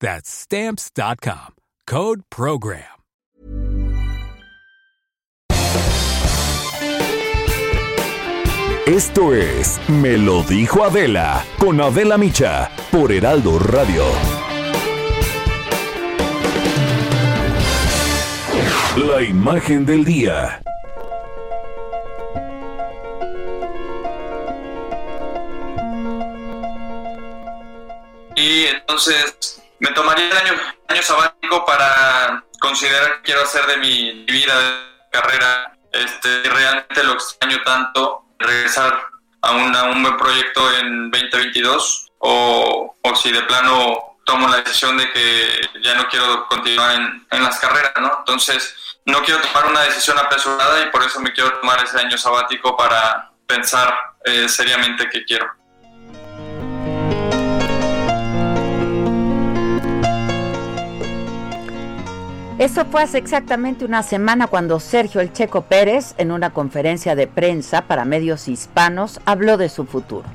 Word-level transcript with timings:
That's 0.00 0.28
Stamps.com. 0.28 1.54
Code 1.86 2.22
Program. 2.30 2.96
Esto 8.86 9.34
es 9.34 9.80
Me 9.88 10.16
lo 10.16 10.44
dijo 10.44 10.84
Adela 10.84 11.44
con 11.58 11.80
Adela 11.80 12.16
Micha 12.16 12.70
por 12.92 13.10
Heraldo 13.10 13.58
Radio. 13.58 14.04
La 18.96 19.22
imagen 19.22 19.84
del 19.84 20.04
día. 20.04 20.62
Y 28.36 28.66
entonces 28.66 29.60
me 29.80 29.90
tomaría 29.90 30.26
el 30.30 30.36
año, 30.36 31.02
sabático 31.02 31.64
para 31.64 32.42
considerar 32.60 33.16
que 33.16 33.22
quiero 33.22 33.42
hacer 33.42 33.66
de 33.66 33.76
mi 33.78 34.24
vida, 34.24 34.58
de 34.58 34.72
carrera, 35.12 35.76
este, 35.92 36.42
realmente 36.44 37.04
lo 37.04 37.12
extraño 37.12 37.62
tanto, 37.64 38.24
regresar 38.38 38.98
a, 39.42 39.52
una, 39.52 39.84
un 39.84 40.02
buen 40.02 40.16
proyecto 40.16 40.72
en 40.78 41.10
2022 41.10 42.12
o, 42.18 42.96
o 43.02 43.16
si 43.16 43.30
de 43.30 43.42
plano 43.42 44.16
tomo 44.24 44.48
la 44.48 44.58
decisión 44.58 44.96
de 44.98 45.10
que 45.12 45.60
ya 45.82 45.94
no 45.94 46.08
quiero 46.08 46.46
continuar 46.48 46.96
en, 46.96 47.26
en 47.30 47.42
las 47.42 47.58
carreras, 47.60 47.92
¿no? 48.00 48.10
Entonces, 48.18 48.74
no 49.06 49.22
quiero 49.22 49.40
tomar 49.40 49.66
una 49.66 49.82
decisión 49.82 50.18
apresurada 50.18 50.82
y 50.82 50.90
por 50.90 51.02
eso 51.02 51.20
me 51.20 51.32
quiero 51.32 51.52
tomar 51.60 51.82
ese 51.82 51.98
año 51.98 52.18
sabático 52.18 52.76
para 52.76 53.30
pensar 53.46 53.94
eh, 54.24 54.48
seriamente 54.48 55.08
qué 55.08 55.24
quiero. 55.24 55.46
Eso 62.58 62.86
fue 62.86 63.02
hace 63.02 63.18
exactamente 63.18 63.84
una 63.84 64.02
semana 64.02 64.46
cuando 64.46 64.80
Sergio 64.80 65.20
El 65.20 65.30
Checo 65.30 65.60
Pérez, 65.64 66.14
en 66.16 66.32
una 66.32 66.54
conferencia 66.54 67.14
de 67.14 67.26
prensa 67.26 67.82
para 67.82 68.06
medios 68.06 68.48
hispanos, 68.48 69.20
habló 69.26 69.58
de 69.58 69.68
su 69.68 69.84
futuro 69.84 70.26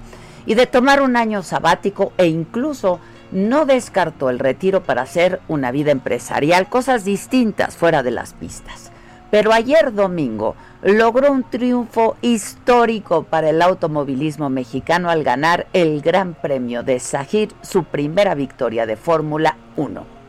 y 0.45 0.53
de 0.53 0.67
tomar 0.67 1.01
un 1.01 1.15
año 1.15 1.41
sabático 1.41 2.13
e 2.19 2.27
incluso 2.27 2.99
no 3.31 3.65
descartó 3.65 4.29
el 4.29 4.37
retiro 4.37 4.83
para 4.83 5.01
hacer 5.01 5.41
una 5.47 5.71
vida 5.71 5.89
empresarial, 5.89 6.69
cosas 6.69 7.05
distintas 7.05 7.75
fuera 7.75 8.03
de 8.03 8.11
las 8.11 8.33
pistas. 8.33 8.91
Pero 9.31 9.51
ayer 9.51 9.91
domingo 9.91 10.55
logró 10.83 11.31
un 11.31 11.41
triunfo 11.41 12.17
histórico 12.21 13.23
para 13.23 13.49
el 13.49 13.63
automovilismo 13.63 14.51
mexicano 14.51 15.09
al 15.09 15.23
ganar 15.23 15.65
el 15.73 16.01
Gran 16.01 16.35
Premio 16.35 16.83
de 16.83 16.99
Sahir, 16.99 17.51
su 17.63 17.83
primera 17.83 18.35
victoria 18.35 18.85
de 18.85 18.95
Fórmula 18.95 19.57
1. 19.75 20.20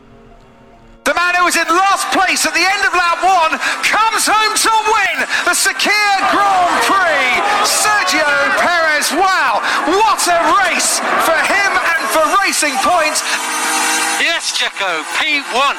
The 1.03 1.11
man 1.13 1.35
who 1.35 1.43
was 1.43 1.59
in 1.59 1.67
last 1.67 2.07
place 2.15 2.47
at 2.47 2.55
the 2.55 2.63
end 2.63 2.79
of 2.87 2.95
lap 2.95 3.19
one 3.19 3.59
comes 3.83 4.23
home 4.23 4.55
to 4.55 4.71
win 4.87 5.27
the 5.43 5.51
Sakir 5.51 6.15
Grand 6.31 6.79
Prix. 6.87 7.43
Sergio 7.67 8.23
Perez, 8.55 9.11
wow, 9.11 9.59
what 9.99 10.23
a 10.31 10.39
race 10.63 11.03
for 11.27 11.35
him 11.43 11.71
and 11.75 12.03
for 12.07 12.23
Racing 12.39 12.79
Point. 12.87 13.19
Yes, 14.23 14.55
Checo, 14.55 15.03
P1. 15.19 15.75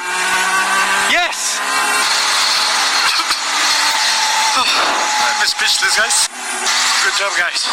Yes. 1.09 1.57
oh, 4.61 4.69
Miss 5.41 5.57
Speechless, 5.57 5.97
guys. 5.97 6.29
Good 7.01 7.17
job, 7.17 7.33
guys. 7.33 7.65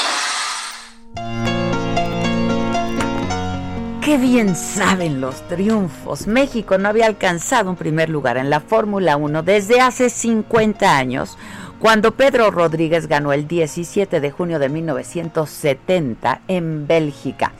Qué 4.02 4.18
bien 4.18 4.56
saben 4.56 5.20
los 5.20 5.46
triunfos. 5.46 6.26
México 6.26 6.76
no 6.76 6.88
había 6.88 7.06
alcanzado 7.06 7.70
un 7.70 7.76
primer 7.76 8.08
lugar 8.08 8.36
en 8.36 8.50
la 8.50 8.58
Fórmula 8.58 9.16
1 9.16 9.44
desde 9.44 9.80
hace 9.80 10.10
50 10.10 10.96
años, 10.96 11.38
cuando 11.78 12.10
Pedro 12.16 12.50
Rodríguez 12.50 13.06
ganó 13.06 13.32
el 13.32 13.46
17 13.46 14.20
de 14.20 14.30
junio 14.32 14.58
de 14.58 14.68
1970 14.70 16.40
en 16.48 16.88
Bélgica. 16.88 17.52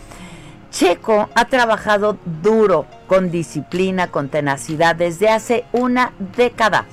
Checo 0.72 1.28
ha 1.36 1.44
trabajado 1.44 2.18
duro, 2.42 2.86
con 3.06 3.30
disciplina, 3.30 4.08
con 4.08 4.28
tenacidad 4.28 4.96
desde 4.96 5.28
hace 5.28 5.64
una 5.70 6.12
década. 6.36 6.86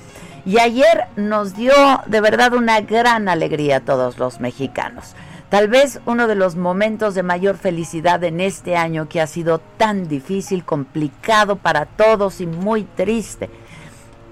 Y 0.46 0.60
ayer 0.60 1.06
nos 1.16 1.56
dio 1.56 1.72
de 2.06 2.20
verdad 2.20 2.54
una 2.54 2.82
gran 2.82 3.28
alegría 3.28 3.78
a 3.78 3.80
todos 3.80 4.16
los 4.16 4.38
mexicanos. 4.38 5.16
Tal 5.50 5.66
vez 5.66 6.00
uno 6.06 6.28
de 6.28 6.36
los 6.36 6.54
momentos 6.54 7.16
de 7.16 7.24
mayor 7.24 7.58
felicidad 7.58 8.22
en 8.22 8.40
este 8.40 8.76
año 8.76 9.08
que 9.08 9.20
ha 9.20 9.26
sido 9.26 9.58
tan 9.58 10.06
difícil, 10.06 10.64
complicado 10.64 11.56
para 11.56 11.86
todos 11.86 12.40
y 12.40 12.46
muy 12.46 12.84
triste. 12.84 13.50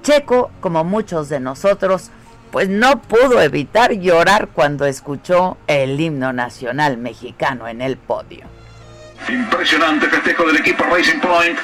Checo, 0.04 0.52
como 0.60 0.84
muchos 0.84 1.28
de 1.28 1.40
nosotros, 1.40 2.12
pues 2.52 2.68
no 2.68 3.02
pudo 3.02 3.42
evitar 3.42 3.92
llorar 3.94 4.50
cuando 4.54 4.86
escuchó 4.86 5.58
el 5.66 6.00
himno 6.00 6.32
nacional 6.32 6.98
mexicano 6.98 7.66
en 7.66 7.82
el 7.82 7.96
podio. 7.96 8.46
Impresionante 9.28 10.06
festejo 10.06 10.44
del 10.44 10.58
equipo 10.58 10.84
Racing 10.84 11.18
Point. 11.18 11.58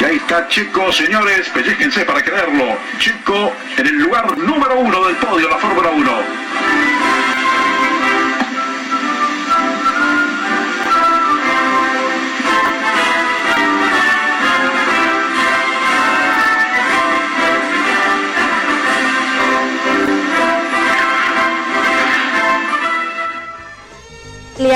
Y 0.00 0.04
ahí 0.04 0.16
está 0.16 0.48
Checo, 0.48 0.90
señores, 0.90 1.48
pellizquense 1.50 2.04
para 2.04 2.24
creerlo. 2.24 2.76
Checo 2.98 3.52
en 3.78 3.86
el 3.86 3.98
lugar 3.98 4.36
número 4.36 4.80
uno 4.80 5.06
del 5.06 5.16
podio, 5.16 5.48
la 5.48 5.58
Fórmula 5.58 5.90
1. 5.90 7.05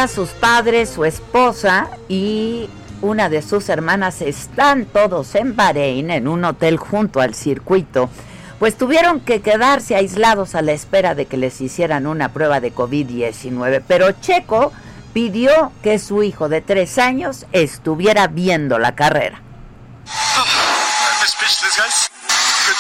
Sus 0.09 0.31
padres, 0.31 0.91
su 0.91 1.05
esposa 1.05 1.91
y 2.09 2.69
una 3.03 3.29
de 3.29 3.43
sus 3.43 3.69
hermanas 3.69 4.23
están 4.23 4.85
todos 4.87 5.35
en 5.35 5.57
Bahrein, 5.57 6.11
en 6.11 6.29
un 6.29 6.45
hotel 6.45 6.77
junto 6.77 7.21
al 7.21 7.35
circuito, 7.35 8.11
pues 8.59 8.77
tuvieron 8.77 9.21
que 9.21 9.41
quedarse 9.41 9.97
aislados 9.97 10.55
a 10.55 10.63
la 10.63 10.73
espera 10.73 11.15
de 11.15 11.27
que 11.27 11.37
les 11.37 11.61
hicieran 11.61 12.07
una 12.07 12.33
prueba 12.33 12.61
de 12.61 12.75
COVID-19. 12.75 13.83
Pero 13.87 14.13
Checo 14.13 14.73
pidió 15.13 15.73
que 15.83 15.99
su 15.99 16.23
hijo 16.23 16.49
de 16.49 16.61
tres 16.61 16.99
años 16.99 17.47
estuviera 17.53 18.27
viendo 18.27 18.79
la 18.79 18.95
carrera. 18.95 19.43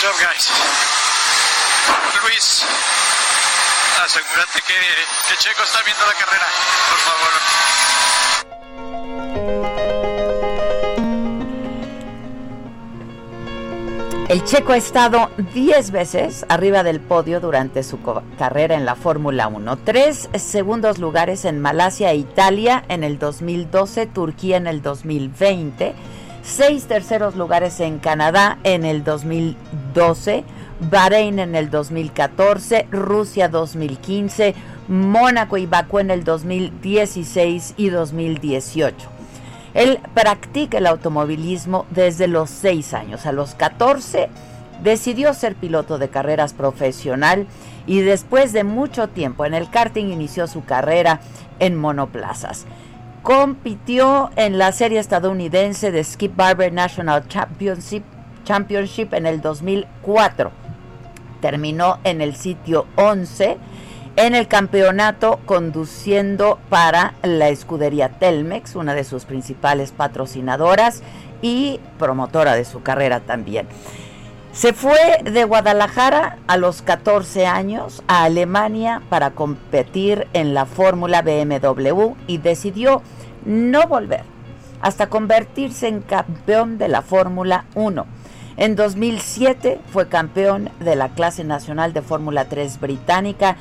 Luis, 0.01 0.70
Checo 5.41 5.63
está 5.63 5.79
viendo 5.85 6.05
la 6.05 6.13
carrera, 6.13 6.47
por 6.91 6.99
favor. 6.99 7.31
El 14.29 14.45
checo 14.45 14.73
ha 14.73 14.77
estado 14.77 15.31
10 15.55 15.91
veces 15.93 16.45
arriba 16.51 16.83
del 16.83 17.01
podio 17.01 17.41
durante 17.41 17.83
su 17.83 17.99
carrera 18.39 18.75
en 18.75 18.85
la 18.85 18.97
Fórmula 18.97 19.49
1. 19.49 19.79
Tres 19.79 20.29
segundos 20.35 20.99
lugares 20.99 21.47
en 21.47 21.59
Malasia 21.59 22.11
e 22.11 22.17
Italia 22.17 22.85
en 22.89 23.03
el 23.03 23.19
2012, 23.19 24.07
Turquía 24.09 24.59
en 24.59 24.67
el 24.67 24.83
2020, 24.83 25.95
seis 26.43 26.85
terceros 26.87 27.35
lugares 27.35 27.81
en 27.81 27.99
Canadá 27.99 28.59
en 28.63 28.85
el 28.85 29.05
2012, 29.05 30.45
Bahrein 30.81 31.39
en 31.39 31.55
el 31.55 31.71
2014, 31.71 32.89
Rusia 32.91 33.49
2015, 33.49 34.55
Mónaco 34.89 35.57
y 35.57 35.67
Bakú 35.67 35.99
en 35.99 36.11
el 36.11 36.25
2016 36.25 37.75
y 37.77 37.91
2018. 37.91 39.09
Él 39.75 40.01
practica 40.15 40.79
el 40.79 40.87
automovilismo 40.87 41.87
desde 41.91 42.29
los 42.29 42.51
6 42.51 42.95
años. 42.95 43.27
A 43.27 43.33
los 43.33 43.55
14 43.55 44.29
decidió 44.83 45.35
ser 45.35 45.55
piloto 45.55 45.99
de 45.99 46.09
carreras 46.09 46.55
profesional 46.55 47.47
y 47.87 48.01
después 48.01 48.53
de 48.53 48.65
mucho 48.65 49.09
tiempo 49.09 49.45
en 49.45 49.55
el 49.55 49.71
karting 49.71 50.07
inició 50.07 50.47
su 50.47 50.65
carrera 50.65 51.21
en 51.59 51.77
monoplazas. 51.77 52.67
Compitió 53.23 54.31
en 54.37 54.59
la 54.59 54.73
serie 54.73 54.99
estadounidense 54.99 55.93
de 55.93 56.03
Skip 56.03 56.35
Barber 56.35 56.73
National 56.73 57.29
Championship, 57.29 58.03
Championship 58.45 59.13
en 59.13 59.27
el 59.27 59.43
2004. 59.43 60.60
Terminó 61.41 61.99
en 62.05 62.21
el 62.21 62.37
sitio 62.37 62.87
11 62.97 63.59
en 64.17 64.35
el 64.35 64.49
campeonato 64.49 65.41
conduciendo 65.47 66.59
para 66.69 67.15
la 67.23 67.49
escudería 67.49 68.11
Telmex, 68.11 68.75
una 68.75 68.95
de 68.95 69.05
sus 69.05 69.25
principales 69.25 69.93
patrocinadoras 69.93 71.03
y 71.43 71.81
promotora 71.99 72.55
de 72.55 72.65
su 72.65 72.83
carrera 72.83 73.21
también. 73.21 73.67
Se 74.53 74.73
fue 74.73 75.23
de 75.23 75.45
Guadalajara 75.45 76.39
a 76.49 76.57
los 76.57 76.83
14 76.83 77.47
años 77.47 78.03
a 78.09 78.25
Alemania 78.25 79.01
para 79.09 79.31
competir 79.31 80.27
en 80.33 80.55
la 80.55 80.67
Fórmula 80.67 81.23
BMW 81.23 82.15
y 82.27 82.39
decidió 82.39 83.01
no 83.45 83.87
volver 83.87 84.25
hasta 84.83 85.09
convertirse 85.09 85.89
en 85.89 86.01
campeón 86.01 86.79
de 86.79 86.89
la 86.89 87.03
Fórmula 87.03 87.67
1. 87.75 88.07
En 88.57 88.77
2007 88.77 89.81
fue 89.93 90.09
campeón 90.09 90.71
de 90.81 90.97
la 90.97 91.11
clase 91.11 91.45
nacional 91.45 91.93
de 91.93 92.03
Fórmula 92.03 92.47
3 92.47 92.81
británica, 92.81 93.57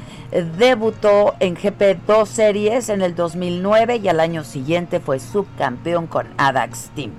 debutó 0.58 1.36
en 1.40 1.56
GP2 1.56 2.26
Series 2.26 2.90
en 2.90 3.02
el 3.02 3.16
2009 3.16 3.98
y 3.98 4.08
al 4.08 4.20
año 4.20 4.44
siguiente 4.44 5.00
fue 5.00 5.20
subcampeón 5.20 6.08
con 6.08 6.28
Adax 6.38 6.90
Team. 6.96 7.12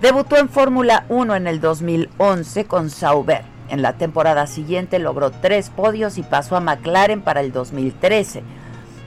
Debutó 0.00 0.36
en 0.36 0.48
Fórmula 0.48 1.04
1 1.08 1.34
en 1.34 1.46
el 1.46 1.60
2011 1.60 2.66
con 2.66 2.90
Sauber. 2.90 3.42
En 3.68 3.82
la 3.82 3.94
temporada 3.94 4.46
siguiente 4.46 4.98
logró 4.98 5.30
tres 5.30 5.70
podios 5.70 6.16
y 6.18 6.22
pasó 6.22 6.56
a 6.56 6.60
McLaren 6.60 7.22
para 7.22 7.40
el 7.40 7.52
2013. 7.52 8.42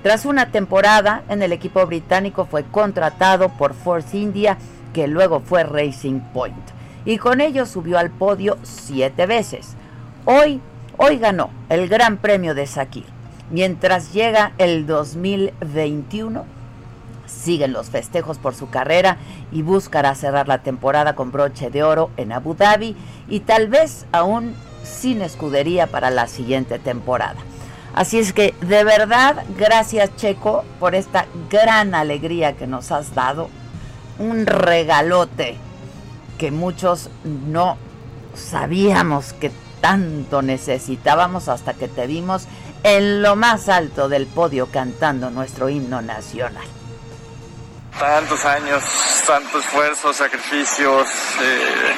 Tras 0.03 0.25
una 0.25 0.51
temporada 0.51 1.23
en 1.29 1.41
el 1.41 1.51
equipo 1.51 1.85
británico 1.85 2.45
fue 2.45 2.63
contratado 2.63 3.49
por 3.49 3.73
Force 3.73 4.17
India, 4.17 4.57
que 4.93 5.07
luego 5.07 5.39
fue 5.39 5.63
Racing 5.63 6.19
Point. 6.33 6.76
Y 7.07 7.19
con 7.19 7.39
ello 7.39 7.65
subió 7.65 7.97
al 7.97 8.11
podio 8.11 8.57
siete 8.63 9.25
veces. 9.27 9.75
Hoy, 10.25 10.59
hoy 10.97 11.17
ganó 11.19 11.49
el 11.69 11.87
Gran 11.87 12.17
Premio 12.17 12.53
de 12.53 12.67
Sakir. 12.67 13.05
Mientras 13.49 14.11
llega 14.11 14.51
el 14.57 14.85
2021, 14.85 16.43
Siguen 17.25 17.71
los 17.71 17.89
festejos 17.89 18.37
por 18.37 18.55
su 18.55 18.69
carrera 18.69 19.17
y 19.51 19.61
buscará 19.61 20.15
cerrar 20.15 20.47
la 20.47 20.59
temporada 20.59 21.13
con 21.15 21.31
broche 21.31 21.69
de 21.69 21.83
oro 21.83 22.09
en 22.17 22.31
Abu 22.31 22.55
Dhabi 22.55 22.95
y 23.27 23.41
tal 23.41 23.67
vez 23.67 24.05
aún 24.13 24.55
sin 24.83 25.21
escudería 25.21 25.87
para 25.87 26.09
la 26.09 26.27
siguiente 26.27 26.79
temporada. 26.79 27.35
Así 27.93 28.17
es 28.17 28.31
que 28.31 28.53
de 28.61 28.83
verdad, 28.85 29.43
gracias 29.57 30.15
Checo 30.15 30.63
por 30.79 30.95
esta 30.95 31.25
gran 31.49 31.95
alegría 31.95 32.53
que 32.55 32.67
nos 32.67 32.91
has 32.93 33.13
dado. 33.13 33.49
Un 34.19 34.45
regalote 34.45 35.57
que 36.37 36.51
muchos 36.51 37.09
no 37.23 37.77
sabíamos 38.35 39.33
que 39.33 39.51
tanto 39.81 40.41
necesitábamos 40.41 41.49
hasta 41.49 41.73
que 41.73 41.87
te 41.87 42.07
vimos 42.07 42.47
en 42.83 43.21
lo 43.21 43.35
más 43.35 43.69
alto 43.69 44.09
del 44.09 44.27
podio 44.27 44.67
cantando 44.67 45.29
nuestro 45.29 45.69
himno 45.69 46.01
nacional 46.01 46.65
tantos 47.99 48.45
años, 48.45 48.83
tanto 49.25 49.59
esfuerzo, 49.59 50.13
sacrificios, 50.13 51.07
eh, 51.41 51.95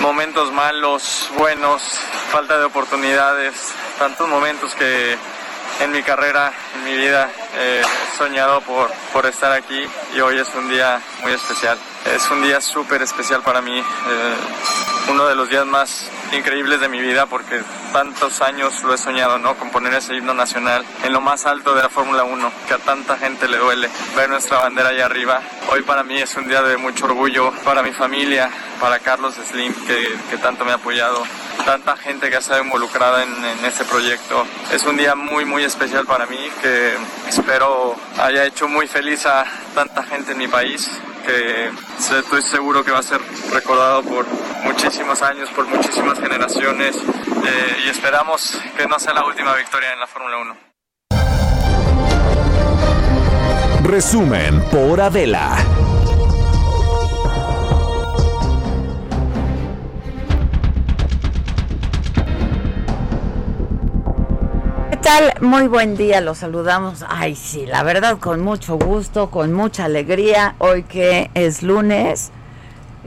momentos 0.00 0.52
malos, 0.52 1.30
buenos, 1.36 1.82
falta 2.30 2.58
de 2.58 2.64
oportunidades, 2.64 3.54
tantos 3.98 4.28
momentos 4.28 4.74
que 4.74 5.16
en 5.80 5.90
mi 5.90 6.02
carrera, 6.02 6.52
en 6.76 6.84
mi 6.84 6.96
vida, 6.96 7.28
he 7.58 7.82
soñado 8.16 8.60
por, 8.60 8.90
por 9.12 9.26
estar 9.26 9.52
aquí 9.52 9.84
y 10.14 10.20
hoy 10.20 10.38
es 10.38 10.48
un 10.54 10.68
día 10.68 11.00
muy 11.22 11.32
especial. 11.32 11.78
Es 12.04 12.28
un 12.30 12.42
día 12.42 12.60
súper 12.60 13.00
especial 13.02 13.42
para 13.42 13.60
mí, 13.62 13.78
eh, 13.78 14.34
uno 15.08 15.26
de 15.26 15.36
los 15.36 15.48
días 15.48 15.64
más 15.64 16.10
increíbles 16.32 16.80
de 16.80 16.88
mi 16.88 17.00
vida 17.00 17.26
porque 17.26 17.62
tantos 17.92 18.42
años 18.42 18.82
lo 18.82 18.92
he 18.92 18.98
soñado, 18.98 19.38
¿no? 19.38 19.54
Componer 19.54 19.94
ese 19.94 20.16
himno 20.16 20.34
nacional 20.34 20.84
en 21.04 21.12
lo 21.12 21.20
más 21.20 21.46
alto 21.46 21.74
de 21.74 21.82
la 21.82 21.88
Fórmula 21.88 22.24
1, 22.24 22.52
que 22.66 22.74
a 22.74 22.78
tanta 22.78 23.16
gente 23.18 23.46
le 23.46 23.58
duele 23.58 23.88
ver 24.16 24.28
nuestra 24.28 24.58
bandera 24.58 24.88
allá 24.88 25.06
arriba. 25.06 25.40
Hoy 25.70 25.82
para 25.82 26.02
mí 26.02 26.18
es 26.18 26.34
un 26.34 26.48
día 26.48 26.60
de 26.62 26.76
mucho 26.76 27.04
orgullo, 27.04 27.52
para 27.64 27.82
mi 27.82 27.92
familia, 27.92 28.50
para 28.80 28.98
Carlos 28.98 29.34
Slim, 29.50 29.72
que, 29.86 30.38
tanto 30.38 30.64
me 30.64 30.72
ha 30.72 30.76
apoyado, 30.76 31.22
tanta 31.64 31.96
gente 31.96 32.28
que 32.28 32.36
ha 32.36 32.40
estado 32.40 32.64
involucrada 32.64 33.22
en, 33.22 33.32
en 33.44 33.64
este 33.64 33.84
proyecto. 33.84 34.44
Es 34.72 34.82
un 34.84 34.96
día 34.96 35.14
muy, 35.14 35.44
muy 35.44 35.62
especial 35.62 36.04
para 36.04 36.26
mí, 36.26 36.50
que 36.60 36.96
espero 37.28 37.94
haya 38.18 38.44
hecho 38.44 38.66
muy 38.66 38.88
feliz 38.88 39.24
a 39.26 39.44
tanta 39.74 40.02
gente 40.02 40.32
en 40.32 40.38
mi 40.38 40.48
país 40.48 40.90
que 41.22 41.70
estoy 42.18 42.42
seguro 42.42 42.84
que 42.84 42.90
va 42.90 42.98
a 42.98 43.02
ser 43.02 43.20
recordado 43.52 44.02
por 44.02 44.26
muchísimos 44.64 45.22
años, 45.22 45.48
por 45.50 45.66
muchísimas 45.66 46.18
generaciones 46.18 46.96
eh, 46.96 47.76
y 47.86 47.88
esperamos 47.88 48.58
que 48.76 48.86
no 48.86 48.98
sea 48.98 49.14
la 49.14 49.24
última 49.24 49.54
victoria 49.54 49.92
en 49.92 50.00
la 50.00 50.06
Fórmula 50.06 50.38
1. 50.38 50.56
Resumen 53.84 54.62
por 54.70 55.00
Adela. 55.00 55.56
Tal? 65.02 65.34
Muy 65.40 65.66
buen 65.66 65.96
día, 65.96 66.20
los 66.20 66.38
saludamos. 66.38 67.04
Ay, 67.08 67.34
sí, 67.34 67.66
la 67.66 67.82
verdad, 67.82 68.18
con 68.18 68.40
mucho 68.40 68.76
gusto, 68.78 69.30
con 69.30 69.52
mucha 69.52 69.86
alegría. 69.86 70.54
Hoy 70.58 70.84
que 70.84 71.28
es 71.34 71.64
lunes, 71.64 72.30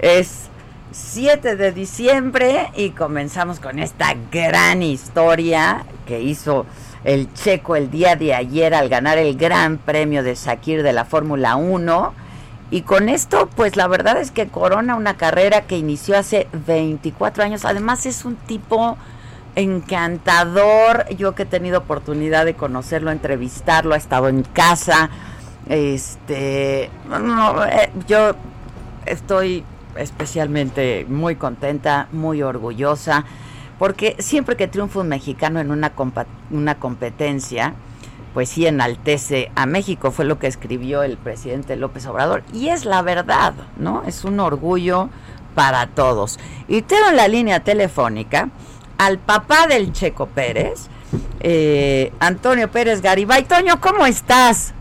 es 0.01 0.49
7 0.91 1.55
de 1.55 1.71
diciembre 1.71 2.69
y 2.75 2.89
comenzamos 2.89 3.61
con 3.61 3.79
esta 3.79 4.13
gran 4.29 4.83
historia 4.83 5.85
que 6.05 6.19
hizo 6.19 6.65
el 7.05 7.33
checo 7.33 7.77
el 7.77 7.89
día 7.89 8.17
de 8.17 8.33
ayer 8.33 8.73
al 8.73 8.89
ganar 8.89 9.17
el 9.17 9.37
gran 9.37 9.77
premio 9.77 10.21
de 10.21 10.35
Sakir 10.35 10.83
de 10.83 10.91
la 10.91 11.05
Fórmula 11.05 11.55
1. 11.55 12.13
Y 12.71 12.81
con 12.81 13.07
esto, 13.07 13.47
pues 13.55 13.77
la 13.77 13.87
verdad 13.87 14.17
es 14.17 14.31
que 14.31 14.49
corona 14.49 14.95
una 14.95 15.15
carrera 15.15 15.61
que 15.61 15.77
inició 15.77 16.17
hace 16.17 16.49
24 16.67 17.43
años. 17.43 17.63
Además 17.63 18.05
es 18.05 18.25
un 18.25 18.35
tipo 18.35 18.97
encantador. 19.55 21.07
Yo 21.15 21.35
que 21.35 21.43
he 21.43 21.45
tenido 21.45 21.79
oportunidad 21.79 22.45
de 22.45 22.53
conocerlo, 22.53 23.11
entrevistarlo, 23.11 23.93
ha 23.93 23.97
estado 23.97 24.27
en 24.27 24.43
casa. 24.43 25.09
Este, 25.67 26.89
no, 27.07 27.65
eh, 27.65 27.89
yo 28.07 28.35
estoy 29.05 29.63
especialmente 29.95 31.05
muy 31.09 31.35
contenta, 31.35 32.07
muy 32.11 32.41
orgullosa, 32.41 33.25
porque 33.79 34.15
siempre 34.19 34.55
que 34.57 34.67
triunfa 34.67 34.99
un 34.99 35.07
mexicano 35.07 35.59
en 35.59 35.71
una, 35.71 35.91
una 36.51 36.75
competencia, 36.75 37.73
pues 38.33 38.49
sí 38.49 38.67
enaltece 38.67 39.51
a 39.55 39.65
México, 39.65 40.11
fue 40.11 40.25
lo 40.25 40.39
que 40.39 40.47
escribió 40.47 41.03
el 41.03 41.17
presidente 41.17 41.75
López 41.77 42.05
Obrador, 42.05 42.43
y 42.53 42.69
es 42.69 42.85
la 42.85 43.01
verdad, 43.01 43.53
¿no? 43.77 44.03
Es 44.05 44.25
un 44.25 44.39
orgullo 44.39 45.09
para 45.55 45.87
todos. 45.87 46.37
Y 46.67 46.81
tengo 46.81 47.07
en 47.09 47.15
la 47.15 47.29
línea 47.29 47.61
telefónica 47.61 48.49
al 48.97 49.19
papá 49.19 49.67
del 49.67 49.91
Checo 49.93 50.27
Pérez, 50.27 50.87
eh, 51.39 52.11
Antonio 52.19 52.69
Pérez 52.69 53.01
Garibay. 53.01 53.43
Toño, 53.45 53.79
¿cómo 53.79 54.05
estás? 54.05 54.73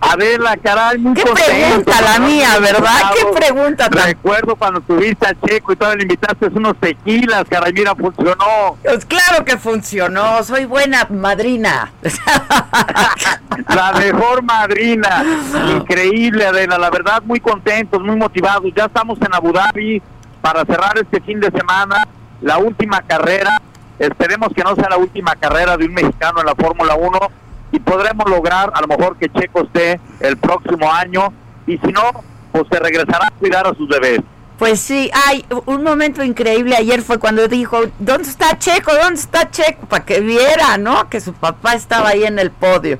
Adela, 0.00 0.56
caray, 0.56 0.98
muy 0.98 1.14
Qué 1.14 1.24
pregunta 1.24 2.00
la 2.00 2.18
mía, 2.18 2.58
¿verdad? 2.60 3.10
Qué 3.14 3.26
pregunta 3.38 3.90
tan... 3.90 4.06
Recuerdo 4.06 4.56
cuando 4.56 4.80
tuviste 4.80 5.26
a 5.26 5.34
Checo 5.34 5.72
y 5.72 5.76
todavía 5.76 5.98
le 5.98 6.02
invitaste 6.04 6.46
unos 6.54 6.78
tequilas, 6.78 7.44
caray, 7.48 7.72
mira, 7.72 7.94
funcionó. 7.94 8.78
Pues 8.82 9.04
claro 9.04 9.44
que 9.44 9.58
funcionó, 9.58 10.42
soy 10.44 10.64
buena 10.64 11.06
madrina. 11.10 11.92
la 13.68 13.92
mejor 13.92 14.42
madrina, 14.42 15.24
increíble, 15.76 16.46
Adela, 16.46 16.78
la 16.78 16.90
verdad, 16.90 17.22
muy 17.24 17.40
contentos, 17.40 18.00
muy 18.00 18.16
motivados. 18.16 18.72
Ya 18.74 18.86
estamos 18.86 19.18
en 19.20 19.34
Abu 19.34 19.52
Dhabi 19.52 20.00
para 20.40 20.64
cerrar 20.64 20.96
este 20.96 21.20
fin 21.20 21.40
de 21.40 21.50
semana 21.50 21.96
la 22.40 22.58
última 22.58 23.02
carrera. 23.02 23.60
Esperemos 23.98 24.48
que 24.54 24.62
no 24.62 24.74
sea 24.74 24.88
la 24.90 24.98
última 24.98 25.34
carrera 25.36 25.76
de 25.76 25.86
un 25.86 25.94
mexicano 25.94 26.40
en 26.40 26.46
la 26.46 26.54
Fórmula 26.54 26.94
1 26.94 27.18
y 27.72 27.80
podremos 27.80 28.28
lograr 28.28 28.70
a 28.74 28.80
lo 28.80 28.86
mejor 28.86 29.16
que 29.16 29.28
Checo 29.30 29.62
esté 29.62 30.00
el 30.20 30.36
próximo 30.36 30.92
año 30.92 31.32
y 31.66 31.78
si 31.78 31.92
no, 31.92 32.02
pues 32.52 32.64
se 32.70 32.78
regresará 32.78 33.26
a 33.26 33.30
cuidar 33.32 33.66
a 33.66 33.74
sus 33.74 33.88
bebés. 33.88 34.20
Pues 34.58 34.80
sí, 34.80 35.10
hay 35.26 35.44
un 35.66 35.82
momento 35.82 36.22
increíble 36.22 36.76
ayer 36.76 37.02
fue 37.02 37.18
cuando 37.18 37.46
dijo, 37.46 37.78
¿dónde 37.98 38.28
está 38.28 38.58
Checo? 38.58 38.94
¿Dónde 38.94 39.20
está 39.20 39.50
Checo? 39.50 39.86
Para 39.86 40.04
que 40.04 40.20
viera, 40.20 40.78
¿no? 40.78 41.10
Que 41.10 41.20
su 41.20 41.34
papá 41.34 41.74
estaba 41.74 42.10
ahí 42.10 42.24
en 42.24 42.38
el 42.38 42.50
podio. 42.50 42.98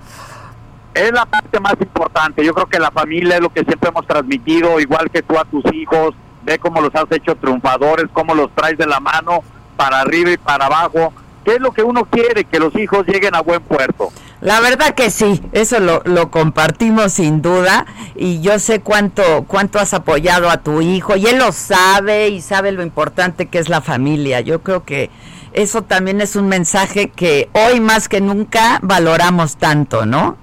Es 0.92 1.12
la 1.12 1.24
parte 1.24 1.58
más 1.60 1.74
importante. 1.80 2.44
Yo 2.44 2.52
creo 2.52 2.66
que 2.66 2.78
la 2.78 2.90
familia 2.90 3.36
es 3.36 3.40
lo 3.40 3.50
que 3.50 3.64
siempre 3.64 3.88
hemos 3.88 4.06
transmitido, 4.06 4.80
igual 4.80 5.10
que 5.10 5.22
tú 5.22 5.38
a 5.38 5.44
tus 5.44 5.64
hijos. 5.72 6.14
Ve 6.46 6.60
cómo 6.60 6.80
los 6.80 6.94
has 6.94 7.10
hecho 7.10 7.34
triunfadores, 7.34 8.06
cómo 8.12 8.34
los 8.34 8.50
traes 8.54 8.78
de 8.78 8.86
la 8.86 9.00
mano 9.00 9.40
para 9.76 10.00
arriba 10.00 10.30
y 10.30 10.36
para 10.36 10.66
abajo. 10.66 11.12
¿Qué 11.44 11.56
es 11.56 11.60
lo 11.60 11.72
que 11.72 11.82
uno 11.82 12.04
quiere? 12.04 12.44
Que 12.44 12.60
los 12.60 12.74
hijos 12.76 13.04
lleguen 13.06 13.34
a 13.34 13.42
buen 13.42 13.60
puerto. 13.60 14.10
La 14.40 14.60
verdad 14.60 14.94
que 14.94 15.10
sí, 15.10 15.42
eso 15.52 15.80
lo, 15.80 16.02
lo, 16.04 16.30
compartimos 16.30 17.14
sin 17.14 17.42
duda 17.42 17.86
y 18.14 18.40
yo 18.42 18.58
sé 18.58 18.80
cuánto 18.80 19.44
cuánto 19.48 19.78
has 19.80 19.92
apoyado 19.92 20.50
a 20.50 20.58
tu 20.58 20.82
hijo 20.82 21.16
y 21.16 21.26
él 21.26 21.38
lo 21.38 21.52
sabe 21.52 22.28
y 22.28 22.42
sabe 22.42 22.70
lo 22.70 22.82
importante 22.82 23.46
que 23.46 23.58
es 23.58 23.68
la 23.68 23.80
familia. 23.80 24.40
Yo 24.40 24.62
creo 24.62 24.84
que 24.84 25.10
eso 25.52 25.82
también 25.82 26.20
es 26.20 26.36
un 26.36 26.48
mensaje 26.48 27.08
que 27.08 27.48
hoy 27.54 27.80
más 27.80 28.08
que 28.08 28.20
nunca 28.20 28.78
valoramos 28.82 29.56
tanto, 29.56 30.06
¿no? 30.06 30.36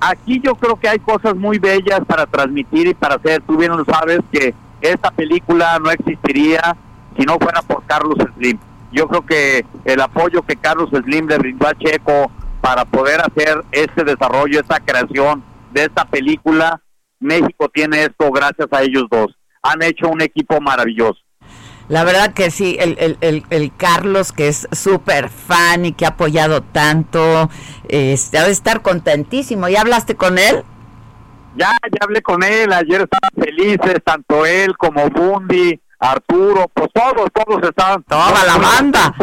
Aquí 0.00 0.40
yo 0.44 0.54
creo 0.54 0.76
que 0.76 0.88
hay 0.88 0.98
cosas 0.98 1.34
muy 1.34 1.58
bellas 1.58 2.00
para 2.06 2.26
transmitir 2.26 2.86
y 2.86 2.94
para 2.94 3.16
hacer. 3.16 3.42
Tú 3.46 3.56
bien 3.56 3.76
lo 3.76 3.84
sabes 3.84 4.20
que 4.30 4.54
esta 4.80 5.10
película 5.10 5.78
no 5.78 5.90
existiría 5.90 6.76
si 7.16 7.24
no 7.24 7.38
fuera 7.38 7.62
por 7.62 7.84
Carlos 7.86 8.16
Slim. 8.36 8.58
Yo 8.92 9.08
creo 9.08 9.26
que 9.26 9.66
el 9.84 10.00
apoyo 10.00 10.42
que 10.42 10.56
Carlos 10.56 10.90
Slim 10.90 11.26
le 11.26 11.38
brindó 11.38 11.66
a 11.66 11.74
Checo 11.74 12.30
para 12.60 12.84
poder 12.84 13.20
hacer 13.20 13.62
este 13.72 14.04
desarrollo, 14.04 14.60
esta 14.60 14.80
creación 14.80 15.42
de 15.72 15.84
esta 15.84 16.04
película. 16.04 16.80
México 17.20 17.68
tiene 17.72 18.04
esto 18.04 18.30
gracias 18.30 18.68
a 18.70 18.82
ellos 18.82 19.04
dos. 19.10 19.36
Han 19.62 19.82
hecho 19.82 20.08
un 20.08 20.22
equipo 20.22 20.60
maravilloso. 20.60 21.20
La 21.88 22.04
verdad 22.04 22.34
que 22.34 22.50
sí, 22.50 22.76
el, 22.78 23.16
el, 23.20 23.44
el, 23.48 23.72
Carlos, 23.74 24.32
que 24.32 24.48
es 24.48 24.68
súper 24.72 25.30
fan 25.30 25.86
y 25.86 25.92
que 25.92 26.04
ha 26.04 26.10
apoyado 26.10 26.62
tanto, 26.62 27.48
este, 27.88 28.36
ha 28.36 28.44
de 28.44 28.52
estar 28.52 28.82
contentísimo. 28.82 29.68
¿Ya 29.68 29.80
hablaste 29.80 30.14
con 30.14 30.36
él? 30.38 30.64
Ya, 31.58 31.72
ya 31.90 31.98
hablé 32.02 32.22
con 32.22 32.42
él. 32.44 32.72
Ayer 32.72 33.02
estaban 33.02 33.30
felices, 33.36 33.96
tanto 34.04 34.46
él 34.46 34.76
como 34.76 35.10
Bundy, 35.10 35.78
Arturo, 35.98 36.70
pues 36.72 36.88
todos, 36.92 37.28
todos 37.32 37.62
estaban. 37.68 38.02
Toda 38.04 38.44
la 38.44 38.56
banda. 38.56 39.14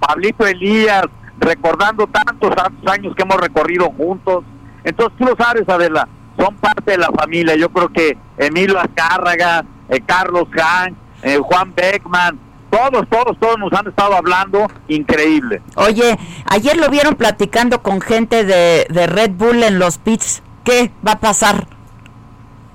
Pablito 0.00 0.46
Elías, 0.46 1.04
recordando 1.38 2.06
tantos, 2.08 2.52
años 2.86 3.14
que 3.14 3.22
hemos 3.22 3.36
recorrido 3.36 3.90
juntos. 3.92 4.44
Entonces 4.82 5.16
tú 5.16 5.24
lo 5.24 5.36
sabes, 5.36 5.68
Adela, 5.68 6.08
son 6.36 6.56
parte 6.56 6.92
de 6.92 6.98
la 6.98 7.10
familia. 7.16 7.54
Yo 7.54 7.68
creo 7.70 7.88
que 7.88 8.18
Emilio 8.38 8.78
Azcárraga, 8.78 9.64
eh, 9.88 10.00
Carlos 10.04 10.48
Hank, 10.50 10.96
eh, 11.22 11.38
Juan 11.38 11.72
Beckman, 11.74 12.40
todos, 12.70 13.08
todos, 13.08 13.38
todos 13.38 13.58
nos 13.58 13.72
han 13.72 13.86
estado 13.86 14.16
hablando 14.16 14.66
increíble. 14.88 15.62
Oye, 15.76 16.18
ayer 16.46 16.76
lo 16.76 16.90
vieron 16.90 17.14
platicando 17.14 17.82
con 17.82 18.00
gente 18.00 18.44
de, 18.44 18.86
de 18.90 19.06
Red 19.06 19.30
Bull 19.30 19.62
en 19.62 19.78
los 19.78 19.98
pits. 19.98 20.42
¿Qué 20.64 20.90
va 21.06 21.12
a 21.12 21.20
pasar? 21.20 21.68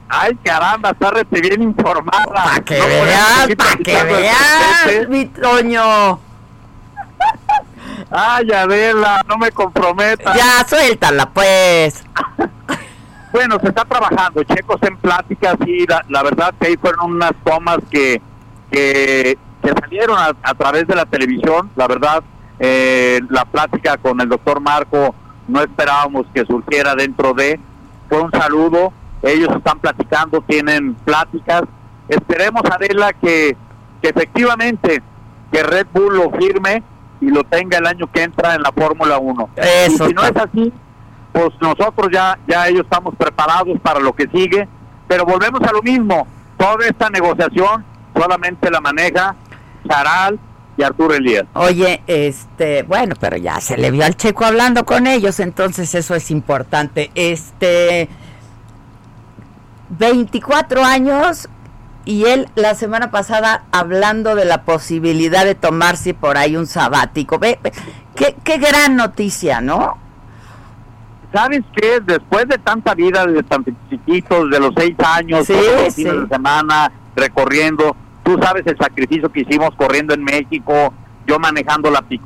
Ay, 0.10 0.36
caramba, 0.44 0.90
está 0.90 1.12
bien 1.30 1.62
informada. 1.62 2.26
Para 2.34 2.60
que 2.62 2.74
veas, 2.74 3.56
para 3.56 3.76
que 3.76 4.04
veas, 4.04 5.08
mi 5.08 5.26
Toño. 5.28 6.20
Ay, 8.10 8.52
Adela, 8.52 9.24
no 9.28 9.38
me 9.38 9.52
comprometa. 9.52 10.34
Ya, 10.36 10.66
suéltala, 10.68 11.30
pues. 11.30 12.04
bueno, 13.32 13.60
se 13.60 13.68
está 13.68 13.86
trabajando. 13.86 14.44
Checos 14.44 14.82
en 14.82 14.98
pláticas 14.98 15.58
y 15.68 15.86
la, 15.86 16.24
verdad 16.24 16.56
que 16.60 16.68
ahí 16.68 16.78
fueron 16.78 17.12
unas 17.12 17.34
tomas 17.44 17.78
que, 17.92 18.20
que, 18.72 19.38
salieron 19.80 20.18
a, 20.18 20.54
través 20.56 20.88
de 20.88 20.96
la 20.96 21.06
televisión. 21.06 21.70
La 21.76 21.88
verdad, 21.88 22.24
eh, 22.58 23.22
la 23.30 23.46
plática 23.46 23.98
con 23.98 24.20
el 24.22 24.30
doctor 24.30 24.60
Marco 24.60 25.14
no 25.48 25.62
esperábamos 25.62 26.26
que 26.34 26.46
surgiera 26.46 26.96
dentro 26.96 27.34
de. 27.36 27.60
Fue 28.08 28.22
un 28.22 28.32
saludo. 28.32 28.92
Ellos 29.22 29.50
están 29.56 29.80
platicando, 29.80 30.42
tienen 30.42 30.96
pláticas. 30.96 31.64
Esperemos, 32.08 32.64
Adela, 32.72 33.14
que, 33.14 33.56
que 34.02 34.10
efectivamente 34.10 35.02
que 35.52 35.64
Red 35.64 35.88
Bull 35.94 36.18
lo 36.18 36.32
firme 36.32 36.84
y 37.22 37.28
lo 37.30 37.44
tenga 37.44 37.78
el 37.78 37.86
año 37.86 38.10
que 38.12 38.24
entra 38.24 38.56
en 38.56 38.62
la 38.62 38.72
Fórmula 38.72 39.18
1. 39.18 39.50
Eso 39.56 40.06
y 40.06 40.08
si 40.08 40.14
no 40.14 40.24
es 40.24 40.36
así, 40.36 40.72
pues 41.34 41.50
nosotros 41.62 42.10
ya, 42.12 42.38
ya 42.48 42.68
ellos 42.68 42.84
estamos 42.84 43.16
preparados 43.16 43.80
para 43.82 44.00
lo 44.00 44.14
que 44.14 44.28
sigue, 44.28 44.68
pero 45.08 45.26
volvemos 45.26 45.62
a 45.62 45.72
lo 45.72 45.82
mismo, 45.82 46.28
toda 46.58 46.86
esta 46.88 47.10
negociación 47.10 47.84
solamente 48.16 48.70
la 48.70 48.82
maneja 48.82 49.36
Charal 49.88 50.40
y 50.78 50.84
Arturo 50.84 51.14
Elías. 51.14 51.46
Oye, 51.54 52.02
este, 52.08 52.84
bueno, 52.84 53.16
pero 53.20 53.38
ya 53.38 53.60
se 53.60 53.78
le 53.78 53.92
vio 53.92 54.06
al 54.06 54.16
checo 54.16 54.46
hablando 54.46 54.86
con 54.86 55.08
ellos, 55.08 55.40
entonces 55.40 55.94
eso 55.94 56.16
es 56.16 56.32
importante. 56.32 57.12
Este, 57.16 58.08
24 59.98 60.84
años 60.84 61.50
y 62.06 62.26
él 62.26 62.48
la 62.56 62.76
semana 62.76 63.12
pasada 63.12 63.64
hablando 63.72 64.36
de 64.36 64.46
la 64.46 64.64
posibilidad 64.64 65.46
de 65.46 65.56
tomarse 65.56 66.14
por 66.14 66.38
ahí 66.38 66.56
un 66.56 66.68
sabático. 66.68 67.40
Ve, 67.40 67.60
qué, 68.16 68.36
qué 68.44 68.58
gran 68.58 68.96
noticia, 68.96 69.62
¿no? 69.62 69.98
¿Sabes 71.34 71.62
qué? 71.76 72.00
Después 72.00 72.48
de 72.48 72.58
tanta 72.58 72.96
vida, 72.96 73.26
desde 73.28 73.44
tan 73.44 73.64
chiquitos, 73.90 74.50
de 74.50 74.60
los 74.60 74.74
seis 74.76 74.96
años, 75.06 75.46
sí, 75.46 75.54
los 75.54 75.94
fines 75.94 76.22
de 76.22 76.28
semana, 76.28 76.92
recorriendo, 77.16 77.96
tú 78.24 78.40
sabes 78.42 78.66
el 78.66 78.78
sacrificio 78.78 79.32
que 79.32 79.42
hicimos 79.42 79.76
corriendo 79.76 80.16
en 80.16 80.24
México, 80.24 80.92
yo 81.28 81.38
manejando 81.38 81.92
la 81.92 82.02
pick 82.02 82.24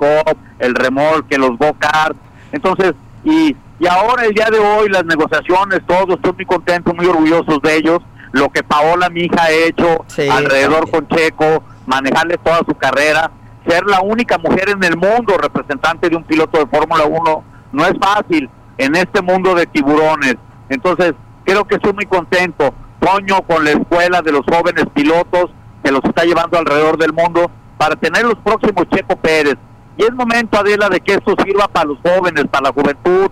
el 0.60 0.74
remolque, 0.76 1.38
los 1.38 1.58
go-karts. 1.58 2.18
Entonces, 2.54 2.94
y, 3.26 3.56
y 3.80 3.88
ahora 3.88 4.26
el 4.26 4.34
día 4.34 4.50
de 4.52 4.60
hoy, 4.60 4.90
las 4.90 5.06
negociaciones, 5.06 5.82
todos, 5.88 6.16
estoy 6.16 6.34
muy 6.34 6.46
contento, 6.46 6.94
muy 6.94 7.06
orgullosos 7.06 7.62
de 7.62 7.76
ellos 7.76 8.00
lo 8.34 8.50
que 8.50 8.64
Paola, 8.64 9.10
mi 9.10 9.22
hija, 9.22 9.44
ha 9.44 9.52
hecho 9.52 10.06
alrededor 10.32 10.90
con 10.90 11.08
Checo, 11.08 11.64
manejarle 11.86 12.38
toda 12.40 12.60
su 12.68 12.74
carrera, 12.76 13.32
ser 13.68 13.86
la 13.86 14.02
única 14.02 14.38
mujer 14.40 14.70
en 14.70 14.84
el 14.84 14.98
mundo 14.98 15.38
representante 15.38 16.10
de 16.10 16.16
un 16.16 16.24
piloto 16.24 16.58
de 16.58 16.66
Fórmula 16.66 17.06
1, 17.06 17.44
no 17.72 17.86
es 17.86 17.94
fácil 18.02 18.50
en 18.80 18.96
este 18.96 19.22
mundo 19.22 19.54
de 19.54 19.68
tiburones. 19.68 20.36
Entonces, 20.70 21.14
creo 21.46 21.66
que 21.66 21.76
estoy 21.76 21.94
muy 21.94 22.06
contento. 22.06 22.74
Toño 23.00 23.42
con 23.44 23.64
la 23.64 23.72
escuela 23.72 24.22
de 24.22 24.32
los 24.32 24.42
jóvenes 24.50 24.86
pilotos 24.94 25.52
que 25.84 25.92
los 25.92 26.02
está 26.04 26.24
llevando 26.24 26.58
alrededor 26.58 26.98
del 26.98 27.14
mundo 27.14 27.52
para 27.78 27.96
tener 27.96 28.24
los 28.24 28.38
próximos 28.44 28.88
Checo 28.90 29.16
Pérez. 29.18 29.58
Y 29.98 30.04
es 30.04 30.14
momento, 30.14 30.58
Adela, 30.58 30.90
de 30.90 31.02
que 31.02 31.14
esto 31.14 31.36
sirva 31.46 31.68
para 31.68 31.86
los 31.86 32.00
jóvenes, 32.00 32.46
para 32.50 32.70
la 32.70 32.74
juventud. 32.74 33.30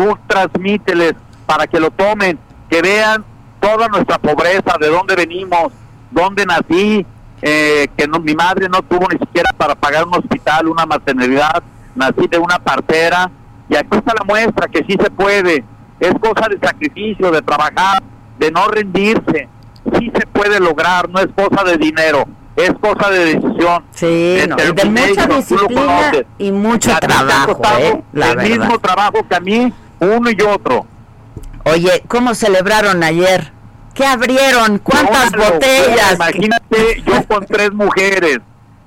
Tú 0.00 0.16
transmíteles 0.26 1.12
para 1.44 1.66
que 1.66 1.78
lo 1.78 1.90
tomen, 1.90 2.38
que 2.70 2.80
vean 2.80 3.22
toda 3.60 3.86
nuestra 3.88 4.16
pobreza, 4.16 4.78
de 4.80 4.88
dónde 4.88 5.14
venimos, 5.14 5.74
dónde 6.10 6.46
nací, 6.46 7.04
eh, 7.42 7.86
que 7.98 8.08
no, 8.08 8.18
mi 8.18 8.34
madre 8.34 8.66
no 8.70 8.80
tuvo 8.80 9.06
ni 9.12 9.18
siquiera 9.18 9.50
para 9.58 9.74
pagar 9.74 10.06
un 10.06 10.14
hospital, 10.14 10.68
una 10.68 10.86
maternidad, 10.86 11.62
nací 11.94 12.26
de 12.28 12.38
una 12.38 12.58
partera, 12.58 13.30
y 13.68 13.76
aquí 13.76 13.98
está 13.98 14.14
la 14.18 14.24
muestra 14.24 14.68
que 14.68 14.78
sí 14.84 14.96
se 14.98 15.10
puede, 15.10 15.64
es 16.00 16.14
cosa 16.18 16.48
de 16.48 16.58
sacrificio, 16.66 17.30
de 17.30 17.42
trabajar, 17.42 18.02
de 18.38 18.50
no 18.50 18.68
rendirse, 18.68 19.50
sí 19.98 20.10
se 20.18 20.26
puede 20.28 20.60
lograr, 20.60 21.10
no 21.10 21.20
es 21.20 21.28
cosa 21.36 21.62
de 21.62 21.76
dinero, 21.76 22.24
es 22.56 22.72
cosa 22.80 23.10
de 23.10 23.24
decisión. 23.26 23.84
Sí, 23.90 24.06
de, 24.06 24.84
mucha 24.86 25.26
disciplina 25.26 26.12
y 26.38 26.52
mucho 26.52 26.90
trabajo, 26.98 27.60
¿eh? 27.78 28.02
el 28.14 28.36
mismo 28.38 28.78
trabajo 28.78 29.26
que 29.28 29.34
a 29.34 29.40
mí, 29.40 29.72
uno 30.00 30.30
y 30.30 30.42
otro. 30.42 30.86
Oye, 31.64 32.02
¿cómo 32.08 32.34
celebraron 32.34 33.02
ayer? 33.02 33.52
¿Qué 33.94 34.04
abrieron? 34.06 34.78
¿Cuántas 34.78 35.32
botellas? 35.32 36.14
imagínate, 36.14 37.02
yo 37.04 37.26
con 37.26 37.44
tres 37.44 37.72
mujeres, 37.72 38.38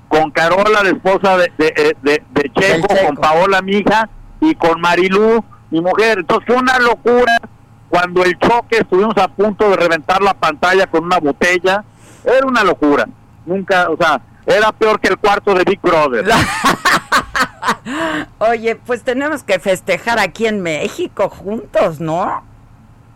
con 0.08 0.30
Carola, 0.30 0.82
la 0.82 0.88
esposa 0.90 1.36
de, 1.36 1.52
de, 1.58 2.22
de, 2.32 2.52
Checo, 2.52 2.88
con 3.06 3.16
Paola, 3.16 3.62
mi 3.62 3.76
hija, 3.76 4.08
y 4.40 4.54
con 4.54 4.80
Marilú, 4.80 5.44
mi 5.70 5.80
mujer. 5.80 6.18
Entonces 6.20 6.46
fue 6.46 6.56
una 6.56 6.78
locura. 6.78 7.40
Cuando 7.88 8.24
el 8.24 8.36
choque 8.38 8.78
estuvimos 8.78 9.16
a 9.18 9.28
punto 9.28 9.70
de 9.70 9.76
reventar 9.76 10.20
la 10.20 10.34
pantalla 10.34 10.86
con 10.86 11.04
una 11.04 11.18
botella. 11.18 11.84
Era 12.24 12.46
una 12.46 12.64
locura. 12.64 13.06
Nunca, 13.46 13.88
o 13.88 13.96
sea, 13.96 14.20
era 14.46 14.72
peor 14.72 14.98
que 14.98 15.08
el 15.08 15.18
cuarto 15.18 15.54
de 15.54 15.64
Big 15.64 15.80
Brother. 15.80 16.26
Oye, 18.38 18.76
pues 18.76 19.02
tenemos 19.02 19.42
que 19.42 19.58
festejar 19.58 20.18
aquí 20.18 20.46
en 20.46 20.60
México 20.60 21.28
juntos, 21.28 22.00
¿no? 22.00 22.42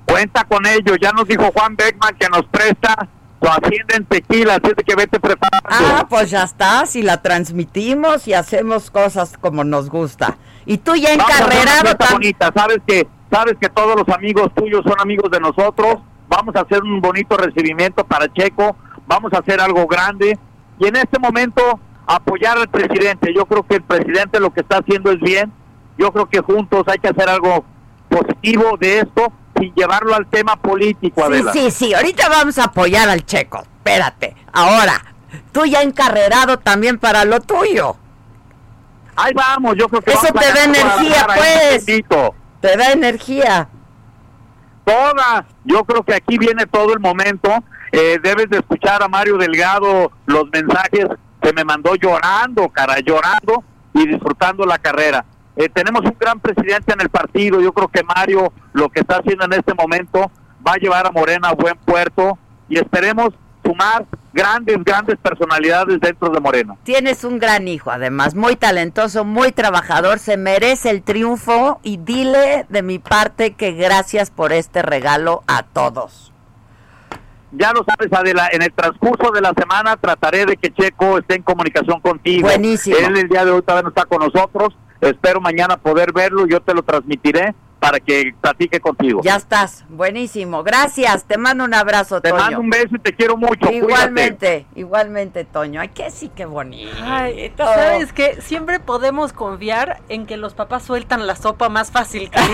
Cuenta 0.07 0.45
con 0.45 0.67
ello, 0.67 0.97
ya 1.01 1.13
nos 1.13 1.27
dijo 1.27 1.51
Juan 1.55 1.77
Beckman 1.77 2.17
que 2.19 2.29
nos 2.29 2.45
presta 2.47 3.09
su 3.41 3.49
hacienda 3.49 3.97
en 3.97 4.05
tequila, 4.07 4.55
así 4.55 4.75
que 4.85 4.95
vete 4.95 5.21
preparando. 5.21 5.69
Ah, 5.71 6.07
pues 6.09 6.31
ya 6.31 6.45
está, 6.45 6.87
si 6.87 7.03
la 7.03 7.23
transmitimos 7.23 8.27
y 8.27 8.35
hacemos 8.35 8.91
cosas 8.91 9.37
como 9.39 9.65
nos 9.65 9.91
gusta. 9.91 10.39
Y 10.67 10.79
tú 10.79 10.95
ya 10.97 11.13
encarrerado. 11.13 11.95
Tan... 11.97 12.15
bonita, 12.15 12.51
sabes 12.55 12.79
que 12.87 13.07
sabes 13.31 13.55
que 13.61 13.69
todos 13.69 13.97
los 13.97 14.09
amigos 14.09 14.51
tuyos 14.55 14.83
son 14.85 14.99
amigos 15.01 15.31
de 15.31 15.41
nosotros. 15.41 15.99
Vamos 16.29 16.57
a 16.57 16.61
hacer 16.61 16.83
un 16.83 17.01
bonito 17.01 17.37
recibimiento 17.37 18.05
para 18.05 18.33
Checo, 18.33 18.77
vamos 19.07 19.33
a 19.33 19.39
hacer 19.39 19.61
algo 19.61 19.87
grande 19.87 20.39
y 20.79 20.87
en 20.87 20.97
este 20.97 21.19
momento 21.19 21.81
apoyar 22.17 22.59
al 22.59 22.69
presidente. 22.69 23.33
Yo 23.35 23.45
creo 23.47 23.63
que 23.67 23.77
el 23.77 23.83
presidente 23.83 24.41
lo 24.41 24.51
que 24.53 24.61
está 24.61 24.79
haciendo 24.79 25.11
es 25.13 25.21
bien. 25.21 25.53
Yo 25.97 26.13
creo 26.13 26.27
que 26.29 26.41
juntos 26.41 26.85
hay 26.87 26.99
que 26.99 27.09
hacer 27.09 27.29
algo 27.29 27.65
positivo 28.09 28.77
de 28.79 29.01
esto 29.01 29.33
sin 29.59 29.75
llevarlo 29.75 30.15
al 30.15 30.27
tema 30.27 30.57
político, 30.57 31.21
Sí, 31.23 31.27
Adela. 31.27 31.53
sí, 31.53 31.71
sí, 31.71 31.95
ahorita 31.95 32.29
vamos 32.29 32.59
a 32.59 32.65
apoyar 32.65 33.09
al 33.09 33.25
Checo. 33.27 33.59
Espérate. 33.59 34.35
Ahora, 34.53 35.03
tú 35.53 35.65
ya 35.67 35.83
encarrerado 35.83 36.59
también 36.59 36.99
para 36.99 37.25
lo 37.25 37.41
tuyo. 37.41 37.97
Ahí 39.17 39.33
vamos, 39.35 39.75
yo 39.77 39.89
creo 39.89 40.01
que 40.01 40.13
Eso 40.13 40.29
te 40.33 40.53
da 40.53 40.65
energía, 40.65 41.27
ahí 41.29 42.03
pues. 42.05 42.33
Te 42.61 42.77
da 42.77 42.93
energía. 42.93 43.69
toda. 44.85 45.45
Yo 45.65 45.85
creo 45.85 46.03
que 46.05 46.15
aquí 46.15 46.39
viene 46.39 46.67
todo 46.67 46.93
el 46.93 47.01
momento. 47.01 47.51
Eh, 47.93 48.19
debes 48.23 48.49
de 48.51 48.59
escuchar 48.59 49.03
a 49.03 49.09
Mario 49.09 49.37
Delgado 49.39 50.13
los 50.27 50.45
mensajes 50.53 51.07
que 51.41 51.53
me 51.53 51.65
mandó 51.65 51.95
llorando, 51.95 52.69
cara, 52.69 52.99
llorando 53.01 53.65
y 53.95 54.07
disfrutando 54.07 54.65
la 54.65 54.79
carrera. 54.79 55.25
Eh, 55.57 55.69
tenemos 55.69 56.03
un 56.05 56.17
gran 56.19 56.39
presidente 56.39 56.93
en 56.93 57.01
el 57.01 57.09
partido. 57.09 57.61
Yo 57.61 57.73
creo 57.73 57.89
que 57.89 58.03
Mario 58.05 58.53
lo 58.73 58.89
que 58.89 59.01
está 59.01 59.17
haciendo 59.17 59.45
en 59.45 59.55
este 59.55 59.75
momento 59.75 60.31
va 60.67 60.73
a 60.73 60.77
llevar 60.77 61.07
a 61.07 61.11
Morena 61.11 61.49
a 61.49 61.55
buen 61.55 61.77
puerto 61.79 62.39
y 62.69 62.79
esperemos 62.79 63.31
sumar 63.65 64.07
grandes, 64.33 64.77
grandes 64.85 65.17
personalidades 65.19 66.01
dentro 66.01 66.31
de 66.31 66.41
Morena. 66.41 66.77
Tienes 66.85 67.25
un 67.25 67.39
gran 67.39 67.67
hijo, 67.67 67.91
además, 67.91 68.35
muy 68.35 68.57
talentoso, 68.57 69.25
muy 69.25 69.53
trabajador, 69.53 70.19
se 70.19 70.37
merece 70.37 70.91
el 70.91 71.03
triunfo 71.03 71.81
y 71.83 71.97
dile 71.97 72.67
de 72.69 72.83
mi 72.83 72.99
parte 72.99 73.55
que 73.55 73.73
gracias 73.73 74.31
por 74.31 74.53
este 74.53 74.83
regalo 74.83 75.43
a 75.47 75.65
todos. 75.65 76.33
Ya 77.53 77.73
lo 77.73 77.85
sabes, 77.85 78.13
Adela, 78.13 78.49
en 78.53 78.63
el 78.63 78.73
transcurso 78.73 79.31
de 79.33 79.41
la 79.41 79.53
semana 79.57 79.97
trataré 79.97 80.45
de 80.47 80.57
que 80.57 80.73
Checo 80.73 81.19
esté 81.19 81.37
en 81.37 81.43
comunicación 81.43 82.01
contigo. 82.01 82.49
Buenísimo. 82.49 82.97
Él 82.97 83.17
el 83.17 83.29
día 83.29 83.45
de 83.45 83.53
hoy 83.53 83.63
todavía 83.63 83.83
no 83.85 83.89
está 83.89 84.05
con 84.05 84.21
nosotros. 84.21 84.77
Espero 85.01 85.41
mañana 85.41 85.77
poder 85.77 86.13
verlo. 86.13 86.47
Yo 86.47 86.61
te 86.61 86.75
lo 86.75 86.83
transmitiré 86.83 87.55
para 87.79 88.01
que 88.01 88.35
platique 88.41 88.81
contigo. 88.81 89.21
Ya 89.23 89.37
estás, 89.37 89.85
buenísimo. 89.89 90.65
Gracias, 90.65 91.25
te 91.25 91.39
mando 91.39 91.65
un 91.65 91.75
abrazo, 91.75 92.21
Te 92.21 92.31
Toño. 92.31 92.43
mando 92.43 92.61
un 92.61 92.71
beso 92.71 92.89
y 92.97 92.99
te 92.99 93.15
quiero 93.15 93.37
mucho. 93.37 93.67
Cuídate. 93.67 93.77
Igualmente, 93.77 94.67
igualmente, 94.75 95.45
Toño. 95.45 95.81
Ay, 95.81 95.89
que 95.89 96.11
sí, 96.11 96.31
qué 96.35 96.45
bonito. 96.45 96.91
Ay, 97.03 97.53
¿sabes 97.57 98.13
qué? 98.13 98.41
Siempre 98.41 98.81
podemos 98.81 99.33
confiar 99.33 100.01
en 100.09 100.27
que 100.27 100.37
los 100.37 100.55
papás 100.55 100.83
sueltan 100.83 101.27
la 101.27 101.37
sopa 101.37 101.69
más 101.69 101.91
fácil 101.91 102.31
que. 102.31 102.41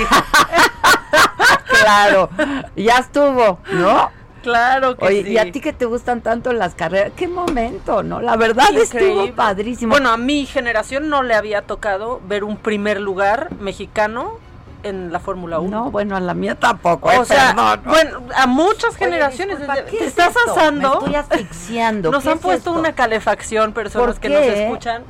Claro, 1.81 2.31
ya 2.77 2.99
estuvo, 2.99 3.59
¿no? 3.73 4.11
Claro 4.45 4.97
que 4.97 5.05
Oye, 5.07 5.25
sí. 5.25 5.31
y 5.33 5.39
a 5.39 5.51
ti 5.51 5.61
que 5.61 5.73
te 5.73 5.85
gustan 5.87 6.21
tanto 6.21 6.53
las 6.53 6.75
carreras, 6.75 7.13
qué 7.17 7.27
momento, 7.27 8.03
¿no? 8.05 8.21
La 8.21 8.37
verdad 8.37 8.67
Increíble. 8.71 9.23
estuvo 9.23 9.35
padrísimo. 9.35 9.91
Bueno, 9.91 10.11
a 10.11 10.17
mi 10.17 10.47
generación 10.47 11.09
no 11.09 11.23
le 11.23 11.35
había 11.35 11.63
tocado 11.63 12.21
ver 12.29 12.45
un 12.45 12.57
primer 12.59 13.01
lugar 13.01 13.49
mexicano 13.59 14.39
en 14.83 15.11
la 15.13 15.19
Fórmula 15.19 15.59
1. 15.61 15.71
no, 15.85 15.91
bueno, 15.91 16.15
a 16.15 16.21
la 16.21 16.35
mía 16.35 16.57
tampoco. 16.57 17.09
o 17.09 17.13
eh, 17.13 17.25
sea, 17.25 17.55
perdón, 17.55 17.81
¿no? 17.85 17.91
bueno, 17.91 18.23
a 18.37 18.47
muchas 18.47 18.91
Oye, 18.91 18.99
generaciones. 18.99 19.57
disculpa, 19.59 19.81
desde- 19.83 19.91
¿qué 19.91 19.97
te 19.97 20.05
es 20.05 20.11
estás 20.11 20.37
esto? 20.37 20.51
asando. 20.53 20.89
Me 20.89 20.95
estoy 20.99 21.15
asfixiando. 21.15 22.11
Nos 22.13 22.23
¿qué 22.23 22.29
han 22.31 22.37
es 22.37 22.43
puesto 22.43 22.71
esto? 22.71 22.81
una 22.81 22.93
calefacción, 22.95 23.73
personas 23.73 24.07
¿Por 24.17 24.21
que 24.21 24.29
nos 24.29 24.43
escuchan, 24.43 25.03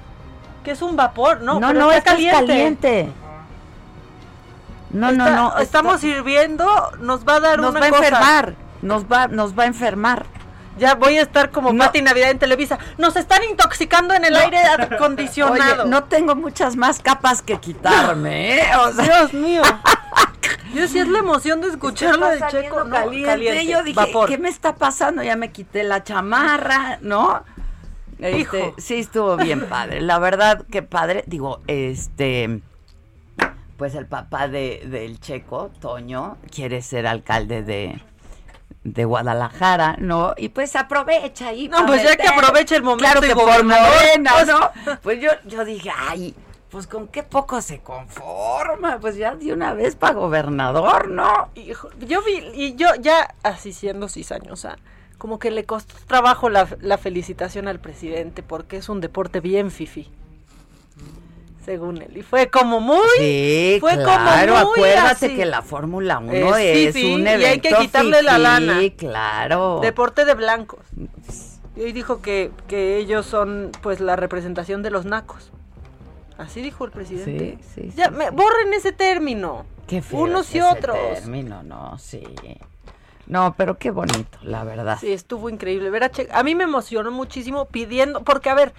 que 0.63 0.71
es 0.71 0.81
un 0.81 0.95
vapor, 0.95 1.41
¿no? 1.41 1.59
No, 1.59 1.67
pero 1.67 1.81
no, 1.81 1.91
está 1.93 2.13
esto 2.13 2.23
es 2.25 2.33
caliente. 2.33 3.09
No, 4.91 5.11
no, 5.11 5.25
Está- 5.27 5.37
no. 5.37 5.59
Estamos 5.59 5.95
está- 5.97 6.07
hirviendo, 6.07 6.67
nos 7.01 7.27
va 7.27 7.35
a 7.37 7.41
dar 7.41 7.59
nos 7.59 7.71
una 7.73 7.81
va 7.81 7.87
a 7.87 7.91
cosa. 7.91 8.05
enfermar. 8.07 8.55
Nos 8.85 9.07
va, 9.07 9.27
nos 9.29 9.59
va 9.59 9.65
a 9.65 9.67
enfermar. 9.67 10.27
Ya 10.79 10.95
voy 10.95 11.17
a 11.19 11.23
estar 11.23 11.51
como 11.51 11.73
No. 11.73 11.85
Pati 11.85 12.03
Navidad 12.03 12.31
en 12.31 12.39
Televisa. 12.39 12.79
Nos 12.99 13.17
están 13.17 13.43
intoxicando 13.45 14.13
en 14.15 14.25
el 14.25 14.37
aire 14.37 14.59
acondicionado. 14.59 15.83
Oye, 15.83 15.91
no 15.91 16.05
tengo 16.05 16.35
muchas 16.35 16.77
más 16.77 17.01
capas 17.01 17.43
que 17.43 17.59
quitarme, 17.59 18.59
¿eh? 18.59 18.63
O 18.81 18.93
sea, 18.93 19.05
Dios 19.05 19.35
mío. 19.35 19.63
Yo 20.75 20.89
sí 20.89 20.99
es 20.99 21.09
la 21.09 21.21
emoción 21.21 21.61
de 21.61 21.69
escucharlo 21.69 22.29
de 22.29 22.41
Checo. 22.51 22.85
No, 22.85 22.91
caliente. 22.91 23.27
caliente, 23.29 23.67
Yo 23.67 23.83
dije, 23.83 23.97
vapor. 23.97 24.29
¿qué 24.29 24.39
me 24.39 24.49
está 24.49 24.75
pasando? 24.75 25.23
Ya 25.23 25.37
me 25.37 25.53
quité 25.53 25.85
la 25.85 26.03
chamarra, 26.03 26.99
¿no? 27.01 27.45
Este, 28.19 28.39
Hijo. 28.39 28.75
Sí, 28.77 28.97
estuvo 28.97 29.37
bien 29.37 29.69
padre. 29.69 30.01
La 30.01 30.19
verdad, 30.19 30.65
que 30.71 30.83
padre. 30.83 31.25
Digo, 31.27 31.61
este. 31.69 32.61
Pues 33.77 33.95
el 33.95 34.07
papá 34.07 34.49
de, 34.49 34.83
del 34.87 35.21
Checo, 35.21 35.71
Toño, 35.81 36.37
quiere 36.53 36.81
ser 36.81 37.07
alcalde 37.07 37.63
de, 37.63 38.01
de 38.85 39.05
Guadalajara, 39.05 39.97
¿no? 39.99 40.35
Y 40.37 40.51
pues 40.51 40.77
aprovecha 40.77 41.49
ahí. 41.49 41.69
No, 41.69 41.85
pues 41.87 42.03
ya 42.03 42.17
que 42.17 42.23
meter. 42.25 42.39
aproveche 42.39 42.77
el 42.77 42.83
momento 42.83 43.05
Claro 43.05 43.21
que 43.23 43.35
por 43.35 43.45
gobernador, 43.45 43.89
Morena, 43.95 44.33
pues- 44.35 44.47
¿no? 44.47 44.99
Pues 45.03 45.21
yo, 45.21 45.31
yo 45.47 45.65
dije, 45.65 45.91
ay, 45.97 46.35
pues 46.71 46.87
con 46.87 47.09
qué 47.09 47.23
poco 47.23 47.61
se 47.63 47.81
conforma. 47.81 48.99
Pues 49.01 49.17
ya 49.17 49.35
de 49.35 49.53
una 49.53 49.73
vez 49.75 49.97
para 49.97 50.15
gobernador, 50.15 51.09
¿no? 51.09 51.49
Hijo, 51.55 51.89
yo 52.01 52.23
vi, 52.23 52.43
y 52.55 52.75
yo 52.77 52.89
ya 53.01 53.35
así 53.43 53.73
siendo 53.73 54.09
cizañosa, 54.09 54.77
como 55.19 55.39
que 55.39 55.51
le 55.51 55.65
costó 55.65 55.95
trabajo 56.07 56.51
la, 56.51 56.69
la 56.81 56.99
felicitación 56.99 57.69
al 57.69 57.81
presidente 57.81 58.43
porque 58.43 58.77
es 58.77 58.89
un 58.89 59.01
deporte 59.01 59.41
bien 59.41 59.71
fifi. 59.71 60.11
Según 61.65 62.03
él. 62.03 62.17
Y 62.17 62.23
fue 62.23 62.51
como 62.51 62.81
muy. 62.81 62.99
Sí, 63.19 63.79
fue 63.81 63.95
claro, 63.95 64.53
como 64.55 64.65
muy 64.67 64.75
acuérdate 64.81 65.27
así. 65.27 65.37
que 65.37 65.45
la 65.47 65.63
Fórmula 65.63 66.19
1 66.19 66.57
Es 66.59 66.95
es, 66.97 67.05
un 67.05 67.23
y 67.23 67.27
hay 67.29 67.43
evento 67.45 67.69
que 67.71 67.75
quitarle 67.77 68.23
la 68.23 68.39
lana. 68.39 68.79
claro. 68.97 69.79
Deporte 69.81 70.25
de 70.25 70.35
blancos. 70.35 70.81
Y 71.77 71.93
dijo 71.93 72.21
que, 72.23 72.53
que 72.69 72.99
ellos 72.99 73.27
son 73.27 73.73
pues 73.83 74.01
la 74.01 74.15
representación 74.17 74.83
de 74.83 74.91
los 74.91 75.07
nacos. 75.07 75.51
Así 76.39 76.61
dijo 76.63 76.85
el 76.85 76.91
presidente. 76.91 77.59
Sí, 77.75 77.83
sí, 77.83 77.93
Ya, 77.97 78.07
sí, 78.09 78.15
me, 78.15 78.27
sí. 78.27 78.31
borren 78.35 78.73
ese 78.75 78.93
término. 78.93 79.65
Qué 79.87 80.03
feo 80.03 80.21
Unos 80.21 80.55
y 80.55 80.59
ese 80.59 80.67
otros. 80.69 80.97
término, 81.15 81.63
no, 81.63 81.99
sí. 81.99 82.23
No, 83.27 83.55
pero 83.57 83.79
qué 83.79 83.91
bonito, 83.91 84.39
la 84.43 84.65
verdad. 84.65 84.99
Sí, 85.01 85.13
estuvo 85.13 85.49
increíble. 85.49 85.89
Ver 85.91 86.05
a, 86.05 86.11
Che- 86.11 86.29
a 86.31 86.43
mí 86.43 86.55
me 86.55 86.65
emocionó 86.65 87.11
muchísimo 87.11 87.65
pidiendo, 87.67 88.23
porque 88.23 88.51
a 88.51 88.55
ver, 88.55 88.73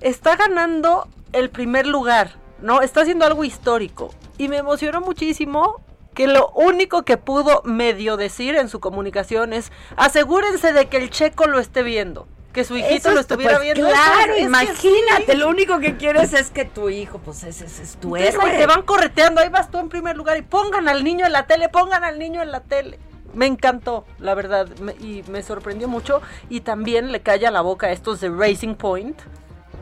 está 0.00 0.36
ganando 0.36 1.08
el 1.34 1.50
primer 1.50 1.86
lugar, 1.86 2.32
¿no? 2.60 2.80
Está 2.82 3.02
haciendo 3.02 3.24
algo 3.26 3.44
histórico. 3.44 4.10
Y 4.38 4.48
me 4.48 4.56
emocionó 4.56 5.00
muchísimo 5.00 5.80
que 6.14 6.26
lo 6.26 6.48
único 6.50 7.02
que 7.04 7.16
pudo 7.16 7.62
medio 7.64 8.16
decir 8.16 8.54
en 8.56 8.68
su 8.68 8.80
comunicación 8.80 9.52
es 9.52 9.72
asegúrense 9.96 10.72
de 10.72 10.86
que 10.86 10.96
el 10.96 11.10
checo 11.10 11.46
lo 11.46 11.58
esté 11.58 11.82
viendo. 11.82 12.26
Que 12.52 12.62
su 12.62 12.76
hijito 12.76 12.94
Eso 12.94 13.10
lo 13.10 13.14
es- 13.16 13.20
estuviera 13.22 13.56
pues, 13.56 13.62
viendo. 13.74 13.88
Claro, 13.90 14.34
es- 14.34 14.42
imagínate, 14.44 15.32
sí. 15.32 15.36
lo 15.36 15.48
único 15.48 15.80
que 15.80 15.96
quieres 15.96 16.32
es 16.34 16.50
que 16.50 16.64
tu 16.64 16.88
hijo, 16.88 17.18
pues 17.18 17.42
ese, 17.42 17.64
ese 17.66 17.82
es 17.82 17.96
tu 17.96 18.14
Entonces, 18.16 18.34
héroe. 18.40 18.58
te 18.58 18.66
van 18.66 18.82
correteando, 18.82 19.40
ahí 19.40 19.48
vas 19.48 19.72
tú 19.72 19.78
en 19.78 19.88
primer 19.88 20.16
lugar 20.16 20.36
y 20.36 20.42
pongan 20.42 20.88
al 20.88 21.02
niño 21.02 21.26
en 21.26 21.32
la 21.32 21.46
tele, 21.48 21.68
pongan 21.68 22.04
al 22.04 22.16
niño 22.20 22.42
en 22.42 22.52
la 22.52 22.60
tele. 22.60 23.00
Me 23.34 23.46
encantó, 23.46 24.04
la 24.20 24.34
verdad, 24.36 24.68
me- 24.80 24.92
y 24.92 25.24
me 25.28 25.42
sorprendió 25.42 25.88
mucho. 25.88 26.22
Y 26.48 26.60
también 26.60 27.10
le 27.10 27.22
calla 27.22 27.50
la 27.50 27.60
boca 27.60 27.88
a 27.88 27.90
estos 27.90 28.20
de 28.20 28.30
Racing 28.30 28.76
Point, 28.76 29.18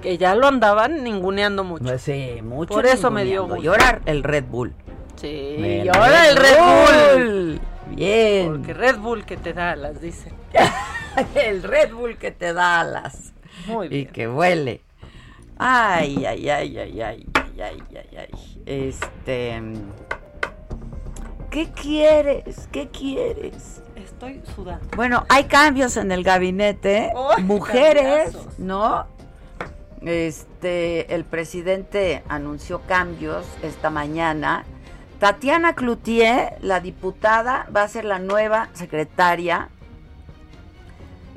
que 0.02 0.18
ya 0.18 0.34
lo 0.34 0.46
andaban 0.46 1.02
ninguneando 1.02 1.64
mucho. 1.64 1.84
Pues 1.84 2.02
sí, 2.02 2.40
mucho. 2.42 2.74
Por 2.74 2.84
eso 2.84 3.10
me 3.10 3.24
dio 3.24 3.46
gusto. 3.46 3.62
Y 3.62 4.10
el 4.10 4.22
Red 4.22 4.44
Bull. 4.44 4.74
Sí, 5.16 5.56
el 5.56 5.88
el 5.88 6.36
Red 6.36 6.58
Bull. 6.58 7.60
Bien. 7.90 8.48
Porque 8.48 8.74
Red 8.74 8.98
Bull 8.98 9.24
que 9.24 9.36
te 9.36 9.52
da 9.54 9.70
alas, 9.70 10.00
dicen. 10.00 10.34
el 11.34 11.62
Red 11.62 11.94
Bull 11.94 12.18
que 12.18 12.32
te 12.32 12.52
da 12.52 12.80
alas. 12.80 13.32
Muy 13.66 13.88
bien. 13.88 14.02
Y 14.02 14.06
que 14.06 14.28
huele. 14.28 14.82
Ay, 15.58 16.24
ay, 16.26 16.48
ay, 16.48 16.78
ay, 16.78 17.00
ay, 17.00 17.26
ay, 17.60 17.82
ay, 17.94 18.18
ay. 18.18 18.62
Este. 18.66 19.62
¿Qué 21.50 21.70
quieres? 21.70 22.68
¿Qué 22.72 22.88
quieres? 22.88 23.82
Estoy 23.94 24.40
sudando. 24.56 24.88
Bueno, 24.96 25.26
hay 25.28 25.44
cambios 25.44 25.96
en 25.98 26.10
el 26.10 26.24
gabinete. 26.24 27.12
Mujeres, 27.42 28.36
¿no? 28.58 29.06
Este, 30.04 31.14
el 31.14 31.24
presidente 31.24 32.22
anunció 32.28 32.80
cambios 32.82 33.46
esta 33.62 33.90
mañana. 33.90 34.64
Tatiana 35.20 35.74
Cloutier, 35.74 36.54
la 36.60 36.80
diputada, 36.80 37.68
va 37.74 37.84
a 37.84 37.88
ser 37.88 38.04
la 38.04 38.18
nueva 38.18 38.68
secretaria. 38.72 39.68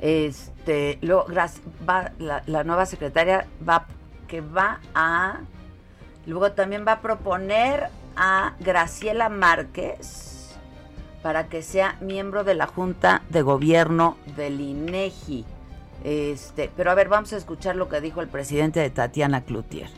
Este, 0.00 0.98
la, 1.00 2.42
la 2.46 2.64
nueva 2.64 2.86
secretaria 2.86 3.46
va, 3.66 3.86
que 4.26 4.40
va 4.40 4.80
a, 4.94 5.40
luego 6.26 6.52
también 6.52 6.84
va 6.86 6.92
a 6.92 7.00
proponer 7.00 7.88
a 8.16 8.54
Graciela 8.58 9.28
Márquez 9.28 10.56
para 11.22 11.48
que 11.48 11.62
sea 11.62 11.96
miembro 12.00 12.44
de 12.44 12.54
la 12.54 12.66
Junta 12.66 13.22
de 13.30 13.42
Gobierno 13.42 14.16
del 14.36 14.60
INEGI. 14.60 15.44
Este, 16.06 16.70
pero 16.76 16.92
a 16.92 16.94
ver, 16.94 17.08
vamos 17.08 17.32
a 17.32 17.36
escuchar 17.36 17.74
lo 17.74 17.88
que 17.88 18.00
dijo 18.00 18.22
el 18.22 18.28
presidente 18.28 18.78
de 18.78 18.90
Tatiana 18.90 19.44
Cloutier. 19.44 19.88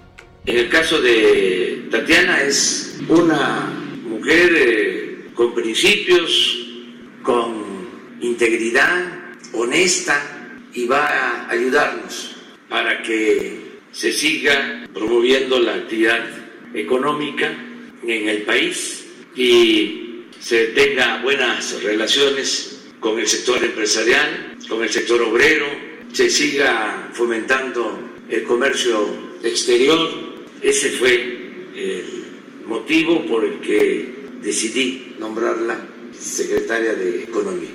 En 0.46 0.56
el 0.56 0.70
caso 0.70 1.02
de 1.02 1.86
Tatiana 1.90 2.40
es 2.40 2.98
una 3.08 3.70
mujer 4.04 4.50
eh, 4.56 5.26
con 5.34 5.54
principios, 5.54 6.66
con 7.22 7.52
integridad, 8.22 9.04
honesta, 9.52 10.18
y 10.72 10.86
va 10.86 11.08
a 11.08 11.50
ayudarnos 11.50 12.36
para 12.70 13.02
que 13.02 13.80
se 13.92 14.10
siga 14.10 14.86
promoviendo 14.94 15.58
la 15.58 15.74
actividad 15.74 16.24
económica 16.72 17.54
en 18.02 18.28
el 18.30 18.42
país 18.44 19.04
y 19.36 20.24
se 20.40 20.68
tenga 20.68 21.20
buenas 21.20 21.82
relaciones 21.82 22.86
con 22.98 23.18
el 23.18 23.26
sector 23.26 23.62
empresarial, 23.62 24.56
con 24.70 24.82
el 24.82 24.88
sector 24.88 25.20
obrero, 25.20 25.87
se 26.12 26.30
siga 26.30 27.10
fomentando 27.12 27.98
el 28.28 28.44
comercio 28.44 29.06
exterior. 29.42 29.98
Ese 30.62 30.90
fue 30.90 31.14
el 31.74 32.64
motivo 32.66 33.24
por 33.26 33.44
el 33.44 33.60
que 33.60 34.28
decidí 34.42 35.16
nombrarla 35.18 35.78
secretaria 36.12 36.94
de 36.94 37.24
Economía. 37.24 37.70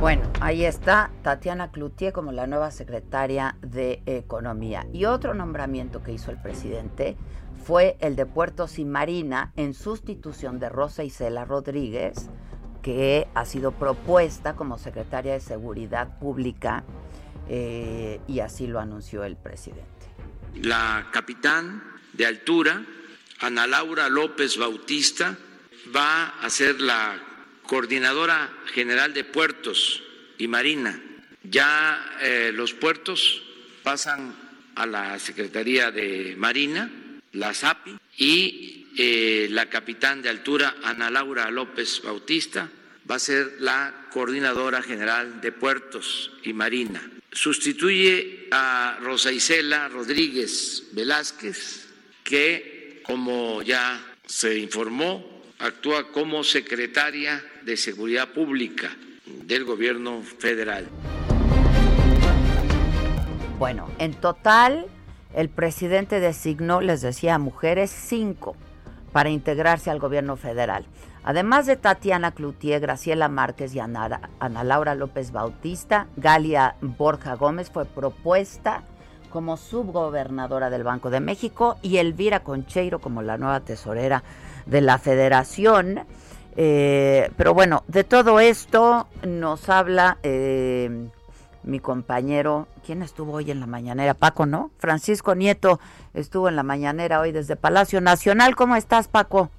Bueno, 0.00 0.30
ahí 0.40 0.66
está 0.66 1.10
Tatiana 1.22 1.70
Cloutier 1.70 2.12
como 2.12 2.30
la 2.30 2.46
nueva 2.46 2.70
secretaria 2.70 3.56
de 3.62 4.02
Economía. 4.04 4.86
Y 4.92 5.06
otro 5.06 5.32
nombramiento 5.32 6.02
que 6.02 6.12
hizo 6.12 6.30
el 6.30 6.40
presidente 6.40 7.16
fue 7.64 7.96
el 8.00 8.14
de 8.14 8.26
Puertos 8.26 8.78
y 8.78 8.84
Marina 8.84 9.52
en 9.56 9.72
sustitución 9.72 10.58
de 10.58 10.68
Rosa 10.68 11.04
Isela 11.04 11.46
Rodríguez, 11.46 12.28
que 12.84 13.26
ha 13.34 13.46
sido 13.46 13.72
propuesta 13.72 14.54
como 14.54 14.78
secretaria 14.78 15.32
de 15.32 15.40
Seguridad 15.40 16.18
Pública 16.18 16.84
eh, 17.48 18.20
y 18.28 18.40
así 18.40 18.66
lo 18.66 18.78
anunció 18.78 19.24
el 19.24 19.36
presidente. 19.36 19.88
La 20.56 21.08
capitán 21.10 21.82
de 22.12 22.26
altura, 22.26 22.84
Ana 23.40 23.66
Laura 23.66 24.10
López 24.10 24.58
Bautista, 24.58 25.36
va 25.96 26.26
a 26.42 26.50
ser 26.50 26.80
la 26.82 27.18
coordinadora 27.66 28.52
general 28.66 29.14
de 29.14 29.24
puertos 29.24 30.02
y 30.36 30.46
marina. 30.46 31.02
Ya 31.42 32.18
eh, 32.20 32.52
los 32.54 32.74
puertos 32.74 33.42
pasan 33.82 34.34
a 34.74 34.84
la 34.84 35.18
Secretaría 35.18 35.90
de 35.90 36.34
Marina, 36.36 36.90
la 37.32 37.54
SAPI, 37.54 37.96
y 38.18 38.83
eh, 38.96 39.48
la 39.50 39.68
capitán 39.68 40.22
de 40.22 40.28
altura, 40.28 40.76
Ana 40.84 41.10
Laura 41.10 41.50
López 41.50 42.00
Bautista, 42.02 42.70
va 43.10 43.16
a 43.16 43.18
ser 43.18 43.56
la 43.58 44.06
coordinadora 44.12 44.82
general 44.82 45.40
de 45.40 45.52
puertos 45.52 46.32
y 46.42 46.52
marina. 46.52 47.02
Sustituye 47.32 48.48
a 48.52 48.98
Rosa 49.00 49.32
Isela 49.32 49.88
Rodríguez 49.88 50.90
Velázquez, 50.92 51.88
que, 52.22 53.02
como 53.04 53.62
ya 53.62 54.00
se 54.26 54.58
informó, 54.58 55.42
actúa 55.58 56.12
como 56.12 56.44
secretaria 56.44 57.44
de 57.62 57.76
Seguridad 57.76 58.28
Pública 58.28 58.96
del 59.26 59.64
Gobierno 59.64 60.22
Federal. 60.22 60.88
Bueno, 63.58 63.90
en 63.98 64.14
total, 64.14 64.86
el 65.34 65.48
presidente 65.48 66.20
designó, 66.20 66.80
les 66.80 67.02
decía, 67.02 67.38
mujeres 67.38 67.90
cinco 67.90 68.56
para 69.14 69.30
integrarse 69.30 69.92
al 69.92 70.00
gobierno 70.00 70.34
federal. 70.34 70.86
Además 71.22 71.66
de 71.66 71.76
Tatiana 71.76 72.32
Cloutier, 72.32 72.80
Graciela 72.80 73.28
Márquez 73.28 73.72
y 73.72 73.78
Ana, 73.78 74.20
Laura 74.64 74.96
López 74.96 75.30
Bautista, 75.30 76.08
Galia 76.16 76.74
Borja 76.80 77.36
Gómez 77.36 77.70
fue 77.70 77.84
propuesta 77.84 78.82
como 79.30 79.56
subgobernadora 79.56 80.68
del 80.68 80.82
Banco 80.82 81.10
de 81.10 81.20
México 81.20 81.76
y 81.80 81.98
Elvira 81.98 82.40
Concheiro 82.40 82.98
como 82.98 83.22
la 83.22 83.38
nueva 83.38 83.60
tesorera 83.60 84.24
de 84.66 84.80
la 84.80 84.98
federación. 84.98 86.00
Eh, 86.56 87.30
pero 87.36 87.54
bueno, 87.54 87.84
de 87.86 88.02
todo 88.02 88.40
esto 88.40 89.06
nos 89.22 89.68
habla 89.68 90.18
eh, 90.24 91.08
mi 91.64 91.80
compañero, 91.80 92.68
¿quién 92.84 93.02
estuvo 93.02 93.32
hoy 93.32 93.50
en 93.50 93.60
la 93.60 93.66
mañanera? 93.66 94.14
Paco, 94.14 94.46
¿no? 94.46 94.70
Francisco 94.78 95.34
Nieto 95.34 95.80
estuvo 96.12 96.48
en 96.48 96.56
la 96.56 96.62
mañanera 96.62 97.20
hoy 97.20 97.32
desde 97.32 97.56
Palacio 97.56 98.00
Nacional. 98.00 98.54
¿Cómo 98.54 98.76
estás, 98.76 99.08
Paco? 99.08 99.50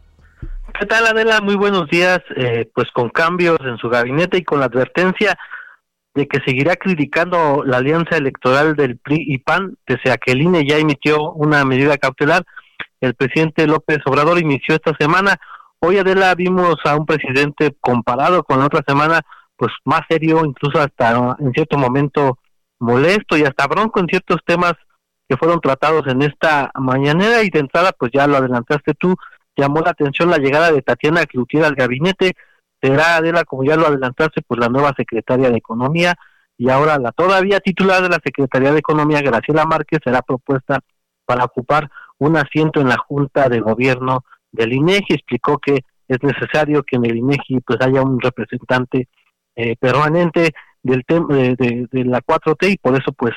¿Qué 0.80 0.86
tal, 0.86 1.08
Adela? 1.08 1.41
Muy 1.41 1.56
buenos 1.56 1.89
días. 1.89 2.20
Eh, 2.36 2.70
pues 2.74 2.89
con 2.91 3.10
cambios 3.10 3.58
en 3.62 3.78
su 3.78 3.89
gabinete 3.89 4.38
y 4.38 4.44
con 4.44 4.60
la 4.60 4.65
advertencia 4.65 5.38
de 6.13 6.28
que 6.28 6.39
seguirá 6.46 6.76
criticando 6.76 7.63
la 7.65 7.78
alianza 7.78 8.18
electoral 8.18 8.76
del 8.76 8.98
PRI 8.98 9.26
y 9.28 9.38
PAN, 9.39 9.78
pese 9.86 10.12
a 10.12 10.18
que 10.18 10.32
el 10.32 10.41
INE 10.41 10.65
ya 10.65 10.78
emitió 10.78 11.32
una 11.34 11.65
medida 11.65 11.98
cautelar 11.98 12.46
el 13.06 13.13
presidente 13.13 13.68
López 13.68 14.00
Obrador 14.06 14.39
inició 14.39 14.76
esta 14.76 14.94
semana. 15.00 15.38
Hoy 15.80 15.98
Adela 15.98 16.34
vimos 16.36 16.76
a 16.86 16.96
un 16.96 17.06
presidente 17.06 17.76
comparado 17.80 18.44
con 18.44 18.60
la 18.60 18.65
otra 18.65 18.82
semana, 18.88 19.22
pues 19.58 19.72
más 19.86 20.02
serio, 20.10 20.44
incluso 20.46 20.80
hasta 20.80 21.36
en 21.39 21.52
cierto 21.54 21.78
momento 21.78 22.39
molesto 22.80 23.38
y 23.38 23.44
hasta 23.44 23.68
bronco 23.68 24.00
en 24.00 24.08
ciertos 24.08 24.39
temas 24.46 24.74
que 25.28 25.38
fueron 25.38 25.60
tratados 25.62 26.06
en 26.08 26.22
esta 26.22 26.72
mañanera. 26.76 27.44
Y 27.44 27.50
de 27.50 27.60
entrada, 27.60 27.91
pues 27.98 28.12
ya 28.13 28.28
lo 28.28 28.38
adelantaste 28.38 28.94
tú, 28.94 29.15
llamó 29.56 29.82
la 29.82 29.91
atención 29.91 30.30
la 30.30 30.38
llegada 30.38 30.72
de 30.72 30.82
Tatiana 30.82 31.26
Cloutier 31.26 31.63
al 31.63 31.76
gabinete, 31.76 32.34
será 32.82 33.15
Adela, 33.18 33.44
como 33.46 33.63
ya 33.63 33.76
lo 33.76 33.88
adelantaste, 33.88 34.41
pues 34.46 34.60
la 34.60 34.70
nueva 34.70 34.94
secretaria 34.96 35.50
de 35.50 35.58
Economía. 35.58 36.15
Y 36.58 36.70
ahora 36.70 36.98
la 36.98 37.12
todavía 37.12 37.60
titular 37.60 38.02
de 38.02 38.10
la 38.10 38.20
Secretaría 38.24 38.72
de 38.72 38.80
Economía, 38.80 39.22
Graciela 39.22 39.65
Márquez, 39.65 40.00
será 40.04 40.22
propuesta 40.22 40.80
para 41.26 41.44
ocupar 41.44 41.89
un 42.18 42.38
asiento 42.38 42.80
en 42.80 42.88
la 42.88 42.98
Junta 42.98 43.50
de 43.50 43.60
Gobierno 43.60 44.24
del 44.52 44.72
INEGI. 44.74 45.15
Explicó 45.15 45.58
que 45.58 45.84
es 46.08 46.24
necesario 46.24 46.84
que 46.84 46.96
en 46.96 47.06
el 47.06 47.18
INEGI 47.18 47.60
pues 47.62 47.82
haya 47.82 48.02
un 48.02 48.22
representante 48.22 49.10
eh, 49.56 49.76
permanente 49.78 50.54
del 50.84 51.04
de, 51.08 51.88
de, 51.91 52.06
la 52.06 52.22
4T 52.22 52.74
y 52.74 52.78
por 52.78 52.96
eso 52.96 53.12
pues 53.13 53.34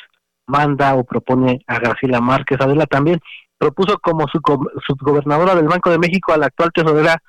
manda 0.47 0.95
o 0.95 1.05
propone 1.05 1.61
a 1.67 1.79
Graciela 1.79 2.21
Márquez. 2.21 2.59
Adela 2.61 2.87
también 2.87 3.21
propuso 3.57 3.99
como 3.99 4.27
subgobernadora 4.29 5.55
del 5.55 5.69
Banco 5.69 5.91
de 5.91 5.99
México 5.99 6.33
a 6.33 6.37
la 6.37 6.47
actual 6.47 6.71
tesorera 6.73 7.23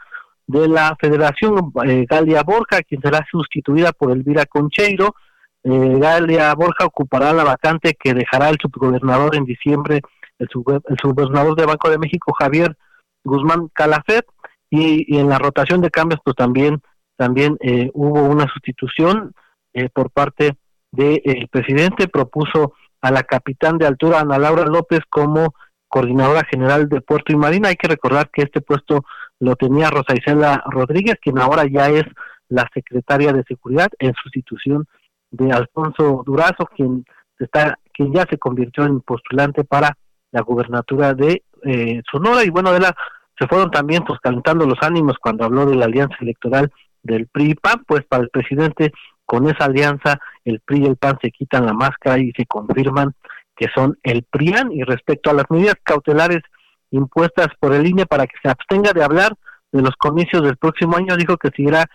de 0.48 0.68
la 0.68 0.96
Federación, 1.00 1.72
eh, 1.86 2.06
Galia 2.10 2.44
Borja, 2.44 2.82
quien 2.82 3.02
será 3.02 3.26
sustituida 3.30 3.92
por 3.92 4.12
Elvira 4.12 4.46
Concheiro. 4.46 5.16
Eh, 5.64 6.00
Galia 6.00 6.54
Borja 6.56 6.86
ocupará 6.86 7.34
la 7.34 7.44
vacante 7.44 7.96
que 8.00 8.14
dejará 8.14 8.50
el 8.50 8.58
subgobernador 8.60 9.36
en 9.36 9.46
diciembre 9.46 10.02
el, 10.40 10.48
subgobernador 10.50 11.56
de 11.56 11.66
Banco 11.66 11.90
de 11.90 12.00
México, 12.00 12.34
Javier 12.34 12.76
Guzmán 13.24 13.70
Calafet, 13.74 14.26
y, 14.70 15.18
en 15.18 15.30
la 15.30 15.38
rotación 15.38 15.82
de 15.82 15.92
cambios, 15.92 16.22
pues 16.24 16.36
también, 16.36 16.82
también 17.20 17.58
eh, 17.60 17.92
hubo 17.94 18.24
una 18.24 18.48
sustitución 18.48 19.34
eh, 19.74 19.90
por 19.90 20.10
parte 20.10 20.56
del 20.90 21.50
presidente, 21.52 22.08
propuso 22.08 22.76
a 23.02 23.12
la 23.12 23.24
capitán 23.24 23.78
de 23.78 23.86
altura, 23.86 24.22
Ana 24.22 24.40
Laura 24.40 24.64
López, 24.64 25.02
como 25.10 25.54
coordinadora 25.90 26.46
general 26.50 26.88
de 26.88 27.02
Puerto 27.02 27.34
y 27.34 27.36
Marina. 27.36 27.68
Hay 27.68 27.76
que 27.76 27.90
recordar 27.90 28.30
que 28.32 28.44
este 28.44 28.62
puesto 28.62 29.04
lo 29.42 29.58
tenía 29.58 29.90
Rosa 29.90 30.16
Isela 30.16 30.64
Rodríguez, 30.68 31.16
quien 31.22 31.40
ahora 31.40 31.66
ya 31.70 31.90
es 31.90 32.06
la 32.48 32.66
secretaria 32.74 33.34
de 33.34 33.44
Seguridad 33.44 33.90
en 34.00 34.14
sustitución 34.24 34.88
de 35.30 35.52
Alfonso 35.52 36.24
Durazo, 36.26 36.68
quien 36.74 37.04
está 37.38 37.78
quien 37.94 38.14
ya 38.14 38.26
se 38.30 38.38
convirtió 38.38 38.86
en 38.86 39.02
postulante 39.02 39.66
para 39.66 39.98
la 40.32 40.42
gubernatura 40.42 41.14
de 41.14 41.44
eh, 41.66 42.02
Sonora 42.10 42.46
y 42.46 42.50
bueno, 42.50 42.72
de 42.72 42.80
la 42.80 42.96
se 43.38 43.48
fueron 43.48 43.72
también 43.72 44.04
pues 44.06 44.20
calentando 44.22 44.66
los 44.66 44.78
ánimos 44.82 45.18
cuando 45.22 45.44
habló 45.44 45.66
de 45.66 45.76
la 45.76 45.86
alianza 45.86 46.16
electoral 46.22 46.72
del 47.04 47.28
PRI 47.28 47.52
y 47.52 47.56
PAN, 47.56 47.84
pues 47.88 48.04
para 48.08 48.24
el 48.24 48.30
presidente 48.30 48.92
con 49.26 49.48
esa 49.48 49.66
alianza 49.66 50.20
el 50.44 50.60
PRI 50.62 50.84
y 50.84 50.86
el 50.88 50.98
PAN 50.98 51.18
se 51.22 51.32
quitan 51.32 51.66
la 51.66 51.74
máscara 51.74 52.20
y 52.20 52.32
se 52.32 52.46
confirman 52.46 53.14
que 53.56 53.68
son 53.76 53.98
el 54.04 54.24
PRIAN 54.24 54.72
y 54.72 54.84
respecto 54.84 55.30
a 55.30 55.34
las 55.34 55.46
medidas 55.50 55.76
cautelares 55.84 56.40
impuestas 56.92 57.48
por 57.60 57.74
el 57.74 57.86
INE 57.86 58.06
para 58.06 58.26
que 58.26 58.36
se 58.42 58.50
abstenga 58.50 58.94
de 58.94 59.04
hablar 59.04 59.36
de 59.72 59.82
los 59.82 59.96
comicios 59.98 60.44
del 60.44 60.58
próximo 60.58 60.98
año, 60.98 61.16
dijo 61.16 61.38
que 61.38 61.50
seguirá 61.50 61.86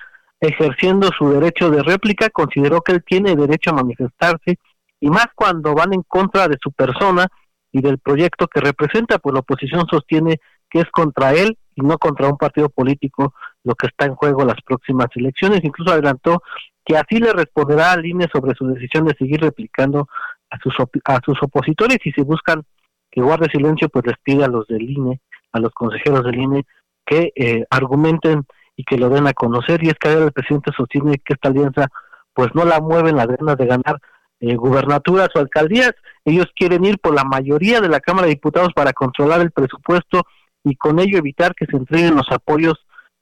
ejerciendo 0.41 1.09
su 1.19 1.31
derecho 1.31 1.71
de 1.71 1.83
réplica, 1.83 2.29
consideró 2.31 2.83
que 2.83 2.93
él 2.93 3.05
tiene 3.05 3.35
derecho 3.35 3.71
a 3.71 3.75
manifestarse 3.75 4.59
y 5.01 5.09
más 5.09 5.27
cuando 5.35 5.75
van 5.75 5.95
en 5.95 6.03
contra 6.03 6.49
de 6.49 6.59
su 6.63 6.71
persona 6.73 7.27
y 7.73 7.81
del 7.81 7.99
proyecto 7.99 8.47
que 8.47 8.61
representa, 8.61 9.19
pues 9.19 9.33
la 9.33 9.41
oposición 9.41 9.87
sostiene 9.91 10.39
que 10.71 10.81
es 10.81 10.91
contra 10.91 11.33
él 11.35 11.59
y 11.75 11.83
no 11.83 11.99
contra 11.99 12.29
un 12.29 12.37
partido 12.37 12.69
político 12.69 13.35
lo 13.63 13.75
que 13.75 13.87
está 13.87 14.07
en 14.07 14.15
juego 14.15 14.45
las 14.45 14.61
próximas 14.65 15.09
elecciones. 15.15 15.61
Incluso 15.65 15.93
adelantó 15.93 16.43
que 16.85 16.97
así 16.97 17.19
le 17.19 17.33
responderá 17.33 17.93
al 17.93 18.05
INE 18.05 18.29
sobre 18.33 18.55
su 18.55 18.67
decisión 18.67 19.07
de 19.07 19.15
seguir 19.19 19.41
replicando 19.41 20.09
a 20.51 20.59
sus, 20.59 20.75
a 21.05 21.21
sus 21.25 21.43
opositores 21.43 21.99
y 22.05 22.13
si 22.13 22.23
buscan 22.23 22.63
que 23.11 23.23
guarde 23.23 23.49
silencio, 23.51 23.89
pues 23.89 24.07
les 24.07 24.17
pide 24.23 24.45
a 24.45 24.49
los 24.49 24.67
del 24.67 24.91
INE, 24.91 25.21
a 25.53 25.61
los 25.61 25.73
consejeros 25.73 26.25
del 26.25 26.35
INE, 26.35 26.67
que 27.07 27.33
eh, 27.37 27.65
argumenten 27.71 28.45
y 28.77 28.85
que 28.85 28.99
lo 28.99 29.09
den 29.09 29.27
a 29.27 29.33
conocer. 29.33 29.83
Y 29.85 29.89
es 29.89 29.95
que 29.95 30.13
el 30.13 30.33
presidente 30.33 30.73
sostiene 30.77 31.19
que 31.19 31.35
esta 31.35 31.49
alianza 31.49 31.89
pues 32.33 32.49
no 32.55 32.65
la 32.65 32.81
mueven 32.81 33.17
las 33.17 33.29
ganas 33.29 33.57
de 33.57 33.67
ganar 33.67 34.01
eh, 34.41 34.57
gubernaturas 34.57 35.29
o 35.35 35.39
alcaldías. 35.39 35.93
Ellos 36.25 36.47
quieren 36.57 36.85
ir 36.85 36.99
por 36.99 37.15
la 37.15 37.25
mayoría 37.25 37.81
de 37.81 37.89
la 37.89 38.01
Cámara 38.01 38.27
de 38.27 38.35
Diputados 38.35 38.73
para 38.75 38.93
controlar 38.93 39.41
el 39.41 39.53
presupuesto 39.53 40.27
y 40.65 40.77
con 40.77 40.99
ello 40.99 41.19
evitar 41.19 41.55
que 41.55 41.67
se 41.67 41.77
entreguen 41.77 42.17
los 42.17 42.31
apoyos 42.31 42.75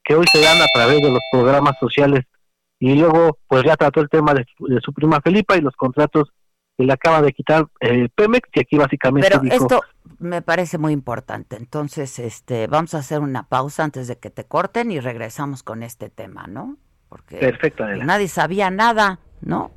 que 0.05 0.15
hoy 0.15 0.27
se 0.33 0.41
dan 0.41 0.61
a 0.61 0.67
través 0.73 1.03
de 1.03 1.11
los 1.11 1.21
programas 1.31 1.75
sociales 1.79 2.25
y 2.79 2.95
luego 2.95 3.39
pues 3.47 3.63
ya 3.65 3.77
trató 3.77 4.01
el 4.01 4.09
tema 4.09 4.35
de, 4.35 4.47
su 4.81 4.93
prima 4.93 5.21
Felipa 5.21 5.57
y 5.57 5.61
los 5.61 5.77
contratos 5.77 6.33
que 6.77 6.85
le 6.85 6.93
acaba 6.93 7.21
de 7.23 7.33
quitar 7.33 7.67
eh, 7.81 8.09
Pemex 8.15 8.49
y 8.55 8.61
aquí 8.61 8.77
básicamente 8.77 9.29
Pero 9.29 9.43
esto 9.55 9.83
me 10.19 10.41
parece 10.41 10.79
muy 10.79 10.93
importante. 10.93 11.57
Entonces, 11.57 12.19
este, 12.19 12.67
vamos 12.67 12.95
a 12.95 12.99
hacer 12.99 13.21
una 13.21 13.49
pausa 13.49 13.85
antes 13.85 14.09
de 14.09 14.19
que 14.19 14.31
te 14.31 14.45
corten 14.45 14.91
y 14.91 15.01
regresamos 15.01 15.63
con 15.63 15.83
este 15.83 16.11
tema, 16.11 16.47
¿no? 16.47 16.77
Porque 17.09 17.37
Perfecto, 17.37 17.87
nadie 17.87 18.29
sabía 18.29 18.71
nada, 18.71 19.21
¿no? 19.41 19.71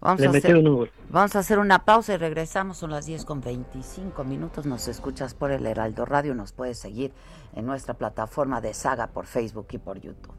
Vamos 0.00 0.22
a, 0.22 0.30
hacer, 0.30 0.64
vamos 1.10 1.34
a 1.34 1.38
hacer 1.40 1.58
una 1.58 1.84
pausa 1.84 2.14
y 2.14 2.16
regresamos. 2.18 2.78
Son 2.78 2.90
las 2.90 3.06
10 3.06 3.24
con 3.24 3.40
25 3.40 4.22
minutos. 4.22 4.64
Nos 4.64 4.86
escuchas 4.86 5.34
por 5.34 5.50
el 5.50 5.66
Heraldo 5.66 6.04
Radio. 6.04 6.34
Nos 6.34 6.52
puedes 6.52 6.78
seguir 6.78 7.12
en 7.54 7.66
nuestra 7.66 7.94
plataforma 7.94 8.60
de 8.60 8.74
Saga 8.74 9.08
por 9.08 9.26
Facebook 9.26 9.66
y 9.72 9.78
por 9.78 10.00
YouTube. 10.00 10.34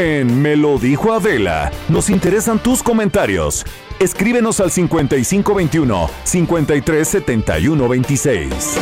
En 0.00 0.40
Me 0.40 0.56
lo 0.56 0.78
dijo 0.78 1.12
Adela, 1.12 1.70
nos 1.90 2.08
interesan 2.08 2.58
tus 2.58 2.82
comentarios. 2.82 3.66
Escríbenos 3.98 4.58
al 4.60 4.70
5521 4.70 6.08
537126. 6.24 8.78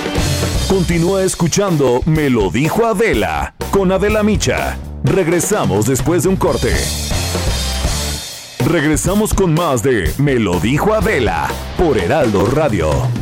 Continúa 0.69 1.25
escuchando 1.25 2.03
Me 2.07 2.31
lo 2.31 2.51
dijo 2.51 2.87
Adela 2.87 3.53
con 3.73 3.91
Adela 3.91 4.23
Micha. 4.23 4.79
Regresamos 5.03 5.87
después 5.87 6.23
de 6.23 6.29
un 6.29 6.37
corte. 6.37 6.73
Regresamos 8.65 9.35
con 9.35 9.55
más 9.55 9.83
de 9.83 10.13
Me 10.19 10.35
lo 10.35 10.61
dijo 10.61 10.95
Adela 10.95 11.49
por 11.77 11.99
Heraldo 11.99 12.47
Radio. 12.47 13.18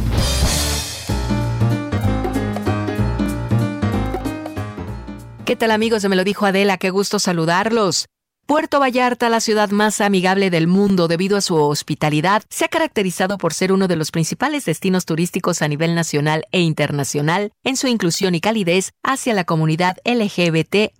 ¿Qué 5.46 5.54
tal 5.54 5.70
amigos 5.70 6.02
de 6.02 6.08
Me 6.08 6.16
lo 6.16 6.24
dijo 6.24 6.44
Adela? 6.44 6.76
Qué 6.76 6.90
gusto 6.90 7.20
saludarlos. 7.20 8.06
Puerto 8.46 8.80
Vallarta, 8.80 9.28
la 9.28 9.38
ciudad 9.38 9.70
más 9.70 10.00
amigable 10.00 10.50
del 10.50 10.66
mundo 10.66 11.06
debido 11.06 11.36
a 11.36 11.40
su 11.40 11.54
hospitalidad, 11.54 12.42
se 12.50 12.64
ha 12.64 12.68
caracterizado 12.68 13.38
por 13.38 13.54
ser 13.54 13.70
uno 13.70 13.86
de 13.86 13.94
los 13.94 14.10
principales 14.10 14.64
destinos 14.64 15.04
turísticos 15.04 15.62
a 15.62 15.68
nivel 15.68 15.94
nacional 15.94 16.46
e 16.50 16.62
internacional 16.62 17.52
en 17.62 17.76
su 17.76 17.86
inclusión 17.86 18.34
y 18.34 18.40
calidez 18.40 18.90
hacia 19.04 19.34
la 19.34 19.44
comunidad 19.44 19.98
LGBT. 20.04 20.90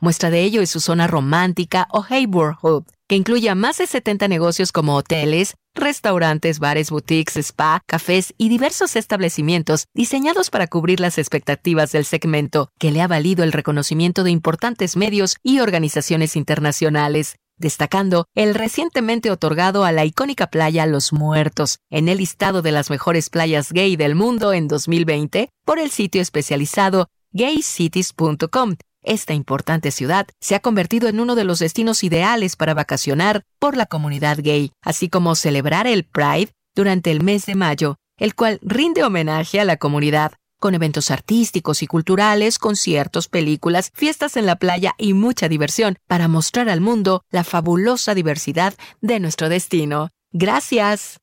Muestra 0.00 0.30
de 0.30 0.44
ello 0.44 0.62
es 0.62 0.70
su 0.70 0.78
zona 0.78 1.08
romántica 1.08 1.88
o 1.90 2.06
Neighborhood, 2.08 2.84
que 3.08 3.16
incluye 3.16 3.50
a 3.50 3.56
más 3.56 3.78
de 3.78 3.88
70 3.88 4.28
negocios 4.28 4.70
como 4.70 4.94
hoteles, 4.94 5.56
restaurantes, 5.74 6.58
bares, 6.58 6.90
boutiques, 6.90 7.36
spa, 7.36 7.82
cafés 7.86 8.34
y 8.38 8.48
diversos 8.48 8.96
establecimientos 8.96 9.86
diseñados 9.94 10.50
para 10.50 10.66
cubrir 10.66 11.00
las 11.00 11.18
expectativas 11.18 11.92
del 11.92 12.04
segmento, 12.04 12.70
que 12.78 12.90
le 12.90 13.00
ha 13.02 13.08
valido 13.08 13.44
el 13.44 13.52
reconocimiento 13.52 14.24
de 14.24 14.30
importantes 14.30 14.96
medios 14.96 15.36
y 15.42 15.60
organizaciones 15.60 16.36
internacionales 16.36 17.36
destacando 17.56 18.26
el 18.34 18.54
recientemente 18.54 19.30
otorgado 19.30 19.84
a 19.84 19.92
la 19.92 20.04
icónica 20.04 20.48
playa 20.48 20.86
Los 20.86 21.12
Muertos 21.12 21.78
en 21.90 22.08
el 22.08 22.18
listado 22.18 22.62
de 22.62 22.72
las 22.72 22.90
mejores 22.90 23.30
playas 23.30 23.72
gay 23.72 23.96
del 23.96 24.14
mundo 24.14 24.52
en 24.52 24.68
2020 24.68 25.50
por 25.64 25.78
el 25.78 25.90
sitio 25.90 26.20
especializado 26.20 27.08
gaycities.com, 27.32 28.76
esta 29.04 29.34
importante 29.34 29.90
ciudad 29.90 30.26
se 30.40 30.54
ha 30.54 30.60
convertido 30.60 31.08
en 31.08 31.20
uno 31.20 31.34
de 31.34 31.44
los 31.44 31.58
destinos 31.58 32.02
ideales 32.02 32.56
para 32.56 32.74
vacacionar 32.74 33.44
por 33.58 33.76
la 33.76 33.86
comunidad 33.86 34.38
gay, 34.40 34.72
así 34.82 35.08
como 35.08 35.34
celebrar 35.34 35.86
el 35.86 36.04
Pride 36.04 36.52
durante 36.74 37.10
el 37.10 37.22
mes 37.22 37.46
de 37.46 37.54
mayo, 37.54 37.96
el 38.18 38.34
cual 38.34 38.58
rinde 38.62 39.04
homenaje 39.04 39.60
a 39.60 39.64
la 39.64 39.76
comunidad, 39.76 40.32
con 40.60 40.74
eventos 40.74 41.10
artísticos 41.10 41.82
y 41.82 41.86
culturales, 41.86 42.58
conciertos, 42.58 43.28
películas, 43.28 43.90
fiestas 43.94 44.36
en 44.36 44.46
la 44.46 44.56
playa 44.56 44.94
y 44.96 45.12
mucha 45.12 45.48
diversión 45.48 45.96
para 46.06 46.26
mostrar 46.26 46.68
al 46.68 46.80
mundo 46.80 47.22
la 47.30 47.44
fabulosa 47.44 48.14
diversidad 48.14 48.74
de 49.00 49.20
nuestro 49.20 49.48
destino. 49.48 50.10
Gracias. 50.32 51.18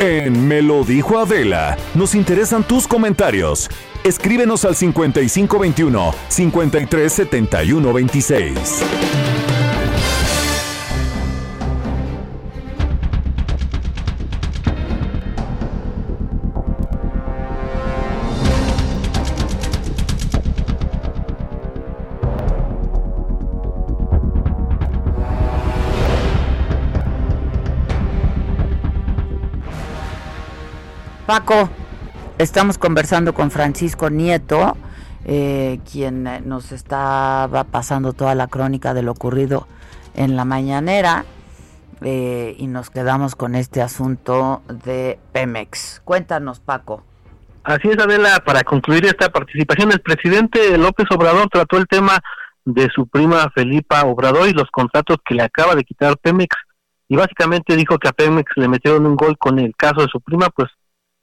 En 0.00 0.48
Me 0.48 0.62
lo 0.62 0.82
dijo 0.82 1.18
Adela, 1.18 1.76
nos 1.94 2.14
interesan 2.14 2.66
tus 2.66 2.88
comentarios. 2.88 3.68
Escríbenos 4.04 4.64
al 4.64 4.76
5521 4.76 6.14
537126. 6.28 8.84
Paco, 31.30 31.70
estamos 32.42 32.78
conversando 32.78 33.34
con 33.34 33.50
Francisco 33.50 34.08
Nieto, 34.08 34.76
eh, 35.26 35.78
quien 35.90 36.26
eh, 36.26 36.40
nos 36.42 36.72
estaba 36.72 37.64
pasando 37.64 38.14
toda 38.14 38.34
la 38.34 38.48
crónica 38.48 38.94
de 38.94 39.02
lo 39.02 39.12
ocurrido 39.12 39.68
en 40.14 40.36
la 40.36 40.46
mañanera 40.46 41.24
eh, 42.00 42.56
y 42.58 42.66
nos 42.66 42.88
quedamos 42.88 43.34
con 43.36 43.54
este 43.54 43.82
asunto 43.82 44.62
de 44.68 45.18
Pemex. 45.32 46.00
Cuéntanos, 46.04 46.60
Paco. 46.60 47.04
Así 47.62 47.88
es, 47.88 47.98
Adela, 47.98 48.42
para 48.44 48.62
concluir 48.64 49.04
esta 49.04 49.28
participación, 49.28 49.92
el 49.92 50.00
presidente 50.00 50.78
López 50.78 51.06
Obrador 51.10 51.48
trató 51.50 51.76
el 51.76 51.86
tema 51.86 52.20
de 52.64 52.88
su 52.94 53.06
prima 53.06 53.50
Felipa 53.54 54.02
Obrador 54.04 54.48
y 54.48 54.52
los 54.52 54.70
contratos 54.70 55.18
que 55.26 55.34
le 55.34 55.42
acaba 55.42 55.74
de 55.74 55.84
quitar 55.84 56.16
Pemex 56.16 56.56
y 57.06 57.16
básicamente 57.16 57.76
dijo 57.76 57.98
que 57.98 58.08
a 58.08 58.12
Pemex 58.12 58.50
le 58.56 58.68
metieron 58.68 59.04
un 59.04 59.16
gol 59.16 59.36
con 59.36 59.58
el 59.58 59.74
caso 59.76 60.00
de 60.00 60.08
su 60.08 60.20
prima, 60.20 60.48
pues 60.48 60.70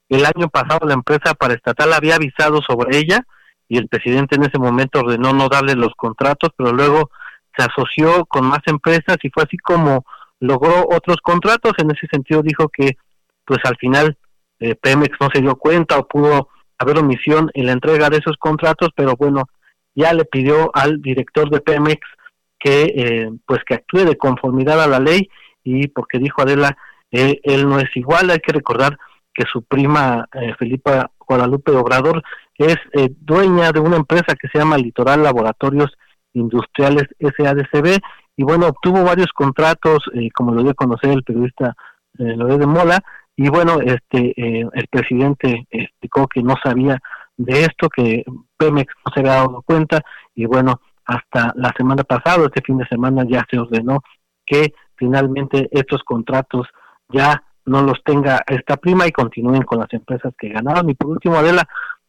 el 0.10 0.26
año 0.26 0.50
pasado 0.50 0.88
la 0.88 0.93
empresa 0.93 1.34
paraestatal 1.34 1.93
había 1.93 2.15
avisado 2.15 2.62
sobre 2.62 2.98
ella 2.98 3.26
y 3.67 3.78
el 3.78 3.88
presidente 3.88 4.36
en 4.36 4.43
ese 4.43 4.58
momento 4.58 5.00
ordenó 5.00 5.34
no 5.34 5.50
darle 5.50 5.76
los 5.76 5.93
contratos, 5.96 6.52
pero 6.56 6.72
luego 6.72 7.10
se 7.58 7.63
asoció 7.63 8.26
con 8.26 8.46
más 8.46 8.60
empresas 8.65 9.17
y 9.24 9.30
fue 9.30 9.43
así 9.43 9.58
como 9.58 10.06
logró 10.39 10.88
otros 10.89 11.17
contratos. 11.22 11.74
En 11.78 11.91
ese 11.91 12.08
sentido 12.12 12.41
dijo 12.41 12.70
que 12.70 12.98
pues 13.46 13.60
al 13.65 13.76
final 13.78 14.17
eh, 14.60 14.76
Pemex 14.76 15.17
no 15.20 15.30
se 15.34 15.41
dio 15.41 15.56
cuenta 15.56 15.98
o 15.98 16.08
pudo 16.08 16.50
haber 16.78 17.00
omisión 17.00 17.50
en 17.54 17.65
la 17.65 17.72
entrega 17.74 18.10
de 18.10 18.17
esos 18.17 18.38
contratos, 18.38 18.89
pero 18.96 19.15
bueno, 19.17 19.43
ya 19.96 20.13
le 20.13 20.26
pidió 20.26 20.70
al 20.74 21.02
director 21.02 21.50
de 21.50 21.60
Pemex 21.60 22.02
que 22.60 22.93
eh, 22.96 23.30
pues 23.46 23.62
que 23.65 23.76
actúe 23.76 24.00
de 24.00 24.17
conformidad 24.17 24.82
a 24.82 24.88
la 24.88 25.00
ley 25.00 25.30
y 25.63 25.88
porque 25.88 26.20
dijo 26.20 26.41
Adela, 26.41 26.78
eh, 27.12 27.39
él 27.43 27.67
no 27.67 27.80
es 27.80 27.89
igual, 27.96 28.30
hay 28.30 28.39
que 28.39 28.54
recordar 28.54 28.98
que 29.38 29.45
su 29.52 29.62
prima 29.62 30.28
eh, 30.34 30.56
Felipa 30.58 31.12
Guadalupe 31.19 31.71
Obrador 31.71 32.23
es 32.58 32.78
eh, 32.93 33.10
dueña 33.21 33.71
de 33.71 33.80
una 33.80 33.97
empresa 33.97 34.36
que 34.39 34.47
se 34.47 34.58
llama 34.58 34.78
Litoral 34.78 35.21
Laboratorios 35.21 35.91
Industriales 36.34 37.04
SADCB 37.19 38.00
y 38.36 38.43
bueno, 38.43 38.67
obtuvo 38.67 39.04
varios 39.04 39.32
contratos, 39.34 40.00
eh, 40.13 40.30
como 40.34 40.54
lo 40.54 40.63
dio 40.63 40.71
a 40.71 40.76
conocer 40.76 41.12
el 41.12 41.23
periodista 41.23 41.76
eh, 42.17 42.36
de 42.36 42.67
Mola, 42.67 43.00
y 43.36 43.50
bueno, 43.50 43.80
este 43.82 44.34
el 44.38 44.88
presidente 44.89 45.67
explicó 45.69 46.28
que 46.28 46.41
no 46.41 46.56
sabía 46.63 46.97
de 47.36 47.62
esto, 47.62 47.88
que 47.88 48.23
Pemex 48.58 48.91
no 49.06 49.12
se 49.13 49.19
había 49.19 49.34
dado 49.34 49.62
cuenta, 49.63 50.02
y 50.34 50.45
bueno, 50.45 50.82
hasta 51.06 51.54
la 51.56 51.71
semana 51.78 52.04
pasada, 52.04 52.45
este 52.45 52.63
fin 52.63 52.80
de 52.80 52.88
semana, 52.88 53.23
ya 53.30 53.45
se 53.50 53.60
ordenó 53.60 54.00
que 54.43 54.73
finalmente 54.95 55.69
estos 55.71 56.02
contratos 56.04 56.67
ya 57.10 57.43
no 57.67 57.84
los 57.84 58.03
tenga 58.03 58.41
esta 58.47 58.77
prima 58.77 59.06
y 59.08 59.12
continúen 59.12 59.62
con 59.62 59.80
las 59.80 59.91
empresas 59.93 60.34
que 60.38 60.49
ganaron. 60.49 60.89
Y 60.89 60.95
por 60.95 61.12
último, 61.12 61.36
Adela, 61.36 61.67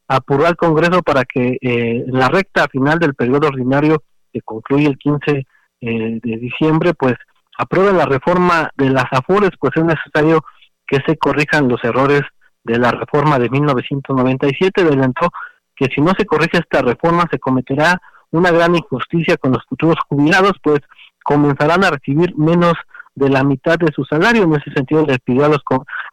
apuró 0.08 0.46
al 0.46 0.56
Congreso 0.56 1.02
para 1.02 1.24
que 1.24 1.58
eh, 1.60 2.04
la 2.06 2.28
recta 2.28 2.66
final 2.68 2.98
del 2.98 3.14
periodo 3.14 3.48
ordinario 3.48 4.02
que 4.32 4.40
concluye 4.40 4.86
el 4.86 4.96
15 4.96 5.46
eh, 5.80 6.20
de 6.22 6.36
diciembre, 6.38 6.94
pues 6.94 7.14
apruebe 7.58 7.92
la 7.92 8.06
reforma 8.06 8.70
de 8.76 8.90
las 8.90 9.04
AFORES, 9.10 9.50
pues 9.58 9.72
es 9.76 9.84
necesario 9.84 10.42
que 10.86 10.98
se 11.06 11.16
corrijan 11.18 11.68
los 11.68 11.82
errores 11.84 12.22
de 12.64 12.78
la 12.78 12.90
reforma 12.90 13.38
de 13.38 13.50
1997. 13.50 14.82
Adelantó 14.82 15.28
que 15.76 15.86
si 15.94 16.00
no 16.00 16.12
se 16.16 16.24
corrige 16.24 16.58
esta 16.58 16.82
reforma 16.82 17.26
se 17.30 17.38
cometerá 17.38 18.00
una 18.30 18.50
gran 18.50 18.74
injusticia 18.74 19.36
con 19.36 19.52
los 19.52 19.64
futuros 19.68 19.96
jubilados, 20.08 20.52
pues 20.62 20.80
comenzarán 21.22 21.84
a 21.84 21.90
recibir 21.90 22.36
menos 22.36 22.74
de 23.18 23.28
la 23.28 23.44
mitad 23.44 23.78
de 23.78 23.92
su 23.92 24.04
salario. 24.04 24.44
En 24.44 24.54
ese 24.54 24.70
sentido, 24.72 25.04
les 25.06 25.18
pidió 25.20 25.44
a 25.44 25.48
los, 25.48 25.60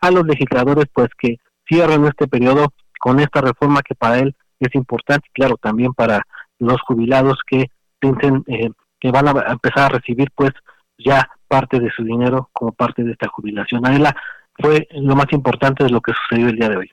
a 0.02 0.12
los 0.12 0.26
legisladores 0.26 0.86
pues 0.94 1.10
que 1.18 1.38
cierren 1.68 2.06
este 2.06 2.28
periodo 2.28 2.74
con 3.00 3.20
esta 3.20 3.42
reforma 3.42 3.82
que 3.82 3.96
para 3.96 4.20
él 4.20 4.36
es 4.60 4.74
importante, 4.76 5.28
claro, 5.34 5.58
también 5.58 5.94
para 5.94 6.24
los 6.60 6.82
jubilados 6.82 7.40
que 7.46 7.70
piensen 8.00 8.44
eh, 8.48 8.70
que 9.00 9.12
van 9.12 9.28
a 9.28 9.52
empezar 9.52 9.84
a 9.84 9.98
recibir 9.98 10.30
pues 10.34 10.52
ya 10.98 11.30
parte 11.48 11.80
de 11.80 11.92
su 11.92 12.04
dinero 12.04 12.50
como 12.54 12.72
parte 12.72 13.04
de 13.04 13.12
esta 13.12 13.28
jubilación. 13.28 13.86
Adela, 13.86 14.16
fue 14.58 14.88
lo 14.92 15.16
más 15.16 15.28
importante 15.32 15.84
de 15.84 15.90
lo 15.90 16.02
que 16.02 16.14
sucedió 16.14 16.50
el 16.50 16.56
día 16.56 16.70
de 16.70 16.78
hoy. 16.78 16.92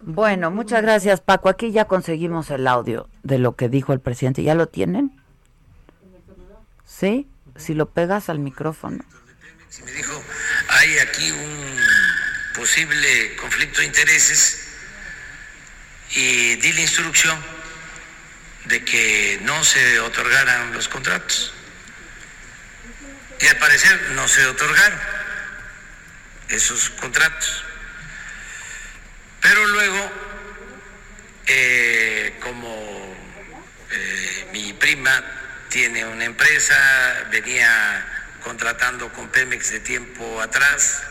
Bueno, 0.00 0.50
muchas 0.50 0.82
gracias 0.82 1.20
Paco. 1.20 1.48
Aquí 1.48 1.72
ya 1.72 1.86
conseguimos 1.86 2.50
el 2.50 2.66
audio 2.68 3.08
de 3.22 3.38
lo 3.38 3.56
que 3.56 3.68
dijo 3.68 3.92
el 3.92 4.00
presidente. 4.00 4.42
¿Ya 4.42 4.54
lo 4.54 4.68
tienen? 4.68 5.12
¿Sí? 6.84 7.28
Si 7.56 7.74
lo 7.74 7.90
pegas 7.90 8.28
al 8.28 8.38
micrófono. 8.38 9.04
Me 9.84 9.92
dijo, 9.92 10.24
hay 10.68 10.98
aquí 10.98 11.30
un 11.30 11.76
posible 12.54 13.36
conflicto 13.36 13.80
de 13.80 13.86
intereses 13.86 14.66
y 16.10 16.56
di 16.56 16.72
la 16.72 16.80
instrucción 16.80 17.38
de 18.64 18.84
que 18.84 19.38
no 19.42 19.62
se 19.64 20.00
otorgaran 20.00 20.72
los 20.72 20.88
contratos. 20.88 21.54
Y 23.40 23.46
al 23.46 23.56
parecer 23.56 24.10
no 24.10 24.28
se 24.28 24.44
otorgaron 24.46 24.98
esos 26.48 26.90
contratos. 26.90 27.64
Pero 29.40 29.66
luego, 29.66 30.12
eh, 31.46 32.38
como 32.42 33.16
eh, 33.90 34.48
mi 34.52 34.72
prima 34.74 35.39
tiene 35.70 36.04
una 36.04 36.24
empresa, 36.24 37.28
venía 37.30 38.04
contratando 38.42 39.12
con 39.12 39.28
Pemex 39.30 39.70
de 39.70 39.80
tiempo 39.80 40.42
atrás, 40.42 41.02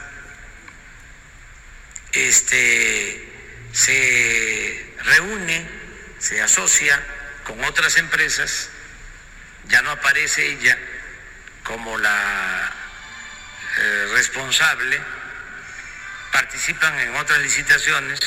este, 2.11 3.25
se 3.71 4.95
reúne, 5.03 5.67
se 6.19 6.41
asocia 6.41 7.01
con 7.45 7.63
otras 7.63 7.95
empresas, 7.97 8.69
ya 9.69 9.81
no 9.81 9.91
aparece 9.91 10.45
ella 10.45 10.77
como 11.63 11.97
la 11.97 12.73
eh, 13.77 14.07
responsable, 14.13 14.99
participan 16.33 16.99
en 16.99 17.15
otras 17.15 17.39
licitaciones 17.39 18.19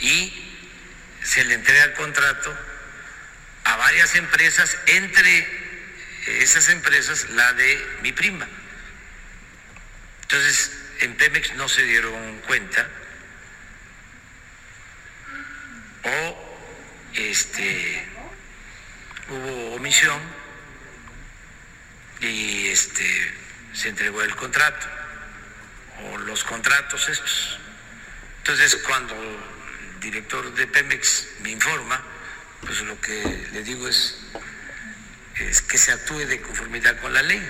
y 0.00 0.56
se 1.22 1.44
le 1.44 1.54
entrega 1.54 1.84
el 1.84 1.92
contrato 1.92 2.69
a 3.70 3.76
varias 3.76 4.16
empresas, 4.16 4.76
entre 4.86 5.46
esas 6.26 6.68
empresas 6.70 7.30
la 7.30 7.52
de 7.52 7.98
mi 8.02 8.10
prima. 8.10 8.48
Entonces, 10.22 10.72
en 11.00 11.14
Pemex 11.16 11.54
no 11.54 11.68
se 11.68 11.84
dieron 11.84 12.40
cuenta 12.40 12.88
o 16.02 16.54
este 17.14 18.08
hubo 19.28 19.74
omisión 19.76 20.20
y 22.20 22.66
este 22.68 23.34
se 23.72 23.88
entregó 23.88 24.22
el 24.22 24.34
contrato 24.34 24.86
o 26.04 26.18
los 26.18 26.42
contratos 26.42 27.08
estos. 27.08 27.60
Entonces, 28.38 28.74
cuando 28.84 29.14
el 29.14 30.00
director 30.00 30.52
de 30.54 30.66
Pemex 30.66 31.28
me 31.42 31.50
informa, 31.50 32.02
pues 32.62 32.80
lo 32.82 33.00
que 33.00 33.48
le 33.52 33.62
digo 33.62 33.88
es, 33.88 34.18
es 35.36 35.62
que 35.62 35.78
se 35.78 35.92
actúe 35.92 36.18
de 36.26 36.40
conformidad 36.40 37.00
con 37.00 37.12
la 37.12 37.22
ley, 37.22 37.42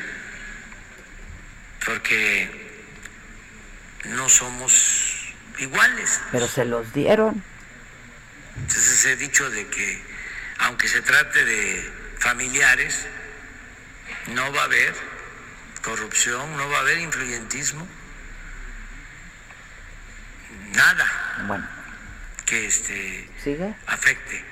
porque 1.84 2.48
no 4.04 4.28
somos 4.28 5.34
iguales. 5.58 6.20
Pero 6.32 6.48
se 6.48 6.64
los 6.64 6.92
dieron. 6.92 7.42
Entonces 8.56 9.04
he 9.06 9.16
dicho 9.16 9.48
de 9.50 9.66
que 9.68 10.02
aunque 10.58 10.88
se 10.88 11.00
trate 11.00 11.44
de 11.44 11.90
familiares, 12.18 13.06
no 14.28 14.52
va 14.52 14.62
a 14.62 14.64
haber 14.64 14.94
corrupción, 15.82 16.56
no 16.56 16.68
va 16.68 16.78
a 16.78 16.80
haber 16.80 16.98
influyentismo, 16.98 17.86
nada 20.74 21.44
bueno. 21.46 21.66
que 22.44 22.66
este 22.66 23.28
¿Sigue? 23.42 23.74
afecte 23.86 24.44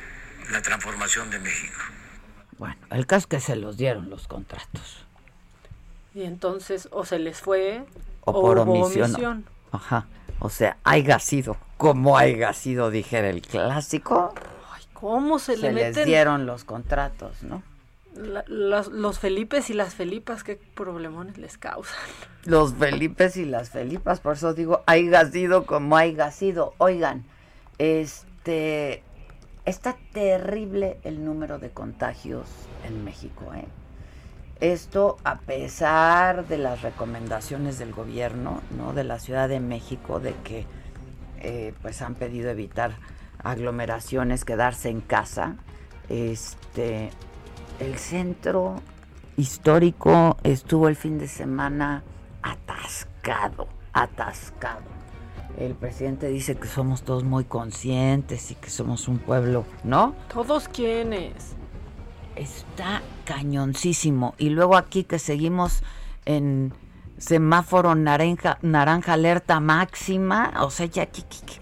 la 0.51 0.63
transformación 0.63 1.31
de 1.31 1.39
México. 1.41 1.79
Bueno, 2.59 2.77
el 2.91 3.07
caso 3.07 3.21
es 3.21 3.27
que 3.27 3.41
se 3.41 3.57
los 3.57 3.77
dieron 3.77 4.11
los 4.11 4.27
contratos. 4.29 5.05
Y 6.15 6.23
entonces 6.23 6.89
o 6.91 7.05
se 7.05 7.19
les 7.19 7.41
fue 7.41 7.85
O 8.23 8.33
por 8.41 8.59
hubo 8.59 8.87
omisión. 8.87 9.45
Ajá. 9.73 10.07
O 10.41 10.51
sea, 10.51 10.77
haya 10.85 11.19
sido 11.19 11.57
como 11.77 12.17
haya 12.19 12.53
sido, 12.53 12.91
dijera 12.91 13.29
el 13.31 13.43
clásico. 13.43 14.35
¿Cómo 14.95 15.39
se, 15.39 15.57
Se 15.57 15.63
le 15.63 15.73
les 15.73 15.87
meten 15.89 16.07
dieron 16.07 16.47
los 16.47 16.65
contratos, 16.65 17.43
¿no? 17.45 17.63
la- 18.15 18.45
las- 18.49 18.89
los 18.89 19.21
Felipes 19.21 19.71
y 19.71 19.75
las 19.75 19.95
Felipas? 19.95 20.43
¿Qué 20.43 20.57
problemones 20.57 21.39
les 21.39 21.57
causan? 21.57 21.95
Los 22.45 22.75
Felipes 22.75 23.37
y 23.37 23.45
las 23.45 23.71
Felipas, 23.71 24.19
por 24.19 24.35
eso 24.35 24.55
digo, 24.55 24.83
haya 24.87 25.25
sido 25.31 25.67
como 25.67 25.97
haya 25.97 26.33
sido. 26.33 26.75
Oigan, 26.79 27.25
este 27.79 29.05
está 29.69 29.97
terrible 30.13 30.99
el 31.05 31.25
número 31.25 31.59
de 31.59 31.71
contagios 31.71 32.49
en 32.87 33.05
México, 33.05 33.53
¿eh? 33.55 33.67
Esto 34.61 35.19
a 35.23 35.39
pesar 35.39 36.49
de 36.49 36.59
las 36.59 36.83
recomendaciones 36.83 37.79
del 37.79 37.93
gobierno, 37.93 38.61
¿no? 38.77 38.93
De 38.93 39.05
la 39.05 39.21
Ciudad 39.21 39.49
de 39.49 39.61
México, 39.61 40.19
de 40.19 40.35
que 40.43 40.67
eh, 41.41 41.75
pues 41.81 42.03
han 42.03 42.17
pedido 42.17 42.51
evitar 42.51 42.97
aglomeraciones, 43.43 44.45
quedarse 44.45 44.89
en 44.89 45.01
casa. 45.01 45.57
Este, 46.09 47.11
el 47.79 47.99
centro 47.99 48.81
histórico 49.37 50.37
estuvo 50.43 50.89
el 50.89 50.97
fin 50.97 51.19
de 51.19 51.29
semana 51.29 52.03
atascado, 52.43 53.69
atascado. 53.93 54.98
El 55.59 55.75
presidente 55.75 56.29
dice 56.29 56.57
que 56.57 56.69
somos 56.69 57.03
todos 57.03 57.25
muy 57.25 57.45
conscientes 57.45 58.51
y 58.53 58.55
que 58.55 58.71
somos 58.71 59.09
un 59.09 59.19
pueblo, 59.19 59.65
¿no? 59.83 60.15
¿Todos 60.33 60.69
quiénes? 60.69 61.33
Está 62.37 63.03
cañoncísimo. 63.25 64.35
Y 64.39 64.51
luego 64.51 64.77
aquí 64.77 65.03
que 65.03 65.19
seguimos 65.19 65.83
en 66.27 66.73
semáforo 67.19 67.97
naranja, 67.97 68.59
naranja 68.63 69.15
alerta 69.15 69.59
máxima, 69.59 70.53
o 70.61 70.71
sea, 70.71 70.87
ya 70.87 71.07
qué, 71.07 71.23
qué- 71.23 71.45
qué- 71.45 71.59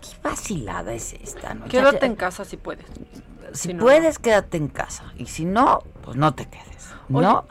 qué 0.00 0.08
vacilada 0.22 0.92
es 0.94 1.14
esta, 1.14 1.54
¿no? 1.54 1.64
Quédate 1.66 1.98
ya- 2.02 2.06
en 2.06 2.14
casa 2.14 2.44
si 2.44 2.56
puedes. 2.56 2.86
si 3.52 3.68
Si 3.68 3.74
no, 3.74 3.82
puedes, 3.82 4.20
quédate 4.20 4.58
en 4.58 4.68
casa. 4.68 5.12
Y 5.16 5.26
si 5.26 5.44
no, 5.44 5.80
pues 6.02 6.16
no 6.16 6.32
te 6.34 6.46
quedes. 6.46 6.88
¿No? 7.08 7.44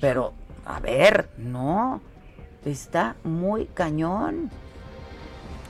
Pero, 0.00 0.32
a 0.64 0.80
ver, 0.80 1.28
no. 1.36 2.00
Está 2.64 3.16
muy 3.24 3.66
cañón. 3.66 4.50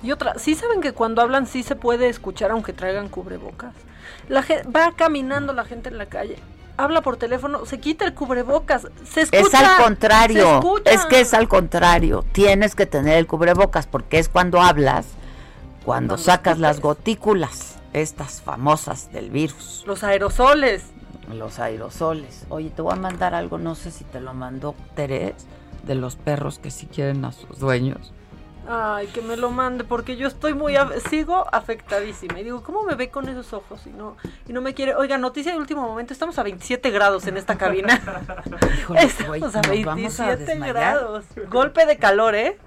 Y 0.04 0.12
otra, 0.12 0.38
sí 0.38 0.54
saben 0.54 0.82
que 0.82 0.92
cuando 0.92 1.22
hablan 1.22 1.46
sí 1.46 1.62
se 1.62 1.76
puede 1.76 2.08
escuchar 2.10 2.50
aunque 2.50 2.74
traigan 2.74 3.08
cubrebocas. 3.08 3.74
La 4.28 4.42
gente 4.42 4.68
va 4.68 4.92
caminando 4.94 5.54
la 5.54 5.64
gente 5.64 5.88
en 5.88 5.96
la 5.96 6.06
calle, 6.06 6.36
habla 6.76 7.00
por 7.00 7.16
teléfono, 7.16 7.64
se 7.64 7.80
quita 7.80 8.04
el 8.04 8.12
cubrebocas, 8.12 8.86
se 9.04 9.22
escucha. 9.22 9.40
es 9.40 9.54
al 9.54 9.82
contrario. 9.82 10.60
Es 10.84 11.06
que 11.06 11.20
es 11.20 11.32
al 11.32 11.48
contrario. 11.48 12.22
Tienes 12.32 12.74
que 12.74 12.84
tener 12.84 13.16
el 13.16 13.26
cubrebocas 13.26 13.86
porque 13.86 14.18
es 14.18 14.28
cuando 14.28 14.60
hablas, 14.60 15.06
cuando 15.86 16.18
sacas 16.18 16.58
las 16.58 16.80
gotículas, 16.80 17.76
estas 17.94 18.42
famosas 18.42 19.10
del 19.10 19.30
virus. 19.30 19.84
los 19.86 20.04
aerosoles. 20.04 20.84
Los 21.32 21.58
aerosoles. 21.58 22.44
Oye, 22.50 22.68
te 22.68 22.82
voy 22.82 22.92
a 22.92 22.96
mandar 22.96 23.34
algo, 23.34 23.56
no 23.56 23.74
sé 23.74 23.90
si 23.90 24.04
te 24.04 24.20
lo 24.20 24.34
mandó 24.34 24.74
Terés, 24.94 25.46
de 25.84 25.94
los 25.94 26.16
perros 26.16 26.58
que 26.58 26.70
si 26.70 26.86
quieren 26.86 27.24
a 27.24 27.32
sus 27.32 27.58
dueños. 27.58 28.12
Ay, 28.68 29.08
que 29.08 29.20
me 29.20 29.36
lo 29.36 29.50
mande 29.50 29.84
porque 29.84 30.16
yo 30.16 30.26
estoy 30.26 30.54
muy 30.54 30.74
af- 30.74 30.98
sigo 31.10 31.44
afectadísima. 31.52 32.40
Y 32.40 32.44
digo, 32.44 32.62
¿cómo 32.62 32.82
me 32.82 32.94
ve 32.94 33.10
con 33.10 33.28
esos 33.28 33.52
ojos 33.52 33.86
y 33.86 33.90
no 33.90 34.16
y 34.48 34.52
no 34.54 34.62
me 34.62 34.72
quiere? 34.72 34.94
Oiga, 34.94 35.18
noticia 35.18 35.52
de 35.52 35.58
último 35.58 35.82
momento, 35.82 36.12
estamos 36.12 36.38
a 36.38 36.42
27 36.42 36.90
grados 36.90 37.26
en 37.26 37.36
esta 37.36 37.56
cabina. 37.58 38.00
Híjole, 38.78 39.00
estamos 39.02 39.54
a 39.54 39.60
nos 39.62 39.84
vamos 39.84 40.20
a 40.20 40.26
27 40.26 40.36
desmayar. 40.46 40.74
grados. 40.74 41.24
Golpe 41.50 41.84
de 41.86 41.98
calor, 41.98 42.34
¿eh? 42.34 42.58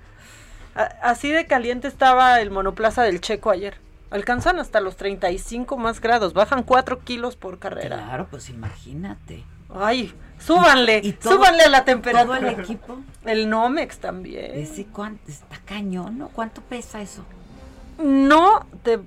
A- 0.76 0.82
así 1.02 1.32
de 1.32 1.48
caliente 1.48 1.88
estaba 1.88 2.40
el 2.42 2.52
monoplaza 2.52 3.02
del 3.04 3.20
Checo 3.22 3.50
ayer. 3.50 3.80
Alcanzan 4.12 4.60
hasta 4.60 4.80
los 4.80 4.96
35 4.98 5.78
más 5.78 6.00
grados, 6.00 6.34
bajan 6.34 6.64
4 6.64 7.00
kilos 7.00 7.36
por 7.36 7.58
carrera. 7.60 7.98
Claro, 7.98 8.28
pues 8.30 8.50
imagínate. 8.50 9.44
Ay, 9.74 10.14
súbanle, 10.40 11.02
¿Y 11.04 11.12
todo- 11.14 11.34
súbanle 11.34 11.64
a 11.64 11.70
la 11.70 11.84
temperatura. 11.86 12.40
todo 12.40 12.48
el 12.50 12.60
equipo? 12.60 13.00
El 13.26 13.50
Nomex 13.50 13.98
también. 14.00 14.52
Ese 14.56 14.86
cuánto, 14.86 15.30
está 15.30 15.58
cañón, 15.66 16.18
¿no? 16.18 16.30
¿Cuánto 16.30 16.62
pesa 16.62 17.02
eso? 17.02 17.24
No 18.02 18.66
te 18.84 19.00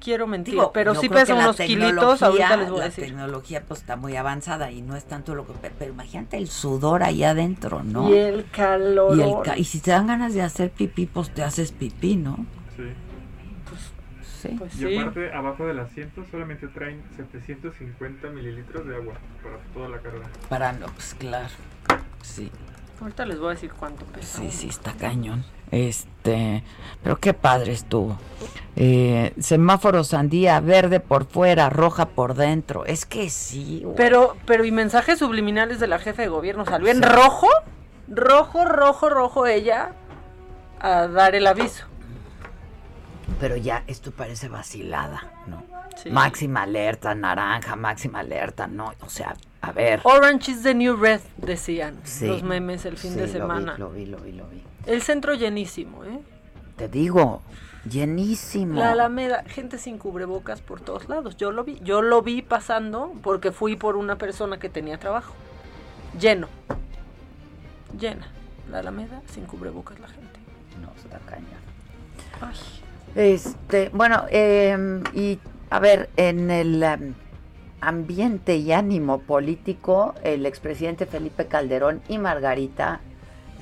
quiero 0.00 0.26
mentir, 0.26 0.54
Digo, 0.54 0.72
pero 0.72 0.94
sí 0.96 1.08
pesa 1.08 1.34
la 1.34 1.44
unos 1.44 1.56
kilitos, 1.56 2.22
ahorita 2.22 2.56
les 2.56 2.68
voy 2.70 2.78
a 2.78 2.80
la 2.80 2.88
decir. 2.88 3.04
tecnología 3.04 3.62
pues 3.66 3.80
está 3.80 3.94
muy 3.96 4.16
avanzada 4.16 4.72
y 4.72 4.82
no 4.82 4.96
es 4.96 5.04
tanto 5.04 5.34
lo 5.36 5.46
que... 5.46 5.52
pe- 5.52 5.70
Pero 5.78 5.92
imagínate 5.92 6.36
el 6.38 6.48
sudor 6.48 7.04
allá 7.04 7.30
adentro, 7.30 7.82
¿no? 7.84 8.10
Y 8.10 8.14
el 8.18 8.50
calor. 8.50 9.16
Y, 9.16 9.22
el 9.22 9.34
ca- 9.44 9.56
y 9.56 9.62
si 9.64 9.78
te 9.80 9.92
dan 9.92 10.08
ganas 10.08 10.34
de 10.34 10.42
hacer 10.42 10.70
pipí, 10.72 11.06
pues 11.06 11.32
te 11.32 11.44
haces 11.44 11.70
pipí, 11.70 12.16
¿no? 12.16 12.44
Sí. 12.76 12.82
Pues 14.58 14.74
Y 14.74 14.78
sí. 14.78 14.98
aparte, 14.98 15.32
abajo 15.32 15.66
del 15.66 15.78
asiento 15.80 16.24
solamente 16.30 16.66
traen 16.68 17.02
750 17.16 18.28
mililitros 18.28 18.86
de 18.86 18.96
agua 18.96 19.14
para 19.42 19.56
toda 19.74 19.88
la 19.88 19.98
carga. 19.98 20.26
Para 20.48 20.72
no, 20.72 20.86
pues 20.86 21.14
claro. 21.18 21.48
Sí, 22.22 22.50
Ahorita 23.00 23.26
les 23.26 23.38
voy 23.40 23.48
a 23.48 23.54
decir 23.54 23.72
cuánto 23.72 24.04
pesa. 24.06 24.38
sí, 24.38 24.50
sí, 24.52 24.68
está 24.68 24.92
cañón. 24.92 25.44
Este, 25.72 26.62
pero 27.02 27.18
qué 27.18 27.34
padre 27.34 27.72
estuvo. 27.72 28.16
Eh, 28.76 29.32
semáforo 29.40 30.04
sandía, 30.04 30.60
verde 30.60 31.00
por 31.00 31.24
fuera, 31.26 31.68
roja 31.68 32.06
por 32.10 32.34
dentro. 32.34 32.84
Es 32.86 33.04
que 33.04 33.28
sí. 33.30 33.80
güey. 33.82 33.96
Pero, 33.96 34.36
pero 34.46 34.64
y 34.64 34.70
mensajes 34.70 35.18
subliminales 35.18 35.80
de 35.80 35.88
la 35.88 35.98
jefe 35.98 36.22
de 36.22 36.28
gobierno 36.28 36.64
salió 36.64 36.88
en 36.88 36.98
Sí. 36.98 37.02
rojo, 37.02 37.48
rojo, 38.08 38.64
rojo, 38.66 39.08
rojo 39.10 39.46
ella 39.46 39.92
a 40.78 41.08
dar 41.08 41.34
el 41.34 41.46
aviso. 41.48 41.86
Pero 43.40 43.56
ya 43.56 43.82
esto 43.86 44.10
parece 44.12 44.48
vacilada, 44.48 45.22
¿no? 45.46 45.62
Sí. 45.96 46.10
Máxima 46.10 46.62
alerta, 46.62 47.14
naranja, 47.14 47.76
máxima 47.76 48.20
alerta, 48.20 48.66
no. 48.66 48.92
O 49.00 49.08
sea, 49.08 49.34
a 49.60 49.72
ver. 49.72 50.00
Orange 50.04 50.52
is 50.52 50.62
the 50.62 50.74
new 50.74 50.96
red, 50.96 51.20
decían 51.36 51.96
Sí. 52.04 52.26
los 52.26 52.42
memes 52.42 52.84
el 52.84 52.96
fin 52.96 53.12
Sí, 53.12 53.16
de 53.16 53.22
lo 53.22 53.32
vi, 53.32 53.32
semana. 53.32 53.78
Lo 53.78 53.90
vi, 53.90 54.06
lo 54.06 54.18
vi, 54.18 54.32
lo 54.32 54.46
vi. 54.46 54.62
El 54.86 55.02
centro 55.02 55.34
llenísimo, 55.34 56.04
¿eh? 56.04 56.20
Te 56.76 56.88
digo, 56.88 57.42
llenísimo. 57.88 58.78
La 58.78 58.92
Alameda, 58.92 59.44
gente 59.46 59.78
sin 59.78 59.98
cubrebocas 59.98 60.60
por 60.60 60.80
todos 60.80 61.08
lados. 61.08 61.36
Yo 61.36 61.52
lo 61.52 61.64
vi, 61.64 61.78
yo 61.82 62.00
lo 62.02 62.22
vi 62.22 62.42
pasando 62.42 63.12
porque 63.22 63.52
fui 63.52 63.76
por 63.76 63.96
una 63.96 64.16
persona 64.16 64.58
que 64.58 64.68
tenía 64.68 64.98
trabajo. 64.98 65.34
Lleno. 66.18 66.48
Llena. 67.98 68.26
La 68.70 68.78
Alameda 68.78 69.20
sin 69.26 69.44
cubrebocas 69.46 69.98
la 70.00 70.08
gente. 70.08 70.40
No, 70.80 70.90
está 70.96 71.18
cañón. 71.20 71.46
Ay. 72.40 72.56
Este, 73.14 73.90
bueno, 73.90 74.24
eh, 74.30 75.02
y 75.14 75.38
a 75.70 75.78
ver, 75.78 76.08
en 76.16 76.50
el 76.50 76.82
em, 76.82 77.14
ambiente 77.80 78.56
y 78.56 78.72
ánimo 78.72 79.20
político, 79.20 80.14
el 80.22 80.46
expresidente 80.46 81.06
Felipe 81.06 81.46
Calderón 81.46 82.02
y 82.08 82.18
Margarita 82.18 83.00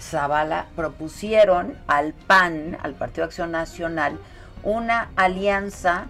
Zavala 0.01 0.67
propusieron 0.77 1.77
al 1.89 2.13
PAN, 2.15 2.79
al 2.83 2.95
Partido 2.95 3.25
Acción 3.25 3.51
Nacional, 3.51 4.19
una 4.63 5.09
alianza 5.17 6.07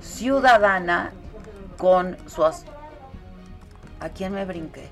ciudadana 0.00 1.12
con 1.76 2.16
su... 2.26 2.44
as- 2.44 2.64
¿A 4.00 4.08
quién 4.08 4.32
me 4.32 4.44
brinqué? 4.46 4.88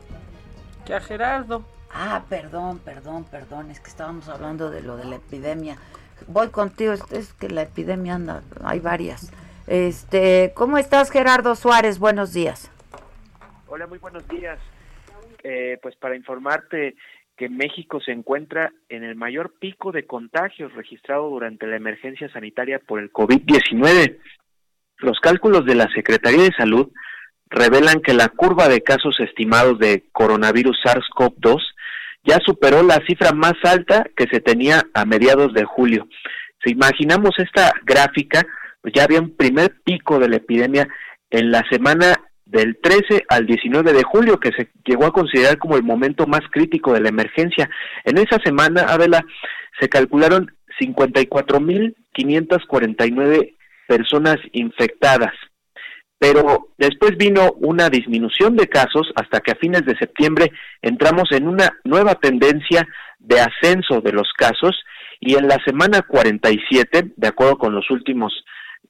Que 0.84 0.94
a 0.94 1.00
Gerardo. 1.00 1.64
Ah, 1.92 2.22
perdón, 2.28 2.78
perdón, 2.78 3.24
perdón, 3.24 3.70
es 3.70 3.80
que 3.80 3.88
estábamos 3.88 4.28
hablando 4.28 4.70
de 4.70 4.82
lo 4.82 4.96
de 4.98 5.06
la 5.06 5.16
epidemia. 5.16 5.78
Voy 6.26 6.48
contigo, 6.48 6.92
es, 6.92 7.32
que 7.34 7.48
la 7.48 7.62
epidemia 7.62 8.14
anda, 8.14 8.42
hay 8.64 8.80
varias. 8.80 9.32
Este, 9.66 10.52
¿cómo 10.54 10.78
estás 10.78 11.10
Gerardo 11.10 11.54
Suárez? 11.54 11.98
Buenos 11.98 12.32
días. 12.32 12.70
Hola, 13.66 13.86
muy 13.86 13.98
buenos 13.98 14.26
días. 14.28 14.58
Eh, 15.44 15.78
pues 15.82 15.94
para 15.96 16.16
informarte 16.16 16.96
que 17.36 17.48
México 17.48 18.00
se 18.00 18.10
encuentra 18.10 18.72
en 18.88 19.04
el 19.04 19.14
mayor 19.14 19.54
pico 19.60 19.92
de 19.92 20.06
contagios 20.06 20.74
registrado 20.74 21.30
durante 21.30 21.66
la 21.66 21.76
emergencia 21.76 22.28
sanitaria 22.32 22.80
por 22.80 22.98
el 22.98 23.12
COVID-19. 23.12 24.18
Los 24.98 25.20
cálculos 25.20 25.64
de 25.64 25.76
la 25.76 25.88
Secretaría 25.94 26.42
de 26.42 26.52
Salud 26.56 26.90
revelan 27.48 28.00
que 28.00 28.12
la 28.12 28.28
curva 28.28 28.68
de 28.68 28.82
casos 28.82 29.18
estimados 29.20 29.78
de 29.78 30.04
coronavirus 30.12 30.76
SARS-CoV-2 30.84 31.60
ya 32.28 32.38
superó 32.44 32.82
la 32.82 33.00
cifra 33.06 33.32
más 33.32 33.54
alta 33.64 34.04
que 34.14 34.26
se 34.30 34.40
tenía 34.40 34.82
a 34.92 35.06
mediados 35.06 35.54
de 35.54 35.64
julio. 35.64 36.06
Si 36.62 36.72
imaginamos 36.72 37.30
esta 37.38 37.72
gráfica, 37.84 38.44
pues 38.82 38.92
ya 38.94 39.04
había 39.04 39.20
un 39.20 39.34
primer 39.34 39.76
pico 39.82 40.18
de 40.18 40.28
la 40.28 40.36
epidemia 40.36 40.86
en 41.30 41.50
la 41.50 41.64
semana 41.70 42.20
del 42.44 42.76
13 42.82 43.24
al 43.28 43.46
19 43.46 43.94
de 43.94 44.02
julio, 44.02 44.40
que 44.40 44.52
se 44.52 44.68
llegó 44.84 45.06
a 45.06 45.12
considerar 45.12 45.56
como 45.58 45.76
el 45.76 45.82
momento 45.82 46.26
más 46.26 46.42
crítico 46.50 46.92
de 46.92 47.00
la 47.00 47.08
emergencia. 47.08 47.70
En 48.04 48.18
esa 48.18 48.38
semana, 48.44 48.82
Adela, 48.82 49.24
se 49.80 49.88
calcularon 49.88 50.52
54.549 50.80 53.54
personas 53.86 54.36
infectadas, 54.52 55.32
pero 56.18 56.70
después 56.76 57.16
vino 57.16 57.52
una 57.60 57.88
disminución 57.88 58.56
de 58.56 58.68
casos 58.68 59.12
hasta 59.14 59.40
que 59.40 59.52
a 59.52 59.56
fines 59.56 59.84
de 59.84 59.96
septiembre 59.96 60.50
entramos 60.82 61.30
en 61.30 61.46
una 61.46 61.78
nueva 61.84 62.16
tendencia 62.16 62.86
de 63.18 63.40
ascenso 63.40 64.00
de 64.00 64.12
los 64.12 64.32
casos 64.36 64.76
y 65.20 65.36
en 65.36 65.46
la 65.48 65.58
semana 65.64 66.02
47, 66.02 67.12
de 67.16 67.28
acuerdo 67.28 67.58
con 67.58 67.74
los 67.74 67.90
últimos 67.90 68.32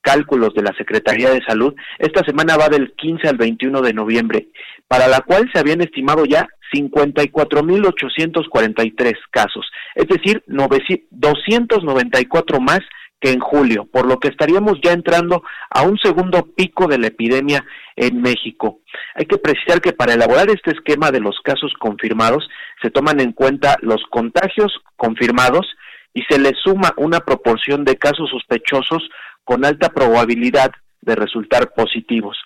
cálculos 0.00 0.54
de 0.54 0.62
la 0.62 0.72
Secretaría 0.76 1.30
de 1.30 1.42
Salud, 1.46 1.74
esta 1.98 2.24
semana 2.24 2.56
va 2.56 2.68
del 2.68 2.92
15 2.92 3.28
al 3.28 3.36
21 3.36 3.82
de 3.82 3.92
noviembre, 3.92 4.46
para 4.86 5.08
la 5.08 5.18
cual 5.20 5.50
se 5.52 5.58
habían 5.58 5.80
estimado 5.80 6.24
ya 6.24 6.48
54.843 6.72 9.14
casos, 9.30 9.66
es 9.94 10.06
decir, 10.06 10.44
294 10.46 12.60
más 12.60 12.80
que 13.20 13.32
en 13.32 13.40
julio, 13.40 13.86
por 13.90 14.06
lo 14.06 14.18
que 14.18 14.28
estaríamos 14.28 14.78
ya 14.82 14.92
entrando 14.92 15.42
a 15.70 15.82
un 15.82 15.98
segundo 15.98 16.48
pico 16.54 16.86
de 16.86 16.98
la 16.98 17.08
epidemia 17.08 17.64
en 17.96 18.22
México. 18.22 18.80
Hay 19.14 19.26
que 19.26 19.38
precisar 19.38 19.80
que 19.80 19.92
para 19.92 20.14
elaborar 20.14 20.48
este 20.50 20.70
esquema 20.70 21.10
de 21.10 21.20
los 21.20 21.36
casos 21.42 21.72
confirmados 21.78 22.48
se 22.80 22.90
toman 22.90 23.20
en 23.20 23.32
cuenta 23.32 23.76
los 23.80 24.02
contagios 24.10 24.72
confirmados 24.96 25.66
y 26.14 26.22
se 26.28 26.38
le 26.38 26.52
suma 26.62 26.92
una 26.96 27.20
proporción 27.20 27.84
de 27.84 27.96
casos 27.96 28.30
sospechosos 28.30 29.08
con 29.44 29.64
alta 29.64 29.88
probabilidad 29.88 30.70
de 31.00 31.14
resultar 31.14 31.72
positivos. 31.74 32.36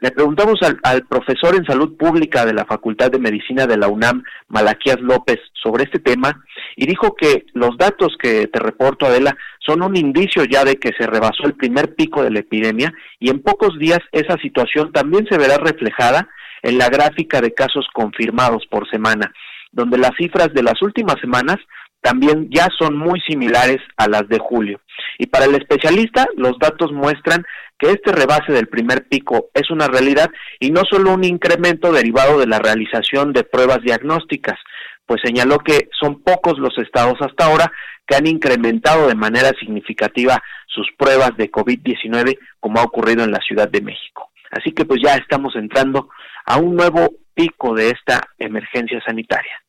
Le 0.00 0.10
preguntamos 0.10 0.58
al, 0.82 1.06
profesor 1.06 1.54
en 1.54 1.64
salud 1.64 1.96
pública 1.96 2.44
de 2.44 2.52
la 2.52 2.64
Facultad 2.64 3.10
de 3.10 3.18
Medicina 3.18 3.66
de 3.66 3.76
la 3.76 3.88
UNAM, 3.88 4.24
Malaquías 4.48 5.00
López, 5.00 5.38
sobre 5.52 5.84
este 5.84 5.98
tema 5.98 6.44
y 6.76 6.86
dijo 6.86 7.14
que 7.14 7.46
los 7.54 7.76
datos 7.78 8.16
que 8.20 8.48
te 8.48 8.58
reporto, 8.58 9.06
Adela, 9.06 9.36
son 9.60 9.82
un 9.82 9.96
indicio 9.96 10.44
ya 10.44 10.64
de 10.64 10.76
que 10.76 10.92
se 10.98 11.06
rebasó 11.06 11.44
el 11.44 11.54
primer 11.54 11.94
pico 11.94 12.22
de 12.22 12.30
la 12.30 12.40
epidemia 12.40 12.92
y 13.18 13.30
en 13.30 13.40
pocos 13.40 13.78
días 13.78 14.00
esa 14.12 14.36
situación 14.38 14.92
también 14.92 15.26
se 15.30 15.38
verá 15.38 15.56
reflejada 15.58 16.28
en 16.62 16.78
la 16.78 16.88
gráfica 16.88 17.40
de 17.40 17.54
casos 17.54 17.86
confirmados 17.92 18.66
por 18.70 18.88
semana, 18.90 19.32
donde 19.70 19.98
las 19.98 20.12
cifras 20.18 20.52
de 20.52 20.62
las 20.62 20.80
últimas 20.82 21.20
semanas 21.20 21.56
también 22.04 22.48
ya 22.50 22.68
son 22.78 22.98
muy 22.98 23.18
similares 23.22 23.78
a 23.96 24.06
las 24.06 24.28
de 24.28 24.38
julio. 24.38 24.78
Y 25.18 25.26
para 25.26 25.46
el 25.46 25.54
especialista, 25.54 26.26
los 26.36 26.58
datos 26.58 26.92
muestran 26.92 27.46
que 27.78 27.92
este 27.92 28.12
rebase 28.12 28.52
del 28.52 28.68
primer 28.68 29.08
pico 29.08 29.46
es 29.54 29.70
una 29.70 29.88
realidad 29.88 30.28
y 30.60 30.70
no 30.70 30.82
solo 30.88 31.14
un 31.14 31.24
incremento 31.24 31.92
derivado 31.92 32.38
de 32.38 32.46
la 32.46 32.58
realización 32.58 33.32
de 33.32 33.44
pruebas 33.44 33.80
diagnósticas, 33.82 34.58
pues 35.06 35.22
señaló 35.24 35.58
que 35.60 35.88
son 35.98 36.22
pocos 36.22 36.58
los 36.58 36.76
estados 36.76 37.16
hasta 37.20 37.46
ahora 37.46 37.72
que 38.06 38.16
han 38.16 38.26
incrementado 38.26 39.08
de 39.08 39.14
manera 39.14 39.52
significativa 39.58 40.42
sus 40.66 40.86
pruebas 40.98 41.34
de 41.38 41.50
COVID-19 41.50 42.38
como 42.60 42.80
ha 42.80 42.84
ocurrido 42.84 43.24
en 43.24 43.30
la 43.30 43.40
Ciudad 43.40 43.70
de 43.70 43.80
México. 43.80 44.30
Así 44.50 44.72
que 44.72 44.84
pues 44.84 45.00
ya 45.02 45.14
estamos 45.14 45.56
entrando 45.56 46.10
a 46.44 46.58
un 46.58 46.76
nuevo 46.76 47.14
pico 47.32 47.74
de 47.74 47.88
esta 47.88 48.20
emergencia 48.38 49.00
sanitaria. 49.06 49.63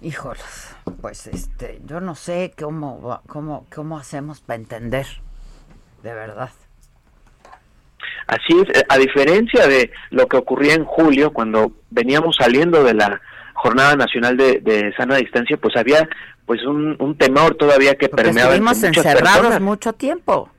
Híjoles, 0.00 0.74
pues 1.00 1.26
este, 1.26 1.80
yo 1.86 2.00
no 2.00 2.14
sé 2.14 2.52
cómo, 2.58 3.22
cómo, 3.26 3.66
cómo 3.74 3.98
hacemos 3.98 4.40
para 4.40 4.56
entender, 4.56 5.06
de 6.02 6.12
verdad. 6.12 6.50
Así 8.26 8.52
es, 8.58 8.84
a 8.88 8.98
diferencia 8.98 9.66
de 9.66 9.90
lo 10.10 10.26
que 10.28 10.36
ocurría 10.36 10.74
en 10.74 10.84
julio, 10.84 11.32
cuando 11.32 11.72
veníamos 11.90 12.36
saliendo 12.36 12.82
de 12.84 12.94
la 12.94 13.20
Jornada 13.54 13.96
Nacional 13.96 14.36
de, 14.36 14.60
de 14.60 14.92
Sana 14.96 15.16
Distancia, 15.16 15.56
pues 15.56 15.76
había 15.76 16.08
pues 16.46 16.62
un, 16.64 16.96
un 17.00 17.16
temor 17.16 17.54
todavía 17.54 17.94
que 17.94 18.08
Porque 18.08 18.24
permeaba 18.24 18.50
estuvimos 18.50 18.76
muchas 18.76 18.96
encerrados 18.96 19.36
personas. 19.36 19.60
mucho 19.62 19.92
tiempo. 19.94 20.50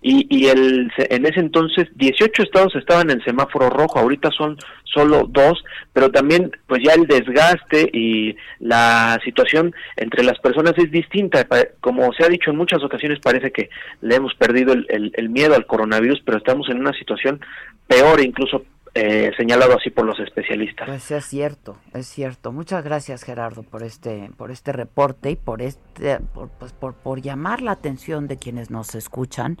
Y, 0.00 0.26
y 0.30 0.46
el, 0.48 0.90
en 0.96 1.26
ese 1.26 1.40
entonces 1.40 1.88
18 1.96 2.42
estados 2.42 2.74
estaban 2.76 3.10
en 3.10 3.20
semáforo 3.22 3.68
rojo, 3.70 3.98
ahorita 3.98 4.30
son 4.30 4.56
solo 4.84 5.26
dos, 5.28 5.62
pero 5.92 6.10
también 6.10 6.50
pues 6.66 6.82
ya 6.84 6.94
el 6.94 7.06
desgaste 7.06 7.90
y 7.92 8.36
la 8.60 9.18
situación 9.24 9.74
entre 9.96 10.22
las 10.24 10.38
personas 10.38 10.74
es 10.78 10.90
distinta. 10.90 11.46
Como 11.80 12.12
se 12.12 12.24
ha 12.24 12.28
dicho 12.28 12.50
en 12.50 12.56
muchas 12.56 12.82
ocasiones, 12.82 13.18
parece 13.20 13.50
que 13.50 13.70
le 14.00 14.14
hemos 14.16 14.34
perdido 14.34 14.72
el- 14.72 15.12
el 15.14 15.28
miedo 15.30 15.54
al 15.54 15.66
coronavirus, 15.66 16.22
pero 16.24 16.38
estamos 16.38 16.68
en 16.70 16.78
una 16.78 16.92
situación 16.92 17.40
peor, 17.86 18.20
incluso 18.20 18.64
eh, 18.98 19.32
señalado 19.36 19.76
así 19.76 19.90
por 19.90 20.04
los 20.04 20.18
especialistas. 20.18 20.88
Pues 20.88 21.10
es 21.10 21.24
cierto, 21.26 21.76
es 21.94 22.06
cierto. 22.06 22.52
Muchas 22.52 22.82
gracias 22.84 23.22
Gerardo 23.22 23.62
por 23.62 23.82
este, 23.82 24.30
por 24.36 24.50
este 24.50 24.72
reporte 24.72 25.30
y 25.30 25.36
por 25.36 25.62
este, 25.62 26.18
pues, 26.58 26.72
por, 26.72 26.94
por 26.94 27.20
llamar 27.20 27.62
la 27.62 27.72
atención 27.72 28.28
de 28.28 28.36
quienes 28.36 28.70
nos 28.70 28.94
escuchan. 28.94 29.58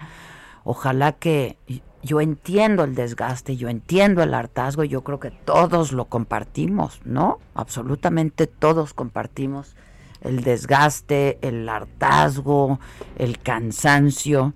Ojalá 0.64 1.12
que 1.12 1.56
yo 2.02 2.20
entiendo 2.20 2.84
el 2.84 2.94
desgaste, 2.94 3.56
yo 3.56 3.68
entiendo 3.68 4.22
el 4.22 4.34
hartazgo, 4.34 4.84
yo 4.84 5.02
creo 5.02 5.20
que 5.20 5.30
todos 5.30 5.92
lo 5.92 6.06
compartimos, 6.06 7.00
¿no? 7.04 7.38
Absolutamente 7.54 8.46
todos 8.46 8.92
compartimos 8.92 9.76
el 10.20 10.42
desgaste, 10.42 11.38
el 11.42 11.68
hartazgo, 11.68 12.80
el 13.16 13.38
cansancio 13.38 14.52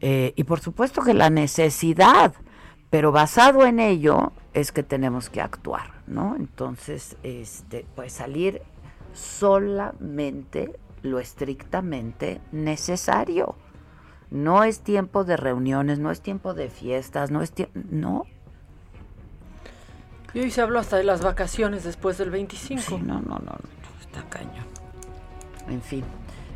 eh, 0.00 0.32
y 0.36 0.44
por 0.44 0.60
supuesto 0.60 1.02
que 1.02 1.14
la 1.14 1.30
necesidad, 1.30 2.32
pero 2.90 3.12
basado 3.12 3.66
en 3.66 3.80
ello 3.80 4.32
es 4.54 4.72
que 4.72 4.82
tenemos 4.82 5.28
que 5.30 5.40
actuar, 5.40 5.90
¿no? 6.06 6.36
Entonces, 6.36 7.16
este, 7.22 7.86
pues 7.94 8.12
salir 8.12 8.62
solamente 9.12 10.78
lo 11.02 11.18
estrictamente 11.18 12.40
necesario. 12.50 13.56
No 14.30 14.64
es 14.64 14.80
tiempo 14.80 15.24
de 15.24 15.36
reuniones, 15.36 15.98
no 15.98 16.10
es 16.10 16.20
tiempo 16.20 16.54
de 16.54 16.68
fiestas, 16.68 17.30
no 17.30 17.42
es 17.42 17.52
tiempo, 17.52 17.78
no. 17.90 18.26
Y 20.34 20.40
hoy 20.40 20.50
se 20.50 20.60
habló 20.60 20.78
hasta 20.78 20.96
de 20.96 21.04
las 21.04 21.22
vacaciones 21.22 21.84
después 21.84 22.18
del 22.18 22.30
25. 22.30 22.98
no, 22.98 23.14
no, 23.14 23.20
no, 23.20 23.38
no, 23.38 23.58
está 24.00 24.22
cañón. 24.28 24.66
En 25.68 25.82
fin. 25.82 26.04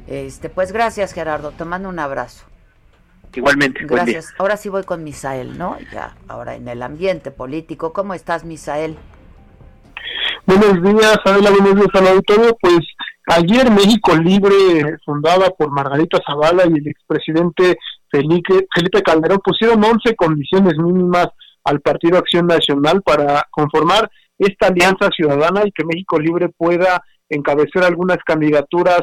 Este, 0.07 0.51
pues 0.51 0.72
gracias 0.72 1.12
Gerardo, 1.12 1.53
te 1.53 1.64
mando 1.64 1.89
un 1.89 1.99
abrazo. 1.99 2.45
Igualmente. 3.35 3.80
Gracias. 3.87 4.35
Ahora 4.39 4.57
sí 4.57 4.68
voy 4.68 4.85
con 4.85 5.05
Misael, 5.05 5.57
¿no? 5.57 5.78
Ya, 5.93 6.14
ahora 6.28 6.55
en 6.55 6.68
el 6.68 6.83
ambiente 6.83 7.30
político. 7.30 7.93
¿Cómo 7.93 8.14
estás, 8.14 8.45
Misael? 8.45 8.97
Buenos 10.47 10.83
días, 10.83 11.18
Adela, 11.24 11.51
buenos 11.51 11.76
días 11.76 11.89
al 11.95 12.09
auditorio. 12.09 12.57
Pues 12.61 12.80
ayer 13.28 13.70
México 13.70 14.14
Libre, 14.16 14.99
fundada 15.05 15.51
por 15.51 15.70
Margarita 15.70 16.18
Zavala 16.26 16.64
y 16.66 16.78
el 16.78 16.89
expresidente 16.89 17.76
Felipe, 18.11 18.66
Felipe 18.74 19.03
Calderón, 19.03 19.39
pusieron 19.43 19.83
11 19.83 20.14
condiciones 20.16 20.76
mínimas 20.76 21.28
al 21.64 21.80
Partido 21.80 22.18
Acción 22.18 22.47
Nacional 22.47 23.03
para 23.03 23.47
conformar 23.51 24.11
esta 24.39 24.66
alianza 24.66 25.09
ciudadana 25.14 25.62
y 25.64 25.72
que 25.72 25.85
México 25.85 26.18
Libre 26.18 26.49
pueda 26.49 27.03
encabezar 27.28 27.85
algunas 27.85 28.18
candidaturas 28.26 29.01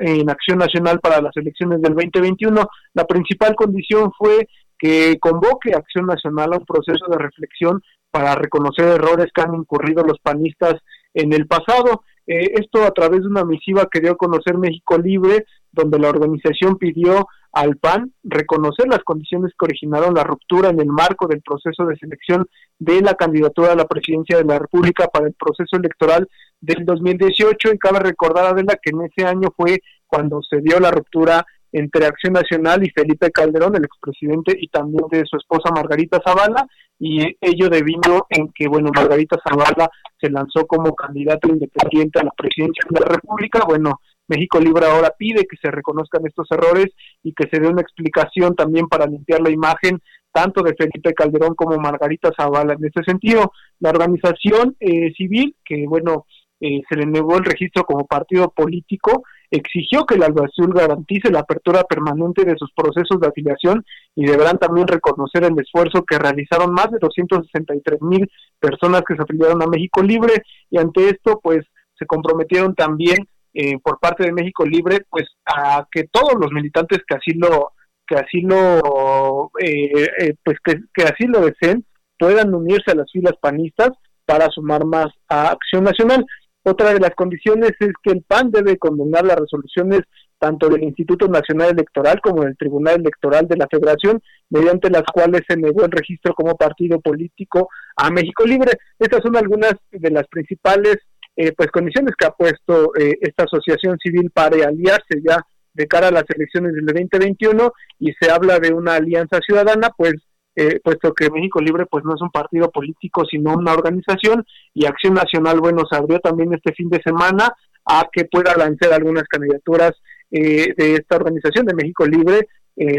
en 0.00 0.30
Acción 0.30 0.58
Nacional 0.58 1.00
para 1.00 1.20
las 1.20 1.36
elecciones 1.36 1.82
del 1.82 1.94
2021. 1.94 2.68
La 2.94 3.04
principal 3.04 3.54
condición 3.54 4.10
fue 4.16 4.48
que 4.78 5.18
convoque 5.20 5.74
Acción 5.74 6.06
Nacional 6.06 6.54
a 6.54 6.58
un 6.58 6.64
proceso 6.64 7.06
de 7.08 7.18
reflexión 7.18 7.82
para 8.10 8.34
reconocer 8.34 8.86
errores 8.86 9.26
que 9.34 9.42
han 9.42 9.54
incurrido 9.54 10.02
los 10.02 10.18
panistas 10.20 10.76
en 11.14 11.32
el 11.32 11.46
pasado. 11.46 12.02
Eh, 12.26 12.52
esto 12.54 12.84
a 12.84 12.90
través 12.92 13.20
de 13.20 13.28
una 13.28 13.44
misiva 13.44 13.88
que 13.90 14.00
dio 14.00 14.12
a 14.12 14.16
conocer 14.16 14.56
México 14.56 14.96
Libre, 14.98 15.44
donde 15.72 15.98
la 15.98 16.08
organización 16.08 16.78
pidió 16.78 17.26
al 17.52 17.76
PAN 17.76 18.12
reconocer 18.22 18.88
las 18.88 19.00
condiciones 19.00 19.52
que 19.58 19.64
originaron 19.64 20.14
la 20.14 20.24
ruptura 20.24 20.70
en 20.70 20.80
el 20.80 20.86
marco 20.86 21.26
del 21.26 21.42
proceso 21.42 21.84
de 21.86 21.96
selección 21.96 22.46
de 22.78 23.00
la 23.00 23.14
candidatura 23.14 23.72
a 23.72 23.76
la 23.76 23.86
presidencia 23.86 24.38
de 24.38 24.44
la 24.44 24.58
República 24.58 25.08
para 25.08 25.26
el 25.26 25.34
proceso 25.34 25.76
electoral 25.76 26.28
del 26.60 26.84
2018 26.84 27.72
y 27.72 27.78
cabe 27.78 28.00
recordar 28.00 28.46
Adela 28.46 28.78
que 28.80 28.90
en 28.90 29.02
ese 29.02 29.26
año 29.26 29.48
fue 29.56 29.80
cuando 30.06 30.40
se 30.42 30.60
dio 30.60 30.78
la 30.78 30.90
ruptura 30.90 31.44
entre 31.72 32.06
Acción 32.06 32.32
Nacional 32.32 32.84
y 32.84 32.90
Felipe 32.90 33.30
Calderón, 33.30 33.76
el 33.76 33.84
expresidente, 33.84 34.56
y 34.58 34.68
también 34.68 35.04
de 35.10 35.24
su 35.24 35.36
esposa 35.36 35.70
Margarita 35.72 36.20
Zavala, 36.24 36.66
y 36.98 37.36
ello 37.40 37.68
debido 37.68 38.26
en 38.28 38.50
que, 38.52 38.66
bueno, 38.68 38.90
Margarita 38.94 39.38
Zavala 39.42 39.88
se 40.20 40.30
lanzó 40.30 40.66
como 40.66 40.94
candidato 40.94 41.48
independiente 41.48 42.18
a 42.18 42.24
la 42.24 42.32
presidencia 42.36 42.82
de 42.90 43.00
la 43.00 43.06
República, 43.06 43.64
bueno, 43.66 44.00
México 44.30 44.60
Libre 44.60 44.86
ahora 44.86 45.12
pide 45.18 45.44
que 45.44 45.56
se 45.60 45.70
reconozcan 45.70 46.24
estos 46.24 46.46
errores 46.50 46.86
y 47.22 47.32
que 47.32 47.48
se 47.50 47.60
dé 47.60 47.68
una 47.68 47.82
explicación 47.82 48.54
también 48.54 48.86
para 48.86 49.06
limpiar 49.06 49.40
la 49.40 49.50
imagen 49.50 50.00
tanto 50.32 50.62
de 50.62 50.74
Felipe 50.74 51.12
Calderón 51.12 51.54
como 51.56 51.76
Margarita 51.76 52.30
Zavala. 52.36 52.74
En 52.74 52.84
este 52.84 53.02
sentido, 53.02 53.52
la 53.80 53.90
organización 53.90 54.76
eh, 54.78 55.12
civil, 55.16 55.56
que 55.64 55.84
bueno, 55.88 56.26
eh, 56.60 56.80
se 56.88 56.96
le 56.96 57.06
negó 57.06 57.36
el 57.36 57.44
registro 57.44 57.84
como 57.84 58.06
partido 58.06 58.50
político, 58.50 59.24
exigió 59.50 60.04
que 60.04 60.14
el 60.14 60.22
Azul 60.22 60.72
garantice 60.72 61.30
la 61.30 61.40
apertura 61.40 61.82
permanente 61.82 62.44
de 62.44 62.54
sus 62.56 62.70
procesos 62.72 63.20
de 63.20 63.26
afiliación 63.26 63.84
y 64.14 64.26
deberán 64.26 64.58
también 64.58 64.86
reconocer 64.86 65.42
el 65.42 65.58
esfuerzo 65.58 66.04
que 66.04 66.18
realizaron 66.18 66.72
más 66.72 66.90
de 66.92 66.98
263 67.00 68.00
mil 68.02 68.30
personas 68.60 69.02
que 69.08 69.16
se 69.16 69.22
afiliaron 69.22 69.60
a 69.62 69.66
México 69.66 70.02
Libre 70.02 70.34
y 70.70 70.78
ante 70.78 71.08
esto 71.08 71.40
pues 71.42 71.66
se 71.98 72.06
comprometieron 72.06 72.74
también 72.74 73.26
eh, 73.54 73.78
por 73.82 73.98
parte 73.98 74.24
de 74.24 74.32
México 74.32 74.64
Libre 74.64 75.00
pues 75.08 75.26
a 75.46 75.86
que 75.90 76.04
todos 76.10 76.34
los 76.40 76.52
militantes 76.52 77.00
que 77.06 77.16
así 77.16 77.32
lo 77.32 77.72
que 78.06 78.16
así 78.16 78.40
lo 78.42 79.50
eh, 79.58 80.34
pues 80.44 80.58
que, 80.64 80.80
que 80.94 81.04
así 81.04 81.26
lo 81.26 81.40
deseen 81.46 81.84
puedan 82.18 82.54
unirse 82.54 82.90
a 82.90 82.94
las 82.94 83.10
filas 83.10 83.34
panistas 83.40 83.90
para 84.26 84.48
sumar 84.50 84.84
más 84.84 85.06
a 85.28 85.50
Acción 85.50 85.84
Nacional. 85.84 86.24
Otra 86.62 86.92
de 86.92 87.00
las 87.00 87.14
condiciones 87.16 87.72
es 87.80 87.92
que 88.02 88.12
el 88.12 88.22
PAN 88.22 88.50
debe 88.50 88.76
condenar 88.76 89.24
las 89.24 89.38
resoluciones 89.38 90.02
tanto 90.38 90.68
del 90.68 90.84
Instituto 90.84 91.26
Nacional 91.28 91.70
Electoral 91.70 92.20
como 92.22 92.44
del 92.44 92.56
Tribunal 92.56 93.00
Electoral 93.00 93.48
de 93.48 93.56
la 93.56 93.66
Federación, 93.70 94.22
mediante 94.48 94.90
las 94.90 95.04
cuales 95.12 95.42
se 95.48 95.56
negó 95.56 95.84
el 95.84 95.90
registro 95.90 96.34
como 96.34 96.56
partido 96.56 97.00
político 97.00 97.68
a 97.96 98.10
México 98.10 98.44
Libre. 98.44 98.72
Estas 98.98 99.22
son 99.22 99.36
algunas 99.36 99.74
de 99.90 100.10
las 100.10 100.26
principales 100.28 100.96
eh, 101.40 101.54
pues 101.56 101.70
condiciones 101.70 102.14
que 102.18 102.26
ha 102.26 102.32
puesto 102.32 102.94
eh, 102.96 103.16
esta 103.22 103.44
asociación 103.44 103.96
civil 103.96 104.30
para 104.30 104.68
aliarse 104.68 105.22
ya 105.26 105.42
de 105.72 105.86
cara 105.86 106.08
a 106.08 106.10
las 106.10 106.24
elecciones 106.28 106.74
del 106.74 106.84
2021 106.84 107.72
y 107.98 108.12
se 108.20 108.30
habla 108.30 108.58
de 108.58 108.74
una 108.74 108.96
alianza 108.96 109.38
ciudadana, 109.46 109.88
pues 109.96 110.16
eh, 110.54 110.80
puesto 110.84 111.14
que 111.14 111.30
México 111.30 111.62
Libre 111.62 111.86
pues 111.86 112.04
no 112.04 112.14
es 112.14 112.20
un 112.20 112.30
partido 112.30 112.70
político 112.70 113.24
sino 113.24 113.54
una 113.54 113.72
organización 113.72 114.44
y 114.74 114.84
Acción 114.84 115.14
Nacional 115.14 115.60
bueno 115.60 115.84
se 115.90 115.96
abrió 115.96 116.18
también 116.18 116.52
este 116.52 116.74
fin 116.74 116.90
de 116.90 117.00
semana 117.02 117.54
a 117.86 118.06
que 118.12 118.26
pueda 118.26 118.54
lanzar 118.54 118.92
algunas 118.92 119.24
candidaturas 119.24 119.92
eh, 120.30 120.74
de 120.76 120.94
esta 120.96 121.16
organización 121.16 121.64
de 121.64 121.74
México 121.74 122.04
Libre 122.06 122.48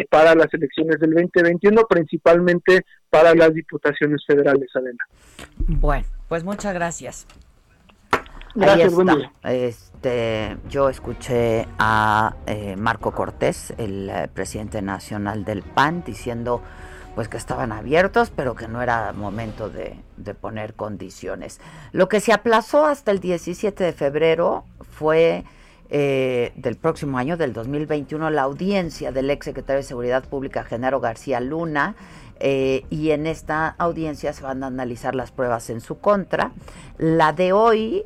para 0.09 0.35
las 0.35 0.47
elecciones 0.53 0.99
del 0.99 1.11
2021 1.13 1.83
principalmente 1.87 2.81
para 3.09 3.35
las 3.35 3.53
diputaciones 3.53 4.23
federales 4.25 4.69
Adela. 4.73 5.03
Bueno 5.67 6.05
pues 6.27 6.43
muchas 6.43 6.73
gracias. 6.73 7.27
Gracias, 8.53 8.93
Este, 9.43 10.57
yo 10.69 10.89
escuché 10.89 11.67
a 11.79 12.35
Marco 12.77 13.11
Cortés, 13.11 13.73
el 13.77 14.11
presidente 14.33 14.81
nacional 14.81 15.45
del 15.45 15.63
PAN, 15.63 16.03
diciendo 16.05 16.61
pues 17.15 17.27
que 17.27 17.37
estaban 17.37 17.71
abiertos, 17.71 18.31
pero 18.33 18.55
que 18.55 18.67
no 18.67 18.81
era 18.81 19.11
momento 19.13 19.69
de, 19.69 19.97
poner 20.39 20.73
condiciones. 20.75 21.59
Lo 21.91 22.07
que 22.07 22.19
se 22.19 22.31
aplazó 22.31 22.85
hasta 22.85 23.11
el 23.11 23.19
17 23.19 23.83
de 23.83 23.93
febrero 23.93 24.63
fue 24.79 25.43
eh, 25.89 26.53
del 26.55 26.77
próximo 26.77 27.17
año, 27.17 27.35
del 27.35 27.51
2021, 27.53 28.29
la 28.29 28.43
audiencia 28.43 29.11
del 29.11 29.29
ex 29.29 29.45
secretario 29.45 29.81
de 29.81 29.87
Seguridad 29.87 30.23
Pública, 30.23 30.63
Genaro 30.63 31.01
García 31.01 31.41
Luna, 31.41 31.95
eh, 32.39 32.85
y 32.89 33.11
en 33.11 33.27
esta 33.27 33.67
audiencia 33.77 34.31
se 34.33 34.43
van 34.43 34.63
a 34.63 34.67
analizar 34.67 35.13
las 35.13 35.31
pruebas 35.31 35.69
en 35.69 35.81
su 35.81 35.99
contra. 35.99 36.51
La 36.97 37.33
de 37.33 37.51
hoy, 37.51 38.03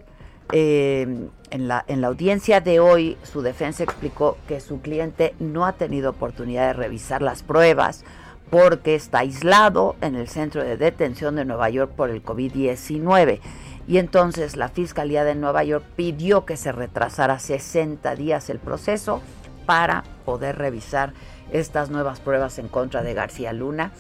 eh, 0.51 1.29
en, 1.49 1.67
la, 1.67 1.83
en 1.87 2.01
la 2.01 2.07
audiencia 2.07 2.61
de 2.61 2.79
hoy, 2.79 3.17
su 3.23 3.41
defensa 3.41 3.83
explicó 3.83 4.37
que 4.47 4.59
su 4.59 4.81
cliente 4.81 5.33
no 5.39 5.65
ha 5.65 5.73
tenido 5.73 6.11
oportunidad 6.11 6.67
de 6.67 6.73
revisar 6.73 7.21
las 7.21 7.43
pruebas 7.43 8.03
porque 8.49 8.95
está 8.95 9.19
aislado 9.19 9.95
en 10.01 10.15
el 10.15 10.27
centro 10.27 10.63
de 10.63 10.77
detención 10.77 11.35
de 11.35 11.45
Nueva 11.45 11.69
York 11.69 11.91
por 11.95 12.09
el 12.09 12.23
COVID-19. 12.23 13.39
Y 13.87 13.97
entonces 13.97 14.55
la 14.55 14.69
Fiscalía 14.69 15.23
de 15.23 15.35
Nueva 15.35 15.63
York 15.63 15.85
pidió 15.95 16.45
que 16.45 16.57
se 16.57 16.71
retrasara 16.71 17.39
60 17.39 18.15
días 18.15 18.49
el 18.49 18.59
proceso 18.59 19.21
para 19.65 20.03
poder 20.25 20.57
revisar 20.57 21.13
estas 21.51 21.89
nuevas 21.89 22.19
pruebas 22.19 22.57
en 22.59 22.67
contra 22.67 23.03
de 23.03 23.13
García 23.13 23.53
Luna 23.53 23.91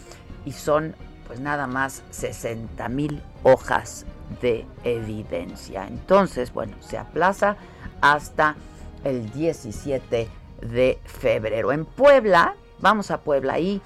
y 0.45 0.51
son 0.53 0.95
pues 1.27 1.39
nada 1.39 1.67
más 1.67 2.03
60 2.11 2.87
mil 2.89 3.21
hojas 3.43 4.05
de 4.41 4.65
evidencia. 4.83 5.87
Entonces, 5.87 6.53
bueno, 6.53 6.75
se 6.81 6.97
aplaza 6.97 7.57
hasta 8.01 8.55
el 9.03 9.31
17 9.31 10.27
de 10.61 10.99
febrero. 11.05 11.71
En 11.71 11.85
Puebla, 11.85 12.55
vamos 12.79 13.11
a 13.11 13.21
Puebla, 13.21 13.53
ahí 13.53 13.81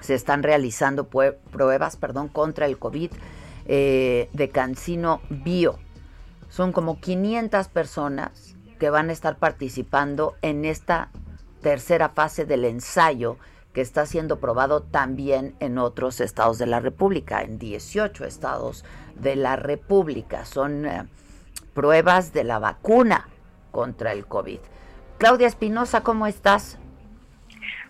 se 0.00 0.14
están 0.14 0.42
realizando 0.42 1.08
pruebas 1.08 1.96
perdón, 1.96 2.28
contra 2.28 2.66
el 2.66 2.78
COVID 2.78 3.10
eh, 3.66 4.28
de 4.32 4.48
Cancino 4.48 5.20
Bio. 5.28 5.78
Son 6.48 6.72
como 6.72 7.00
500 7.00 7.68
personas 7.68 8.56
que 8.78 8.90
van 8.90 9.10
a 9.10 9.12
estar 9.12 9.36
participando 9.36 10.34
en 10.42 10.64
esta 10.64 11.10
tercera 11.60 12.08
fase 12.08 12.46
del 12.46 12.64
ensayo 12.64 13.36
que 13.72 13.80
está 13.80 14.04
siendo 14.06 14.40
probado 14.40 14.82
también 14.82 15.54
en 15.60 15.78
otros 15.78 16.20
estados 16.20 16.58
de 16.58 16.66
la 16.66 16.80
República, 16.80 17.42
en 17.42 17.58
18 17.58 18.24
estados 18.24 18.84
de 19.14 19.36
la 19.36 19.56
República. 19.56 20.44
Son 20.44 20.86
eh, 20.86 21.06
pruebas 21.72 22.32
de 22.32 22.44
la 22.44 22.58
vacuna 22.58 23.28
contra 23.70 24.12
el 24.12 24.26
COVID. 24.26 24.58
Claudia 25.18 25.46
Espinosa, 25.46 26.02
¿cómo 26.02 26.26
estás? 26.26 26.79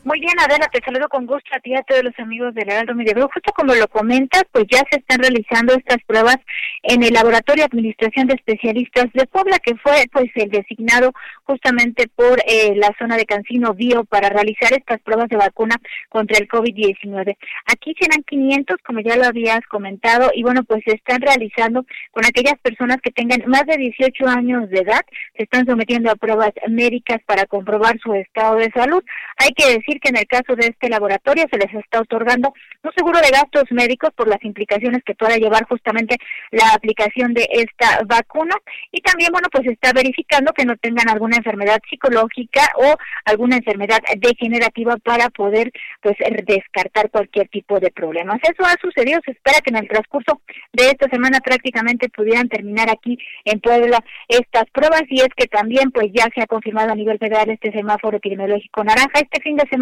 Muy 0.03 0.18
bien, 0.18 0.32
Adela, 0.38 0.66
te 0.72 0.82
saludo 0.82 1.11
con 1.11 1.26
gusto 1.26 1.51
a 1.53 1.61
ti 1.61 1.72
y 1.72 1.74
a 1.74 1.82
todos 1.82 2.03
los 2.03 2.18
amigos 2.18 2.55
del 2.55 2.70
Heraldo 2.70 2.94
Media 2.94 3.12
Group. 3.12 3.32
Justo 3.34 3.53
como 3.53 3.74
lo 3.74 3.86
comentas, 3.86 4.44
pues 4.51 4.64
ya 4.70 4.78
se 4.90 4.98
están 4.98 5.18
realizando 5.18 5.74
estas 5.74 5.98
pruebas 6.07 6.38
en 6.84 7.03
el 7.03 7.12
Laboratorio 7.12 7.64
de 7.64 7.66
Administración 7.66 8.26
de 8.26 8.32
Especialistas 8.32 9.12
de 9.12 9.26
Puebla, 9.26 9.59
que 9.59 9.76
fue 9.76 10.07
pues 10.11 10.30
el 10.36 10.48
designado 10.48 11.12
justamente 11.44 12.09
por 12.16 12.40
eh, 12.46 12.72
la 12.76 12.90
zona 12.98 13.18
de 13.18 13.26
Cancino 13.26 13.74
Bio 13.74 14.05
para 14.05 14.30
realizar 14.30 14.72
estas 14.72 15.03
pruebas 15.03 15.28
de 15.28 15.36
vacuna 15.36 15.76
contra 16.09 16.38
el 16.38 16.48
COVID-19. 16.48 17.36
Aquí 17.66 17.94
serán 18.01 18.22
500, 18.22 18.78
como 18.82 19.01
ya 19.01 19.16
lo 19.16 19.26
habías 19.26 19.61
comentado, 19.66 20.30
y 20.34 20.42
bueno, 20.42 20.64
pues 20.64 20.82
se 20.86 20.94
están 20.94 21.20
realizando 21.20 21.84
con 22.11 22.24
aquellas 22.24 22.59
personas 22.62 23.03
que 23.03 23.11
tengan 23.11 23.42
más 23.46 23.66
de 23.66 23.76
18 23.76 24.26
años 24.28 24.70
de 24.70 24.78
edad, 24.78 25.03
se 25.36 25.42
están 25.42 25.66
sometiendo 25.66 26.11
a 26.11 26.16
pruebas 26.16 26.53
médicas 26.70 27.18
para 27.26 27.44
comprobar 27.44 27.98
su 28.03 28.14
estado 28.14 28.57
de 28.57 28.70
salud. 28.70 29.05
Hay 29.36 29.51
que 29.51 29.74
decir 29.74 29.89
que 29.99 30.11
en 30.11 30.18
el 30.18 30.26
caso 30.26 30.55
de 30.55 30.68
este 30.68 30.88
laboratorio 30.88 31.47
se 31.51 31.59
les 31.59 31.74
está 31.74 32.01
otorgando 32.01 32.53
un 32.82 32.93
seguro 32.93 33.18
de 33.20 33.30
gastos 33.30 33.64
médicos 33.70 34.11
por 34.14 34.28
las 34.28 34.43
implicaciones 34.45 35.03
que 35.05 35.14
pueda 35.14 35.36
llevar 35.36 35.66
justamente 35.66 36.16
la 36.51 36.72
aplicación 36.74 37.34
de 37.34 37.49
esta 37.51 38.01
vacuna 38.07 38.55
y 38.93 39.01
también, 39.01 39.32
bueno, 39.32 39.49
pues 39.51 39.66
está 39.66 39.93
verificando 39.93 40.53
que 40.53 40.64
no 40.64 40.76
tengan 40.76 41.09
alguna 41.09 41.36
enfermedad 41.36 41.78
psicológica 41.88 42.62
o 42.76 42.97
alguna 43.24 43.57
enfermedad 43.57 43.99
degenerativa 44.18 44.97
para 44.99 45.30
poder 45.30 45.72
pues 46.01 46.16
descartar 46.45 47.11
cualquier 47.11 47.49
tipo 47.49 47.80
de 47.80 47.91
problemas. 47.91 48.38
Eso 48.43 48.64
ha 48.64 48.76
sucedido, 48.80 49.20
se 49.24 49.32
espera 49.32 49.61
que 49.62 49.70
en 49.70 49.76
el 49.76 49.88
transcurso 49.88 50.41
de 50.72 50.91
esta 50.91 51.09
semana 51.09 51.41
prácticamente 51.41 52.09
pudieran 52.09 52.49
terminar 52.49 52.91
aquí 52.91 53.18
en 53.45 53.61
Puebla 53.61 53.99
estas 54.28 54.64
pruebas 54.70 55.03
y 55.09 55.20
es 55.20 55.28
que 55.36 55.47
también 55.47 55.91
pues 55.91 56.09
ya 56.12 56.28
se 56.34 56.43
ha 56.43 56.47
confirmado 56.47 56.93
a 56.93 56.95
nivel 56.95 57.18
federal 57.18 57.51
este 57.51 57.72
semáforo 57.72 58.18
epidemiológico 58.18 58.84
naranja. 58.84 59.20
Este 59.20 59.41
fin 59.43 59.57
de 59.57 59.68
semana 59.68 59.80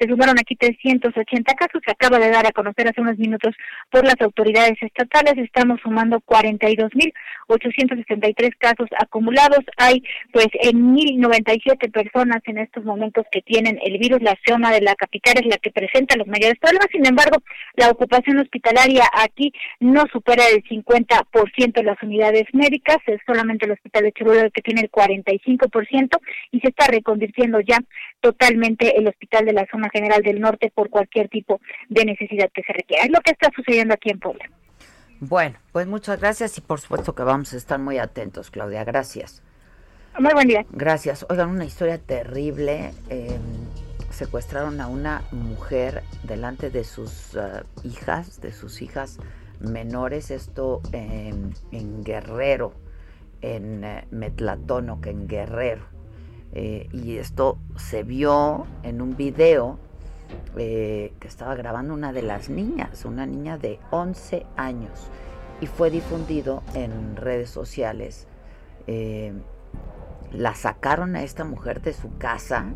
se 0.00 0.08
sumaron 0.08 0.36
aquí 0.38 0.56
380 0.56 1.54
casos, 1.54 1.82
se 1.84 1.90
acaba 1.90 2.18
de 2.18 2.30
dar 2.30 2.46
a 2.46 2.52
conocer 2.52 2.88
hace 2.88 3.02
unos 3.02 3.18
minutos 3.18 3.54
por 3.90 4.02
las 4.04 4.18
autoridades 4.20 4.78
estatales, 4.80 5.36
estamos 5.36 5.78
sumando 5.82 6.20
42.863 6.20 8.56
casos 8.58 8.88
acumulados, 8.98 9.60
hay 9.76 10.02
pues 10.32 10.46
en 10.62 10.96
1.097 10.96 11.92
personas 11.92 12.40
en 12.46 12.56
estos 12.58 12.84
momentos 12.84 13.26
que 13.30 13.42
tienen 13.42 13.78
el 13.82 13.98
virus, 13.98 14.22
la 14.22 14.38
zona 14.46 14.72
de 14.72 14.80
la 14.80 14.94
capital 14.94 15.34
es 15.36 15.44
la 15.46 15.58
que 15.58 15.70
presenta 15.70 16.16
los 16.16 16.28
mayores 16.28 16.58
problemas, 16.58 16.88
sin 16.90 17.06
embargo, 17.06 17.42
la 17.74 17.90
ocupación 17.90 18.38
hospitalaria 18.38 19.04
aquí 19.12 19.52
no 19.80 20.06
supera 20.10 20.44
el 20.48 20.64
50% 20.64 21.74
de 21.74 21.82
las 21.82 22.02
unidades 22.02 22.46
médicas, 22.54 22.96
es 23.06 23.20
solamente 23.26 23.66
el 23.66 23.72
hospital 23.72 24.04
de 24.04 24.12
Cholula 24.12 24.44
el 24.44 24.52
que 24.52 24.62
tiene 24.62 24.80
el 24.80 24.90
45% 24.90 26.18
y 26.52 26.60
se 26.60 26.68
está 26.68 26.86
reconvirtiendo 26.86 27.60
ya 27.60 27.80
totalmente 28.20 28.96
el 28.96 29.08
hospital 29.08 29.29
de 29.38 29.52
la 29.52 29.66
zona 29.70 29.88
general 29.90 30.22
del 30.22 30.40
norte 30.40 30.72
por 30.74 30.90
cualquier 30.90 31.28
tipo 31.28 31.60
de 31.88 32.04
necesidad 32.04 32.50
que 32.52 32.62
se 32.62 32.72
requiera. 32.72 33.04
Es 33.04 33.10
lo 33.10 33.20
que 33.20 33.30
está 33.30 33.50
sucediendo 33.54 33.94
aquí 33.94 34.10
en 34.10 34.18
Puebla. 34.18 34.50
Bueno, 35.20 35.58
pues 35.72 35.86
muchas 35.86 36.18
gracias 36.20 36.56
y 36.58 36.60
por 36.60 36.80
supuesto 36.80 37.14
que 37.14 37.22
vamos 37.22 37.52
a 37.52 37.56
estar 37.56 37.78
muy 37.78 37.98
atentos, 37.98 38.50
Claudia. 38.50 38.84
Gracias. 38.84 39.42
Muy 40.18 40.32
buen 40.32 40.48
día. 40.48 40.64
Gracias. 40.70 41.24
Oigan, 41.28 41.50
una 41.50 41.64
historia 41.64 41.98
terrible. 41.98 42.92
Em, 43.08 43.40
secuestraron 44.10 44.80
a 44.80 44.88
una 44.88 45.22
mujer 45.30 46.02
delante 46.24 46.70
de 46.70 46.84
sus 46.84 47.34
uh, 47.34 47.64
hijas, 47.86 48.40
de 48.40 48.52
sus 48.52 48.82
hijas 48.82 49.18
menores, 49.60 50.30
esto 50.30 50.80
en 50.92 51.54
Guerrero, 52.02 52.74
en 53.40 53.84
uh, 53.84 54.14
Metlatono, 54.14 55.00
que 55.00 55.10
en 55.10 55.28
Guerrero. 55.28 55.99
Eh, 56.52 56.88
y 56.92 57.16
esto 57.16 57.58
se 57.76 58.02
vio 58.02 58.66
en 58.82 59.00
un 59.00 59.16
video 59.16 59.78
eh, 60.56 61.12
que 61.20 61.28
estaba 61.28 61.54
grabando 61.54 61.94
una 61.94 62.12
de 62.12 62.22
las 62.22 62.48
niñas, 62.48 63.04
una 63.04 63.26
niña 63.26 63.56
de 63.56 63.78
11 63.90 64.46
años, 64.56 65.08
y 65.60 65.66
fue 65.66 65.90
difundido 65.90 66.62
en 66.74 67.16
redes 67.16 67.50
sociales. 67.50 68.26
Eh, 68.86 69.32
la 70.32 70.54
sacaron 70.54 71.16
a 71.16 71.22
esta 71.22 71.44
mujer 71.44 71.82
de 71.82 71.92
su 71.92 72.16
casa 72.18 72.66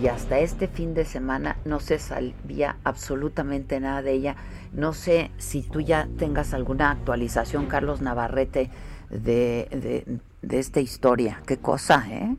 y 0.00 0.08
hasta 0.08 0.38
este 0.38 0.68
fin 0.68 0.94
de 0.94 1.04
semana 1.04 1.58
no 1.64 1.80
se 1.80 1.98
sabía 1.98 2.76
absolutamente 2.84 3.78
nada 3.78 4.02
de 4.02 4.12
ella. 4.12 4.36
No 4.72 4.92
sé 4.92 5.30
si 5.38 5.62
tú 5.62 5.80
ya 5.80 6.08
tengas 6.18 6.54
alguna 6.54 6.90
actualización, 6.90 7.66
Carlos 7.66 8.00
Navarrete, 8.00 8.70
de, 9.10 9.68
de, 9.70 10.18
de 10.40 10.58
esta 10.58 10.80
historia. 10.80 11.42
Qué 11.46 11.58
cosa, 11.58 12.04
¿eh? 12.08 12.36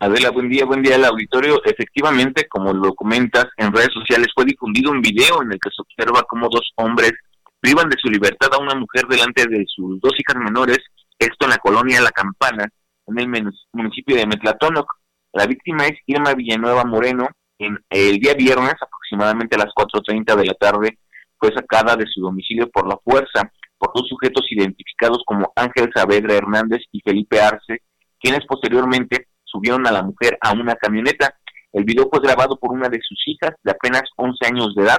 Adela, 0.00 0.30
buen 0.30 0.48
día, 0.48 0.64
buen 0.64 0.82
día 0.82 0.96
al 0.96 1.04
auditorio. 1.04 1.62
Efectivamente, 1.64 2.46
como 2.48 2.72
lo 2.72 2.94
comentas, 2.94 3.46
en 3.56 3.72
redes 3.72 3.92
sociales 3.92 4.28
fue 4.34 4.44
difundido 4.44 4.90
un 4.90 5.00
video 5.00 5.42
en 5.42 5.52
el 5.52 5.58
que 5.58 5.70
se 5.70 5.82
observa 5.82 6.24
cómo 6.28 6.48
dos 6.50 6.72
hombres 6.76 7.12
privan 7.60 7.88
de 7.88 7.96
su 8.00 8.08
libertad 8.08 8.48
a 8.52 8.58
una 8.58 8.74
mujer 8.74 9.06
delante 9.08 9.46
de 9.46 9.64
sus 9.66 10.00
dos 10.00 10.12
hijas 10.18 10.42
menores, 10.42 10.78
esto 11.18 11.46
en 11.46 11.50
la 11.50 11.58
colonia 11.58 12.00
La 12.02 12.10
Campana, 12.10 12.68
en 13.06 13.18
el 13.18 13.52
municipio 13.72 14.16
de 14.16 14.26
Metlatónoc. 14.26 14.86
La 15.32 15.46
víctima 15.46 15.86
es 15.86 15.98
Irma 16.06 16.34
Villanueva 16.34 16.84
Moreno. 16.84 17.28
En 17.58 17.78
el 17.88 18.18
día 18.18 18.34
viernes, 18.34 18.74
aproximadamente 18.80 19.56
a 19.56 19.60
las 19.60 19.72
4.30 19.74 20.36
de 20.36 20.44
la 20.44 20.54
tarde, 20.54 20.98
fue 21.38 21.50
sacada 21.54 21.96
de 21.96 22.04
su 22.06 22.20
domicilio 22.20 22.68
por 22.70 22.88
la 22.88 22.98
fuerza 23.02 23.50
por 23.78 23.92
dos 23.94 24.08
sujetos 24.08 24.46
identificados 24.50 25.22
como 25.24 25.52
Ángel 25.56 25.90
Saavedra 25.94 26.34
Hernández 26.34 26.82
y 26.92 27.00
Felipe 27.00 27.40
Arce, 27.40 27.82
quienes 28.20 28.44
posteriormente 28.46 29.28
subieron 29.54 29.86
a 29.86 29.92
la 29.92 30.02
mujer 30.02 30.36
a 30.40 30.52
una 30.52 30.74
camioneta. 30.74 31.34
El 31.72 31.84
video 31.84 32.08
fue 32.10 32.20
grabado 32.20 32.56
por 32.56 32.72
una 32.72 32.88
de 32.88 33.00
sus 33.00 33.18
hijas 33.26 33.54
de 33.62 33.70
apenas 33.70 34.02
11 34.16 34.46
años 34.46 34.74
de 34.74 34.82
edad. 34.82 34.98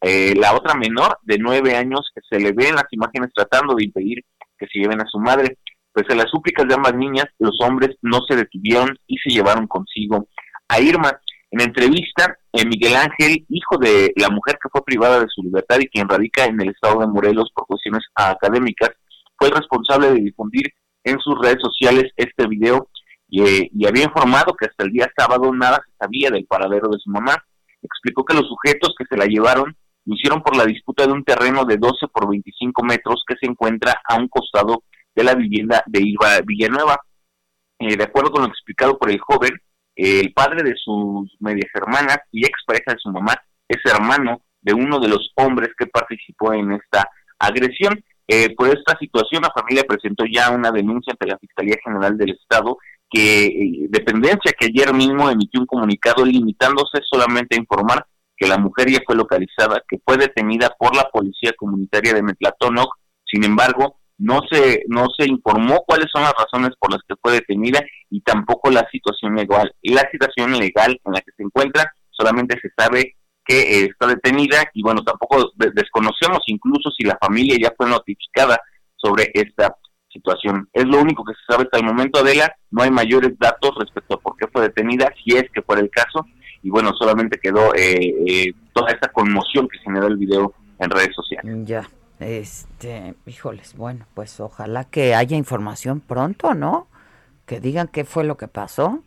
Eh, 0.00 0.34
la 0.36 0.54
otra 0.54 0.74
menor 0.74 1.18
de 1.22 1.38
9 1.38 1.74
años 1.74 2.12
se 2.30 2.38
le 2.38 2.52
ve 2.52 2.68
en 2.68 2.76
las 2.76 2.86
imágenes 2.90 3.30
tratando 3.34 3.74
de 3.74 3.84
impedir 3.84 4.24
que 4.58 4.66
se 4.66 4.78
lleven 4.78 5.00
a 5.00 5.06
su 5.06 5.18
madre. 5.18 5.58
Pese 5.92 6.12
a 6.12 6.16
las 6.16 6.30
súplicas 6.30 6.66
de 6.68 6.74
ambas 6.74 6.94
niñas, 6.94 7.26
los 7.38 7.58
hombres 7.60 7.96
no 8.02 8.20
se 8.28 8.36
detuvieron 8.36 8.96
y 9.06 9.16
se 9.18 9.30
llevaron 9.30 9.66
consigo 9.66 10.28
a 10.68 10.80
Irma. 10.80 11.18
En 11.50 11.60
entrevista, 11.60 12.36
eh, 12.52 12.66
Miguel 12.66 12.96
Ángel, 12.96 13.46
hijo 13.48 13.78
de 13.78 14.12
la 14.16 14.28
mujer 14.28 14.58
que 14.62 14.68
fue 14.70 14.84
privada 14.84 15.20
de 15.20 15.26
su 15.28 15.42
libertad 15.42 15.78
y 15.80 15.88
quien 15.88 16.08
radica 16.08 16.44
en 16.44 16.60
el 16.60 16.70
estado 16.70 17.00
de 17.00 17.06
Morelos 17.06 17.50
por 17.54 17.66
cuestiones 17.66 18.02
académicas, 18.14 18.90
fue 19.38 19.48
el 19.48 19.54
responsable 19.54 20.10
de 20.10 20.20
difundir 20.20 20.66
en 21.04 21.18
sus 21.20 21.38
redes 21.40 21.58
sociales 21.62 22.12
este 22.16 22.46
video 22.48 22.88
y, 23.28 23.86
había 23.86 24.04
informado 24.04 24.54
que 24.54 24.66
hasta 24.66 24.84
el 24.84 24.92
día 24.92 25.10
sábado 25.16 25.52
nada 25.52 25.82
se 25.84 25.96
sabía 25.98 26.30
del 26.30 26.46
paradero 26.46 26.88
de 26.88 26.98
su 26.98 27.10
mamá. 27.10 27.36
Explicó 27.82 28.24
que 28.24 28.34
los 28.34 28.48
sujetos 28.48 28.94
que 28.98 29.04
se 29.08 29.16
la 29.16 29.26
llevaron 29.26 29.76
lo 30.04 30.14
hicieron 30.14 30.42
por 30.42 30.56
la 30.56 30.64
disputa 30.64 31.06
de 31.06 31.12
un 31.12 31.24
terreno 31.24 31.64
de 31.64 31.76
12 31.76 32.06
por 32.12 32.28
25 32.28 32.84
metros 32.84 33.24
que 33.26 33.36
se 33.40 33.50
encuentra 33.50 34.00
a 34.08 34.16
un 34.16 34.28
costado 34.28 34.84
de 35.14 35.24
la 35.24 35.34
vivienda 35.34 35.82
de 35.86 36.00
Irva 36.02 36.40
Villanueva. 36.44 37.00
Eh, 37.78 37.96
de 37.96 38.04
acuerdo 38.04 38.30
con 38.30 38.42
lo 38.42 38.48
explicado 38.48 38.96
por 38.98 39.10
el 39.10 39.18
joven, 39.18 39.50
el 39.96 40.32
padre 40.32 40.62
de 40.62 40.74
sus 40.76 41.34
medias 41.40 41.70
hermanas 41.74 42.18
y 42.30 42.46
ex 42.46 42.52
pareja 42.66 42.92
de 42.92 42.98
su 42.98 43.10
mamá 43.10 43.34
es 43.68 43.78
hermano 43.84 44.42
de 44.60 44.74
uno 44.74 45.00
de 45.00 45.08
los 45.08 45.32
hombres 45.36 45.70
que 45.76 45.86
participó 45.86 46.52
en 46.52 46.72
esta 46.72 47.08
agresión. 47.38 48.02
Eh, 48.28 48.54
por 48.54 48.68
esta 48.68 48.96
situación, 48.98 49.42
la 49.42 49.52
familia 49.54 49.84
presentó 49.88 50.24
ya 50.30 50.50
una 50.50 50.70
denuncia 50.70 51.12
ante 51.12 51.26
la 51.26 51.38
Fiscalía 51.38 51.76
General 51.84 52.16
del 52.16 52.30
Estado 52.30 52.76
que 53.10 53.46
eh, 53.46 53.86
dependencia 53.88 54.52
que 54.58 54.66
ayer 54.66 54.92
mismo 54.92 55.30
emitió 55.30 55.60
un 55.60 55.66
comunicado 55.66 56.24
limitándose 56.24 56.98
solamente 57.08 57.56
a 57.56 57.60
informar 57.60 58.06
que 58.36 58.46
la 58.46 58.58
mujer 58.58 58.90
ya 58.90 59.00
fue 59.06 59.16
localizada, 59.16 59.82
que 59.88 59.98
fue 60.04 60.16
detenida 60.18 60.74
por 60.78 60.94
la 60.94 61.04
policía 61.04 61.52
comunitaria 61.56 62.12
de 62.12 62.22
Metlatónoc, 62.22 62.94
sin 63.24 63.44
embargo, 63.44 63.98
no 64.18 64.40
se 64.50 64.84
no 64.88 65.06
se 65.16 65.26
informó 65.26 65.84
cuáles 65.86 66.06
son 66.12 66.22
las 66.22 66.32
razones 66.32 66.70
por 66.78 66.90
las 66.90 67.00
que 67.06 67.16
fue 67.20 67.32
detenida 67.32 67.80
y 68.10 68.20
tampoco 68.22 68.70
la 68.70 68.86
situación 68.90 69.34
legal. 69.34 69.72
La 69.82 70.08
situación 70.10 70.52
legal 70.58 70.98
en 71.04 71.12
la 71.12 71.20
que 71.20 71.32
se 71.36 71.42
encuentra, 71.42 71.92
solamente 72.10 72.58
se 72.60 72.68
sabe 72.76 73.16
que 73.44 73.60
eh, 73.60 73.88
está 73.90 74.06
detenida 74.06 74.64
y 74.72 74.82
bueno, 74.82 75.02
tampoco 75.02 75.52
desconocemos 75.56 76.40
incluso 76.46 76.90
si 76.90 77.04
la 77.04 77.18
familia 77.20 77.56
ya 77.60 77.72
fue 77.76 77.88
notificada 77.88 78.58
sobre 78.96 79.30
esta 79.34 79.76
situación. 80.16 80.68
Es 80.72 80.84
lo 80.84 81.00
único 81.00 81.24
que 81.24 81.34
se 81.34 81.52
sabe 81.52 81.64
hasta 81.64 81.78
el 81.78 81.84
momento, 81.84 82.20
Adela. 82.20 82.54
No 82.70 82.82
hay 82.82 82.90
mayores 82.90 83.38
datos 83.38 83.72
respecto 83.78 84.14
a 84.14 84.20
por 84.20 84.36
qué 84.36 84.46
fue 84.48 84.62
detenida, 84.62 85.12
si 85.22 85.36
es 85.36 85.44
que 85.50 85.62
fuera 85.62 85.82
el 85.82 85.90
caso. 85.90 86.26
Y 86.62 86.70
bueno, 86.70 86.92
solamente 86.98 87.38
quedó 87.38 87.74
eh, 87.74 88.14
eh, 88.26 88.52
toda 88.72 88.90
esa 88.90 89.08
conmoción 89.12 89.68
que 89.68 89.78
generó 89.78 90.06
el 90.06 90.16
video 90.16 90.54
en 90.78 90.90
redes 90.90 91.14
sociales. 91.14 91.66
Ya, 91.66 91.88
este, 92.18 93.14
híjoles, 93.26 93.76
bueno, 93.76 94.06
pues 94.14 94.40
ojalá 94.40 94.84
que 94.84 95.14
haya 95.14 95.36
información 95.36 96.00
pronto, 96.00 96.54
¿no? 96.54 96.88
Que 97.44 97.60
digan 97.60 97.88
qué 97.88 98.04
fue 98.04 98.24
lo 98.24 98.36
que 98.36 98.48
pasó. 98.48 99.02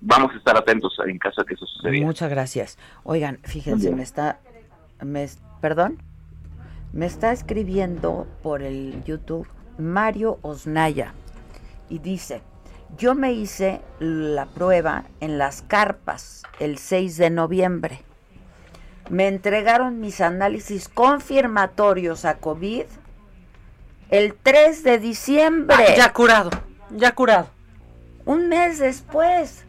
Vamos 0.00 0.32
a 0.34 0.36
estar 0.36 0.56
atentos 0.56 0.96
en 1.06 1.18
caso 1.18 1.42
de 1.42 1.46
que 1.46 1.54
eso 1.54 1.66
suceda. 1.66 2.04
Muchas 2.04 2.28
gracias. 2.28 2.78
Oigan, 3.04 3.38
fíjense, 3.44 3.92
me 3.92 4.02
está, 4.02 4.40
me, 5.00 5.28
perdón, 5.60 6.02
me 6.92 7.06
está 7.06 7.30
escribiendo 7.30 8.26
por 8.42 8.62
el 8.62 9.04
YouTube 9.04 9.46
Mario 9.82 10.38
Osnaya 10.42 11.14
y 11.88 11.98
dice, 11.98 12.42
Yo 12.96 13.14
me 13.14 13.32
hice 13.32 13.80
la 13.98 14.46
prueba 14.46 15.04
en 15.20 15.38
las 15.38 15.62
carpas 15.62 16.42
el 16.58 16.78
6 16.78 17.16
de 17.16 17.30
noviembre. 17.30 18.02
Me 19.10 19.28
entregaron 19.28 20.00
mis 20.00 20.20
análisis 20.20 20.88
confirmatorios 20.88 22.24
a 22.24 22.38
COVID 22.38 22.84
el 24.10 24.34
3 24.34 24.84
de 24.84 24.98
diciembre. 24.98 25.76
Ah, 25.76 25.94
ya 25.96 26.12
curado, 26.12 26.50
ya 26.90 27.12
curado. 27.14 27.48
Un 28.24 28.48
mes 28.48 28.78
después. 28.78 29.64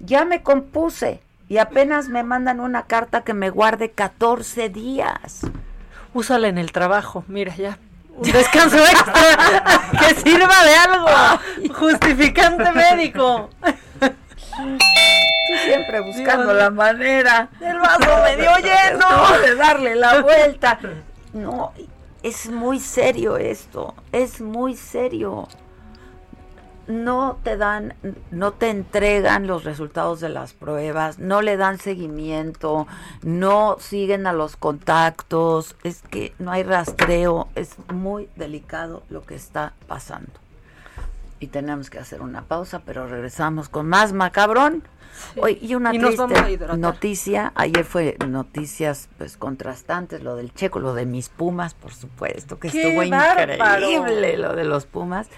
Ya 0.00 0.24
me 0.24 0.42
compuse 0.42 1.20
y 1.48 1.58
apenas 1.58 2.08
me 2.08 2.22
mandan 2.22 2.60
una 2.60 2.84
carta 2.84 3.22
que 3.22 3.34
me 3.34 3.50
guarde 3.50 3.90
14 3.90 4.68
días. 4.68 5.42
Úsala 6.14 6.48
en 6.48 6.58
el 6.58 6.72
trabajo, 6.72 7.24
mira 7.28 7.54
ya. 7.56 7.78
Un 8.18 8.32
descanso 8.32 8.78
extra 8.78 9.12
que 9.98 10.14
sirva 10.14 10.64
de 10.64 10.74
algo. 10.74 11.74
Justificante 11.74 12.72
médico. 12.72 13.50
Tú 14.58 15.54
siempre 15.64 16.00
buscando 16.00 16.52
la 16.54 16.70
manera. 16.70 17.48
El 17.60 17.78
vaso 17.78 18.22
medio 18.22 18.50
lleno. 18.62 19.38
de 19.40 19.54
darle 19.54 19.96
la 19.96 20.20
vuelta. 20.20 20.78
No, 21.32 21.72
es 22.22 22.48
muy 22.48 22.80
serio 22.80 23.36
esto. 23.36 23.94
Es 24.10 24.40
muy 24.40 24.74
serio 24.74 25.46
no 26.88 27.38
te 27.42 27.56
dan, 27.56 27.94
no 28.30 28.52
te 28.52 28.70
entregan 28.70 29.46
los 29.46 29.64
resultados 29.64 30.20
de 30.20 30.28
las 30.28 30.52
pruebas, 30.52 31.18
no 31.18 31.42
le 31.42 31.56
dan 31.56 31.78
seguimiento, 31.78 32.86
no 33.22 33.76
siguen 33.80 34.26
a 34.26 34.32
los 34.32 34.56
contactos, 34.56 35.76
es 35.82 36.02
que 36.02 36.34
no 36.38 36.52
hay 36.52 36.62
rastreo, 36.62 37.48
es 37.54 37.76
muy 37.92 38.28
delicado 38.36 39.02
lo 39.10 39.24
que 39.24 39.34
está 39.34 39.74
pasando. 39.86 40.32
Y 41.38 41.48
tenemos 41.48 41.90
que 41.90 41.98
hacer 41.98 42.22
una 42.22 42.42
pausa, 42.42 42.80
pero 42.84 43.06
regresamos 43.06 43.68
con 43.68 43.88
más 43.88 44.12
macabrón. 44.12 44.82
Hoy, 45.40 45.58
y 45.62 45.74
una 45.74 45.92
triste 45.92 46.58
noticia, 46.76 47.52
ayer 47.54 47.84
fue 47.84 48.16
noticias 48.26 49.08
pues 49.16 49.36
contrastantes, 49.36 50.22
lo 50.22 50.36
del 50.36 50.52
Checo, 50.52 50.78
lo 50.78 50.94
de 50.94 51.06
mis 51.06 51.30
Pumas, 51.30 51.74
por 51.74 51.92
supuesto, 51.94 52.58
que 52.58 52.68
estuvo 52.68 53.02
increíble 53.02 54.36
lo 54.36 54.54
de 54.54 54.64
los 54.64 54.86
Pumas. 54.86 55.28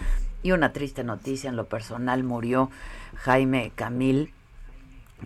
Y 0.43 0.53
una 0.53 0.73
triste 0.73 1.05
noticia 1.05 1.51
en 1.51 1.57
lo 1.57 1.67
personal, 1.67 2.23
murió 2.23 2.71
Jaime 3.17 3.73
Camil, 3.75 4.33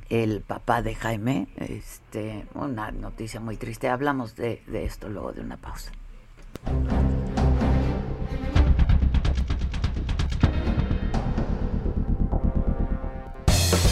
el 0.09 0.41
papá 0.41 0.83
de 0.83 0.95
Jaime. 0.95 1.49
Este, 1.57 2.47
una 2.55 2.91
noticia 2.91 3.41
muy 3.41 3.57
triste. 3.57 3.89
Hablamos 3.89 4.37
de, 4.37 4.63
de 4.67 4.85
esto 4.85 5.09
luego 5.09 5.33
de 5.33 5.43
una 5.43 5.57
pausa. 5.59 5.93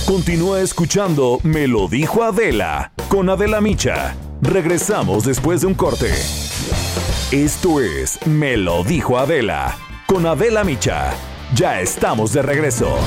Continúa 0.07 0.61
escuchando 0.61 1.39
Me 1.45 1.68
lo 1.68 1.87
dijo 1.87 2.25
Adela 2.25 2.93
con 3.09 3.29
Adela 3.29 3.61
Micha. 3.61 4.16
Regresamos 4.43 5.25
después 5.25 5.61
de 5.61 5.68
un 5.68 5.75
corte. 5.75 6.11
Esto 7.31 7.81
es 7.81 8.27
Me 8.27 8.57
lo 8.57 8.83
dijo 8.83 9.18
Adela 9.18 9.77
con 10.11 10.26
Adela 10.26 10.64
Micha. 10.64 11.14
Ya 11.54 11.80
estamos 11.80 12.32
de 12.32 12.42
regreso. 12.42 12.98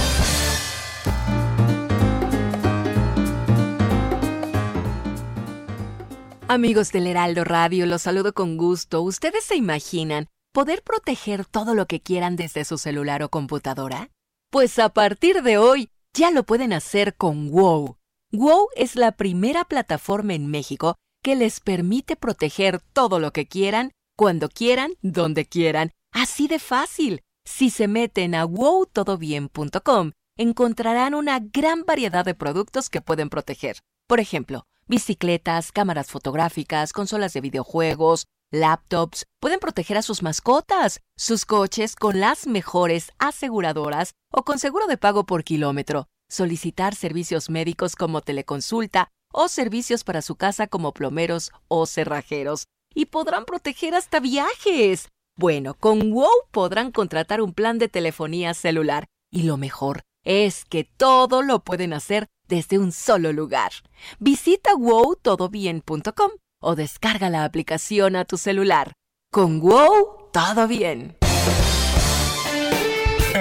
Amigos 6.47 6.93
del 6.93 7.07
Heraldo 7.07 7.43
Radio, 7.43 7.87
los 7.87 8.03
saludo 8.03 8.31
con 8.33 8.55
gusto. 8.55 9.01
¿Ustedes 9.01 9.43
se 9.43 9.57
imaginan 9.57 10.27
poder 10.53 10.81
proteger 10.81 11.45
todo 11.45 11.75
lo 11.75 11.87
que 11.87 11.99
quieran 11.99 12.37
desde 12.37 12.63
su 12.63 12.77
celular 12.77 13.21
o 13.21 13.27
computadora? 13.27 14.09
Pues 14.49 14.79
a 14.79 14.87
partir 14.87 15.43
de 15.43 15.57
hoy 15.57 15.89
ya 16.13 16.31
lo 16.31 16.43
pueden 16.43 16.71
hacer 16.71 17.15
con 17.15 17.51
WOW. 17.51 17.97
WOW 18.31 18.67
es 18.77 18.95
la 18.95 19.11
primera 19.11 19.65
plataforma 19.65 20.35
en 20.35 20.47
México 20.47 20.95
que 21.21 21.35
les 21.35 21.59
permite 21.59 22.15
proteger 22.15 22.79
todo 22.79 23.19
lo 23.19 23.33
que 23.33 23.45
quieran, 23.45 23.91
cuando 24.15 24.47
quieran, 24.47 24.93
donde 25.01 25.45
quieran 25.45 25.91
Así 26.13 26.47
de 26.47 26.59
fácil. 26.59 27.21
Si 27.43 27.69
se 27.69 27.87
meten 27.87 28.35
a 28.35 28.45
wowtodobien.com, 28.45 30.11
encontrarán 30.37 31.15
una 31.15 31.39
gran 31.39 31.83
variedad 31.83 32.23
de 32.23 32.35
productos 32.35 32.89
que 32.89 33.01
pueden 33.01 33.29
proteger. 33.29 33.77
Por 34.07 34.19
ejemplo, 34.19 34.65
bicicletas, 34.87 35.71
cámaras 35.71 36.07
fotográficas, 36.11 36.93
consolas 36.93 37.33
de 37.33 37.41
videojuegos, 37.41 38.27
laptops, 38.51 39.25
pueden 39.39 39.59
proteger 39.59 39.97
a 39.97 40.03
sus 40.03 40.21
mascotas, 40.21 41.01
sus 41.17 41.45
coches 41.45 41.95
con 41.95 42.19
las 42.19 42.45
mejores 42.47 43.11
aseguradoras 43.17 44.13
o 44.31 44.43
con 44.43 44.59
seguro 44.59 44.85
de 44.87 44.97
pago 44.97 45.25
por 45.25 45.43
kilómetro, 45.43 46.07
solicitar 46.29 46.95
servicios 46.95 47.49
médicos 47.49 47.95
como 47.95 48.21
teleconsulta 48.21 49.09
o 49.33 49.47
servicios 49.47 50.03
para 50.03 50.21
su 50.21 50.35
casa 50.35 50.67
como 50.67 50.93
plomeros 50.93 51.51
o 51.67 51.87
cerrajeros. 51.87 52.67
Y 52.93 53.07
podrán 53.07 53.45
proteger 53.45 53.95
hasta 53.95 54.19
viajes. 54.19 55.09
Bueno, 55.35 55.73
con 55.73 56.11
WOW 56.11 56.29
podrán 56.51 56.91
contratar 56.91 57.41
un 57.41 57.53
plan 57.53 57.79
de 57.79 57.87
telefonía 57.87 58.53
celular 58.53 59.07
y 59.31 59.41
lo 59.43 59.55
mejor 59.57 60.01
es 60.23 60.63
que 60.65 60.83
todo 60.83 61.41
lo 61.41 61.63
pueden 61.63 61.93
hacer 61.93 62.27
desde 62.47 62.77
un 62.77 62.91
solo 62.91 63.33
lugar. 63.33 63.71
Visita 64.19 64.75
wowtodobien.com 64.75 66.29
o 66.61 66.75
descarga 66.75 67.31
la 67.31 67.45
aplicación 67.45 68.15
a 68.15 68.25
tu 68.25 68.37
celular. 68.37 68.93
Con 69.31 69.59
WOW, 69.59 70.29
todo 70.31 70.67
bien. 70.67 71.17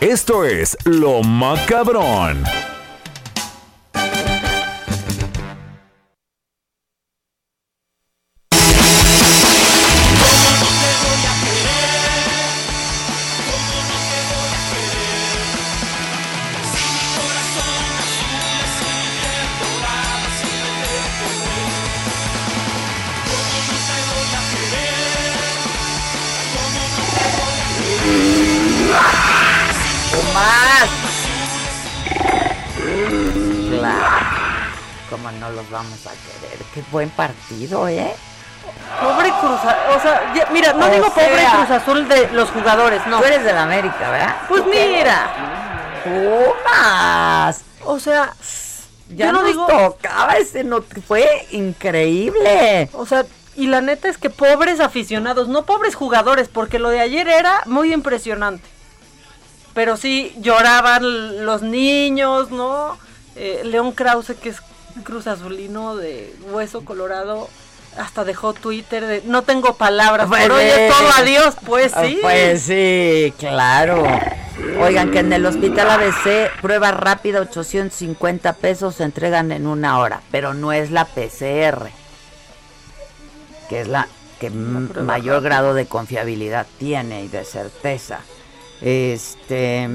Esto 0.00 0.44
es 0.44 0.76
Lo 0.84 1.22
Macabrón. 1.22 2.75
¿Cómo 35.26 35.38
no 35.38 35.50
los 35.50 35.68
vamos 35.70 36.06
a 36.06 36.10
querer? 36.10 36.58
Qué 36.72 36.84
buen 36.92 37.10
partido, 37.10 37.88
¿eh? 37.88 38.14
Pobre 39.02 39.32
Cruz 39.40 39.58
Azul, 39.58 39.96
o 39.96 40.00
sea, 40.00 40.46
mira, 40.52 40.72
no 40.72 40.88
digo 40.88 41.06
pobre 41.12 41.44
Cruz 41.52 41.70
Azul 41.70 42.08
de 42.08 42.28
los 42.28 42.48
jugadores, 42.50 43.04
no. 43.08 43.18
Tú 43.18 43.24
eres 43.24 43.42
la 43.42 43.64
América, 43.64 44.08
¿verdad? 44.10 44.36
Pues 44.48 44.64
mira. 44.66 45.30
Pumas. 46.04 47.62
O 47.84 47.98
sea, 47.98 48.34
ya 49.08 49.32
no 49.32 49.42
digo 49.42 49.66
tocaba 49.66 50.36
ese 50.36 50.62
no 50.62 50.84
fue 51.08 51.48
increíble. 51.50 52.88
O 52.92 53.04
sea, 53.04 53.26
y 53.56 53.66
la 53.66 53.80
neta 53.80 54.08
es 54.08 54.18
que 54.18 54.30
pobres 54.30 54.78
aficionados, 54.78 55.48
no 55.48 55.64
pobres 55.64 55.96
jugadores, 55.96 56.46
porque 56.46 56.78
lo 56.78 56.90
de 56.90 57.00
ayer 57.00 57.26
era 57.26 57.62
muy 57.66 57.92
impresionante 57.92 58.62
pero 59.74 59.98
sí 59.98 60.34
lloraban 60.40 61.44
los 61.44 61.60
niños, 61.60 62.50
¿no? 62.50 62.96
Eh, 63.34 63.60
León 63.62 63.92
Krause, 63.92 64.34
que 64.40 64.48
es 64.48 64.62
cruz 65.02 65.26
azulino 65.26 65.96
de 65.96 66.34
hueso 66.50 66.84
colorado, 66.84 67.48
hasta 67.98 68.24
dejó 68.24 68.52
Twitter 68.52 69.06
de 69.06 69.22
no 69.24 69.42
tengo 69.42 69.74
palabras, 69.74 70.28
pero 70.30 70.56
hoy 70.56 70.64
es 70.64 70.92
todo 70.92 71.08
adiós, 71.16 71.56
pues 71.64 71.92
ah, 71.94 72.04
sí. 72.04 72.18
Pues 72.20 72.62
sí, 72.62 73.32
claro. 73.38 74.04
Oigan, 74.80 75.10
que 75.10 75.20
en 75.20 75.32
el 75.32 75.44
hospital 75.44 75.90
ABC, 75.90 76.50
prueba 76.60 76.90
rápida, 76.90 77.40
850 77.40 78.54
pesos 78.54 78.96
se 78.96 79.04
entregan 79.04 79.52
en 79.52 79.66
una 79.66 79.98
hora, 79.98 80.22
pero 80.30 80.54
no 80.54 80.72
es 80.72 80.90
la 80.90 81.04
PCR, 81.04 81.90
que 83.68 83.80
es 83.80 83.88
la 83.88 84.08
que 84.40 84.50
mayor 84.50 85.42
grado 85.42 85.74
de 85.74 85.86
confiabilidad 85.86 86.66
tiene 86.78 87.24
y 87.24 87.28
de 87.28 87.44
certeza. 87.44 88.20
Este. 88.80 89.88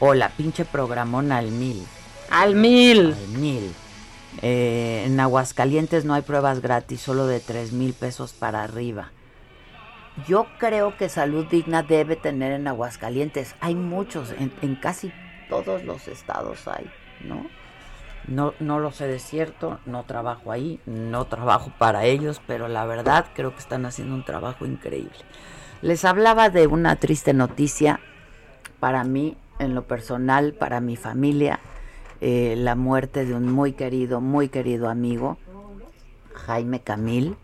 Hola, 0.00 0.30
pinche 0.36 0.64
programón 0.64 1.32
al 1.32 1.50
mil. 1.50 1.86
Al 2.30 2.54
mil. 2.54 3.14
Al 3.14 3.38
mil. 3.38 3.72
Eh, 4.42 5.04
en 5.06 5.18
Aguascalientes 5.20 6.04
no 6.04 6.14
hay 6.14 6.22
pruebas 6.22 6.60
gratis, 6.60 7.00
solo 7.00 7.26
de 7.26 7.40
tres 7.40 7.72
mil 7.72 7.92
pesos 7.94 8.32
para 8.32 8.62
arriba. 8.62 9.10
Yo 10.28 10.46
creo 10.58 10.96
que 10.96 11.08
Salud 11.08 11.46
Digna 11.46 11.82
debe 11.82 12.16
tener 12.16 12.52
en 12.52 12.68
Aguascalientes. 12.68 13.54
Hay 13.60 13.74
muchos, 13.74 14.32
en, 14.38 14.76
casi 14.76 15.12
todos 15.48 15.82
los 15.84 16.08
estados 16.08 16.68
hay, 16.68 16.90
¿no? 17.20 17.46
No, 18.26 18.54
no 18.58 18.78
lo 18.78 18.90
sé 18.90 19.06
de 19.06 19.18
cierto, 19.18 19.80
no 19.84 20.04
trabajo 20.04 20.50
ahí, 20.50 20.80
no 20.86 21.26
trabajo 21.26 21.72
para 21.78 22.04
ellos, 22.04 22.40
pero 22.46 22.68
la 22.68 22.86
verdad 22.86 23.26
creo 23.34 23.52
que 23.52 23.60
están 23.60 23.84
haciendo 23.84 24.14
un 24.14 24.24
trabajo 24.24 24.64
increíble. 24.64 25.18
Les 25.82 26.04
hablaba 26.04 26.48
de 26.48 26.66
una 26.66 26.96
triste 26.96 27.34
noticia 27.34 28.00
para 28.80 29.04
mí, 29.04 29.36
en 29.58 29.74
lo 29.74 29.86
personal, 29.86 30.54
para 30.54 30.80
mi 30.80 30.96
familia, 30.96 31.60
eh, 32.26 32.56
la 32.56 32.74
muerte 32.74 33.26
de 33.26 33.34
un 33.34 33.52
muy 33.52 33.74
querido, 33.74 34.22
muy 34.22 34.48
querido 34.48 34.88
amigo, 34.88 35.36
Jaime 36.32 36.80
Camil, 36.80 37.36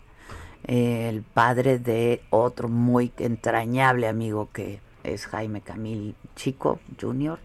eh, 0.63 1.07
el 1.07 1.21
padre 1.21 1.77
de 1.77 2.23
otro 2.31 2.67
muy 2.67 3.13
entrañable 3.19 4.07
amigo 4.07 4.49
que 4.51 4.79
es 5.03 5.27
Jaime 5.27 5.61
Camil 5.61 6.15
Chico 6.35 6.79
Jr. 6.99 7.37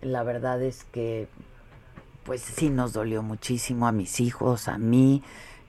La 0.00 0.22
verdad 0.22 0.62
es 0.62 0.84
que 0.84 1.28
pues 2.24 2.40
sí 2.40 2.70
nos 2.70 2.94
dolió 2.94 3.22
muchísimo 3.22 3.86
a 3.86 3.92
mis 3.92 4.18
hijos, 4.18 4.68
a 4.68 4.78
mí, 4.78 5.22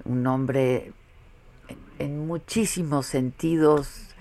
un 0.05 0.25
hombre 0.25 0.93
en, 1.99 2.27
muchísimos 2.27 3.07
sentidos 3.07 4.15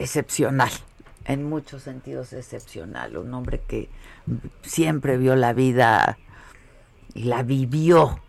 excepcional, 0.00 0.72
en 1.26 1.48
muchos 1.48 1.84
sentidos 1.84 2.32
excepcional, 2.32 3.16
un 3.16 3.32
hombre 3.32 3.60
que 3.60 3.88
siempre 4.62 5.16
vio 5.16 5.36
la 5.36 5.52
vida 5.52 6.18
y 7.14 7.24
la 7.24 7.42
vivió 7.42 8.20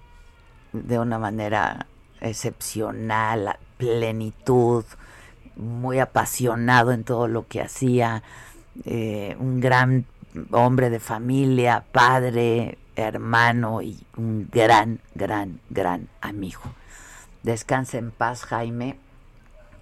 de 0.74 1.00
una 1.00 1.20
manera 1.20 1.88
excepcional, 2.22 3.58
plenitud, 3.78 4.86
muy 5.56 6.00
apasionado 6.00 6.92
en 6.92 7.04
todo 7.04 7.28
lo 7.28 7.48
que 7.48 7.62
hacía, 7.62 8.24
eh, 8.86 9.36
un 9.40 9.60
gran 9.60 10.06
hombre 10.52 10.90
de 10.90 11.00
familia, 11.00 11.86
padre, 11.92 12.78
hermano 12.96 13.82
y 13.82 14.00
un 14.18 14.50
gran, 14.52 15.00
gran, 15.16 15.60
gran 15.70 16.10
amigo. 16.22 16.62
Descanse 17.44 17.98
en 17.98 18.12
paz, 18.12 18.44
Jaime. 18.46 18.98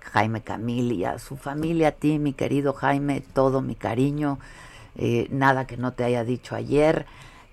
Jaime 0.01 0.41
Camil 0.41 1.05
a 1.05 1.19
su 1.19 1.37
familia, 1.37 1.89
a 1.89 1.91
ti, 1.91 2.19
mi 2.19 2.33
querido 2.33 2.73
Jaime, 2.73 3.21
todo 3.21 3.61
mi 3.61 3.75
cariño. 3.75 4.39
Eh, 4.95 5.27
nada 5.31 5.67
que 5.67 5.77
no 5.77 5.93
te 5.93 6.03
haya 6.03 6.23
dicho 6.23 6.55
ayer. 6.55 7.05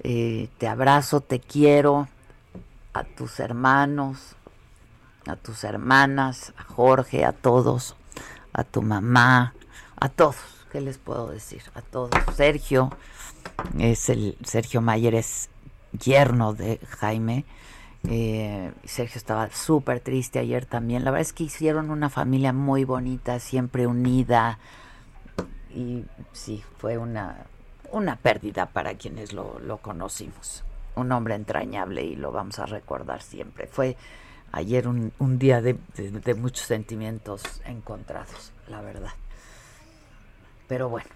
Eh, 0.03 0.49
te 0.59 0.69
abrazo, 0.69 1.21
te 1.21 1.41
quiero. 1.41 2.09
A 2.95 3.05
tus 3.05 3.39
hermanos, 3.39 4.35
a 5.27 5.37
tus 5.37 5.65
hermanas, 5.65 6.53
a 6.57 6.65
Jorge, 6.65 7.25
a 7.25 7.33
todos, 7.33 7.95
a 8.53 8.65
tu 8.65 8.83
mamá, 8.83 9.55
a 10.01 10.09
todos 10.09 10.59
¿qué 10.71 10.81
les 10.81 10.99
puedo 10.99 11.29
decir? 11.29 11.63
A 11.75 11.83
todos. 11.83 12.11
Sergio, 12.35 12.91
es 13.79 14.09
el, 14.09 14.37
Sergio 14.45 14.81
Mayer 14.81 15.15
es 15.15 15.51
yerno 15.93 16.55
de 16.55 16.79
Jaime. 16.89 17.45
Eh, 18.09 18.73
Sergio 18.85 19.19
estaba 19.19 19.51
súper 19.51 20.01
triste 20.01 20.39
ayer 20.39 20.67
también. 20.67 21.05
La 21.05 21.11
verdad 21.11 21.23
es 21.23 21.33
que 21.33 21.45
hicieron 21.45 21.91
una 21.91 22.11
familia 22.11 22.53
muy 22.53 22.85
bonita, 22.85 23.39
siempre 23.41 23.87
unida. 23.87 24.59
Y 25.75 26.05
sí, 26.33 26.65
fue 26.79 26.99
una, 26.99 27.47
una 27.91 28.17
pérdida 28.17 28.67
para 28.67 28.95
quienes 28.95 29.33
lo, 29.33 29.59
lo 29.61 29.79
conocimos. 29.79 30.65
Un 30.95 31.13
hombre 31.13 31.35
entrañable 31.35 32.03
y 32.03 32.17
lo 32.17 32.33
vamos 32.33 32.59
a 32.59 32.67
recordar 32.67 33.23
siempre. 33.23 33.67
Fue 33.67 33.97
ayer 34.53 34.89
un, 34.89 35.13
un 35.19 35.39
día 35.39 35.61
de, 35.61 35.79
de 35.97 36.35
muchos 36.35 36.67
sentimientos 36.67 37.43
encontrados, 37.65 38.53
la 38.69 38.81
verdad. 38.81 39.13
Pero 40.67 40.89
bueno, 40.89 41.09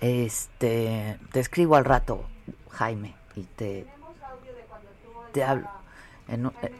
este, 0.00 1.18
te 1.32 1.40
escribo 1.40 1.76
al 1.76 1.84
rato, 1.84 2.24
Jaime, 2.70 3.14
y 3.36 3.42
te, 3.44 3.86
te 5.32 5.44
hablo. 5.44 5.68
En, 6.28 6.46
eh, 6.46 6.72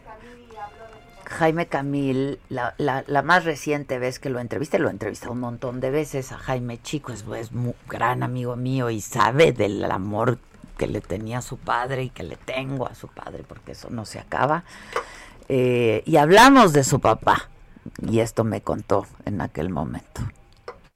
Jaime 1.27 1.67
Camil, 1.67 2.39
la, 2.49 2.75
la, 2.79 3.05
la, 3.07 3.23
más 3.23 3.45
reciente 3.45 3.99
vez 3.99 4.19
que 4.19 4.31
lo 4.31 4.41
entrevisté, 4.41 4.79
lo 4.79 4.89
he 4.89 4.93
entrevistado 4.93 5.33
un 5.33 5.41
montón 5.41 5.81
de 5.81 5.91
veces 5.91 6.33
a 6.33 6.39
Jaime 6.39 6.81
Chico, 6.83 7.13
es, 7.13 7.25
es 7.37 7.51
un 7.53 7.75
gran 7.89 8.23
amigo 8.23 8.57
mío 8.57 8.91
y 8.91 9.01
sabe 9.01 9.53
del 9.53 9.85
amor 9.91 10.39
que 10.79 10.87
le 10.87 11.01
tenía 11.01 11.39
a 11.39 11.43
su 11.43 11.57
padre 11.59 12.05
y 12.05 12.11
que 12.11 12.23
le 12.25 12.37
tengo 12.37 12.87
a 12.89 12.95
su 12.95 13.09
padre, 13.09 13.45
porque 13.47 13.73
eso 13.73 13.89
no 13.91 14.05
se 14.05 14.19
acaba. 14.19 14.65
Eh, 15.49 16.03
y 16.07 16.17
hablamos 16.17 16.73
de 16.73 16.85
su 16.85 17.01
papá, 17.01 17.49
y 18.03 18.21
esto 18.21 18.45
me 18.45 18.61
contó 18.63 19.07
en 19.25 19.41
aquel 19.41 19.69
momento. 19.71 20.23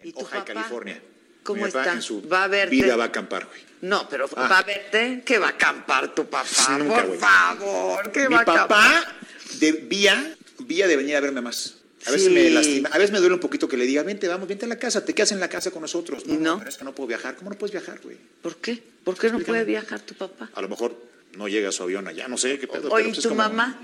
¿Y 0.02 0.12
tu 0.12 0.24
papá? 0.24 0.44
California. 0.44 1.02
¿Cómo 1.44 1.64
Mi 1.64 1.70
papá 1.70 1.80
está? 1.82 1.92
en 1.94 2.02
su 2.02 2.28
¿Va 2.28 2.44
a 2.44 2.48
verte? 2.48 2.70
vida 2.76 2.96
va 2.96 3.04
a 3.04 3.06
acampar, 3.06 3.46
güey. 3.46 3.60
No, 3.80 4.08
pero 4.08 4.26
Ah. 4.36 4.48
¿va 4.50 4.58
a 4.58 4.62
verte? 4.62 5.22
¿Qué 5.24 5.38
va 5.38 5.46
a 5.46 5.50
acampar 5.50 6.08
tu 6.08 6.26
papá? 6.26 6.44
Sí, 6.46 6.72
nunca, 6.78 6.96
Por 6.96 7.06
güey. 7.06 7.18
favor, 7.18 8.12
¿qué 8.12 8.28
Mi 8.28 8.34
va 8.34 8.40
a 8.40 8.42
acampar? 8.42 8.68
papá 8.68 9.12
debía, 9.61 10.36
vía 10.61 10.86
de 10.86 10.96
venir 10.96 11.16
a 11.16 11.20
verme 11.20 11.40
más. 11.40 11.74
A 12.07 12.12
veces 12.12 12.28
Sí. 12.28 12.32
me 12.34 12.49
lastima, 12.51 12.88
a 12.92 12.99
veces 12.99 13.11
me 13.11 13.18
duele 13.18 13.34
un 13.34 13.40
poquito 13.40 13.68
que 13.68 13.76
le 13.76 13.84
diga, 13.84 14.03
vente, 14.05 14.28
vamos, 14.28 14.49
vente 14.49 14.66
a 14.66 14.68
la 14.68 14.78
casa, 14.78 15.05
te 15.05 15.14
quedas 15.14 15.32
en 15.32 15.40
la 15.40 15.49
casa 15.49 15.70
con 15.72 15.82
nosotros. 15.82 16.26
No, 16.26 16.38
no, 16.38 16.59
pero 16.59 16.70
es 16.70 16.76
que 16.76 16.84
no 16.84 16.94
puedo 16.94 17.09
viajar. 17.09 17.34
¿Cómo 17.36 17.51
no 17.51 17.59
puedes 17.59 17.72
viajar, 17.72 18.01
güey? 18.03 18.16
¿Por 18.40 18.57
qué? 18.57 18.80
¿Por 19.05 19.18
qué 19.18 19.30
no 19.30 19.40
puede 19.40 19.64
viajar 19.64 20.01
tu 20.01 20.14
papá? 20.14 20.49
A 20.55 20.62
lo 20.62 20.68
mejor 20.68 20.96
no 21.36 21.49
llega 21.49 21.70
a 21.70 21.72
su 21.72 21.82
avión 21.82 22.07
allá, 22.07 22.28
no 22.28 22.38
sé 22.38 22.59
qué 22.59 22.68
pedo. 22.68 22.88
Oye, 22.88 22.90
pero 22.90 23.01
¿y 23.01 23.05
pues 23.09 23.18
es 23.18 23.22
tu 23.24 23.28
como- 23.30 23.42
mamá? 23.42 23.80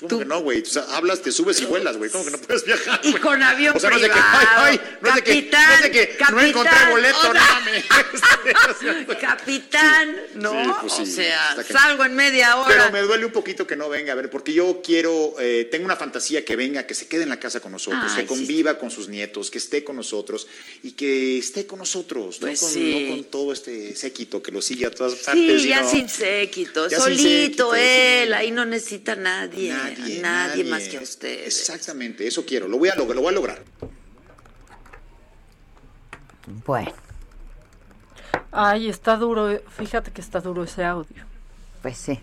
¿Cómo 0.00 0.18
que 0.20 0.24
no, 0.24 0.40
güey? 0.40 0.62
O 0.62 0.66
sea, 0.66 0.84
hablas, 0.90 1.22
te 1.22 1.32
subes 1.32 1.60
y 1.60 1.64
vuelas, 1.64 1.96
güey. 1.96 2.10
¿Cómo 2.10 2.24
que 2.24 2.30
no 2.30 2.38
puedes 2.38 2.64
viajar? 2.64 3.00
Y 3.02 3.12
con 3.14 3.42
avión 3.42 3.76
O 3.76 3.80
sea, 3.80 3.90
no 3.90 3.96
que, 3.96 4.02
privado. 4.08 4.38
ay, 4.56 4.80
ay, 5.02 5.50
no 6.30 6.40
encontré 6.40 6.90
boleto, 6.90 7.30
o 7.30 7.34
no 7.34 7.40
sea. 7.40 9.06
Capitán, 9.20 10.16
¿no? 10.34 10.52
Sí, 10.52 10.70
pues 10.80 10.92
sí, 10.94 11.02
o 11.02 11.06
sea, 11.06 11.56
salgo 11.64 12.04
en 12.04 12.14
media 12.14 12.56
hora. 12.56 12.68
Pero 12.68 12.92
me 12.92 13.00
duele 13.02 13.26
un 13.26 13.32
poquito 13.32 13.66
que 13.66 13.76
no 13.76 13.88
venga, 13.88 14.12
a 14.12 14.16
ver, 14.16 14.30
porque 14.30 14.52
yo 14.52 14.80
quiero, 14.82 15.34
eh, 15.40 15.68
tengo 15.70 15.84
una 15.84 15.96
fantasía 15.96 16.44
que 16.44 16.56
venga, 16.56 16.86
que 16.86 16.94
se 16.94 17.06
quede 17.08 17.24
en 17.24 17.28
la 17.30 17.40
casa 17.40 17.60
con 17.60 17.72
nosotros, 17.72 18.04
Ay, 18.10 18.16
que 18.16 18.20
sí. 18.22 18.26
conviva 18.26 18.78
con 18.78 18.90
sus 18.90 19.08
nietos, 19.08 19.50
que 19.50 19.58
esté 19.58 19.84
con 19.84 19.96
nosotros 19.96 20.46
y 20.82 20.92
que 20.92 21.38
esté 21.38 21.66
con 21.66 21.78
nosotros, 21.80 22.38
Pues 22.40 22.62
no, 22.62 22.66
con, 22.68 22.74
sí. 22.74 23.06
no 23.08 23.14
con 23.16 23.24
todo 23.24 23.52
este 23.52 23.94
séquito 23.96 24.42
que 24.42 24.52
lo 24.52 24.62
sigue 24.62 24.86
a 24.86 24.90
todas 24.90 25.14
partes. 25.14 25.62
Sí, 25.62 25.68
ya 25.68 25.84
sin 25.84 26.08
séquito, 26.08 26.88
Ya 26.88 27.00
sin 27.00 27.16
solito 27.16 27.74
él, 27.74 28.32
ahí 28.34 28.50
no 28.50 28.64
necesita 28.64 29.12
a 29.12 29.16
nadie, 29.40 29.72
Nadie, 29.72 29.96
nadie, 29.98 30.20
nadie. 30.20 30.64
más 30.64 30.88
que 30.88 30.98
a 30.98 31.00
ustedes. 31.02 31.46
Exactamente, 31.46 32.26
eso 32.26 32.44
quiero, 32.46 32.68
lo 32.68 32.78
voy 32.78 32.88
a 32.88 32.94
lograr, 32.94 33.16
lo 33.16 33.22
voy 33.22 33.30
a 33.30 33.34
lograr. 33.34 33.62
Bueno, 36.66 36.92
Ay, 38.50 38.88
está 38.88 39.16
duro, 39.16 39.50
eh, 39.50 39.62
fíjate 39.68 40.10
que 40.10 40.20
está 40.22 40.40
duro 40.40 40.64
ese 40.64 40.84
audio. 40.84 41.24
pues 41.82 41.98
sí. 41.98 42.20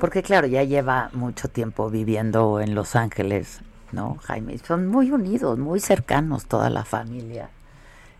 Porque 0.00 0.22
claro, 0.22 0.48
ya 0.48 0.64
lleva 0.64 1.10
mucho 1.12 1.48
tiempo 1.48 1.88
viviendo 1.90 2.58
en 2.60 2.74
Los 2.74 2.96
Ángeles, 2.96 3.60
¿no, 3.92 4.16
Jaime? 4.24 4.58
Son 4.58 4.88
muy 4.88 5.12
unidos, 5.12 5.58
muy 5.58 5.78
cercanos 5.78 6.46
toda 6.46 6.70
la 6.70 6.84
familia. 6.84 7.50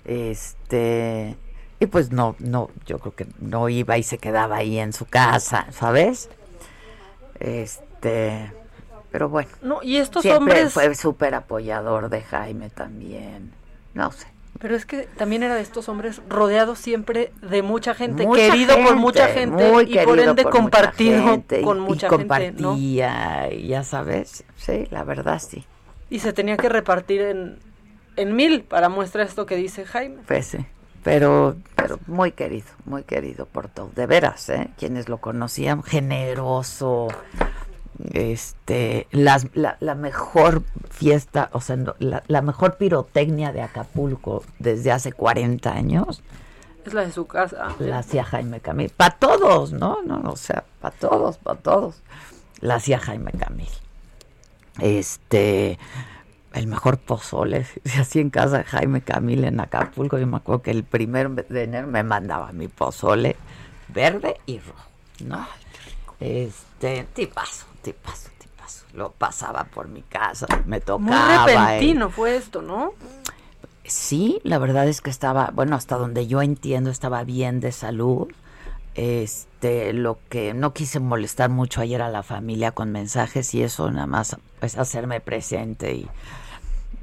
Este, 0.04 1.36
y 1.80 1.86
pues 1.86 2.12
no, 2.12 2.36
no, 2.38 2.70
yo 2.86 3.00
creo 3.00 3.16
que 3.16 3.26
no 3.40 3.68
iba 3.68 3.98
y 3.98 4.04
se 4.04 4.18
quedaba 4.18 4.58
ahí 4.58 4.78
en 4.78 4.92
su 4.92 5.06
casa, 5.06 5.66
¿sabes? 5.72 6.28
Este, 7.40 7.84
pero 9.10 9.28
bueno. 9.28 9.50
No, 9.62 9.82
y 9.82 9.96
estos 9.96 10.22
siempre 10.22 10.54
hombres- 10.54 10.72
fue 10.72 10.94
súper 10.94 11.34
apoyador 11.34 12.08
de 12.10 12.22
Jaime 12.22 12.70
también. 12.70 13.52
No 13.94 14.10
sé. 14.12 14.26
Pero 14.58 14.74
es 14.74 14.86
que 14.86 15.02
también 15.02 15.42
era 15.42 15.54
de 15.54 15.60
estos 15.60 15.88
hombres 15.90 16.22
rodeados 16.30 16.78
siempre 16.78 17.30
de 17.42 17.62
mucha 17.62 17.94
gente, 17.94 18.26
Mucha 18.26 18.40
querido 18.40 18.74
por 18.82 18.96
mucha 18.96 19.28
gente 19.28 19.70
muy 19.70 19.84
y 19.84 19.98
por 19.98 20.18
ende 20.18 20.42
por 20.44 20.52
mucha 20.52 20.62
compartido 20.62 21.22
gente, 21.24 21.60
con 21.60 21.76
y 21.76 21.80
mucha 21.80 22.08
gente, 22.08 22.16
compartía, 22.26 23.52
y 23.52 23.66
ya 23.68 23.84
sabes, 23.84 24.44
sí, 24.56 24.88
la 24.90 25.04
verdad 25.04 25.42
sí. 25.46 25.64
Y 26.08 26.20
se 26.20 26.32
tenía 26.32 26.56
que 26.56 26.70
repartir 26.70 27.20
en, 27.20 27.58
en 28.16 28.34
mil 28.34 28.62
para 28.62 28.88
muestra 28.88 29.24
esto 29.24 29.44
que 29.44 29.56
dice 29.56 29.84
Jaime. 29.84 30.22
Pues 30.26 30.46
sí, 30.46 30.58
pero, 31.04 31.56
pero 31.74 31.98
muy 32.06 32.32
querido, 32.32 32.68
muy 32.86 33.02
querido 33.02 33.44
por 33.44 33.68
todo, 33.68 33.90
de 33.94 34.06
veras, 34.06 34.48
¿eh? 34.48 34.68
Quienes 34.78 35.10
lo 35.10 35.18
conocían, 35.18 35.82
generoso, 35.82 37.08
este, 38.12 39.06
las- 39.10 39.46
la, 39.54 39.76
la 39.80 39.94
mejor 39.94 40.62
fiesta, 40.90 41.48
o 41.52 41.60
sea, 41.60 41.76
la, 41.98 42.22
la 42.26 42.42
mejor 42.42 42.76
pirotecnia 42.76 43.52
de 43.52 43.62
Acapulco 43.62 44.44
desde 44.58 44.92
hace 44.92 45.12
40 45.12 45.72
años, 45.72 46.22
Es 46.84 46.94
la 46.94 47.02
de 47.02 47.12
su 47.12 47.26
casa. 47.26 47.68
la 47.78 47.98
hacía 47.98 48.24
Jaime 48.24 48.60
Camil. 48.60 48.90
Para 48.90 49.16
todos, 49.16 49.72
¿no? 49.72 50.02
no 50.02 50.20
O 50.30 50.36
sea, 50.36 50.64
para 50.80 50.94
todos, 50.96 51.38
para 51.38 51.58
todos. 51.58 52.02
La 52.60 52.76
hacía 52.76 52.98
Jaime 52.98 53.32
Camil. 53.32 53.68
Este, 54.80 55.78
el 56.52 56.66
mejor 56.66 56.98
pozole 56.98 57.64
se 57.84 58.00
hacía 58.00 58.22
en 58.22 58.30
casa 58.30 58.58
de 58.58 58.64
Jaime 58.64 59.00
Camil 59.00 59.44
en 59.44 59.60
Acapulco. 59.60 60.18
Yo 60.18 60.26
me 60.26 60.36
acuerdo 60.36 60.62
que 60.62 60.70
el 60.70 60.84
primero 60.84 61.30
de 61.30 61.62
enero 61.64 61.86
me 61.86 62.02
mandaba 62.02 62.52
mi 62.52 62.68
pozole 62.68 63.36
verde 63.88 64.36
y 64.46 64.58
rojo, 64.58 64.84
¿no? 65.24 65.46
Este, 66.20 67.06
tipazo, 67.14 67.66
tipazo, 67.92 68.30
tipazo. 68.38 68.84
Lo 68.94 69.12
pasaba 69.12 69.64
por 69.64 69.88
mi 69.88 70.02
casa, 70.02 70.46
me 70.66 70.76
Muy 70.76 70.80
tocaba. 70.80 71.44
él. 71.50 71.56
repentino 71.58 72.10
fue 72.10 72.36
esto, 72.36 72.62
¿no? 72.62 72.92
Sí, 73.84 74.40
la 74.42 74.58
verdad 74.58 74.88
es 74.88 75.00
que 75.00 75.10
estaba, 75.10 75.50
bueno, 75.54 75.76
hasta 75.76 75.96
donde 75.96 76.26
yo 76.26 76.42
entiendo, 76.42 76.90
estaba 76.90 77.22
bien 77.24 77.60
de 77.60 77.70
salud. 77.72 78.26
Este, 78.96 79.92
lo 79.92 80.18
que 80.30 80.54
no 80.54 80.72
quise 80.72 80.98
molestar 81.00 81.50
mucho 81.50 81.80
ayer 81.82 82.00
a 82.02 82.08
la 82.08 82.22
familia 82.22 82.72
con 82.72 82.90
mensajes 82.92 83.54
y 83.54 83.62
eso 83.62 83.90
nada 83.90 84.06
más 84.06 84.36
pues 84.58 84.78
hacerme 84.78 85.20
presente 85.20 85.92
y 85.94 86.08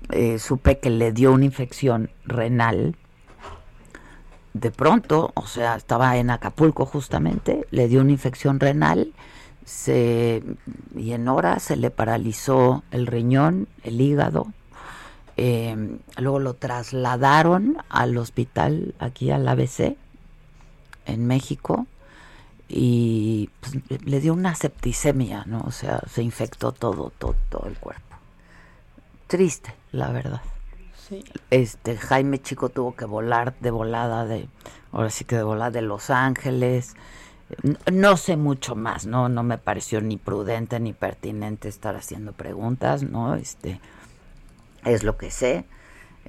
eh, 0.09 0.39
supe 0.39 0.79
que 0.79 0.89
le 0.89 1.11
dio 1.11 1.31
una 1.31 1.45
infección 1.45 2.09
renal. 2.25 2.95
De 4.53 4.71
pronto, 4.71 5.31
o 5.36 5.47
sea, 5.47 5.75
estaba 5.75 6.17
en 6.17 6.29
Acapulco 6.29 6.86
justamente, 6.86 7.65
le 7.71 7.88
dio 7.88 8.01
una 8.01 8.11
infección 8.11 8.59
renal 8.59 9.13
se, 9.66 10.43
y 10.95 11.14
en 11.14 11.28
horas 11.28 11.64
se 11.64 11.76
le 11.76 11.91
paralizó 11.91 12.84
el 12.91 13.07
riñón, 13.07 13.68
el 13.84 14.01
hígado. 14.01 14.47
Eh, 15.36 15.97
luego 16.18 16.39
lo 16.39 16.53
trasladaron 16.53 17.78
al 17.89 18.18
hospital 18.18 18.93
aquí 18.99 19.32
al 19.32 19.47
ABC 19.47 19.97
en 21.05 21.26
México 21.26 21.88
y 22.70 23.49
pues, 23.59 24.03
le 24.03 24.20
dio 24.20 24.34
una 24.34 24.55
septicemia, 24.55 25.43
¿no? 25.45 25.61
O 25.61 25.72
sea, 25.72 26.01
se 26.11 26.24
infectó 26.24 26.72
todo, 26.72 27.11
todo, 27.18 27.36
todo 27.49 27.68
el 27.68 27.78
cuerpo. 27.78 28.16
Triste, 29.28 29.74
la 29.91 30.11
verdad. 30.11 30.41
Sí. 31.07 31.24
Este 31.49 31.97
Jaime 31.97 32.41
Chico 32.41 32.70
tuvo 32.70 32.95
que 32.95 33.05
volar 33.05 33.55
de 33.59 33.72
volada 33.72 34.26
de, 34.26 34.47
ahora 34.91 35.09
sí 35.09 35.26
que 35.26 35.36
de 35.36 35.43
volada 35.43 35.72
de 35.72 35.82
Los 35.82 36.09
Ángeles. 36.09 36.95
No 37.91 38.18
sé 38.18 38.38
mucho 38.38 38.76
más, 38.76 39.06
no, 39.06 39.30
no 39.30 39.43
me 39.43 39.58
pareció 39.58 40.01
ni 40.01 40.18
prudente 40.18 40.80
ni 40.80 40.93
pertinente 40.93 41.70
estar 41.70 41.95
haciendo 41.95 42.32
preguntas, 42.34 43.04
¿no? 43.04 43.36
Este 43.36 43.80
es 44.86 45.04
lo 45.04 45.18
que 45.18 45.32
sé. 45.32 45.66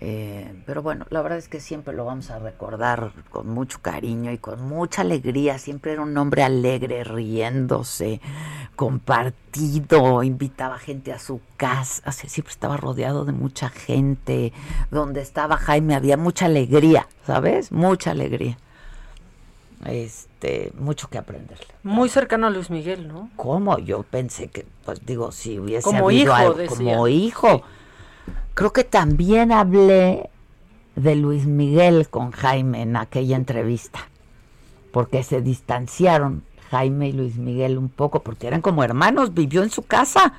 Eh, 0.01 0.53
pero 0.67 0.83
bueno, 0.83 1.07
la 1.11 1.23
verdad 1.23 1.39
es 1.39 1.49
que 1.49 1.61
siempre 1.61 1.95
lo 1.95 2.05
vamos 2.05 2.31
a 2.31 2.39
recordar 2.39 3.13
con 3.31 3.49
mucho 3.49 3.79
cariño 3.81 4.33
y 4.33 4.39
con 4.39 4.63
mucha 4.63 5.03
alegría. 5.03 5.59
Siempre 5.59 5.93
era 5.93 6.03
un 6.03 6.17
hombre 6.19 6.43
alegre, 6.43 7.05
riéndose, 7.05 8.21
compartido, 8.75 10.23
invitaba 10.23 10.79
gente 10.79 11.13
a 11.13 11.19
su 11.19 11.41
casa, 11.57 12.11
siempre 12.13 12.53
estaba 12.53 12.77
rodeado 12.77 13.25
de 13.25 13.33
mucha 13.33 13.69
gente. 13.69 14.53
Donde 14.91 15.21
estaba 15.21 15.57
Jaime 15.57 15.95
había 15.95 16.17
mucha 16.17 16.47
alegría, 16.47 17.07
¿sabes? 17.25 17.71
Mucha 17.71 18.11
alegría. 18.11 18.59
Este, 19.87 20.73
mucho 20.79 21.09
que 21.11 21.19
aprenderle. 21.19 21.67
Muy 21.83 22.09
cercano 22.09 22.47
a 22.47 22.51
Luis 22.51 22.71
Miguel, 22.71 23.07
¿no? 23.09 23.29
¿Cómo? 23.37 23.79
Yo 23.79 24.03
pensé 24.03 24.49
que, 24.49 24.65
pues 24.85 25.05
digo, 25.05 25.31
si 25.33 25.59
hubiese 25.59 25.85
Como 25.85 26.07
habido 26.07 26.23
hijo, 26.33 26.35
algo- 26.35 26.55
decía. 26.55 26.77
como 26.77 27.09
hijo. 27.09 27.63
Creo 28.55 28.73
que 28.73 28.85
también 28.85 29.53
hablé 29.53 30.31
de 30.97 31.17
Luis 31.17 31.45
Miguel 31.47 32.09
con 32.09 32.31
Jaime 32.31 32.83
en 32.83 32.97
aquella 32.97 33.37
entrevista, 33.37 34.09
porque 34.93 35.23
se 35.23 35.43
distanciaron 35.43 36.45
Jaime 36.71 37.09
y 37.09 37.13
Luis 37.13 37.37
Miguel 37.37 37.77
un 37.77 37.89
poco, 37.89 38.23
porque 38.23 38.47
eran 38.47 38.63
como 38.63 38.85
hermanos, 38.85 39.35
vivió 39.35 39.63
en 39.63 39.71
su 39.71 39.83
casa. 39.83 40.35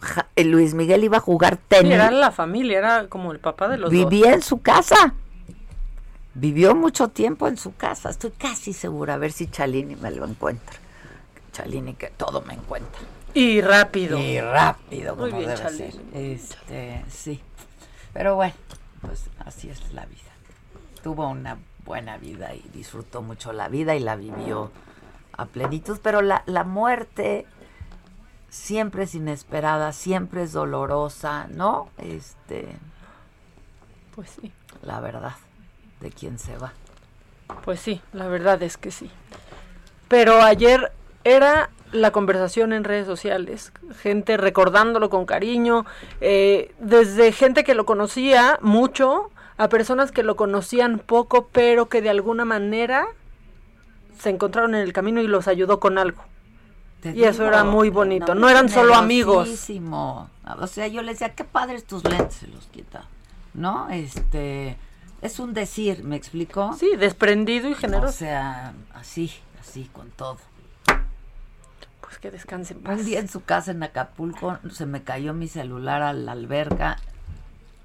Ja- 0.00 0.26
eh, 0.36 0.44
Luis 0.44 0.74
Miguel 0.74 1.02
iba 1.04 1.16
a 1.16 1.20
jugar 1.20 1.54
Sí, 1.56 1.60
tenis. 1.68 1.92
era 1.94 2.10
la 2.10 2.30
familia, 2.30 2.78
era 2.78 3.06
como 3.08 3.32
el 3.32 3.40
papá 3.40 3.68
de 3.68 3.78
los 3.78 3.90
dos. 3.90 4.10
Vivía 4.10 4.32
en 4.32 4.42
su 4.42 4.60
casa. 4.60 5.14
Vivió 6.34 6.74
mucho 6.74 7.08
tiempo 7.08 7.48
en 7.48 7.56
su 7.56 7.74
casa. 7.74 8.10
Estoy 8.10 8.30
casi 8.32 8.72
segura. 8.72 9.14
A 9.14 9.18
ver 9.18 9.32
si 9.32 9.48
Chalini 9.48 9.96
me 9.96 10.10
lo 10.10 10.24
encuentra. 10.26 10.76
Chalini 11.52 11.94
que 11.94 12.08
todo 12.10 12.42
me 12.42 12.54
encuentra. 12.54 13.00
Y 13.34 13.60
rápido. 13.60 14.18
Y 14.18 14.40
rápido, 14.40 15.16
Muy 15.16 15.30
como 15.30 15.38
bien, 15.42 15.50
debe 15.50 15.62
Chalini. 15.62 15.92
ser. 15.92 16.00
Este, 16.14 17.04
sí. 17.10 17.40
Pero 18.12 18.36
bueno, 18.36 18.54
pues 19.00 19.24
así 19.44 19.68
es 19.68 19.92
la 19.92 20.06
vida. 20.06 20.22
Tuvo 21.02 21.28
una 21.28 21.58
buena 21.84 22.16
vida 22.18 22.54
y 22.54 22.62
disfrutó 22.72 23.22
mucho 23.22 23.52
la 23.52 23.68
vida 23.68 23.94
y 23.96 24.00
la 24.00 24.16
vivió 24.16 24.70
a 25.36 25.46
plenitud. 25.46 25.98
Pero 26.02 26.22
la, 26.22 26.42
la 26.46 26.64
muerte 26.64 27.46
siempre 28.48 29.04
es 29.04 29.14
inesperada, 29.14 29.92
siempre 29.92 30.42
es 30.44 30.52
dolorosa, 30.52 31.48
¿no? 31.48 31.88
Este, 31.98 32.68
Pues 34.14 34.30
sí. 34.40 34.52
la 34.82 35.00
verdad, 35.00 35.34
de 36.00 36.10
quién 36.10 36.38
se 36.38 36.56
va. 36.56 36.72
Pues 37.64 37.80
sí, 37.80 38.00
la 38.12 38.28
verdad 38.28 38.62
es 38.62 38.76
que 38.76 38.90
sí. 38.90 39.10
Pero 40.08 40.42
ayer 40.42 40.92
era 41.24 41.70
la 41.92 42.10
conversación 42.10 42.72
en 42.72 42.84
redes 42.84 43.06
sociales, 43.06 43.72
gente 44.00 44.36
recordándolo 44.36 45.10
con 45.10 45.26
cariño, 45.26 45.86
eh, 46.20 46.74
desde 46.78 47.32
gente 47.32 47.64
que 47.64 47.74
lo 47.74 47.86
conocía 47.86 48.58
mucho 48.60 49.30
a 49.56 49.68
personas 49.68 50.12
que 50.12 50.22
lo 50.22 50.36
conocían 50.36 50.98
poco, 50.98 51.48
pero 51.50 51.88
que 51.88 52.02
de 52.02 52.10
alguna 52.10 52.44
manera 52.44 53.06
se 54.18 54.30
encontraron 54.30 54.74
en 54.74 54.82
el 54.82 54.92
camino 54.92 55.20
y 55.20 55.26
los 55.26 55.48
ayudó 55.48 55.80
con 55.80 55.98
algo. 55.98 56.22
Te 57.00 57.12
y 57.12 57.24
eso 57.24 57.46
era 57.46 57.64
muy 57.64 57.90
bonito. 57.90 58.34
No 58.34 58.48
eran 58.48 58.68
solo 58.68 58.94
amigos. 58.94 59.48
O 60.58 60.66
sea, 60.66 60.88
yo 60.88 61.02
le 61.02 61.12
decía, 61.12 61.34
qué 61.34 61.44
padres 61.44 61.84
tus 61.84 62.04
lentes, 62.04 62.34
se 62.34 62.46
los 62.48 62.66
quita. 62.66 63.04
¿No? 63.54 63.88
Este, 63.90 64.76
es 65.20 65.38
un 65.38 65.52
decir, 65.52 66.04
¿me 66.04 66.16
explicó? 66.16 66.74
Sí, 66.78 66.96
desprendido 66.96 67.68
y 67.68 67.74
generoso. 67.74 68.08
O 68.08 68.12
sea, 68.12 68.74
así, 68.94 69.32
así, 69.60 69.90
con 69.92 70.10
todo. 70.10 70.38
Pues 72.00 72.18
que 72.18 72.30
descanse 72.30 72.74
en 72.74 72.80
paz. 72.80 73.00
Un 73.00 73.04
día 73.04 73.18
en 73.18 73.28
su 73.28 73.42
casa 73.42 73.72
en 73.72 73.82
Acapulco 73.82 74.58
se 74.70 74.86
me 74.86 75.02
cayó 75.02 75.34
mi 75.34 75.48
celular 75.48 76.02
a 76.02 76.12
la 76.12 76.32
alberca. 76.32 76.96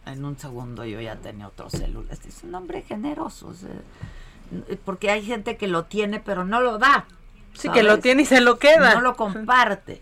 En 0.05 0.23
un 0.25 0.37
segundo 0.37 0.85
yo 0.85 1.01
ya 1.01 1.15
tenía 1.15 1.47
otro 1.47 1.69
celular. 1.69 2.11
Este 2.11 2.29
es 2.29 2.43
un 2.43 2.53
hombre 2.55 2.83
generoso. 2.83 3.47
o 3.47 3.53
sea, 3.53 3.69
porque 4.85 5.09
hay 5.09 5.23
gente 5.23 5.57
que 5.57 5.67
lo 5.67 5.85
tiene 5.85 6.19
pero 6.19 6.45
no 6.45 6.61
lo 6.61 6.77
da. 6.77 7.05
Sí, 7.53 7.69
que 7.69 7.83
lo 7.83 7.99
tiene 7.99 8.23
y 8.23 8.25
se 8.25 8.41
lo 8.41 8.59
queda. 8.59 8.95
No 8.95 9.01
lo 9.01 9.15
comparte. 9.15 10.01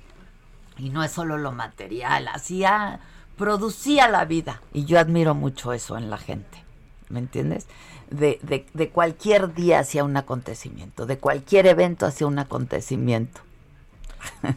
Y 0.78 0.90
no 0.90 1.04
es 1.04 1.12
solo 1.12 1.38
lo 1.38 1.52
material, 1.52 2.28
hacía, 2.30 3.00
producía 3.38 4.08
la 4.08 4.26
vida. 4.26 4.62
Y 4.74 4.86
yo 4.86 5.00
admiro 5.00 5.36
mucho 5.36 5.74
eso 5.74 5.98
en 5.98 6.10
la 6.10 6.18
gente. 6.18 6.64
¿Me 7.12 7.20
entiendes? 7.20 7.68
De, 8.10 8.40
de, 8.42 8.66
de 8.74 8.90
cualquier 8.90 9.54
día 9.54 9.80
hacia 9.80 10.04
un 10.04 10.18
acontecimiento, 10.18 11.06
de 11.06 11.18
cualquier 11.18 11.68
evento 11.68 12.06
hacia 12.06 12.28
un 12.28 12.40
acontecimiento. 12.40 13.42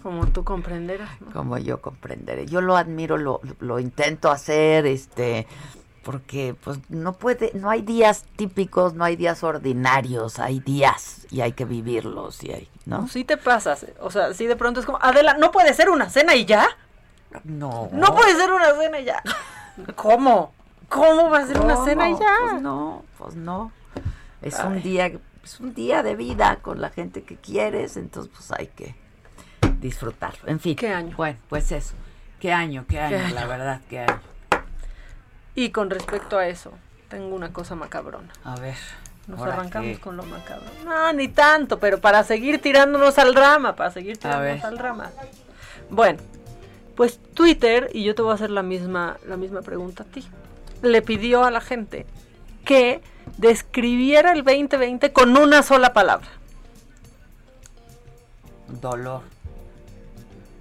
Como 0.02 0.26
tú 0.26 0.44
comprenderás. 0.44 1.20
¿no? 1.20 1.32
como 1.32 1.58
yo 1.58 1.80
comprenderé. 1.80 2.46
Yo 2.46 2.60
lo 2.60 2.76
admiro, 2.76 3.16
lo, 3.16 3.40
lo 3.60 3.80
intento 3.80 4.30
hacer, 4.30 4.86
este, 4.86 5.46
porque 6.02 6.54
pues 6.62 6.78
no 6.88 7.14
puede, 7.14 7.50
no 7.54 7.70
hay 7.70 7.82
días 7.82 8.24
típicos, 8.36 8.94
no 8.94 9.04
hay 9.04 9.16
días 9.16 9.42
ordinarios, 9.42 10.38
hay 10.38 10.60
días 10.60 11.26
y 11.30 11.40
hay 11.40 11.52
que 11.52 11.64
vivirlos 11.64 12.42
y 12.44 12.52
hay, 12.52 12.68
¿no? 12.84 13.08
Sí 13.08 13.24
te 13.24 13.36
pasas. 13.36 13.86
O 14.00 14.10
sea, 14.10 14.34
sí 14.34 14.46
de 14.46 14.56
pronto 14.56 14.80
es 14.80 14.86
como, 14.86 14.98
Adela, 15.00 15.34
¿no 15.34 15.50
puede 15.50 15.74
ser 15.74 15.90
una 15.90 16.10
cena 16.10 16.34
y 16.34 16.44
ya? 16.44 16.68
No. 17.42 17.88
No 17.92 18.14
puede 18.14 18.36
ser 18.36 18.52
una 18.52 18.74
cena 18.74 19.00
y 19.00 19.04
ya. 19.04 19.22
¿Cómo? 19.96 20.52
¿Cómo 20.88 21.30
va 21.30 21.38
a 21.38 21.46
ser 21.46 21.60
una 21.60 21.84
cena 21.84 22.10
y 22.10 22.14
ya? 22.14 22.36
Pues 22.50 22.62
no, 22.62 23.04
pues 23.18 23.34
no. 23.34 23.72
Es 24.42 24.58
Ay. 24.60 24.66
un 24.66 24.82
día, 24.82 25.12
es 25.42 25.60
un 25.60 25.74
día 25.74 26.02
de 26.02 26.16
vida 26.16 26.58
con 26.62 26.80
la 26.80 26.90
gente 26.90 27.22
que 27.22 27.36
quieres, 27.36 27.96
entonces 27.96 28.32
pues 28.34 28.52
hay 28.52 28.68
que 28.68 28.94
disfrutarlo. 29.80 30.48
En 30.48 30.60
fin. 30.60 30.76
¿Qué 30.76 30.88
año? 30.88 31.14
Bueno, 31.16 31.38
pues 31.48 31.72
eso. 31.72 31.94
¿Qué 32.40 32.52
año? 32.52 32.84
¿Qué 32.88 33.00
año? 33.00 33.16
año? 33.18 33.34
La 33.34 33.46
verdad, 33.46 33.80
¿qué 33.88 34.00
año? 34.00 34.20
Y 35.54 35.70
con 35.70 35.88
respecto 35.90 36.36
a 36.36 36.46
eso, 36.48 36.72
tengo 37.08 37.34
una 37.34 37.52
cosa 37.52 37.74
macabrona. 37.74 38.32
A 38.44 38.56
ver. 38.56 38.76
Nos 39.26 39.38
¿ahora 39.38 39.54
arrancamos 39.54 39.96
qué? 39.96 40.00
con 40.00 40.16
lo 40.16 40.24
macabro. 40.24 40.66
No, 40.84 41.12
ni 41.14 41.28
tanto, 41.28 41.78
pero 41.78 42.00
para 42.00 42.22
seguir 42.24 42.60
tirándonos 42.60 43.18
al 43.18 43.34
rama, 43.34 43.74
para 43.74 43.90
seguir 43.90 44.18
tirándonos 44.18 44.64
al 44.64 44.78
rama. 44.78 45.10
Bueno, 45.88 46.18
pues 46.94 47.18
Twitter, 47.32 47.88
y 47.94 48.04
yo 48.04 48.14
te 48.14 48.22
voy 48.22 48.32
a 48.32 48.34
hacer 48.34 48.50
la 48.50 48.62
misma, 48.62 49.16
la 49.26 49.36
misma 49.36 49.62
pregunta 49.62 50.02
a 50.02 50.06
ti, 50.06 50.26
le 50.86 51.02
pidió 51.02 51.44
a 51.44 51.50
la 51.50 51.60
gente 51.60 52.06
que 52.64 53.02
describiera 53.38 54.32
el 54.32 54.44
2020 54.44 55.12
con 55.12 55.36
una 55.36 55.62
sola 55.62 55.92
palabra. 55.92 56.28
Dolor. 58.68 59.22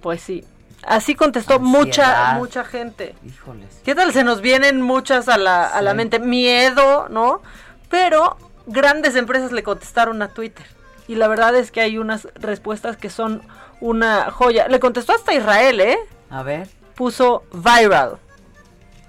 Pues 0.00 0.20
sí. 0.22 0.44
Así 0.86 1.14
contestó 1.14 1.54
Ansiedad. 1.54 1.78
mucha, 1.78 2.34
mucha 2.34 2.64
gente. 2.64 3.14
Híjoles. 3.24 3.80
¿Qué 3.84 3.94
tal? 3.94 4.12
Se 4.12 4.22
nos 4.22 4.40
vienen 4.40 4.82
muchas 4.82 5.28
a 5.28 5.38
la, 5.38 5.66
a 5.66 5.80
la 5.80 5.94
mente. 5.94 6.18
Miedo, 6.18 7.08
¿no? 7.08 7.40
Pero 7.88 8.36
grandes 8.66 9.16
empresas 9.16 9.52
le 9.52 9.62
contestaron 9.62 10.20
a 10.20 10.28
Twitter. 10.28 10.66
Y 11.08 11.16
la 11.16 11.28
verdad 11.28 11.54
es 11.54 11.70
que 11.70 11.80
hay 11.80 11.98
unas 11.98 12.28
respuestas 12.34 12.96
que 12.96 13.10
son 13.10 13.42
una 13.80 14.30
joya. 14.30 14.68
Le 14.68 14.80
contestó 14.80 15.12
hasta 15.12 15.34
Israel, 15.34 15.80
¿eh? 15.80 15.98
A 16.30 16.42
ver. 16.42 16.68
Puso 16.94 17.44
viral. 17.52 18.18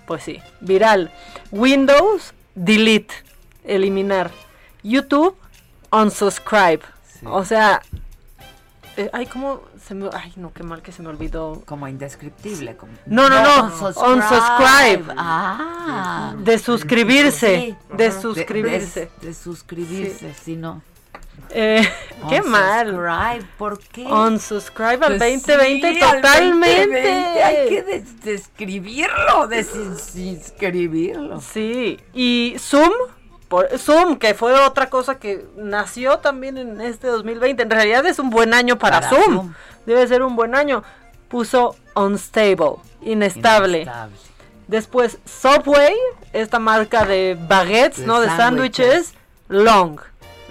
Pues 0.06 0.24
sí, 0.24 0.42
viral. 0.62 1.12
Windows, 1.52 2.34
delete, 2.54 3.14
eliminar. 3.64 4.32
YouTube, 4.84 5.36
unsubscribe. 5.92 6.82
O 7.26 7.44
sea, 7.44 7.82
eh, 8.98 9.10
ay, 9.12 9.26
¿cómo 9.26 9.62
se 9.84 9.94
me... 9.94 10.10
Ay, 10.14 10.32
no, 10.38 10.54
qué 10.54 10.64
mal 10.64 10.82
que 10.82 10.92
se 10.92 11.02
me 11.02 11.10
olvidó. 11.10 11.64
Como 11.66 11.88
indescriptible. 11.88 12.78
Como... 12.78 12.94
No, 13.06 13.30
no, 13.30 13.44
no. 13.44 13.66
unsubscribe. 13.66 14.14
Unsubscribe. 14.14 15.14
Ah. 15.18 16.36
De 16.38 16.58
suscribirse. 16.60 17.56
Sí. 17.58 17.96
De 17.96 18.12
suscribirse. 18.12 19.12
De, 19.22 19.28
de 19.28 19.34
suscribirse, 19.34 20.34
si 20.34 20.56
no. 20.56 20.82
Eh, 21.52 21.88
qué 22.30 22.42
mal. 22.42 23.40
¿por 23.58 23.80
qué? 23.80 24.04
Unsubscribe 24.06 25.06
al 25.06 25.18
Pues 25.18 25.20
2020 25.20 25.94
sí, 25.94 26.02
al 26.02 26.16
totalmente. 26.22 26.80
2020, 27.02 27.44
Hay 27.44 27.70
que 27.70 27.84
des- 27.84 28.22
describirlo, 28.24 29.48
desinscribirlo. 29.48 31.42
Sí, 31.42 32.00
y 32.14 32.56
Zoom, 32.60 32.92
por, 33.48 33.68
Zoom, 33.78 34.18
que 34.18 34.34
fue 34.34 34.54
otra 34.54 34.90
cosa 34.90 35.20
que 35.20 35.46
nació 35.56 36.20
también 36.20 36.58
en 36.58 36.82
este 36.82 37.08
2020, 37.08 37.64
en 37.64 37.70
realidad 37.70 38.06
es 38.06 38.20
un 38.20 38.30
buen 38.30 38.54
año 38.54 38.78
para, 38.78 39.02
Para 39.02 39.10
Zoom. 39.10 39.36
Zoom. 39.36 39.54
debe 39.86 40.08
ser 40.08 40.24
un 40.24 40.36
buen 40.36 40.56
año, 40.56 40.84
puso 41.28 41.76
unstable, 41.96 42.76
inestable. 43.02 43.82
Inestable. 43.84 44.16
Después 44.68 45.20
Subway, 45.26 45.94
esta 46.34 46.58
marca 46.58 47.06
de 47.06 47.38
baguettes, 47.48 48.00
De 48.00 48.08
¿no? 48.08 48.20
De 48.20 48.28
sándwiches, 48.30 49.14
long, 49.48 50.00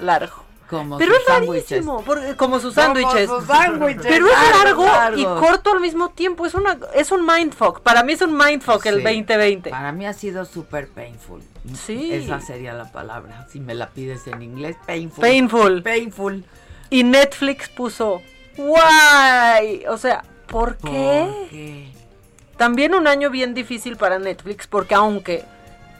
largo. 0.00 0.43
Como 0.78 0.98
Pero 0.98 1.14
es 1.16 1.24
sándwiches. 1.24 1.70
rarísimo, 1.70 2.02
porque- 2.04 2.36
como 2.36 2.60
sus 2.60 2.74
sándwiches. 2.74 3.30
Pero 4.02 4.26
es 4.26 4.32
largo 4.62 4.86
y 5.16 5.24
corto 5.24 5.72
al 5.72 5.80
mismo 5.80 6.10
tiempo. 6.10 6.46
Es 6.46 6.54
una 6.54 6.78
es 6.94 7.10
un 7.12 7.24
mindfuck. 7.26 7.80
Para 7.80 8.02
mí 8.02 8.12
es 8.12 8.20
un 8.22 8.36
mindfuck 8.36 8.84
el 8.86 8.96
Sí. 8.98 9.02
2020. 9.02 9.70
Para 9.70 9.92
mí 9.92 10.06
ha 10.06 10.12
sido 10.12 10.44
súper 10.44 10.88
painful. 10.88 11.42
Sí. 11.74 12.12
Esa 12.12 12.40
sería 12.40 12.72
la 12.74 12.90
palabra. 12.92 13.46
Si 13.50 13.60
me 13.60 13.74
la 13.74 13.90
pides 13.90 14.26
en 14.26 14.42
inglés, 14.42 14.76
painful. 14.86 15.20
Painful. 15.22 15.82
Painful. 15.82 16.44
Y 16.90 17.02
Netflix 17.04 17.68
puso, 17.68 18.20
why? 18.58 19.84
O 19.88 19.96
sea, 19.96 20.24
¿por 20.46 20.76
qué? 20.76 21.26
¿Por 21.28 21.48
qué? 21.50 21.88
También 22.56 22.94
un 22.94 23.06
año 23.06 23.30
bien 23.30 23.54
difícil 23.54 23.96
para 23.96 24.18
Netflix 24.18 24.66
porque 24.66 24.94
aunque 24.94 25.44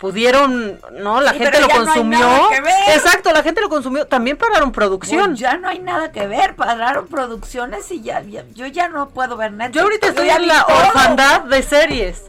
pudieron, 0.04 0.78
¿no? 0.92 1.20
La 1.22 1.32
Sí, 1.32 1.38
gente 1.38 1.60
lo 1.62 1.66
ya 1.68 1.74
no 1.76 1.80
hay 1.80 1.86
consumió. 1.86 2.18
nada 2.20 2.48
que 2.50 2.60
ver. 2.60 2.74
Exacto, 2.94 3.32
la 3.32 3.42
gente 3.42 3.60
lo 3.62 3.70
consumió. 3.70 4.06
También 4.06 4.36
pararon 4.36 4.70
producción. 4.70 5.30
Pues 5.30 5.40
ya 5.40 5.56
no 5.56 5.66
hay 5.68 5.78
nada 5.78 6.12
que 6.12 6.26
ver. 6.26 6.54
Pararon 6.56 7.06
producciones 7.06 7.90
y 7.90 8.02
ya, 8.02 8.20
ya- 8.20 8.44
yo 8.54 8.66
ya 8.66 8.88
no 8.88 9.08
puedo 9.08 9.36
ver 9.38 9.52
Netflix. 9.52 9.76
Yo 9.76 9.82
ahorita 9.82 10.08
estoy 10.08 10.28
en 10.28 10.46
la 10.46 10.64
todo. 10.66 10.76
orfandad 10.76 11.40
de 11.44 11.62
series. 11.62 12.24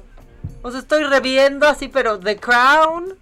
O 0.62 0.72
sea, 0.72 0.80
estoy 0.80 1.04
reviendo 1.04 1.68
así, 1.68 1.90
pero 1.90 2.18
The 2.18 2.38
Crown. 2.38 3.14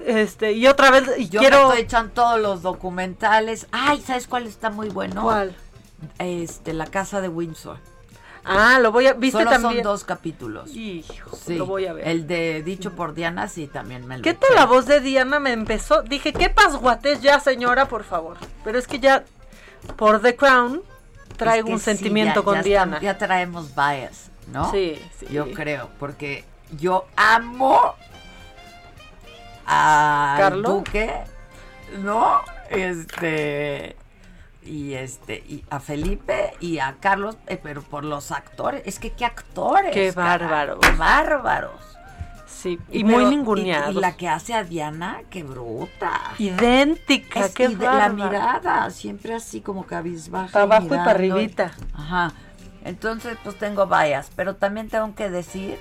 Este, 0.00 0.52
y 0.52 0.66
otra 0.66 0.90
vez, 0.90 1.04
y 1.16 1.28
Yo 1.30 1.40
quiero. 1.40 1.56
me 1.56 1.62
estoy 1.68 1.80
echando 1.82 2.12
todos 2.12 2.40
los 2.40 2.60
documentales. 2.62 3.66
Ay, 3.72 4.02
¿sabes 4.06 4.26
cuál 4.26 4.46
está 4.46 4.68
muy 4.70 4.88
bueno? 4.90 5.22
¿Cuál? 5.22 5.56
Este, 6.18 6.72
La 6.74 6.86
Casa 6.86 7.20
de 7.22 7.28
Windsor. 7.28 7.78
Ah, 8.44 8.78
lo 8.80 8.90
voy 8.90 9.06
a. 9.06 9.12
¿Viste 9.14 9.38
Solo 9.38 9.50
también? 9.50 9.74
son 9.76 9.82
dos 9.84 10.04
capítulos. 10.04 10.70
Hijo, 10.74 11.36
Sí, 11.36 11.54
lo 11.56 11.66
voy 11.66 11.86
a 11.86 11.92
ver. 11.92 12.08
El 12.08 12.26
de 12.26 12.62
Dicho 12.62 12.92
por 12.92 13.14
Diana, 13.14 13.46
sí, 13.48 13.68
también 13.68 14.06
me 14.06 14.16
lo 14.16 14.22
¿Qué 14.22 14.34
tal 14.34 14.54
la 14.56 14.66
voz 14.66 14.86
de 14.86 15.00
Diana 15.00 15.38
me 15.38 15.52
empezó? 15.52 16.02
Dije, 16.02 16.32
¿qué 16.32 16.50
pasguates 16.50 17.20
ya, 17.22 17.38
señora, 17.38 17.86
por 17.86 18.02
favor? 18.04 18.36
Pero 18.64 18.78
es 18.78 18.86
que 18.88 18.98
ya, 18.98 19.24
por 19.96 20.20
The 20.20 20.34
Crown, 20.34 20.82
traigo 21.36 21.66
Es 21.68 21.70
que 21.70 21.72
un 21.74 21.78
sí, 21.78 21.84
sentimiento 21.84 22.40
ya- 22.40 22.44
con 22.44 22.54
ya 22.56 22.62
Diana. 22.62 22.96
estamos- 22.96 23.02
ya 23.02 23.18
traemos 23.18 23.74
bias, 23.76 24.30
¿no? 24.52 24.70
Sí, 24.72 25.00
sí. 25.20 25.26
Yo 25.30 25.52
creo, 25.52 25.88
porque 26.00 26.44
yo 26.80 27.06
amo 27.16 27.94
a 29.66 30.34
¿Carlo? 30.38 30.68
Duque, 30.70 31.12
¿no? 32.02 32.40
Este 32.70 33.94
y 34.64 34.94
este 34.94 35.36
y 35.48 35.64
a 35.70 35.80
Felipe 35.80 36.52
y 36.60 36.78
a 36.78 36.96
Carlos, 37.00 37.36
eh, 37.46 37.58
pero 37.62 37.82
por 37.82 38.04
los 38.04 38.30
actores, 38.30 38.82
es 38.86 38.98
que 38.98 39.10
qué 39.10 39.24
actores. 39.24 39.92
Qué 39.92 40.12
bárbaros. 40.12 40.78
qué 40.80 40.90
bárbaros. 40.92 41.80
Sí, 42.46 42.78
y, 42.92 43.02
pero- 43.02 43.16
muy 43.18 43.24
y- 43.24 43.36
ninguneados. 43.36 43.96
Y, 43.96 44.00
la 44.00 44.16
que 44.16 44.28
hace 44.28 44.54
a 44.54 44.62
Diana, 44.62 45.22
qué 45.30 45.42
bruta. 45.42 46.20
Idéntica, 46.38 47.46
Es 47.46 47.54
qué 47.54 47.64
ide- 47.68 47.84
la 47.84 48.08
mirada, 48.10 48.88
siempre 48.90 49.34
así 49.34 49.60
como 49.60 49.84
cabizbaja. 49.84 50.52
Pa' 50.52 50.62
abajo 50.62 50.86
y 50.86 50.88
pa' 50.90 50.94
mirando. 50.96 51.10
arribita. 51.10 51.72
Ajá. 51.92 52.32
Entonces, 52.84 53.36
pues 53.42 53.58
tengo 53.58 53.86
vallas, 53.86 54.30
pero 54.36 54.54
también 54.56 54.88
tengo 54.88 55.12
que 55.16 55.28
decir 55.28 55.78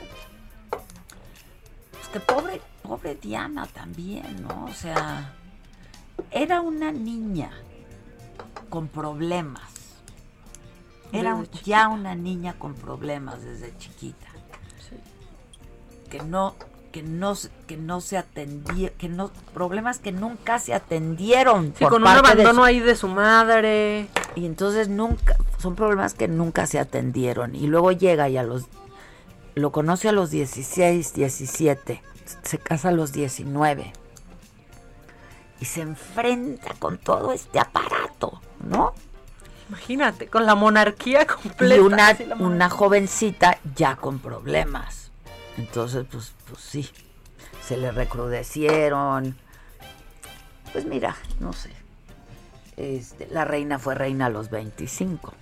pues 1.92 2.08
que 2.14 2.20
pobre, 2.20 2.62
pobre 2.82 3.16
Diana 3.16 3.68
también, 3.68 4.42
¿no? 4.48 4.66
O 4.66 4.74
sea, 4.74 5.34
era 6.32 6.62
una 6.62 6.92
niña 6.92 7.52
con 8.72 8.88
problemas. 8.88 9.62
Era 11.14 11.36
un- 11.36 11.48
ya 11.64 11.90
una 11.90 12.16
niña 12.16 12.56
con 12.58 12.74
problemas 12.74 13.44
desde 13.44 13.78
chiquita. 13.78 14.26
Que 16.10 16.20
no 16.24 16.56
que 16.92 17.04
no 17.04 17.36
se- 17.36 17.50
que 17.68 17.78
no 17.78 18.02
se 18.02 18.18
atendía, 18.18 18.90
que 18.90 19.08
no 19.08 19.32
problemas 19.54 19.98
que 20.00 20.12
nunca 20.12 20.60
se 20.60 20.74
atendieron 20.74 21.68
Sí, 21.78 21.86
por 21.86 21.90
con 21.90 22.02
un 22.02 22.06
parte 22.06 22.22
de 22.36 22.42
abandono 22.44 22.62
su- 22.64 22.66
ahí 22.66 22.80
de 22.82 22.96
su 22.98 23.08
madre. 23.08 24.08
y 24.36 24.46
entonces 24.46 24.90
nunca, 24.90 25.38
son 25.58 25.76
problemas 25.76 26.14
que 26.14 26.28
nunca 26.28 26.66
se 26.68 26.80
atendieron. 26.80 27.56
Y 27.56 27.68
luego 27.68 27.94
llega 27.94 28.28
y 28.28 28.36
a 28.36 28.44
los, 28.44 28.66
lo 29.56 29.72
conoce 29.72 30.10
a 30.10 30.12
los 30.12 30.32
16, 30.32 31.14
17, 31.14 32.02
se 32.44 32.58
casa 32.58 32.90
a 32.90 32.92
los 32.92 33.14
19. 33.14 33.94
Y 35.62 35.66
se 35.66 35.80
enfrenta 35.82 36.74
con 36.78 36.98
todo 36.98 37.32
este 37.32 37.58
aparato, 37.60 38.42
¿no? 38.64 38.94
Imagínate, 39.70 40.28
con 40.28 40.46
la 40.46 40.56
monarquía 40.56 41.26
completa. 41.44 41.76
y 41.76 41.80
una, 41.80 42.18
una 42.40 42.70
jovencita 42.70 43.58
ya 43.76 43.96
con 43.96 44.20
problemas. 44.20 45.12
Entonces, 45.58 46.06
pues, 46.12 46.34
pues 46.50 46.62
sí, 46.62 46.90
se 47.66 47.78
le 47.78 47.92
recrudecieron. 47.92 49.38
Pues 50.74 50.86
mira, 50.86 51.16
no 51.40 51.54
sé. 51.54 51.72
Este, 52.78 53.28
la 53.32 53.46
reina 53.46 53.80
fue 53.80 53.96
reina 53.96 54.28
a 54.28 54.30
los 54.30 54.50
25. 54.50 55.34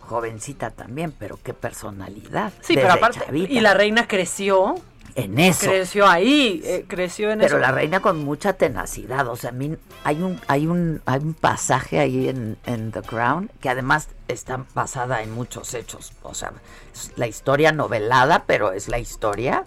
Jovencita 0.00 0.70
también, 0.70 1.12
pero 1.18 1.38
qué 1.42 1.54
personalidad. 1.54 2.52
Sí, 2.60 2.74
pero 2.74 2.92
aparte, 2.92 3.20
chavita. 3.24 3.52
y 3.52 3.60
la 3.60 3.74
reina 3.74 4.06
creció. 4.06 4.74
En 5.16 5.38
eso. 5.38 5.66
Creció 5.66 6.08
ahí, 6.08 6.60
eh, 6.64 6.86
creció 6.88 7.30
en 7.30 7.38
Pero 7.38 7.56
eso. 7.56 7.58
la 7.58 7.70
reina 7.70 8.00
con 8.00 8.24
mucha 8.24 8.54
tenacidad, 8.54 9.28
o 9.28 9.36
sea, 9.36 9.50
a 9.50 9.52
mí 9.52 9.76
hay 10.02 10.20
un, 10.20 10.40
hay 10.48 10.66
un, 10.66 11.02
hay 11.06 11.20
un 11.20 11.34
pasaje 11.34 12.00
ahí 12.00 12.28
en, 12.28 12.56
en 12.66 12.90
The 12.90 13.02
Crown 13.02 13.48
que 13.60 13.68
además 13.68 14.08
está 14.26 14.64
basada 14.74 15.22
en 15.22 15.32
muchos 15.32 15.72
hechos, 15.74 16.12
o 16.22 16.34
sea, 16.34 16.52
es 16.92 17.12
la 17.14 17.28
historia 17.28 17.70
novelada, 17.70 18.44
pero 18.46 18.72
es 18.72 18.88
la 18.88 18.98
historia 18.98 19.64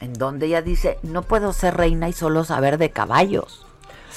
en 0.00 0.12
donde 0.12 0.46
ella 0.46 0.60
dice, 0.62 0.98
no 1.02 1.22
puedo 1.22 1.52
ser 1.52 1.76
reina 1.76 2.08
y 2.08 2.12
solo 2.12 2.44
saber 2.44 2.76
de 2.78 2.90
caballos. 2.90 3.66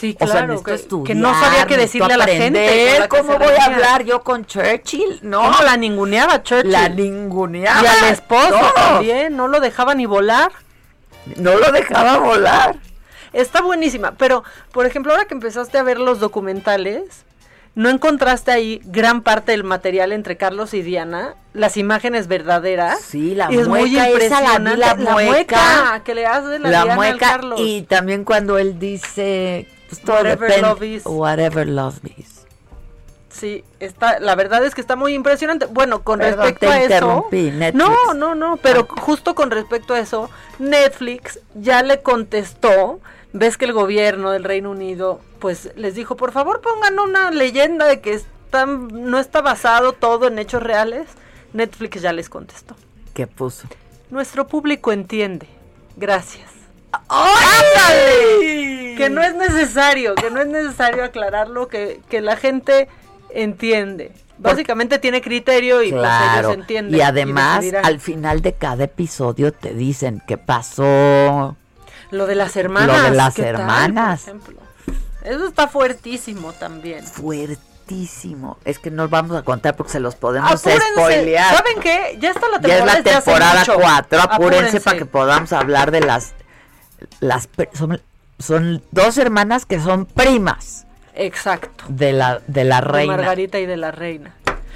Sí, 0.01 0.17
O 0.19 0.25
sea, 0.25 0.33
claro, 0.37 0.47
necesito 0.53 0.65
que, 0.65 0.73
estudiar, 0.73 1.07
que 1.07 1.15
no 1.15 1.39
sabía 1.39 1.65
qué 1.67 1.77
decirle 1.77 2.13
a 2.13 2.17
la 2.17 2.25
gente. 2.27 2.97
la 2.99 3.07
¿Cómo 3.07 3.37
voy 3.37 3.53
a 3.59 3.65
hablar 3.65 4.03
yo 4.03 4.23
con 4.23 4.45
Churchill? 4.45 5.19
No, 5.21 5.51
No, 5.51 5.61
la 5.61 5.77
ninguneaba 5.77 6.41
Churchill. 6.41 6.71
la 6.71 6.89
ninguneaba. 6.89 7.83
Y 7.83 7.85
al 7.85 8.11
esposo 8.11 8.59
también, 8.75 9.37
no 9.37 9.47
lo 9.47 9.59
dejaba 9.59 9.93
ni 9.93 10.07
volar. 10.07 10.51
No 11.37 11.55
lo 11.55 11.71
dejaba 11.71 12.17
volar. 12.17 12.77
Está 13.31 13.61
buenísima, 13.61 14.13
pero 14.17 14.43
por 14.71 14.85
ejemplo, 14.87 15.13
ahora 15.13 15.25
que 15.25 15.35
empezaste 15.35 15.77
a 15.77 15.83
ver 15.83 15.99
los 15.99 16.19
documentales, 16.19 17.23
¿no 17.75 17.89
encontraste 17.89 18.51
ahí 18.51 18.81
gran 18.85 19.21
parte 19.21 19.51
del 19.51 19.63
material 19.63 20.11
entre 20.13 20.35
Carlos 20.35 20.73
y 20.73 20.81
Diana? 20.81 21.35
Las 21.53 21.77
imágenes 21.77 22.27
verdaderas. 22.27 22.99
Sí, 23.01 23.35
la 23.35 23.49
y 23.51 23.57
es 23.57 23.67
muy 23.67 23.95
esa, 23.95 24.01
la 24.03 24.09
impresionante. 24.09 24.77
la 24.77 24.95
la 24.95 25.11
mueca. 25.13 26.01
que 26.03 26.15
le 26.15 26.25
hace 26.25 26.57
la, 26.59 26.69
la 26.69 26.69
Diana 26.69 26.91
al 26.93 26.95
mueca 26.97 27.17
Carlos. 27.29 27.59
y 27.61 27.83
también 27.83 28.23
cuando 28.25 28.57
él 28.57 28.79
dice 28.79 29.67
todo 29.99 30.17
Whatever 30.17 30.49
depende- 30.49 30.61
love 30.69 30.83
is. 30.83 31.01
whatever 31.05 31.67
love 31.67 31.97
is 32.17 32.41
Sí, 33.29 33.63
está, 33.79 34.19
la 34.19 34.35
verdad 34.35 34.63
es 34.65 34.75
que 34.75 34.81
está 34.81 34.97
muy 34.97 35.13
impresionante. 35.13 35.65
Bueno, 35.65 36.03
con 36.03 36.19
Perdón, 36.19 36.39
respecto 36.47 36.67
te 36.67 36.73
a 36.73 36.83
eso. 36.97 37.27
Netflix. 37.31 37.73
No, 37.73 38.13
no, 38.13 38.35
no, 38.35 38.57
pero 38.57 38.85
justo 38.85 39.35
con 39.35 39.51
respecto 39.51 39.93
a 39.93 39.99
eso, 39.99 40.29
Netflix 40.59 41.39
ya 41.55 41.81
le 41.81 42.01
contestó. 42.01 42.99
Ves 43.33 43.57
que 43.57 43.63
el 43.63 43.71
gobierno 43.71 44.31
del 44.31 44.43
Reino 44.43 44.69
Unido, 44.71 45.21
pues 45.39 45.71
les 45.77 45.95
dijo, 45.95 46.17
por 46.17 46.33
favor 46.33 46.59
pongan 46.59 46.99
una 46.99 47.31
leyenda 47.31 47.85
de 47.85 48.01
que 48.01 48.13
están, 48.15 48.89
no 49.09 49.17
está 49.17 49.41
basado 49.41 49.93
todo 49.93 50.27
en 50.27 50.37
hechos 50.37 50.61
reales. 50.61 51.07
Netflix 51.53 52.01
ya 52.01 52.11
les 52.11 52.27
contestó. 52.29 52.75
¿qué 53.13 53.27
puso? 53.27 53.65
Nuestro 54.09 54.45
público 54.47 54.91
entiende. 54.91 55.47
Gracias. 55.95 56.49
¡Ándale! 57.09 58.95
Que 58.97 59.09
no 59.09 59.21
es 59.21 59.33
necesario, 59.35 60.15
que 60.15 60.29
no 60.31 60.41
es 60.41 60.47
necesario 60.47 61.03
aclararlo, 61.03 61.67
que, 61.67 62.01
que 62.09 62.21
la 62.21 62.35
gente 62.35 62.87
entiende. 63.33 64.11
Básicamente 64.37 64.97
tiene 64.99 65.21
criterio 65.21 65.83
y 65.83 65.91
pues 65.91 66.01
claro 66.01 66.49
ellos 66.49 66.61
entienden. 66.61 66.99
y 66.99 67.01
además 67.01 67.63
al 67.83 67.99
final 67.99 68.41
de 68.41 68.53
cada 68.53 68.85
episodio 68.85 69.53
te 69.53 69.71
dicen 69.75 70.19
qué 70.27 70.37
pasó 70.39 71.55
Lo 72.09 72.25
de 72.25 72.33
las 72.35 72.55
hermanas. 72.55 72.97
Lo 72.97 73.03
de 73.03 73.11
las 73.11 73.35
¿qué 73.35 73.43
tal, 73.43 73.51
por 73.51 73.59
hermanas. 73.61 74.23
ejemplo? 74.23 74.57
Eso 75.23 75.45
está 75.47 75.67
fuertísimo 75.67 76.53
también. 76.53 77.05
tristísimo. 77.05 78.57
Es 78.65 78.79
que 78.79 78.89
no 78.89 79.07
vamos 79.09 79.37
a 79.37 79.43
contar 79.43 79.75
porque 79.75 79.91
se 79.91 79.99
los 79.99 80.15
podemos 80.15 80.51
Apúrense. 80.51 80.87
spoilear. 80.93 81.55
¿Saben 81.55 81.79
qué? 81.79 82.17
Ya 82.19 82.31
está 82.31 82.47
la 82.49 82.59
Ya 82.61 82.77
es 82.79 83.03
temporada. 83.03 83.53
la 83.53 83.59
mucho. 83.59 83.75
4. 83.75 84.19
Apúrense, 84.21 84.25
Apúrense. 84.35 84.81
para 84.81 84.97
que 84.97 85.05
podamos 85.05 85.53
hablar 85.53 85.91
de 85.91 86.01
las. 86.01 86.33
Las 87.19 87.49
son, 87.73 88.01
son 88.39 88.83
dos 88.91 89.17
hermanas 89.17 89.65
que 89.65 89.79
son 89.79 90.05
primas 90.05 90.85
Exacto. 91.15 91.83
de 91.87 92.13
la, 92.13 92.41
de 92.47 92.63
la 92.63 92.81
De 92.81 92.87
reina. 92.87 93.17
Margarita 93.17 93.59
y 93.59 93.65
de 93.65 93.77
la 93.77 93.91
reina. 93.91 94.35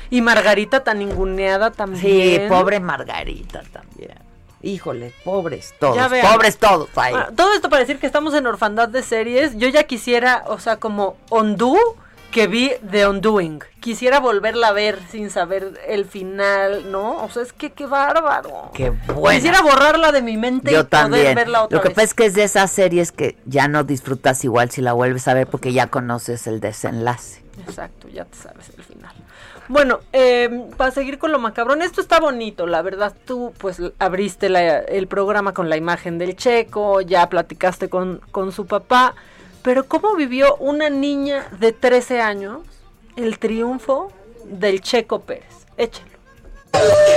Y 0.10 0.22
Margarita 0.22 0.84
tan 0.84 1.00
ninguneada 1.00 1.72
también. 1.72 2.02
Sí, 2.02 2.40
pobre 2.48 2.80
Margarita 2.80 3.64
también. 3.72 4.14
Híjole, 4.62 5.14
pobres 5.24 5.74
todos. 5.80 5.98
Pobres 6.24 6.58
todos 6.58 6.90
ahí. 6.96 7.14
Bueno, 7.14 7.28
todo 7.36 7.54
esto 7.54 7.70
para 7.70 7.82
decir 7.82 8.00
que 8.00 8.08
estamos 8.08 8.34
en 8.34 8.48
orfandad 8.48 8.90
de 8.90 9.04
series. 9.04 9.56
Yo 9.58 9.68
ya 9.68 9.84
quisiera, 9.84 10.44
o 10.48 10.60
sea, 10.60 10.78
como 10.78 11.18
Undo 11.30 11.76
que 12.36 12.48
vi 12.48 12.70
de 12.82 13.08
Undoing. 13.08 13.62
Quisiera 13.80 14.20
volverla 14.20 14.68
a 14.68 14.72
ver 14.74 15.00
sin 15.10 15.30
saber 15.30 15.80
el 15.88 16.04
final, 16.04 16.92
¿no? 16.92 17.24
O 17.24 17.30
sea, 17.30 17.44
es 17.44 17.54
que 17.54 17.72
qué 17.72 17.86
bárbaro. 17.86 18.72
Qué. 18.74 18.92
Quisiera 19.32 19.62
borrarla 19.62 20.12
de 20.12 20.22
mi 20.22 20.36
mente 20.36 20.72
y 20.72 20.74
Yo 20.74 20.80
poder 20.82 20.90
también. 20.90 21.34
verla 21.34 21.64
otra 21.64 21.78
Lo 21.78 21.82
que 21.82 21.88
vez. 21.88 21.96
pasa 21.96 22.04
es 22.04 22.14
que 22.14 22.26
es 22.26 22.34
de 22.34 22.44
esas 22.44 22.70
series 22.72 23.14
que 23.14 23.38
ya 23.46 23.70
no 23.70 23.86
disfrutas 23.86 24.44
igual 24.44 24.70
si 24.70 24.82
la 24.82 24.92
vuelves 24.92 25.30
a 25.30 25.34
ver 25.34 25.48
porque 25.48 25.72
ya 25.72 25.88
conoces 25.88 26.46
el 26.48 26.60
desenlace. 26.60 27.42
Exacto, 27.66 28.10
ya 28.10 28.26
te 28.26 28.36
sabes 28.38 28.70
el 28.78 28.84
final. 28.84 29.14
Bueno, 29.70 30.02
eh, 30.12 30.68
para 30.76 30.92
seguir 30.92 31.18
con 31.18 31.32
lo 31.32 31.40
macabrón, 31.40 31.82
esto 31.82 32.02
está 32.02 32.20
bonito, 32.20 32.68
la 32.68 32.82
verdad. 32.82 33.14
Tú, 33.26 33.54
pues, 33.60 33.82
abriste 33.98 34.50
la- 34.50 34.80
el 34.80 35.08
programa 35.08 35.54
con 35.54 35.70
la 35.70 35.78
imagen 35.78 36.18
del 36.18 36.36
checo, 36.36 37.00
ya 37.00 37.30
platicaste 37.30 37.88
con, 37.88 38.20
con 38.32 38.52
su 38.52 38.66
papá. 38.66 39.16
Pero, 39.66 39.88
¿cómo 39.88 40.16
vivió 40.16 40.56
una 40.58 40.92
niña 40.92 41.48
de 41.60 41.72
13 41.72 42.22
años 42.22 42.60
el 43.16 43.40
triunfo 43.40 44.12
del 44.44 44.80
Checo 44.80 45.22
Pérez? 45.22 45.66
Échalo. 45.76 46.16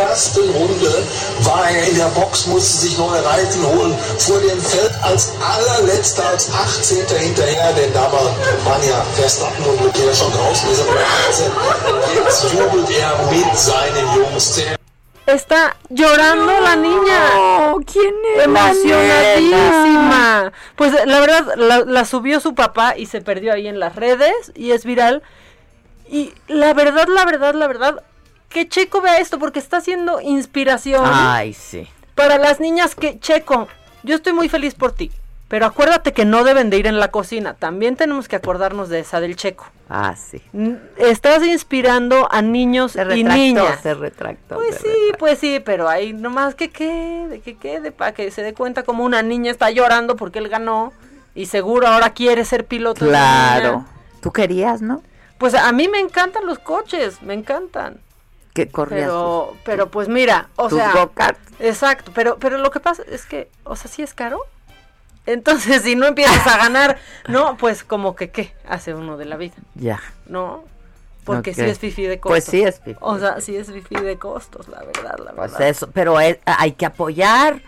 ersten 0.00 0.48
Runde 0.54 1.02
war 1.44 1.68
er 1.68 1.88
in 1.90 1.98
der 1.98 2.08
Box, 2.14 2.46
musste 2.46 2.86
sich 2.86 2.96
neue 2.96 3.22
Reifen 3.22 3.66
holen, 3.66 3.94
fuhr 4.18 4.40
dem 4.40 4.60
Feld 4.62 4.92
als 5.02 5.32
allerletzter, 5.40 6.26
als 6.26 6.50
18. 6.50 7.06
hinterher, 7.18 7.72
denn 7.74 7.92
da 7.92 8.10
war, 8.10 8.34
waren 8.64 8.88
ja 8.88 9.04
Verstappen 9.14 9.64
und 9.66 9.84
Leclerc 9.84 10.16
schon 10.16 10.32
draußen, 10.32 10.70
ist 10.70 10.80
aber 10.80 10.96
18. 11.28 11.52
Jetzt 12.14 12.44
jubelt 12.52 12.90
er 12.98 13.30
mit 13.30 13.58
seinen 13.58 14.06
Jungs. 14.16 14.62
Está 15.28 15.76
llorando 15.90 16.58
la 16.60 16.74
niña. 16.74 17.74
¿Quién 17.84 18.14
es? 18.34 18.44
Emocionadísima. 18.44 20.52
Pues 20.74 20.94
la 21.04 21.20
verdad, 21.20 21.54
la, 21.56 21.80
la 21.80 22.06
subió 22.06 22.40
su 22.40 22.54
papá 22.54 22.96
y 22.96 23.04
se 23.04 23.20
perdió 23.20 23.52
ahí 23.52 23.68
en 23.68 23.78
las 23.78 23.94
redes 23.94 24.52
y 24.54 24.70
es 24.70 24.86
viral. 24.86 25.22
Y 26.08 26.32
la 26.46 26.72
verdad, 26.72 27.08
la 27.08 27.26
verdad, 27.26 27.54
la 27.54 27.66
verdad, 27.66 28.02
que 28.48 28.68
Checo 28.68 29.02
vea 29.02 29.18
esto 29.18 29.38
porque 29.38 29.58
está 29.58 29.82
siendo 29.82 30.22
inspiración 30.22 31.04
Ay, 31.04 31.52
sí. 31.52 31.86
para 32.14 32.38
las 32.38 32.58
niñas 32.58 32.94
que, 32.94 33.20
Checo, 33.20 33.68
yo 34.04 34.16
estoy 34.16 34.32
muy 34.32 34.48
feliz 34.48 34.74
por 34.74 34.92
ti. 34.92 35.12
Pero 35.48 35.64
acuérdate 35.64 36.12
que 36.12 36.26
no 36.26 36.44
deben 36.44 36.68
de 36.68 36.76
ir 36.76 36.86
en 36.86 37.00
la 37.00 37.08
cocina. 37.10 37.54
También 37.54 37.96
tenemos 37.96 38.28
que 38.28 38.36
acordarnos 38.36 38.90
de 38.90 39.00
esa 39.00 39.18
del 39.20 39.34
Checo. 39.34 39.64
Ah, 39.88 40.14
sí. 40.14 40.42
Estás 40.98 41.42
inspirando 41.42 42.28
a 42.30 42.42
niños 42.42 42.92
Se 42.92 43.00
y 43.00 43.04
retractó, 43.04 43.34
niñas. 43.34 43.80
se 43.80 43.94
retractó. 43.94 44.56
Pues 44.56 44.76
se 44.76 44.82
sí, 44.82 45.12
pues 45.18 45.38
sí, 45.38 45.60
pero 45.64 45.88
ahí 45.88 46.12
nomás 46.12 46.54
que 46.54 46.68
quede, 46.68 47.40
que 47.40 47.56
quede, 47.56 47.92
para 47.92 48.12
que 48.12 48.30
se 48.30 48.42
dé 48.42 48.52
cuenta 48.52 48.82
como 48.82 49.04
una 49.04 49.22
niña 49.22 49.50
está 49.50 49.70
llorando 49.70 50.16
porque 50.16 50.38
él 50.38 50.50
ganó 50.50 50.92
y 51.34 51.46
seguro 51.46 51.86
ahora 51.86 52.10
quiere 52.10 52.44
ser 52.44 52.66
piloto. 52.66 53.06
Claro. 53.06 53.86
Tú 54.20 54.32
querías, 54.32 54.82
¿no? 54.82 55.02
Pues 55.38 55.54
a 55.54 55.72
mí 55.72 55.88
me 55.88 56.00
encantan 56.00 56.44
los 56.44 56.58
coches, 56.58 57.22
me 57.22 57.32
encantan. 57.32 58.00
Que 58.52 58.68
corrías. 58.68 59.06
Pero, 59.06 59.54
pero 59.64 59.88
pues 59.88 60.08
mira, 60.08 60.48
o 60.56 60.68
tus 60.68 60.78
sea, 60.78 61.08
exacto, 61.60 62.10
pero, 62.14 62.36
pero 62.38 62.58
lo 62.58 62.70
que 62.70 62.80
pasa 62.80 63.02
es 63.08 63.24
que, 63.24 63.48
o 63.64 63.76
sea, 63.76 63.90
sí 63.90 64.02
es 64.02 64.12
caro. 64.12 64.40
Entonces, 65.32 65.82
si 65.82 65.94
no 65.94 66.06
empiezas 66.06 66.46
a 66.46 66.56
ganar, 66.58 66.98
no, 67.28 67.56
pues 67.56 67.84
como 67.84 68.16
que 68.16 68.30
qué 68.30 68.52
hace 68.66 68.94
uno 68.94 69.16
de 69.16 69.24
la 69.26 69.36
vida, 69.36 69.54
Ya. 69.74 70.00
¿no? 70.26 70.64
Porque 71.24 71.50
Ok. 71.50 71.56
sí 71.56 71.62
es 71.62 71.78
fifi 71.78 72.02
de 72.04 72.18
costos. 72.18 72.30
Pues 72.32 72.44
sí 72.44 72.62
es 72.62 72.80
fifí. 72.80 72.96
O 73.00 73.18
sea, 73.18 73.40
sí 73.42 73.54
es 73.56 73.70
fifi 73.70 73.96
de 73.96 74.16
costos, 74.18 74.68
la 74.68 74.78
verdad, 74.82 75.16
la 75.22 75.32
Pues 75.32 75.52
verdad. 75.52 75.68
eso, 75.68 75.90
pero 75.92 76.18
es- 76.20 76.38
hay 76.46 76.72
que 76.72 76.86
apoyar. 76.86 77.60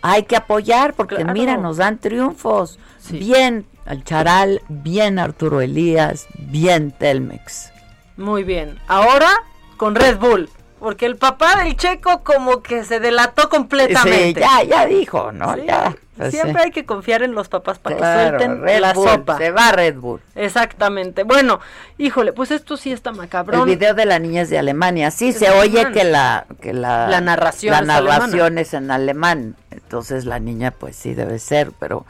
Hay 0.00 0.22
que 0.22 0.36
apoyar 0.36 0.94
porque 0.94 1.16
Claro. 1.16 1.32
mira, 1.32 1.56
nos 1.58 1.76
dan 1.78 1.98
triunfos. 1.98 2.78
Bien 3.10 3.66
al 3.84 4.02
Charal, 4.04 4.62
bien 4.68 5.18
Arturo 5.18 5.60
Elías, 5.60 6.26
bien 6.38 6.92
Telmex. 6.92 7.70
Muy 8.16 8.42
bien. 8.44 8.78
Ahora 8.88 9.30
con 9.76 9.94
Red 9.94 10.16
Bull. 10.18 10.48
Porque 10.78 11.06
el 11.06 11.16
papá 11.16 11.56
del 11.64 11.74
checo 11.76 12.22
como 12.22 12.62
que 12.62 12.84
se 12.84 13.00
delató 13.00 13.48
completamente. 13.48 14.40
Sí, 14.42 14.46
ya, 14.46 14.62
ya 14.62 14.86
dijo, 14.86 15.32
¿no? 15.32 15.54
Sí, 15.54 15.62
Ya. 15.66 15.96
pues 16.18 16.32
Siempre 16.32 16.60
sí. 16.60 16.66
hay 16.66 16.70
que 16.70 16.84
confiar 16.84 17.22
en 17.22 17.34
los 17.34 17.48
papás 17.48 17.78
para 17.78 17.96
Claro, 17.96 18.36
que 18.38 18.44
suelten 18.44 18.62
Red 18.62 18.80
la 18.80 18.92
Bull, 18.92 19.08
sopa. 19.08 19.38
Se 19.38 19.50
va 19.52 19.72
Red 19.72 19.96
Bull. 19.96 20.20
Exactamente. 20.34 21.22
Bueno, 21.22 21.60
híjole, 21.96 22.34
pues 22.34 22.50
esto 22.50 22.76
sí 22.76 22.92
está 22.92 23.10
macabrón. 23.12 23.60
El 23.68 23.76
video 23.76 23.94
de 23.94 24.04
la 24.04 24.18
niña 24.18 24.42
es 24.42 24.50
de 24.50 24.58
Alemania. 24.58 25.10
Sí, 25.10 25.28
Es 25.30 25.38
se 25.38 25.46
alemán. 25.48 25.66
oye 25.66 25.92
que 25.92 26.04
la 26.04 26.46
que 26.60 26.72
la, 26.74 27.08
La 27.08 27.20
narración 27.22 27.72
la 27.72 27.80
es 27.80 27.86
narración 27.86 28.58
es 28.58 28.74
en 28.74 28.90
alemán. 28.90 29.56
Entonces 29.70 30.26
la 30.26 30.38
niña 30.38 30.72
pues 30.72 30.94
sí 30.94 31.14
debe 31.14 31.38
ser, 31.38 31.72
pero 31.78 32.04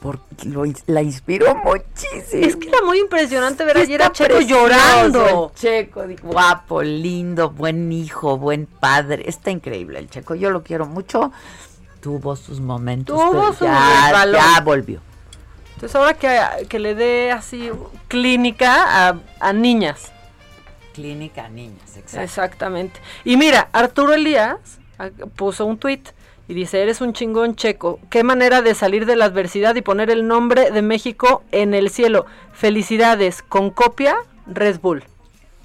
por, 0.00 0.20
lo 0.44 0.64
la 0.86 1.02
inspiró 1.02 1.54
muchísimo. 1.56 2.46
Es 2.46 2.56
que 2.56 2.68
era 2.68 2.82
muy 2.82 2.98
impresionante 2.98 3.64
ver 3.64 3.76
ayer 3.76 4.02
a 4.02 4.10
Checo 4.10 4.40
llorando. 4.40 5.52
Checo, 5.54 6.04
guapo, 6.22 6.82
lindo, 6.82 7.50
buen 7.50 7.92
hijo, 7.92 8.38
buen 8.38 8.66
padre. 8.66 9.24
Está 9.26 9.50
increíble 9.50 9.98
el 9.98 10.08
Checo. 10.08 10.34
Yo 10.34 10.50
lo 10.50 10.62
quiero 10.62 10.86
mucho. 10.86 11.32
Tuvo 12.00 12.34
sus 12.34 12.60
momentos, 12.60 13.14
Tuvo 13.14 13.30
pero 13.32 13.52
su 13.52 13.64
ya, 13.64 14.26
ya 14.32 14.60
volvió. 14.62 15.00
Entonces 15.74 15.94
ahora 15.94 16.14
que, 16.14 16.66
que 16.66 16.78
le 16.78 16.94
dé 16.94 17.30
así 17.30 17.70
clínica 18.08 19.08
a, 19.08 19.18
a 19.38 19.52
niñas. 19.52 20.12
Clínica 20.94 21.48
niñas, 21.48 21.96
exacto. 21.96 22.20
Exactamente. 22.22 23.00
Y 23.24 23.36
mira, 23.36 23.68
Arturo 23.72 24.14
Elías 24.14 24.78
ah, 24.98 25.10
puso 25.36 25.66
un 25.66 25.76
tuit 25.78 26.08
y 26.50 26.54
dice, 26.54 26.82
eres 26.82 27.00
un 27.00 27.12
chingón 27.12 27.54
checo. 27.54 28.00
Qué 28.10 28.24
manera 28.24 28.60
de 28.60 28.74
salir 28.74 29.06
de 29.06 29.14
la 29.14 29.26
adversidad 29.26 29.76
y 29.76 29.82
poner 29.82 30.10
el 30.10 30.26
nombre 30.26 30.72
de 30.72 30.82
México 30.82 31.44
en 31.52 31.74
el 31.74 31.90
cielo. 31.90 32.26
Felicidades. 32.52 33.40
Con 33.42 33.70
copia, 33.70 34.16
Red 34.48 34.80
Bull. 34.80 35.04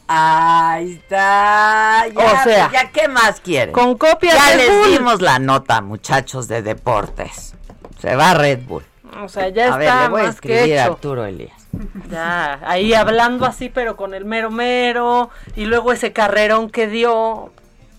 Ahí 0.08 0.94
está. 0.94 2.06
Ya, 2.14 2.24
O 2.24 2.44
sea, 2.44 2.72
ya 2.72 2.92
qué 2.92 3.08
más 3.08 3.40
quieren. 3.42 3.74
Con 3.74 3.98
copia 3.98 4.36
Ya 4.36 4.50
Red 4.52 4.58
les 4.58 4.78
Bull. 4.78 4.92
dimos 4.92 5.22
la 5.22 5.40
nota, 5.40 5.82
muchachos 5.82 6.48
de 6.48 6.62
deportes. 6.62 7.56
Se 7.98 8.16
va 8.16 8.36
Red 8.36 8.60
Bull. 8.68 8.84
O 9.24 9.28
sea, 9.28 9.50
ya 9.50 9.74
a 9.74 9.78
ver, 9.78 9.88
está 9.88 10.04
le 10.04 10.10
voy 10.10 10.22
a 10.22 10.24
más 10.26 10.36
escribir 10.36 10.78
a. 10.78 10.86
Arturo 10.86 11.26
Elías. 11.26 11.68
Ya, 12.12 12.60
ahí 12.64 12.94
hablando 12.94 13.48
así, 13.48 13.70
pero 13.70 13.98
con 13.98 14.14
el 14.14 14.24
mero 14.24 14.52
mero. 14.52 15.32
Y 15.56 15.66
luego 15.66 15.92
ese 15.92 16.14
carrerón 16.14 16.70
que 16.70 16.86
dio. 16.86 17.52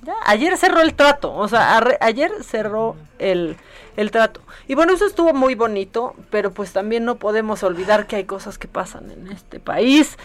Ya, 0.06 0.14
ayer 0.24 0.56
cerró 0.56 0.80
el 0.80 0.94
trato. 0.94 1.34
O 1.34 1.48
sea, 1.48 1.76
arre- 1.78 1.98
ayer 2.00 2.30
cerró 2.44 2.94
el, 3.18 3.56
el 3.96 4.10
trato. 4.10 4.40
Y 4.68 4.74
bueno, 4.74 4.92
eso 4.92 5.04
estuvo 5.06 5.32
muy 5.34 5.54
bonito. 5.54 6.14
Pero 6.30 6.52
pues 6.52 6.72
también 6.72 7.04
no 7.04 7.16
podemos 7.16 7.62
olvidar 7.62 8.06
que 8.06 8.16
hay 8.16 8.24
cosas 8.24 8.56
que 8.58 8.68
pasan 8.68 9.10
en 9.10 9.26
este 9.28 9.58
país. 9.60 10.16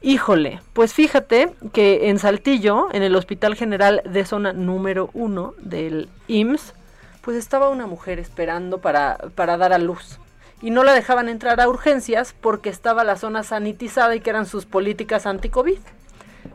Híjole, 0.00 0.60
pues 0.72 0.94
fíjate 0.94 1.52
que 1.72 2.08
en 2.08 2.18
Saltillo, 2.18 2.88
en 2.92 3.02
el 3.04 3.14
Hospital 3.14 3.54
General 3.54 4.02
de 4.04 4.24
Zona 4.24 4.52
número 4.52 5.10
uno 5.14 5.54
del 5.58 6.08
IMSS, 6.26 6.74
pues 7.20 7.36
estaba 7.36 7.68
una 7.68 7.86
mujer 7.86 8.18
esperando 8.18 8.78
para, 8.78 9.16
para 9.36 9.56
dar 9.56 9.72
a 9.72 9.78
luz. 9.78 10.18
Y 10.60 10.70
no 10.70 10.82
la 10.82 10.92
dejaban 10.92 11.28
entrar 11.28 11.60
a 11.60 11.68
urgencias 11.68 12.34
porque 12.40 12.68
estaba 12.68 13.04
la 13.04 13.16
zona 13.16 13.44
sanitizada 13.44 14.14
y 14.16 14.20
que 14.20 14.30
eran 14.30 14.46
sus 14.46 14.66
políticas 14.66 15.24
anti-COVID. 15.26 15.78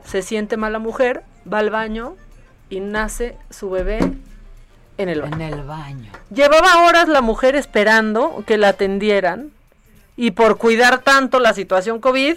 Se 0.03 0.21
siente 0.21 0.57
mal 0.57 0.73
la 0.73 0.79
mujer, 0.79 1.23
va 1.51 1.59
al 1.59 1.69
baño 1.69 2.15
y 2.69 2.79
nace 2.79 3.37
su 3.49 3.69
bebé 3.69 3.99
en 4.97 5.09
el 5.09 5.21
baño. 5.21 5.35
En 5.35 5.41
el 5.41 5.63
baño. 5.63 6.11
Llevaba 6.33 6.85
horas 6.87 7.07
la 7.07 7.21
mujer 7.21 7.55
esperando 7.55 8.43
que 8.45 8.57
la 8.57 8.69
atendieran 8.69 9.51
y 10.15 10.31
por 10.31 10.57
cuidar 10.57 10.99
tanto 10.99 11.39
la 11.39 11.53
situación 11.53 11.99
COVID, 11.99 12.35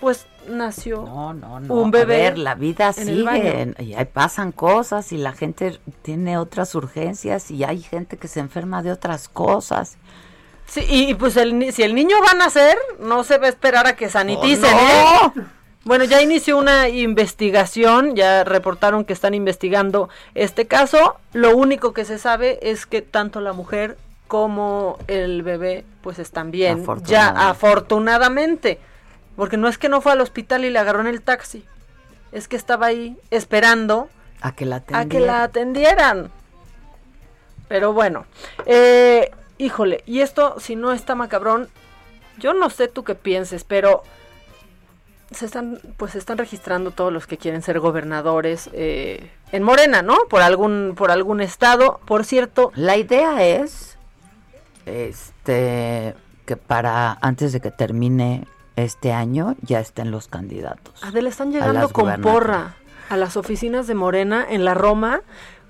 pues 0.00 0.26
nació 0.48 1.02
No, 1.02 1.34
no, 1.34 1.56
un 1.74 1.88
a 1.88 1.90
bebé. 1.90 2.16
ver, 2.22 2.38
la 2.38 2.54
vida 2.54 2.92
sigue 2.94 3.74
y 3.80 3.92
ahí 3.94 4.04
pasan 4.06 4.52
cosas 4.52 5.12
y 5.12 5.18
la 5.18 5.32
gente 5.32 5.78
tiene 6.02 6.38
otras 6.38 6.74
urgencias 6.74 7.50
y 7.50 7.64
hay 7.64 7.82
gente 7.82 8.16
que 8.16 8.28
se 8.28 8.40
enferma 8.40 8.82
de 8.82 8.92
otras 8.92 9.28
cosas. 9.28 9.98
Sí, 10.66 10.80
y, 10.88 11.10
y 11.10 11.14
pues 11.14 11.36
el, 11.36 11.72
si 11.72 11.82
el 11.82 11.94
niño 11.94 12.16
va 12.26 12.30
a 12.32 12.34
nacer, 12.34 12.76
no 13.00 13.24
se 13.24 13.38
va 13.38 13.46
a 13.46 13.48
esperar 13.50 13.86
a 13.86 13.96
que 13.96 14.08
saniticen, 14.08 14.70
Oh, 14.74 15.32
no. 15.34 15.42
¿eh? 15.42 15.46
Bueno, 15.84 16.04
ya 16.04 16.20
inició 16.20 16.58
una 16.58 16.88
investigación, 16.88 18.14
ya 18.14 18.44
reportaron 18.44 19.04
que 19.04 19.12
están 19.12 19.32
investigando 19.34 20.08
este 20.34 20.66
caso. 20.66 21.16
Lo 21.32 21.56
único 21.56 21.92
que 21.92 22.04
se 22.04 22.18
sabe 22.18 22.58
es 22.62 22.84
que 22.84 23.00
tanto 23.00 23.40
la 23.40 23.52
mujer 23.52 23.96
como 24.26 24.98
el 25.06 25.42
bebé 25.42 25.84
pues 26.02 26.18
están 26.18 26.50
bien, 26.50 26.78
ya 26.78 27.28
Afortunadamente. 27.28 27.40
afortunadamente. 27.50 28.78
Porque 29.36 29.56
no 29.56 29.68
es 29.68 29.78
que 29.78 29.88
no 29.88 30.00
fue 30.00 30.12
al 30.12 30.20
hospital 30.20 30.64
y 30.64 30.70
le 30.70 30.78
agarró 30.78 31.00
en 31.00 31.06
el 31.06 31.22
taxi. 31.22 31.64
Es 32.32 32.48
que 32.48 32.56
estaba 32.56 32.86
ahí 32.86 33.16
esperando 33.30 34.08
A 34.42 34.52
que 34.52 34.66
la 34.66 34.76
a 34.76 34.78
atendieran. 34.80 35.08
que 35.08 35.20
la 35.20 35.42
atendieran. 35.44 36.30
Pero 37.68 37.92
bueno, 37.92 38.26
eh, 38.66 39.30
híjole, 39.58 40.02
y 40.06 40.20
esto 40.20 40.56
si 40.58 40.74
no 40.76 40.92
está 40.92 41.14
macabrón, 41.14 41.68
yo 42.38 42.52
no 42.52 42.68
sé 42.68 42.88
tú 42.88 43.04
qué 43.04 43.14
pienses, 43.14 43.64
pero 43.64 44.02
se 45.30 45.46
están, 45.46 45.80
pues 45.96 46.12
se 46.12 46.18
están 46.18 46.38
registrando 46.38 46.90
todos 46.90 47.12
los 47.12 47.26
que 47.26 47.36
quieren 47.36 47.62
ser 47.62 47.80
gobernadores 47.80 48.70
eh, 48.72 49.30
en 49.52 49.62
Morena, 49.62 50.02
¿no? 50.02 50.16
Por 50.30 50.42
algún, 50.42 50.94
por 50.96 51.10
algún 51.10 51.40
estado. 51.40 52.00
Por 52.06 52.24
cierto, 52.24 52.72
La 52.74 52.96
idea 52.96 53.42
es 53.44 53.98
este 54.86 56.14
que 56.46 56.56
para 56.56 57.18
antes 57.20 57.52
de 57.52 57.60
que 57.60 57.70
termine 57.70 58.46
este 58.76 59.12
año 59.12 59.54
ya 59.60 59.80
estén 59.80 60.10
los 60.10 60.28
candidatos. 60.28 61.02
Adela, 61.04 61.28
están 61.28 61.52
llegando 61.52 61.90
con 61.90 62.20
porra 62.22 62.76
a 63.10 63.16
las 63.16 63.36
oficinas 63.36 63.86
de 63.86 63.94
Morena 63.94 64.46
en 64.48 64.64
la 64.64 64.74
Roma. 64.74 65.20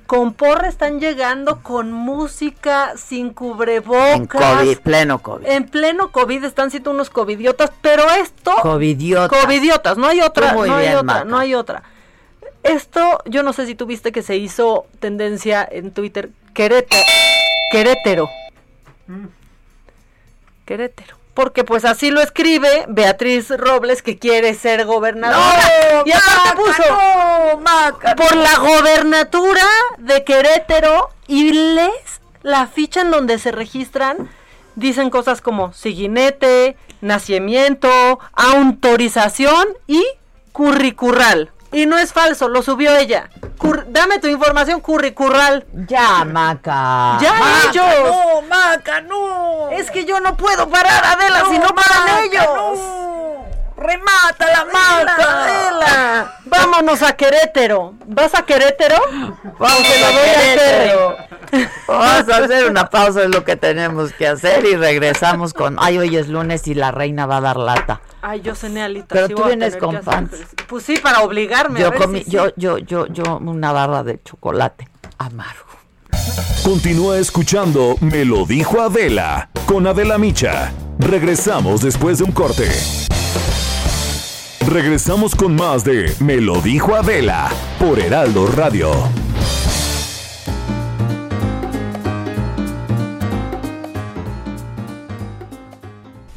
Con 0.09 0.33
porra 0.33 0.71
están 0.71 1.01
llegando 1.01 1.63
con 1.63 1.93
música, 1.93 2.95
sin 2.97 3.35
cubrebocas. 3.35 4.17
En 4.17 4.27
COVID, 4.27 4.79
pleno 4.79 5.19
COVID. 5.19 5.47
En 5.47 5.69
pleno 5.69 6.13
COVID 6.13 6.45
están 6.45 6.71
siendo 6.71 6.93
unos 6.93 7.11
covidiotas, 7.11 7.71
pero 7.83 8.05
esto... 8.13 8.53
Covidiotas. 8.63 9.39
Covidiotas, 9.39 9.99
no 9.99 10.07
hay 10.07 10.23
otra, 10.23 10.55
muy 10.55 10.71
no 10.71 10.77
hay 10.77 10.89
otra, 10.89 11.03
Maca. 11.03 11.25
no 11.27 11.37
hay 11.37 11.55
otra. 11.55 11.83
Esto, 12.63 13.19
yo 13.27 13.43
no 13.43 13.53
sé 13.53 13.67
si 13.67 13.75
tú 13.75 13.85
viste 13.85 14.11
que 14.11 14.23
se 14.23 14.39
hizo 14.39 14.87
tendencia 14.99 15.69
en 15.71 15.91
Twitter, 15.91 16.31
Querétaro. 16.55 17.05
Querétaro. 17.71 18.31
Querétaro. 20.65 21.18
Porque 21.39 21.63
pues 21.63 21.85
así 21.85 22.11
lo 22.11 22.21
escribe 22.21 22.85
Beatriz 22.89 23.51
Robles 23.51 24.03
que 24.03 24.19
quiere 24.19 24.55
ser 24.55 24.85
gobernadora. 24.85 26.03
y 26.05 26.11
aparte 26.11 26.57
puso 26.57 26.83
por 28.17 28.35
la 28.35 28.57
gobernatura 28.59 29.63
de 29.99 30.25
Querétaro 30.25 31.11
y 31.29 31.53
les 31.53 31.93
la 32.43 32.67
ficha 32.67 33.03
en 33.03 33.13
donde 33.13 33.39
se 33.39 33.53
registran 33.53 34.29
dicen 34.75 35.11
cosas 35.11 35.41
como 35.41 35.73
siguinete, 35.73 36.77
nacimiento, 37.03 38.19
autorización 38.33 39.69
y 39.87 40.05
curricurral. 40.51 41.53
Y 41.73 41.87
no 41.87 41.99
es 41.99 42.13
falso, 42.13 42.49
lo 42.49 42.63
subió 42.63 42.97
ella. 42.97 43.29
Cur- 43.59 43.85
dame 43.89 44.19
tu 44.21 44.27
información 44.29 44.81
curricurral. 44.81 45.67
Ya, 45.87 46.25
Maca. 46.25 47.19
Ya 47.21 47.33
Maca, 47.35 47.71
ellos. 47.71 47.85
no, 48.07 48.43
Maca, 48.43 49.01
no. 49.03 49.71
Es 49.71 49.91
que 49.91 50.05
yo 50.05 50.21
no 50.21 50.37
puedo 50.37 50.69
parar, 50.71 51.05
Adela, 51.05 51.45
si 51.51 51.59
no 51.59 51.69
paran 51.75 52.25
ellos. 52.25 52.79
Remata 53.79 54.47
la 54.47 55.43
Adela. 55.43 56.35
Vámonos 56.47 57.03
a 57.03 57.13
Querétaro. 57.15 57.95
¿Vas 58.07 58.35
a 58.35 58.43
Querétaro? 58.43 58.97
Vamos 59.59 59.87
a 59.87 60.09
a 60.09 60.11
Querétaro. 60.11 61.17
Vamos 61.87 62.29
a 62.29 62.37
hacer 62.39 62.69
una 62.71 62.91
pausa, 62.91 63.23
es 63.23 63.31
lo 63.31 63.45
que 63.45 63.57
tenemos 63.57 64.13
que 64.13 64.27
hacer 64.27 64.65
y 64.67 64.75
regresamos 64.77 65.55
con, 65.55 65.77
ay, 65.79 65.97
hoy 65.99 66.17
es 66.17 66.29
lunes 66.29 66.67
y 66.67 66.75
la 66.75 66.91
reina 66.91 67.27
va 67.27 67.37
a 67.37 67.41
dar 67.41 67.57
lata. 67.57 68.01
Ay, 68.21 68.41
yo 68.41 68.55
cené 68.55 68.83
alitas. 68.83 69.09
Pero 69.11 69.29
sí 69.29 69.35
tú 69.35 69.45
a 69.45 69.47
vienes 69.47 69.77
con 69.77 69.97
ejercicio. 69.97 70.47
Pues 70.67 70.85
sí, 70.85 70.97
para 70.99 71.21
obligarme. 71.21 71.79
a 71.79 71.85
Yo 71.85 71.91
ver 71.93 72.01
comí, 72.01 72.19
si 72.19 72.25
sí. 72.25 72.31
yo, 72.33 72.49
yo, 72.57 72.79
yo, 72.79 73.07
yo, 73.07 73.39
una 73.39 73.73
barra 73.73 74.03
de 74.03 74.21
chocolate 74.23 74.89
amargo. 75.19 75.67
Continúa 76.65 77.19
escuchando 77.19 77.97
Me 78.01 78.25
lo 78.25 78.45
dijo 78.45 78.81
Adela 78.83 79.51
con 79.67 79.87
Adela 79.87 80.19
Micha. 80.19 80.73
Regresamos 80.99 81.81
después 81.81 82.19
de 82.19 82.25
un 82.25 82.33
corte. 82.33 82.69
Regresamos 84.69 85.35
con 85.35 85.57
más 85.57 85.83
de 85.83 86.15
Me 86.21 86.43
lo 86.43 86.61
dijo 86.61 86.95
Adela 86.95 87.51
por 87.79 87.99
Heraldo 87.99 88.47
Radio. 88.49 89.18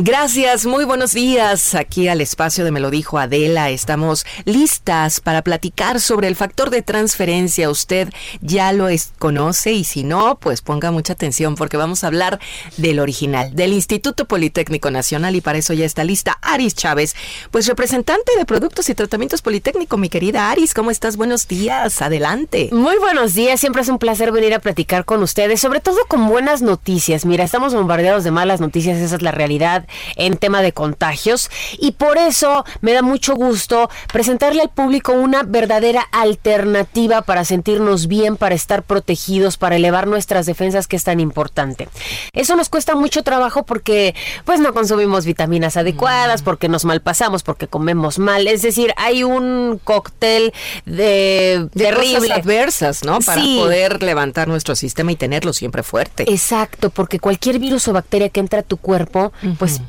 Gracias, 0.03 0.65
muy 0.65 0.83
buenos 0.83 1.11
días. 1.11 1.75
Aquí 1.75 2.07
al 2.07 2.21
espacio 2.21 2.65
de 2.65 2.71
Me 2.71 2.79
lo 2.79 2.89
dijo 2.89 3.19
Adela, 3.19 3.69
estamos 3.69 4.25
listas 4.45 5.19
para 5.19 5.43
platicar 5.43 6.01
sobre 6.01 6.27
el 6.27 6.35
factor 6.35 6.71
de 6.71 6.81
transferencia. 6.81 7.69
Usted 7.69 8.09
ya 8.41 8.73
lo 8.73 8.87
conoce 9.19 9.73
y 9.73 9.83
si 9.83 10.03
no, 10.03 10.39
pues 10.39 10.63
ponga 10.63 10.89
mucha 10.89 11.13
atención 11.13 11.53
porque 11.53 11.77
vamos 11.77 12.03
a 12.03 12.07
hablar 12.07 12.39
del 12.77 12.99
original, 12.99 13.55
del 13.55 13.73
Instituto 13.73 14.25
Politécnico 14.25 14.89
Nacional 14.89 15.35
y 15.35 15.41
para 15.41 15.59
eso 15.59 15.71
ya 15.73 15.85
está 15.85 16.03
lista 16.03 16.35
Aris 16.41 16.73
Chávez, 16.73 17.15
pues 17.51 17.67
representante 17.67 18.31
de 18.35 18.45
Productos 18.45 18.89
y 18.89 18.95
Tratamientos 18.95 19.43
Politécnico. 19.43 19.97
Mi 19.97 20.09
querida 20.09 20.49
Aris, 20.49 20.73
¿cómo 20.73 20.89
estás? 20.89 21.15
Buenos 21.15 21.47
días, 21.47 22.01
adelante. 22.01 22.69
Muy 22.71 22.97
buenos 22.97 23.35
días, 23.35 23.59
siempre 23.59 23.83
es 23.83 23.87
un 23.87 23.99
placer 23.99 24.31
venir 24.31 24.55
a 24.55 24.59
platicar 24.59 25.05
con 25.05 25.21
ustedes, 25.21 25.61
sobre 25.61 25.79
todo 25.79 25.99
con 26.07 26.27
buenas 26.27 26.63
noticias. 26.63 27.23
Mira, 27.23 27.43
estamos 27.43 27.75
bombardeados 27.75 28.23
de 28.23 28.31
malas 28.31 28.61
noticias, 28.61 28.97
esa 28.97 29.17
es 29.17 29.21
la 29.21 29.31
realidad 29.31 29.85
en 30.15 30.37
tema 30.37 30.61
de 30.61 30.71
contagios 30.73 31.49
y 31.79 31.91
por 31.93 32.17
eso 32.17 32.65
me 32.81 32.93
da 32.93 33.01
mucho 33.01 33.35
gusto 33.35 33.89
presentarle 34.11 34.61
al 34.61 34.69
público 34.69 35.11
una 35.13 35.43
verdadera 35.43 36.01
alternativa 36.11 37.21
para 37.21 37.45
sentirnos 37.45 38.07
bien, 38.07 38.37
para 38.37 38.55
estar 38.55 38.83
protegidos, 38.83 39.57
para 39.57 39.75
elevar 39.75 40.07
nuestras 40.07 40.45
defensas 40.45 40.87
que 40.87 40.95
es 40.95 41.03
tan 41.03 41.19
importante. 41.19 41.87
Eso 42.33 42.55
nos 42.55 42.69
cuesta 42.69 42.95
mucho 42.95 43.23
trabajo 43.23 43.63
porque 43.63 44.15
pues 44.45 44.59
no 44.59 44.73
consumimos 44.73 45.25
vitaminas 45.25 45.77
adecuadas, 45.77 46.41
porque 46.41 46.67
nos 46.69 46.85
malpasamos, 46.85 47.43
porque 47.43 47.67
comemos 47.67 48.19
mal, 48.19 48.47
es 48.47 48.61
decir, 48.61 48.93
hay 48.97 49.23
un 49.23 49.79
cóctel 49.83 50.53
de, 50.85 51.67
De 51.73 51.83
terrible 51.85 52.19
cosas 52.19 52.37
adversas, 52.39 53.03
¿no? 53.03 53.19
Para 53.19 53.41
Sí. 53.41 53.57
poder 53.59 54.03
levantar 54.03 54.47
nuestro 54.47 54.75
sistema 54.75 55.11
y 55.11 55.15
tenerlo 55.15 55.53
siempre 55.53 55.83
fuerte. 55.83 56.23
Exacto, 56.31 56.89
porque 56.89 57.19
cualquier 57.19 57.59
virus 57.59 57.87
o 57.87 57.93
bacteria 57.93 58.29
que 58.29 58.39
entra 58.39 58.59
a 58.59 58.63
tu 58.63 58.77
cuerpo, 58.77 59.31
pues 59.57 59.80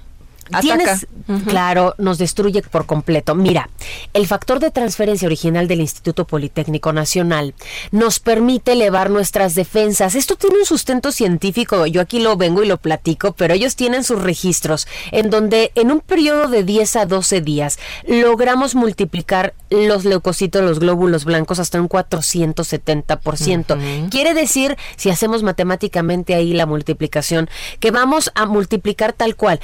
Ataca. 0.46 0.60
tienes, 0.60 1.06
claro, 1.46 1.94
nos 1.98 2.18
destruye 2.18 2.62
por 2.62 2.86
completo. 2.86 3.34
Mira, 3.34 3.68
el 4.12 4.26
factor 4.26 4.60
de 4.60 4.70
transferencia 4.70 5.26
original 5.26 5.68
del 5.68 5.80
Instituto 5.80 6.26
Politécnico 6.26 6.92
Nacional 6.92 7.54
nos 7.90 8.20
permite 8.20 8.72
elevar 8.72 9.10
nuestras 9.10 9.54
defensas. 9.54 10.14
Esto 10.14 10.36
tiene 10.36 10.58
un 10.58 10.66
sustento 10.66 11.12
científico, 11.12 11.86
yo 11.86 12.00
aquí 12.00 12.20
lo 12.20 12.36
vengo 12.36 12.62
y 12.62 12.66
lo 12.66 12.78
platico, 12.78 13.32
pero 13.32 13.54
ellos 13.54 13.76
tienen 13.76 14.04
sus 14.04 14.22
registros 14.22 14.86
en 15.10 15.30
donde 15.30 15.72
en 15.74 15.90
un 15.90 16.00
periodo 16.00 16.48
de 16.48 16.64
10 16.64 16.96
a 16.96 17.06
12 17.06 17.40
días 17.40 17.78
logramos 18.06 18.74
multiplicar 18.74 19.54
los 19.70 20.04
leucocitos, 20.04 20.62
los 20.62 20.80
glóbulos 20.80 21.24
blancos 21.24 21.58
hasta 21.58 21.80
un 21.80 21.88
470%. 21.88 24.10
Quiere 24.10 24.34
decir, 24.34 24.76
si 24.96 25.10
hacemos 25.10 25.42
matemáticamente 25.42 26.34
ahí 26.34 26.52
la 26.52 26.66
multiplicación, 26.66 27.48
que 27.80 27.90
vamos 27.90 28.30
a 28.34 28.46
multiplicar 28.46 29.12
tal 29.12 29.36
cual 29.36 29.60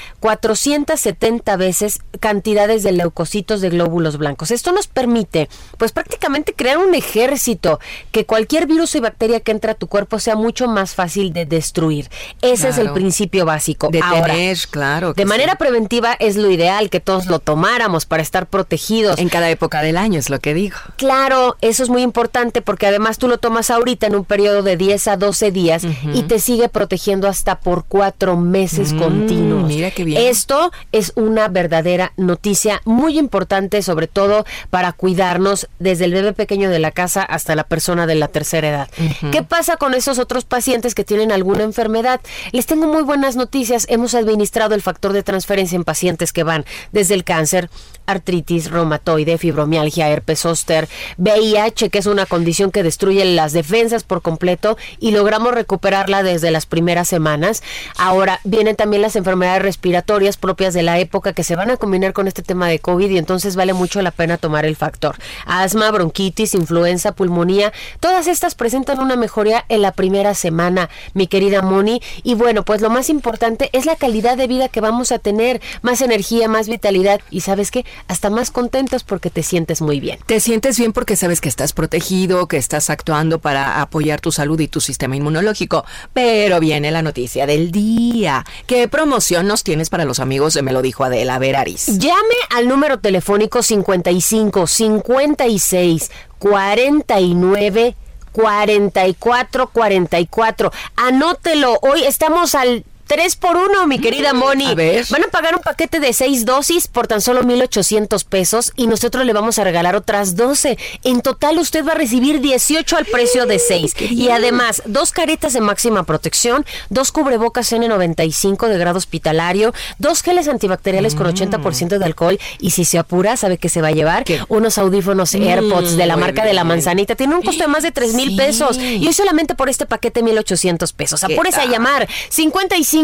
470 0.69 1.57
veces 1.57 2.01
cantidades 2.21 2.83
de 2.83 2.93
leucocitos 2.93 3.61
de 3.61 3.71
glóbulos 3.71 4.19
blancos. 4.19 4.51
Esto 4.51 4.73
nos 4.73 4.87
permite, 4.87 5.49
pues 5.79 5.93
prácticamente 5.93 6.53
crear 6.55 6.79
un 6.79 6.95
ejército 6.95 7.79
que 8.13 8.27
cualquier 8.27 8.67
virus 8.67 8.95
y 8.95 9.01
bacteria 9.01 9.41
que 9.41 9.53
entra 9.53 9.73
a 9.73 9.75
tu 9.75 9.87
cuerpo 9.87 10.19
sea 10.19 10.37
mucho 10.37 10.69
más 10.69 10.95
fácil 10.95 11.33
de 11.33 11.47
destruir. 11.47 12.09
Ese 12.43 12.69
es 12.69 12.79
el 12.79 12.93
principio 12.93 13.45
básico. 13.47 13.89
De 13.91 14.01
Ahora, 14.03 14.35
tener, 14.35 14.59
claro. 14.71 15.15
de 15.15 15.25
manera 15.25 15.57
preventiva 15.57 16.15
es 16.19 16.37
lo 16.37 16.51
ideal 16.51 16.91
que 16.91 17.01
todos 17.01 17.27
lo 17.27 17.39
tomáramos 17.39 18.05
para 18.07 18.23
estar 18.23 18.47
protegidos. 18.47 19.19
En 19.19 19.29
cada 19.29 19.49
época 19.51 19.83
del 19.83 19.97
año 19.97 20.19
es 20.19 20.29
lo 20.31 20.39
que 20.41 20.55
digo. 20.55 20.77
Claro, 20.97 21.57
eso 21.61 21.83
es 21.83 21.89
muy 21.89 22.03
importante 22.03 22.61
porque 22.63 22.87
además 22.87 23.19
tú 23.19 23.29
lo 23.29 23.39
tomas 23.39 23.71
ahorita 23.71 24.07
en 24.07 24.17
un 24.17 24.25
periodo 24.25 24.63
de 24.63 24.77
10 24.77 25.09
a 25.09 25.17
12 25.17 25.51
días 25.51 25.83
y 26.13 26.23
te 26.25 26.39
sigue 26.39 26.69
protegiendo 26.69 27.29
hasta 27.29 27.61
por 27.61 27.85
cuatro 27.87 28.37
meses 28.37 28.93
Mm, 28.93 28.99
continuos. 28.99 29.65
mira 29.69 29.91
qué 29.91 30.05
bien. 30.05 30.23
Esto 30.27 30.58
es 30.93 31.13
una 31.17 31.49
verdadera 31.49 32.13
noticia 32.17 32.81
muy 32.85 33.19
importante, 33.19 33.83
sobre 33.83 34.07
todo 34.07 34.45
para 34.71 34.93
cuidarnos 34.93 35.69
desde 35.79 36.05
el 36.05 36.13
bebé 36.13 36.33
pequeño 36.33 36.71
de 36.71 36.79
la 36.79 36.91
casa 36.91 37.23
hasta 37.23 37.55
la 37.55 37.65
persona 37.65 38.07
de 38.07 38.15
la 38.15 38.29
tercera 38.29 38.69
edad. 38.69 38.89
¿Qué 39.33 39.43
pasa 39.43 39.77
con 39.77 39.95
esos 39.95 40.19
otros 40.19 40.45
pacientes 40.45 40.95
que 40.95 41.05
tienen 41.05 41.33
alguna 41.33 41.65
enfermedad? 41.65 42.21
Les 42.53 42.67
tengo 42.67 42.87
muy 42.87 43.03
buenas 43.03 43.37
noticias. 43.37 43.87
Hemos 43.89 44.15
administrado 44.15 44.75
el 44.75 44.83
factor 44.83 45.13
de 45.13 45.23
transferencia 45.23 45.77
en 45.77 45.85
pacientes 45.85 46.33
que 46.33 46.43
van 46.43 46.65
desde 46.93 47.15
el 47.15 47.25
cáncer, 47.25 47.71
artritis, 48.07 48.71
reumatoide, 48.71 49.39
fibromialgia, 49.39 50.09
herpes 50.09 50.41
zóster, 50.41 50.89
VIH, 51.19 51.91
que 51.91 51.99
es 51.99 52.07
una 52.07 52.27
condición 52.27 52.71
que 52.71 52.83
destruye 52.83 53.25
las 53.25 53.53
defensas 53.53 54.05
por 54.05 54.23
completo 54.23 54.77
y 54.99 55.11
logramos 55.11 55.53
recuperarla 55.53 56.23
desde 56.23 56.51
las 56.51 56.67
primeras 56.67 57.09
semanas. 57.09 57.63
Ahora 57.97 58.41
vienen 58.45 58.77
también 58.77 59.03
las 59.03 59.17
enfermedades 59.17 59.63
respiratorias 59.63 60.37
propias 60.49 60.73
de 60.73 60.83
la 60.83 60.99
época 60.99 61.35
que 61.35 61.45
se 61.45 61.57
van 61.57 61.71
a 61.71 61.77
combinar 61.77 62.15
con 62.15 62.27
este 62.27 62.41
tema 62.41 62.69
de 62.69 62.79
COVID 62.79 63.11
y 63.11 63.19
entonces 63.19 63.55
vale 63.55 63.75
mucho 63.75 64.01
la 64.01 64.13
pena 64.13 64.39
tomar 64.39 64.65
el 64.65 64.77
factor. 64.77 65.17
Asma, 65.45 65.91
bronquitis, 65.91 66.55
influenza, 66.55 67.13
pulmonía, 67.13 67.71
todas 68.01 68.27
estas 68.27 68.55
presentan 68.55 68.99
una 68.99 69.15
mejoría 69.15 69.67
en 69.69 69.83
la 69.83 69.93
primera 69.93 70.33
semana, 70.33 70.89
mi 71.13 71.27
querida 71.27 71.61
Moni. 71.61 72.01
Y 72.23 72.35
bueno, 72.35 72.65
pues 72.65 72.81
lo 72.81 72.89
más 72.89 73.11
importante 73.11 73.69
es 73.75 73.85
la 73.85 73.97
calidad 73.97 74.39
de 74.39 74.47
vida 74.47 74.71
que 74.71 74.81
vamos 74.81 75.13
a 75.13 75.19
tener, 75.19 75.61
más 75.83 76.01
energía, 76.01 76.49
más 76.49 76.67
vitalidad 76.67 77.21
y 77.29 77.43
sabes 77.43 77.71
qué, 77.71 77.85
hasta 78.07 78.31
más 78.31 78.51
contentos 78.51 79.05
porque 79.05 79.29
te 79.29 79.43
sientes 79.43 79.83
muy 79.83 80.01
bien. 80.01 80.19
Te 80.25 80.41
sientes 80.41 80.79
bien 80.79 80.95
porque 80.95 81.15
sabes 81.15 81.43
que 81.43 81.51
estás 81.51 81.75
protegido, 81.75 82.49
que 82.49 82.57
estás 82.57 82.89
actuando 82.89 83.39
para 83.39 83.83
apoyar 83.83 84.23
tu 84.23 84.33
salud 84.33 84.59
y 84.61 84.69
tu 84.69 84.81
sistema 84.81 85.15
inmunológico. 85.15 85.85
Pero 86.15 86.59
viene 86.59 86.91
la 86.91 87.03
noticia 87.03 87.45
del 87.45 87.71
día. 87.71 88.47
¿Qué 88.67 88.89
promoción 88.89 89.47
nos 89.47 89.63
tienes 89.63 89.91
para 89.91 90.07
los 90.07 90.21
amigos 90.21 90.38
de 90.47 90.63
Me 90.63 90.73
lo 90.73 90.83
dijo 90.83 91.05
Adela 91.05 91.39
Veraris? 91.39 91.99
Llame 91.99 92.37
al 92.51 92.69
número 92.69 93.01
telefónico 93.01 93.63
55 93.63 94.67
56 94.67 96.11
49 96.39 97.97
44 98.33 99.69
44. 99.69 100.73
Anótelo. 100.97 101.79
Hoy 101.83 102.05
estamos 102.05 102.55
al 102.55 102.85
3 103.09 103.37
por 103.37 103.57
1, 103.57 103.87
mi 103.87 103.99
querida 103.99 104.35
Moni. 104.35 104.67
A 104.67 104.75
ver. 104.75 105.05
Van 105.11 105.25
a 105.25 105.29
pagar 105.29 105.57
un 105.57 105.63
paquete 105.63 105.99
de 105.99 106.13
6 106.13 106.45
dosis 106.45 106.87
por 106.89 107.07
tan 107.07 107.21
solo 107.23 107.43
1,800 107.43 108.23
pesos 108.25 108.73
y 108.77 108.87
nosotros 108.87 109.25
le 109.25 109.33
vamos 109.33 109.59
a 109.59 109.65
regalar 109.65 109.97
otras 109.97 110.37
12. 110.37 110.77
En 111.05 111.23
total, 111.23 111.59
usted 111.59 111.85
va 111.87 111.93
a 111.93 111.95
recibir 111.95 112.41
18 112.41 112.97
al 112.97 113.07
precio 113.07 113.47
de 113.47 113.59
6. 113.59 113.95
Y 114.11 114.29
además, 114.29 114.83
dos 114.85 115.13
caretas 115.13 115.55
de 115.55 115.61
máxima 115.63 116.03
protección, 116.03 116.67
dos 116.91 117.11
cubrebocas 117.11 117.73
N95 117.73 118.69
de 118.69 118.79
grado 118.79 118.99
hospitalario, 118.99 119.73
dos 119.99 120.23
geles 120.23 120.47
antibacteriales 120.47 121.15
con 121.15 121.27
80% 121.27 121.99
de 121.99 122.05
alcohol. 122.05 122.39
Y 122.61 122.71
si 122.73 122.85
se 122.85 122.99
apura, 122.99 123.37
¿sabe 123.39 123.57
que 123.57 123.71
se 123.71 123.81
va 123.81 123.89
a 123.89 123.93
llevar? 123.93 124.25
Unos 124.49 124.77
audífonos 124.77 125.35
AirPods 125.35 125.97
de 125.97 126.05
la 126.07 126.17
marca 126.19 126.45
de 126.45 126.53
la 126.53 126.65
manzanita. 126.65 127.15
Tiene 127.15 127.35
un 127.35 127.43
costo 127.43 127.63
de 127.65 127.69
más 127.69 127.83
de 127.83 127.91
3 127.93 128.13
mil 128.15 128.29
Sí. 128.31 128.37
pesos. 128.37 128.77
Y 128.79 129.07
hoy 129.07 129.13
solamente 129.15 129.55
por 129.55 129.71
este 129.71 129.87
paquete 129.87 130.23
1,800 130.23 130.93
pesos. 130.93 131.23
¿Qué 131.27 131.33
Apúrese 131.33 131.61
a 131.63 131.67
llamar 131.67 132.07
55 132.29 132.98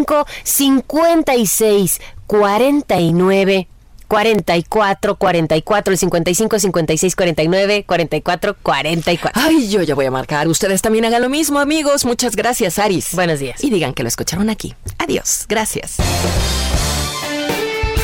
56 0.45 2.01
49 2.27 3.69
44 4.09 5.17
44 5.17 5.93
el 5.93 5.99
55 5.99 6.59
56 6.59 7.17
49 7.17 7.85
44 7.85 8.57
44. 8.63 9.43
Ay, 9.43 9.69
yo 9.69 9.83
ya 9.83 9.95
voy 9.95 10.07
a 10.07 10.11
marcar. 10.11 10.49
Ustedes 10.49 10.81
también 10.83 11.05
hagan 11.05 11.23
lo 11.23 11.29
mismo, 11.29 11.59
amigos. 11.59 12.05
Muchas 12.05 12.37
gracias, 12.37 12.79
Aris. 12.79 13.15
Buenos 13.15 13.41
días. 13.41 13.63
Y 13.65 13.71
digan 13.71 13.95
que 13.95 14.03
lo 14.03 14.09
escucharon 14.09 14.51
aquí. 14.51 14.75
Adiós. 14.99 15.47
Gracias. 15.49 15.97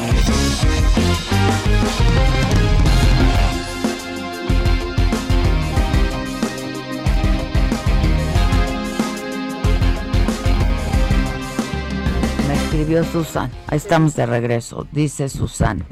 Me 12.45 12.55
escribió 12.55 13.05
Susan. 13.05 13.49
Ahí 13.67 13.77
estamos 13.77 14.17
de 14.17 14.25
regreso. 14.25 14.85
Dice 14.91 15.29
Susan. 15.29 15.85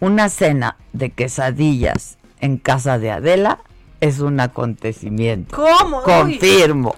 Una 0.00 0.30
cena 0.30 0.78
de 0.94 1.10
quesadillas 1.10 2.16
en 2.40 2.56
casa 2.56 2.98
de 2.98 3.10
Adela 3.10 3.58
es 4.00 4.20
un 4.20 4.40
acontecimiento. 4.40 5.54
¿Cómo? 5.54 6.02
Confirmo. 6.04 6.96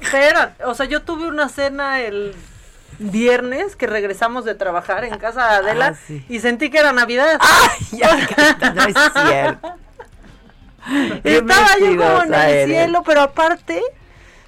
Espera, 0.00 0.56
o 0.64 0.72
sea, 0.72 0.86
yo 0.86 1.02
tuve 1.02 1.28
una 1.28 1.50
cena 1.50 2.00
el 2.00 2.34
viernes 2.98 3.76
que 3.76 3.86
regresamos 3.86 4.44
de 4.44 4.54
trabajar 4.54 5.04
en 5.04 5.16
casa 5.18 5.46
de 5.48 5.54
Adela 5.56 5.86
Ah, 5.88 5.98
sí. 6.06 6.24
y 6.28 6.40
sentí 6.40 6.70
que 6.70 6.78
era 6.78 6.92
Navidad. 6.92 7.38
no 7.92 8.82
es 8.84 8.94
cierto. 9.28 9.74
Estaba 11.24 11.78
yo 11.78 11.96
como 11.96 12.22
en 12.24 12.34
el 12.34 12.66
cielo, 12.68 13.02
pero 13.04 13.22
aparte, 13.22 13.82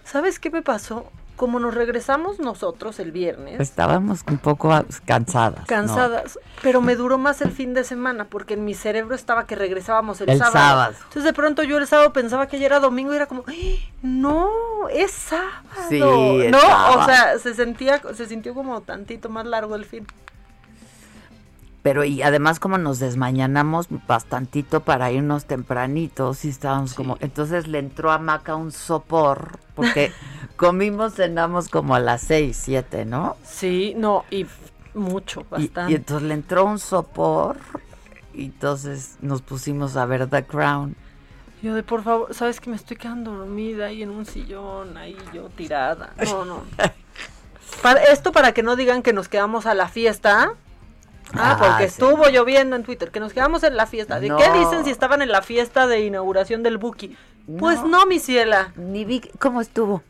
¿sabes 0.04 0.38
qué 0.38 0.50
me 0.50 0.62
pasó? 0.62 1.10
Como 1.36 1.60
nos 1.60 1.74
regresamos 1.74 2.38
nosotros 2.38 2.98
el 2.98 3.12
viernes, 3.12 3.60
Estábamos 3.60 4.24
un 4.28 4.38
poco 4.38 4.70
cansadas. 5.04 5.60
¿no? 5.60 5.66
cansadas, 5.66 6.38
pero 6.62 6.80
me 6.80 6.96
duró 6.96 7.18
más 7.18 7.42
el 7.42 7.52
fin 7.52 7.74
de 7.74 7.84
semana 7.84 8.24
porque 8.24 8.54
en 8.54 8.64
mi 8.64 8.74
cerebro 8.74 9.14
estaba 9.14 9.46
que 9.46 9.54
regresábamos 9.54 10.20
el, 10.22 10.30
El 10.30 10.38
sábado. 10.38 10.52
sábado. 10.54 10.94
Entonces 10.96 11.24
de 11.24 11.32
pronto 11.34 11.62
yo 11.62 11.76
el 11.78 11.86
sábado 11.86 12.12
pensaba 12.12 12.46
que 12.48 12.58
ya 12.58 12.66
era 12.66 12.80
domingo 12.80 13.12
y 13.12 13.16
era 13.16 13.26
como, 13.26 13.44
no, 14.02 14.48
es 14.90 15.10
sábado. 15.12 15.50
Sí, 15.88 16.00
es 16.42 16.50
no, 16.50 16.60
sábado. 16.60 17.00
o 17.00 17.04
sea, 17.04 17.38
se 17.38 17.54
sentía, 17.54 18.00
se 18.14 18.26
sintió 18.26 18.54
como 18.54 18.80
tantito 18.80 19.28
más 19.28 19.46
largo 19.46 19.74
el 19.76 19.84
fin. 19.84 20.06
Pero 21.86 22.02
y 22.02 22.20
además 22.20 22.58
como 22.58 22.78
nos 22.78 22.98
desmañanamos 22.98 23.86
bastantito 24.08 24.80
para 24.80 25.12
irnos 25.12 25.44
tempranitos 25.44 26.44
y 26.44 26.48
estábamos 26.48 26.94
como... 26.94 27.16
Entonces 27.20 27.68
le 27.68 27.78
entró 27.78 28.10
a 28.10 28.18
Maca 28.18 28.56
un 28.56 28.72
sopor 28.72 29.60
porque 29.76 30.10
comimos, 30.56 31.14
cenamos 31.14 31.68
como 31.68 31.94
a 31.94 32.00
las 32.00 32.22
seis, 32.22 32.60
siete, 32.60 33.04
¿no? 33.04 33.36
Sí, 33.44 33.94
no, 33.96 34.24
y 34.32 34.46
mucho, 34.94 35.42
Y, 35.42 35.68
bastante. 35.68 35.92
y 35.92 35.94
entonces 35.94 36.26
le 36.26 36.34
entró 36.34 36.64
un 36.64 36.80
sopor 36.80 37.56
y 38.34 38.46
entonces 38.46 39.16
nos 39.20 39.42
pusimos 39.42 39.96
a 39.96 40.06
ver 40.06 40.26
The 40.26 40.44
Crown. 40.44 40.96
Yo 41.62 41.72
de 41.72 41.84
por 41.84 42.02
favor, 42.02 42.34
sabes 42.34 42.60
que 42.60 42.68
me 42.68 42.74
estoy 42.74 42.96
quedando 42.96 43.30
dormida 43.30 43.86
ahí 43.86 44.02
en 44.02 44.10
un 44.10 44.26
sillón, 44.26 44.96
ahí 44.96 45.16
yo 45.32 45.50
tirada. 45.50 46.14
No, 46.24 46.44
no. 46.44 46.64
Para, 47.80 48.02
esto 48.02 48.32
para 48.32 48.52
que 48.52 48.64
no 48.64 48.74
digan 48.74 49.02
que 49.02 49.12
nos 49.12 49.28
quedamos 49.28 49.66
a 49.66 49.74
la 49.74 49.86
fiesta. 49.86 50.54
Ah, 51.38 51.52
Ah, 51.52 51.56
porque 51.58 51.88
sí. 51.88 52.02
estuvo 52.02 52.26
lloviendo 52.28 52.76
en 52.76 52.82
Twitter, 52.84 53.10
que 53.10 53.20
nos 53.20 53.32
quedamos 53.32 53.62
en 53.62 53.76
la 53.76 53.86
fiesta. 53.86 54.20
¿De 54.20 54.28
No. 54.28 54.36
qué 54.36 54.50
dicen 54.52 54.84
si 54.84 54.90
estaban 54.90 55.22
en 55.22 55.30
la 55.30 55.42
fiesta 55.42 55.86
de 55.86 56.00
inauguración 56.04 56.62
del 56.62 56.78
Buki? 56.78 57.16
Pues 57.58 57.82
no, 57.84 58.06
mi 58.06 58.18
ciela. 58.18 58.72
Ni 58.76 59.04
vi 59.04 59.20
cómo 59.38 59.60
estuvo. 59.60 60.02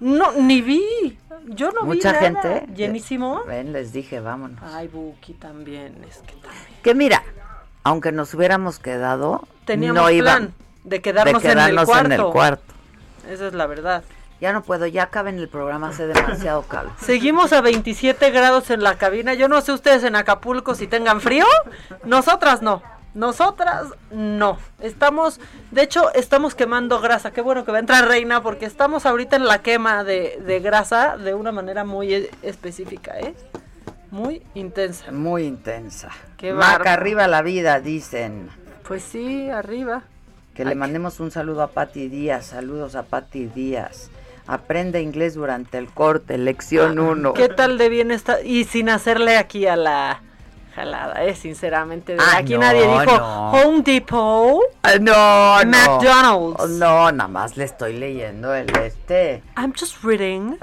No, 0.00 0.32
ni 0.32 0.60
vi. 0.62 1.18
Yo 1.46 1.70
no 1.72 1.82
Mucha 1.82 2.12
vi 2.12 2.30
nada. 2.30 2.42
gente. 2.50 2.66
Llenísimo. 2.74 3.42
Ven, 3.46 3.72
les 3.72 3.92
dije, 3.92 4.20
vámonos. 4.20 4.58
Ay, 4.74 4.88
Buki 4.88 5.34
también, 5.34 6.04
es 6.08 6.18
que 6.18 6.32
también. 6.34 6.64
Que 6.82 6.94
mira, 6.94 7.22
aunque 7.84 8.12
nos 8.12 8.32
hubiéramos 8.34 8.78
quedado, 8.78 9.46
Teníamos 9.66 10.02
no 10.10 10.18
plan 10.22 10.54
de 10.84 11.00
quedarnos, 11.02 11.42
de 11.42 11.48
quedarnos 11.48 11.68
en, 11.70 11.78
el 11.78 11.86
cuarto. 11.86 12.06
en 12.06 12.12
el 12.12 12.24
cuarto. 12.32 12.74
Esa 13.28 13.46
es 13.48 13.54
la 13.54 13.66
verdad. 13.66 14.02
Ya 14.40 14.52
no 14.52 14.62
puedo, 14.62 14.86
ya 14.86 15.02
acaba 15.04 15.28
en 15.28 15.38
el 15.38 15.48
programa, 15.48 15.88
hace 15.88 16.06
demasiado 16.06 16.62
calor. 16.62 16.92
Seguimos 17.00 17.52
a 17.52 17.60
27 17.60 18.30
grados 18.30 18.70
en 18.70 18.82
la 18.82 18.96
cabina. 18.96 19.34
Yo 19.34 19.48
no 19.48 19.60
sé 19.60 19.72
ustedes 19.72 20.02
en 20.04 20.16
Acapulco 20.16 20.74
si 20.74 20.86
tengan 20.86 21.20
frío. 21.20 21.44
Nosotras 22.04 22.62
no. 22.62 22.82
Nosotras 23.12 23.88
no. 24.10 24.56
Estamos, 24.78 25.40
de 25.72 25.82
hecho, 25.82 26.12
estamos 26.14 26.54
quemando 26.54 27.00
grasa. 27.00 27.32
Qué 27.32 27.40
bueno 27.40 27.64
que 27.64 27.72
va 27.72 27.78
a 27.78 27.80
entrar 27.80 28.06
Reina 28.08 28.42
porque 28.42 28.66
estamos 28.66 29.04
ahorita 29.04 29.36
en 29.36 29.46
la 29.46 29.60
quema 29.62 30.04
de, 30.04 30.40
de 30.46 30.60
grasa 30.60 31.16
de 31.16 31.34
una 31.34 31.52
manera 31.52 31.84
muy 31.84 32.14
e- 32.14 32.30
específica, 32.42 33.18
¿eh? 33.18 33.34
Muy 34.10 34.42
intensa. 34.54 35.10
Muy 35.12 35.44
intensa. 35.44 36.08
Qué 36.36 36.52
Maca, 36.52 36.92
arriba 36.94 37.26
la 37.28 37.42
vida, 37.42 37.80
dicen. 37.80 38.48
Pues 38.86 39.02
sí, 39.02 39.50
arriba. 39.50 40.02
Que 40.54 40.64
le 40.64 40.74
mandemos 40.74 41.20
un 41.20 41.30
saludo 41.30 41.62
a 41.62 41.68
Patti 41.68 42.08
Díaz. 42.08 42.46
Saludos 42.46 42.94
a 42.94 43.02
Patti 43.02 43.46
Díaz. 43.46 44.10
Aprende 44.46 45.00
inglés 45.00 45.34
durante 45.34 45.78
el 45.78 45.88
corte, 45.88 46.38
lección 46.38 46.98
1. 46.98 47.28
Ah, 47.28 47.32
¿Qué 47.34 47.48
tal 47.48 47.78
de 47.78 47.88
bien 47.88 48.10
está? 48.10 48.42
Y 48.42 48.64
sin 48.64 48.88
hacerle 48.88 49.36
aquí 49.36 49.66
a 49.66 49.76
la 49.76 50.22
jalada, 50.80 51.24
¿eh? 51.24 51.34
Sinceramente. 51.34 52.14
de 52.14 52.20
Ah, 52.20 52.38
aquí 52.38 52.54
no, 52.54 52.60
nadie 52.60 52.82
dijo 52.86 53.18
no. 53.18 53.50
Home 53.52 53.82
Depot. 53.82 54.60
Ah, 54.82 54.94
No. 54.98 55.70
McDonald's. 55.70 56.68
No, 56.70 57.12
nada 57.12 57.28
más 57.28 57.56
le 57.56 57.64
estoy 57.64 57.94
leyendo 57.94 58.54
el 58.54 58.70
este. 58.78 59.42
I'm 59.56 59.72
just 59.78 60.02
reading 60.02 60.56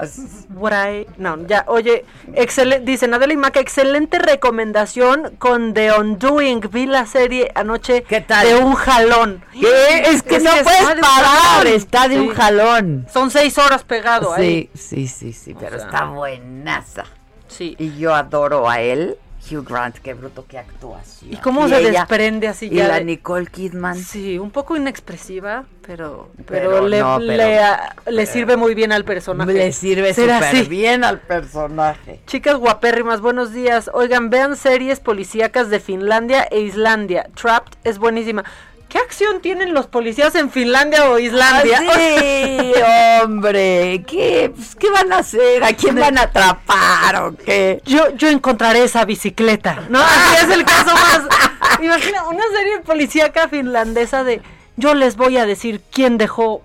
what 0.54 0.72
I... 0.72 1.06
No, 1.18 1.36
ya, 1.46 1.64
oye, 1.68 2.04
excelente, 2.34 2.84
dicen 2.84 3.14
Adela 3.14 3.32
y 3.32 3.36
Maca, 3.36 3.60
excelente 3.60 4.18
recomendación 4.18 5.36
con 5.38 5.72
The 5.74 5.92
Undoing. 5.92 6.68
Vi 6.72 6.86
la 6.86 7.06
serie 7.06 7.50
anoche 7.54 8.04
de 8.08 8.54
un 8.56 8.74
jalón. 8.74 9.44
¿Qué? 9.52 10.00
Es 10.06 10.22
que 10.22 10.40
no 10.40 10.50
está 10.50 10.64
puedes 10.64 10.86
de 10.88 10.94
un 10.94 11.00
parar, 11.00 11.36
jalón. 11.42 11.66
está 11.68 12.08
de 12.08 12.20
un 12.20 12.28
jalón. 12.34 13.06
Son 13.12 13.30
seis 13.30 13.56
horas 13.58 13.84
pegado 13.84 14.32
ahí. 14.32 14.68
Sí, 14.74 15.06
sí, 15.06 15.08
sí, 15.08 15.32
sí, 15.32 15.54
pero 15.58 15.76
sea, 15.76 15.86
está 15.86 16.04
buenaza. 16.06 17.04
Sí. 17.46 17.76
Y 17.78 17.96
yo 17.98 18.14
adoro 18.14 18.68
a 18.68 18.80
él. 18.80 19.16
Hugh 19.50 19.64
Grant, 19.68 19.96
qué 19.98 20.14
bruto, 20.14 20.44
qué 20.48 20.58
actuación. 20.58 21.32
¿Y 21.32 21.36
cómo 21.36 21.68
se 21.68 21.78
ella- 21.80 21.90
desprende 22.00 22.48
así 22.48 22.66
Y 22.66 22.76
ya 22.76 22.88
la 22.88 22.94
de- 22.96 23.04
Nicole 23.04 23.46
Kidman. 23.46 23.96
Sí, 23.96 24.38
un 24.38 24.50
poco 24.50 24.76
inexpresiva, 24.76 25.64
pero, 25.86 26.30
Pero 26.46 26.70
pero, 26.70 26.88
le, 26.88 27.00
no, 27.00 27.16
pero- 27.18 27.32
le, 27.36 27.58
a- 27.60 27.94
le 28.06 28.16
pero- 28.22 28.32
sirve 28.32 28.56
muy 28.56 28.74
bien 28.74 28.92
al 28.92 29.04
personaje. 29.04 29.52
Le 29.52 29.72
sirve 29.72 30.12
súper 30.14 30.66
bien 30.68 31.04
al 31.04 31.18
personaje. 31.20 32.20
Chicas 32.26 32.56
guapérrimas, 32.56 33.20
buenos 33.20 33.52
días. 33.52 33.90
Oigan, 33.94 34.30
vean 34.30 34.56
series 34.56 35.00
policíacas 35.00 35.70
de 35.70 35.80
Finlandia 35.80 36.42
e 36.50 36.60
Islandia. 36.60 37.28
Trapped 37.34 37.72
es 37.84 37.98
buenísima. 37.98 38.44
¿Qué 38.88 38.98
acción 38.98 39.40
tienen 39.42 39.74
los 39.74 39.86
policías 39.86 40.34
en 40.34 40.50
Finlandia 40.50 41.10
o 41.10 41.18
Islandia? 41.18 41.82
Ah, 41.86 41.92
sí, 41.94 42.72
hombre, 43.22 44.02
¿qué, 44.06 44.50
pues, 44.54 44.74
¿qué 44.76 44.90
van 44.90 45.12
a 45.12 45.18
hacer? 45.18 45.62
¿A 45.62 45.74
quién 45.74 45.94
van 45.96 46.16
a 46.16 46.22
atrapar 46.22 47.16
o 47.16 47.36
qué? 47.36 47.82
Yo, 47.84 48.10
yo 48.16 48.28
encontraré 48.28 48.84
esa 48.84 49.04
bicicleta, 49.04 49.84
¿no? 49.90 50.00
Así 50.00 50.44
es 50.44 50.50
el 50.50 50.64
caso 50.64 50.94
más. 50.94 51.20
Imagina 51.82 52.26
una 52.28 52.42
serie 52.56 52.78
policíaca 52.80 53.48
finlandesa 53.48 54.24
de 54.24 54.40
yo 54.76 54.94
les 54.94 55.16
voy 55.16 55.36
a 55.36 55.44
decir 55.44 55.82
quién 55.92 56.16
dejó 56.16 56.62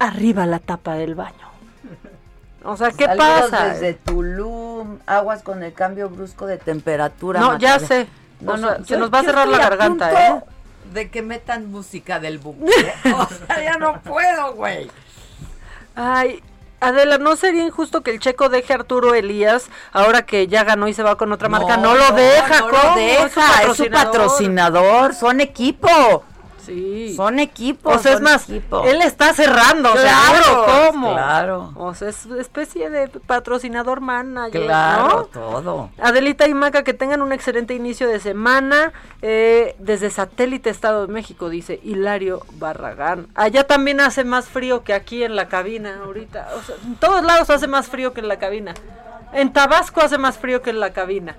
arriba 0.00 0.46
la 0.46 0.58
tapa 0.58 0.94
del 0.94 1.14
baño. 1.14 1.36
O 2.64 2.76
sea, 2.76 2.90
¿qué 2.90 3.06
Saludos 3.06 3.50
pasa? 3.50 3.68
Desde 3.68 3.94
Tulum, 3.94 4.98
aguas 5.06 5.42
con 5.42 5.62
el 5.62 5.72
cambio 5.72 6.08
brusco 6.10 6.46
de 6.46 6.58
temperatura. 6.58 7.40
No, 7.40 7.58
ya 7.58 7.78
sé. 7.78 8.06
O 8.44 8.56
sea, 8.58 8.78
se 8.78 8.84
yo- 8.84 8.98
nos 8.98 9.12
va 9.12 9.20
a 9.20 9.22
cerrar 9.22 9.48
la 9.48 9.58
garganta, 9.58 10.08
punto 10.10 10.46
¿eh? 10.46 10.49
De 10.92 11.10
que 11.10 11.22
metan 11.22 11.70
música 11.70 12.20
del 12.20 12.38
buque. 12.38 12.70
¿eh? 13.04 13.12
O 13.12 13.28
sea, 13.28 13.62
ya 13.62 13.78
no 13.78 14.00
puedo, 14.02 14.54
güey. 14.54 14.90
Ay, 15.94 16.42
Adela, 16.80 17.18
¿no 17.18 17.36
sería 17.36 17.62
injusto 17.62 18.00
que 18.02 18.10
el 18.10 18.20
checo 18.20 18.48
deje 18.48 18.72
a 18.72 18.76
Arturo 18.76 19.14
Elías 19.14 19.68
ahora 19.92 20.22
que 20.22 20.46
ya 20.46 20.64
ganó 20.64 20.88
y 20.88 20.94
se 20.94 21.02
va 21.02 21.16
con 21.16 21.30
otra 21.32 21.48
marca? 21.48 21.76
No, 21.76 21.94
lo 21.94 22.12
deja, 22.12 22.60
no 22.60 22.70
¿cómo? 22.70 22.82
lo 22.82 22.94
deja, 22.96 23.62
es 23.64 23.76
su 23.76 23.90
patrocinador, 23.90 25.14
son 25.14 25.40
equipo. 25.40 26.24
Sí. 26.64 27.14
Son 27.16 27.38
equipo. 27.38 27.90
O 27.90 27.98
sea, 27.98 28.12
es 28.12 28.20
más, 28.20 28.48
equipo. 28.48 28.84
él 28.84 29.02
está 29.02 29.32
cerrando, 29.34 29.92
Claro, 29.92 30.44
seguro, 30.44 30.66
¿cómo? 30.90 31.12
claro. 31.12 31.72
O 31.76 31.94
sea, 31.94 32.08
es 32.08 32.26
especie 32.26 32.90
de 32.90 33.08
patrocinador 33.08 34.00
manager, 34.00 34.62
Claro, 34.62 35.08
¿no? 35.08 35.24
todo. 35.26 35.90
Adelita 36.00 36.46
y 36.48 36.54
Maca, 36.54 36.82
que 36.82 36.94
tengan 36.94 37.22
un 37.22 37.32
excelente 37.32 37.74
inicio 37.74 38.08
de 38.08 38.20
semana. 38.20 38.92
eh, 39.22 39.76
desde 39.78 40.08
Satélite 40.10 40.70
Estado 40.70 41.06
de 41.06 41.12
México, 41.12 41.48
dice 41.50 41.78
Hilario 41.82 42.40
Barragán. 42.54 43.26
Allá 43.34 43.66
también 43.66 44.00
hace 44.00 44.24
más 44.24 44.46
frío 44.48 44.82
que 44.84 44.94
aquí 44.94 45.22
en 45.24 45.36
la 45.36 45.48
cabina 45.48 46.00
ahorita. 46.04 46.48
O 46.58 46.62
sea, 46.62 46.76
en 46.84 46.94
todos 46.96 47.22
lados 47.24 47.50
hace 47.50 47.66
más 47.66 47.88
frío 47.88 48.12
que 48.12 48.20
en 48.20 48.28
la 48.28 48.38
cabina. 48.38 48.74
En 49.32 49.52
Tabasco 49.52 50.00
hace 50.00 50.18
más 50.18 50.38
frío 50.38 50.62
que 50.62 50.70
en 50.70 50.80
la 50.80 50.92
cabina. 50.92 51.36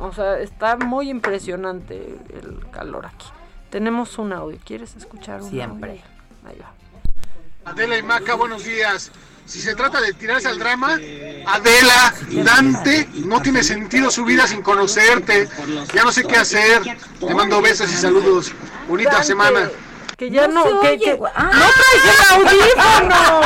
O 0.00 0.10
sea, 0.12 0.38
está 0.38 0.76
muy 0.76 1.10
impresionante 1.10 2.18
el 2.34 2.60
calor 2.70 3.06
aquí. 3.06 3.26
Tenemos 3.72 4.18
un 4.18 4.34
audio. 4.34 4.58
¿Quieres 4.66 4.94
escuchar 4.96 5.40
un 5.40 5.48
Siempre. 5.48 5.90
audio? 5.92 6.02
Ahí 6.46 6.58
va. 6.60 7.70
Adela 7.70 7.96
y 7.96 8.02
Maca, 8.02 8.34
buenos 8.34 8.64
días. 8.64 9.10
Si 9.46 9.60
se 9.62 9.74
trata 9.74 9.98
de 10.02 10.12
tirarse 10.12 10.46
al 10.46 10.58
drama, 10.58 10.98
Adela, 11.46 12.14
Dante, 12.44 13.08
no 13.24 13.40
tiene 13.40 13.62
sentido 13.62 14.10
su 14.10 14.26
vida 14.26 14.46
sin 14.46 14.60
conocerte. 14.60 15.48
Ya 15.94 16.04
no 16.04 16.12
sé 16.12 16.22
qué 16.24 16.36
hacer. 16.36 16.82
Te 17.18 17.34
mando 17.34 17.62
besos 17.62 17.90
y 17.90 17.96
saludos. 17.96 18.52
Bonita 18.86 19.12
Dante, 19.12 19.26
semana. 19.26 19.70
Que 20.18 20.30
ya 20.30 20.48
no, 20.48 20.64
se 20.82 20.98
que, 20.98 21.14
güey. 21.14 21.32
no 21.34 21.50
traes 21.50 22.20
el 22.20 22.36
audífono. 22.36 23.40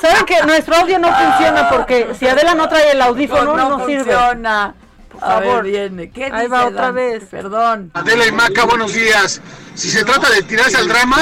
Saben 0.00 0.26
que 0.26 0.42
nuestro 0.46 0.76
audio 0.76 0.98
no 1.00 1.08
funciona 1.12 1.68
porque 1.70 2.14
si 2.16 2.28
Adela 2.28 2.54
no 2.54 2.68
trae 2.68 2.92
el 2.92 3.02
audífono 3.02 3.56
no, 3.56 3.78
No 3.78 3.84
sirve. 3.86 4.04
funciona. 4.04 4.74
Por 5.18 5.28
A 5.30 5.40
ver, 5.40 5.48
favor. 5.48 5.64
viene. 5.64 6.10
¿Qué 6.10 6.24
Ahí 6.26 6.30
dice 6.42 6.48
va 6.48 6.66
otra 6.66 6.82
Dante? 6.86 7.00
vez. 7.00 7.24
Perdón. 7.30 7.90
Adela 7.94 8.26
y 8.26 8.32
Maca, 8.32 8.64
buenos 8.64 8.92
días. 8.94 9.40
Si 9.78 9.90
se 9.90 10.04
trata 10.04 10.28
de 10.30 10.42
tirarse 10.42 10.76
al 10.76 10.88
drama, 10.88 11.18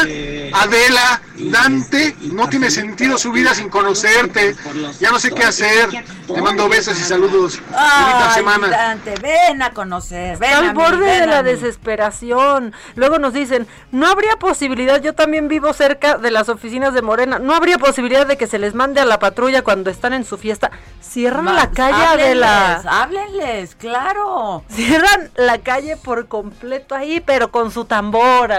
Adela, 0.54 1.20
Dante, 1.36 2.16
no 2.32 2.48
tiene 2.48 2.70
sentido 2.70 3.18
su 3.18 3.30
vida 3.30 3.54
sin 3.54 3.68
conocerte. 3.68 4.56
Ya 4.98 5.10
no 5.10 5.18
sé 5.18 5.30
qué 5.30 5.44
hacer. 5.44 5.90
Te 6.26 6.40
mando 6.40 6.66
besos 6.66 6.98
y 6.98 7.02
saludos. 7.02 7.60
Ay, 7.76 8.32
semana. 8.34 8.68
Dante, 8.68 9.14
ven 9.20 9.60
a 9.60 9.70
conocer. 9.72 10.38
Ven 10.38 10.50
Está 10.50 10.70
al 10.70 10.74
borde 10.74 11.04
ven 11.04 11.20
de 11.20 11.26
la 11.26 11.42
desesperación. 11.42 12.72
Luego 12.94 13.18
nos 13.18 13.34
dicen, 13.34 13.66
no 13.92 14.06
habría 14.06 14.36
posibilidad, 14.36 15.02
yo 15.02 15.14
también 15.14 15.48
vivo 15.48 15.74
cerca 15.74 16.16
de 16.16 16.30
las 16.30 16.48
oficinas 16.48 16.94
de 16.94 17.02
Morena, 17.02 17.38
no 17.38 17.54
habría 17.54 17.78
posibilidad 17.78 18.26
de 18.26 18.38
que 18.38 18.46
se 18.46 18.58
les 18.58 18.74
mande 18.74 19.00
a 19.00 19.04
la 19.04 19.18
patrulla 19.18 19.62
cuando 19.62 19.90
están 19.90 20.14
en 20.14 20.24
su 20.24 20.38
fiesta. 20.38 20.70
Cierran 21.00 21.54
la 21.54 21.70
calle 21.70 22.24
de 22.24 22.34
la... 22.34 22.76
háblenles, 22.76 22.86
Háblenles, 22.86 23.74
claro. 23.76 24.64
Cierran 24.70 25.30
la 25.36 25.58
calle 25.58 25.96
por 25.96 26.26
completo 26.26 26.94
ahí, 26.94 27.20
pero 27.20 27.50
con 27.52 27.70
su 27.70 27.84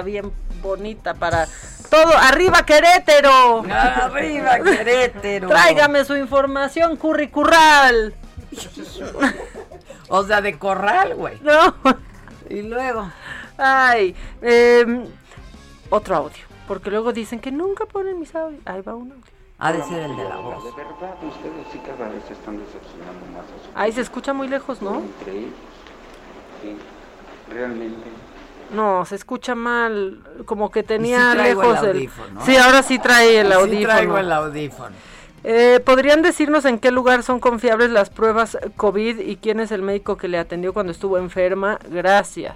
bien 0.04 0.32
bonita 0.62 1.14
para 1.14 1.48
todo. 1.90 2.16
¡Arriba 2.18 2.66
Querétaro! 2.66 3.64
Arriba, 3.70 4.60
Querétaro. 4.60 5.48
Tráigame 5.48 6.06
su 6.06 6.16
información 6.16 6.98
curricural. 6.98 8.14
O 10.10 10.24
sea, 10.24 10.42
de 10.42 10.58
corral, 10.58 11.16
güey. 11.16 11.38
No. 11.42 11.76
Y 12.50 12.62
luego. 12.62 13.12
Ay, 13.58 14.16
em, 14.42 15.06
otro 15.90 16.16
audio. 16.16 16.44
Porque 16.68 16.90
luego 16.90 17.12
dicen 17.12 17.40
que 17.40 17.52
nunca 17.52 17.86
ponen 17.86 18.20
mis 18.20 18.34
audios. 18.36 18.62
Ahí 18.66 18.82
va 18.82 18.96
uno. 18.96 19.16
Ha 19.60 19.74
de 19.74 19.84
ser 19.84 20.04
el 20.04 20.16
de 20.16 20.24
la 20.24 20.38
voz. 20.38 20.64
De 20.64 20.72
verdad, 20.72 21.16
ustedes 21.24 21.68
sí 21.72 21.80
cada 21.80 22.10
vez 22.10 22.24
están 22.30 22.60
decepcionando 22.60 23.26
más 23.34 23.44
a 23.44 23.66
su 23.66 23.72
Ahí 23.80 23.92
se 23.92 24.02
escucha 24.02 24.32
muy 24.32 24.48
lejos, 24.48 24.82
¿no? 24.82 25.02
Sí, 25.26 25.52
realmente. 27.50 28.08
No, 28.74 29.06
se 29.06 29.16
escucha 29.16 29.56
mal. 29.56 30.24
Como 30.46 30.72
que 30.72 30.84
tenía 30.84 31.32
sí 31.32 31.38
el 31.38 31.44
lejos 31.44 31.80
el. 31.84 31.90
audífono. 31.90 32.46
Sí, 32.46 32.58
ahora 32.58 32.84
sí 32.84 33.00
trae 33.00 33.40
el 33.40 33.48
Sí 33.48 33.54
audífono. 33.54 33.88
traigo 33.88 34.18
el 34.18 34.32
audífono. 34.32 34.96
Eh, 35.44 35.80
¿Podrían 35.86 36.22
decirnos 36.22 36.66
en 36.66 36.80
qué 36.80 36.92
lugar 36.92 37.24
son 37.24 37.40
confiables 37.40 37.90
las 37.90 38.10
pruebas 38.10 38.58
COVID 38.76 39.20
y 39.20 39.38
quién 39.38 39.60
es 39.60 39.72
el 39.72 39.82
médico 39.82 40.18
que 40.18 40.28
le 40.28 40.38
atendió 40.38 40.74
cuando 40.74 40.92
estuvo 40.92 41.18
enferma? 41.18 41.80
Gracias. 41.90 42.56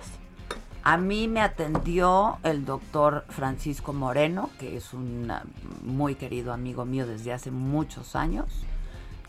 A 0.83 0.97
mí 0.97 1.27
me 1.27 1.41
atendió 1.41 2.39
el 2.43 2.65
doctor 2.65 3.23
Francisco 3.29 3.93
Moreno, 3.93 4.49
que 4.59 4.75
es 4.75 4.93
un 4.93 5.29
ah, 5.29 5.43
muy 5.83 6.15
querido 6.15 6.51
amigo 6.53 6.85
mío 6.85 7.05
desde 7.05 7.31
hace 7.33 7.51
muchos 7.51 8.15
años. 8.15 8.47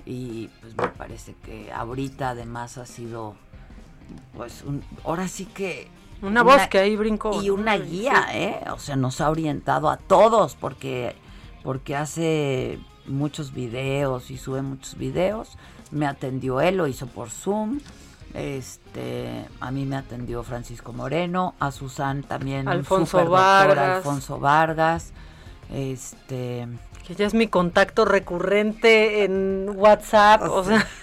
Y 0.06 0.48
pues 0.60 0.76
me 0.76 0.88
parece 0.88 1.36
que 1.44 1.70
ahorita 1.70 2.30
además 2.30 2.78
ha 2.78 2.86
sido, 2.86 3.36
pues, 4.34 4.62
un, 4.64 4.82
ahora 5.04 5.28
sí 5.28 5.44
que... 5.44 5.88
Una 6.22 6.42
voz 6.42 6.68
que 6.68 6.78
ahí 6.78 6.96
brincó. 6.96 7.42
Y 7.42 7.50
una 7.50 7.76
guía, 7.76 8.26
Sí. 8.30 8.38
¿eh? 8.38 8.60
O 8.72 8.78
sea, 8.78 8.96
nos 8.96 9.20
ha 9.20 9.28
orientado 9.30 9.90
a 9.90 9.96
todos 9.96 10.54
porque, 10.54 11.16
porque 11.62 11.96
hace 11.96 12.78
muchos 13.06 13.52
videos 13.52 14.30
y 14.30 14.38
sube 14.38 14.62
muchos 14.62 14.96
videos. 14.96 15.58
Me 15.90 16.06
atendió 16.06 16.60
él, 16.60 16.76
lo 16.76 16.86
hizo 16.86 17.06
por 17.06 17.30
Zoom. 17.30 17.80
Este, 18.34 19.44
a 19.60 19.70
mí 19.70 19.84
me 19.84 19.96
atendió 19.96 20.42
Francisco 20.42 20.92
Moreno, 20.94 21.54
a 21.58 21.70
Susan 21.70 22.22
también, 22.22 22.66
Alfonso 22.66 23.28
Vargas. 23.28 23.96
Alfonso 23.98 24.38
Vargas. 24.38 25.12
Este, 25.70 26.66
Que 27.06 27.14
ya 27.14 27.26
es 27.26 27.34
mi 27.34 27.48
contacto 27.48 28.04
recurrente 28.04 29.24
en 29.24 29.70
WhatsApp. 29.74 30.42
O 30.48 30.64
sea. 30.64 30.86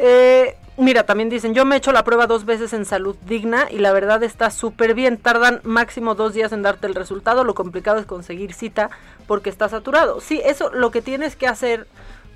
Eh, 0.00 0.56
mira, 0.78 1.04
también 1.04 1.28
dicen, 1.28 1.54
yo 1.54 1.64
me 1.64 1.74
he 1.74 1.78
hecho 1.78 1.92
la 1.92 2.04
prueba 2.04 2.26
dos 2.26 2.44
veces 2.44 2.72
en 2.72 2.84
salud 2.84 3.16
digna 3.26 3.68
y 3.70 3.78
la 3.78 3.92
verdad 3.92 4.22
está 4.22 4.50
súper 4.50 4.94
bien. 4.94 5.18
Tardan 5.18 5.60
máximo 5.64 6.14
dos 6.14 6.32
días 6.32 6.52
en 6.52 6.62
darte 6.62 6.86
el 6.86 6.94
resultado. 6.94 7.44
Lo 7.44 7.54
complicado 7.54 7.98
es 7.98 8.06
conseguir 8.06 8.54
cita 8.54 8.90
porque 9.26 9.50
está 9.50 9.68
saturado. 9.68 10.20
Sí, 10.20 10.40
eso 10.44 10.70
lo 10.72 10.90
que 10.90 11.02
tienes 11.02 11.36
que 11.36 11.46
hacer 11.46 11.86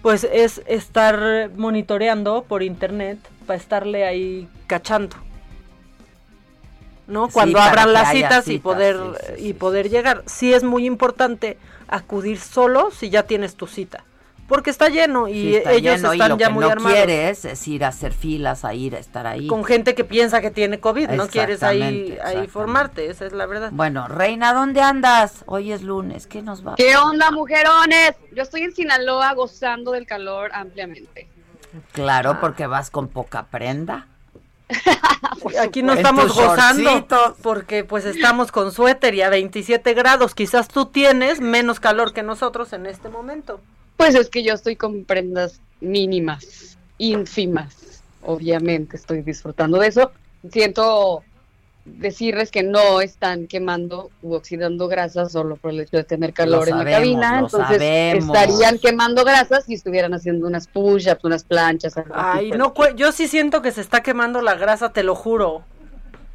pues 0.03 0.25
es 0.25 0.63
estar 0.67 1.51
monitoreando 1.57 2.43
por 2.43 2.63
internet 2.63 3.19
para 3.47 3.57
estarle 3.57 4.05
ahí 4.05 4.49
cachando. 4.67 5.17
¿no? 7.07 7.29
Cuando 7.29 7.61
abran 7.61 7.93
las 7.93 8.11
citas 8.11 8.49
y 8.49 8.59
poder 8.59 8.97
sí, 8.97 9.35
sí, 9.37 9.49
y 9.49 9.53
poder 9.53 9.91
llegar. 9.91 10.23
Sí 10.27 10.53
es 10.55 10.65
muy 10.65 10.87
importante 10.87 11.59
acudir 11.89 12.39
solo 12.41 12.91
si 12.91 13.11
ya 13.11 13.25
tienes 13.25 13.55
tu 13.55 13.67
cita, 13.67 14.05
porque 14.53 14.69
está 14.69 14.91
lleno 14.91 15.29
y 15.29 15.33
sí 15.33 15.57
está 15.57 15.73
ellos 15.73 15.97
lleno, 15.97 16.13
y 16.13 16.17
están 16.19 16.29
lo 16.29 16.37
ya 16.37 16.49
que 16.49 16.53
muy 16.53 16.61
no 16.67 16.71
armados. 16.71 16.93
quieres 16.93 17.47
es 17.47 17.69
ir 17.69 17.87
a 17.87 17.89
hacer 17.89 18.13
filas, 18.13 18.67
a 18.67 18.75
ir 18.75 18.95
a 18.95 18.99
estar 18.99 19.27
ahí. 19.27 19.47
Con 19.47 19.65
gente 19.65 19.95
que 19.95 20.05
piensa 20.05 20.43
que 20.43 20.51
tiene 20.51 20.79
COVID, 20.79 21.09
no 21.09 21.27
quieres 21.27 21.63
ahí, 21.63 22.19
ahí 22.23 22.49
formarte, 22.49 23.09
esa 23.09 23.25
es 23.25 23.33
la 23.33 23.47
verdad. 23.47 23.71
Bueno, 23.73 24.09
Reina, 24.09 24.53
¿dónde 24.53 24.83
andas? 24.83 25.43
Hoy 25.47 25.73
es 25.73 25.81
lunes, 25.81 26.27
¿qué 26.27 26.43
nos 26.43 26.67
va? 26.67 26.75
¿Qué 26.77 26.99
onda, 26.99 27.31
mujerones? 27.31 28.13
Yo 28.35 28.43
estoy 28.43 28.61
en 28.61 28.75
Sinaloa 28.75 29.33
gozando 29.33 29.93
del 29.93 30.05
calor 30.05 30.51
ampliamente. 30.53 31.31
Claro, 31.93 32.39
porque 32.39 32.67
vas 32.67 32.91
con 32.91 33.09
poca 33.09 33.47
prenda. 33.47 34.07
Aquí 35.63 35.83
no 35.83 35.95
estamos 35.95 36.35
gozando 36.35 36.91
shortcitos. 36.91 37.37
porque 37.41 37.85
pues 37.85 38.05
estamos 38.05 38.53
con 38.53 38.71
suéter 38.71 39.15
y 39.15 39.23
a 39.23 39.31
27 39.31 39.95
grados. 39.95 40.35
Quizás 40.35 40.69
tú 40.69 40.85
tienes 40.85 41.41
menos 41.41 41.81
calor 41.81 42.13
que 42.13 42.23
nosotros 42.23 42.75
en 42.75 42.85
este 42.85 43.09
momento. 43.09 43.59
Pues 44.03 44.17
es 44.17 44.29
que 44.31 44.43
yo 44.43 44.55
estoy 44.55 44.75
con 44.75 45.05
prendas 45.05 45.61
mínimas, 45.81 46.77
ínfimas. 46.99 48.03
obviamente 48.23 48.97
estoy 48.97 49.23
disfrutando 49.23 49.79
de 49.79 49.87
eso. 49.87 50.11
Siento 50.51 51.23
decirles 51.85 52.51
que 52.51 52.65
no 52.65 53.01
están 53.01 53.47
quemando 53.47 54.11
u 54.23 54.35
oxidando 54.35 54.89
grasas 54.89 55.31
solo 55.31 55.55
por 55.57 55.71
el 55.71 55.81
hecho 55.83 55.99
de 55.99 56.03
tener 56.05 56.33
calor 56.33 56.69
Lo 56.69 56.73
en 56.81 56.85
la 56.85 56.91
cabina, 56.91 57.31
lo 57.41 57.47
entonces 57.47 57.77
sabemos. 57.79 58.27
estarían 58.37 58.79
quemando 58.81 59.25
grasas 59.25 59.67
si 59.67 59.75
estuvieran 59.75 60.15
haciendo 60.15 60.49
unas 60.49 60.67
push-ups, 60.67 61.23
unas 61.25 61.45
planchas. 61.45 61.97
algo 61.97 62.13
así, 62.15 62.39
Ay, 62.39 62.49
pues. 62.49 62.59
no, 62.59 62.75
cue- 62.75 62.95
yo 62.97 63.13
sí 63.13 63.29
siento 63.29 63.63
que 63.63 63.71
se 63.71 63.81
está 63.83 64.03
quemando 64.03 64.43
la 64.43 64.55
grasa, 64.57 64.93
te 64.93 65.05
lo 65.05 65.15
juro. 65.15 65.63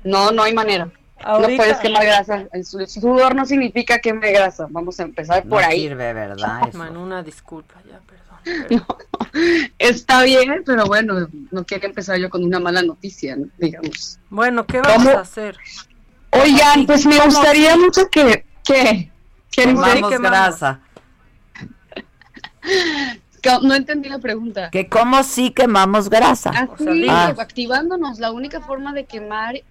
No, 0.06 0.32
no 0.32 0.44
hay 0.44 0.54
manera. 0.54 0.90
Ahorita- 1.24 1.50
No 1.52 1.58
puedes 1.58 1.78
quemar 1.78 2.06
grasa. 2.06 2.46
El 2.54 2.66
su- 2.66 2.80
el 2.80 2.88
sudor 2.88 3.36
no 3.36 3.46
significa 3.46 4.00
queme 4.00 4.32
grasa. 4.32 4.68
Vamos 4.70 5.00
a 5.00 5.04
empezar 5.04 5.44
por 5.44 5.62
no 5.62 5.68
ahí. 5.68 5.82
sirve, 5.82 6.14
¿verdad? 6.14 6.62
Eso. 6.70 6.82
Una 7.00 7.24
disculpa, 7.24 7.76
ya, 7.90 8.00
perdón. 8.00 8.86
Está 9.80 10.24
bien, 10.24 10.64
pero 10.66 10.86
bueno, 10.86 11.28
no 11.52 11.64
quiero 11.66 11.86
empezar 11.88 12.18
yo 12.18 12.30
con 12.30 12.44
una 12.44 12.60
mala 12.60 12.82
noticia, 12.82 13.36
¿no? 13.36 13.48
digamos. 13.58 14.20
Bueno, 14.30 14.66
¿qué 14.66 14.80
vamos 14.82 15.04
¿Cómo? 15.06 15.18
a 15.18 15.22
hacer? 15.22 15.58
Oigan, 16.32 16.86
pues 16.86 17.06
me 17.06 17.18
¿Cómo 17.18 17.26
gustaría 17.32 17.76
mucho 17.78 18.10
que... 18.10 18.46
¿Qué? 18.64 19.12
¿Quieren 19.52 19.76
Quemamos 19.76 20.20
grasa. 20.20 20.80
Que- 23.42 23.60
No 23.62 23.76
entendí 23.76 24.10
la 24.10 24.20
pregunta. 24.20 24.70
Que 24.72 24.88
como 24.90 25.24
sí 25.24 25.52
quemamos 25.52 26.10
grasa. 26.10 26.50
Así, 26.50 27.06
Ah. 27.10 27.34
activándonos. 27.38 28.20
La 28.20 28.32
única 28.32 28.62
forma 28.62 28.94
de 28.94 29.06
quemar 29.06 29.62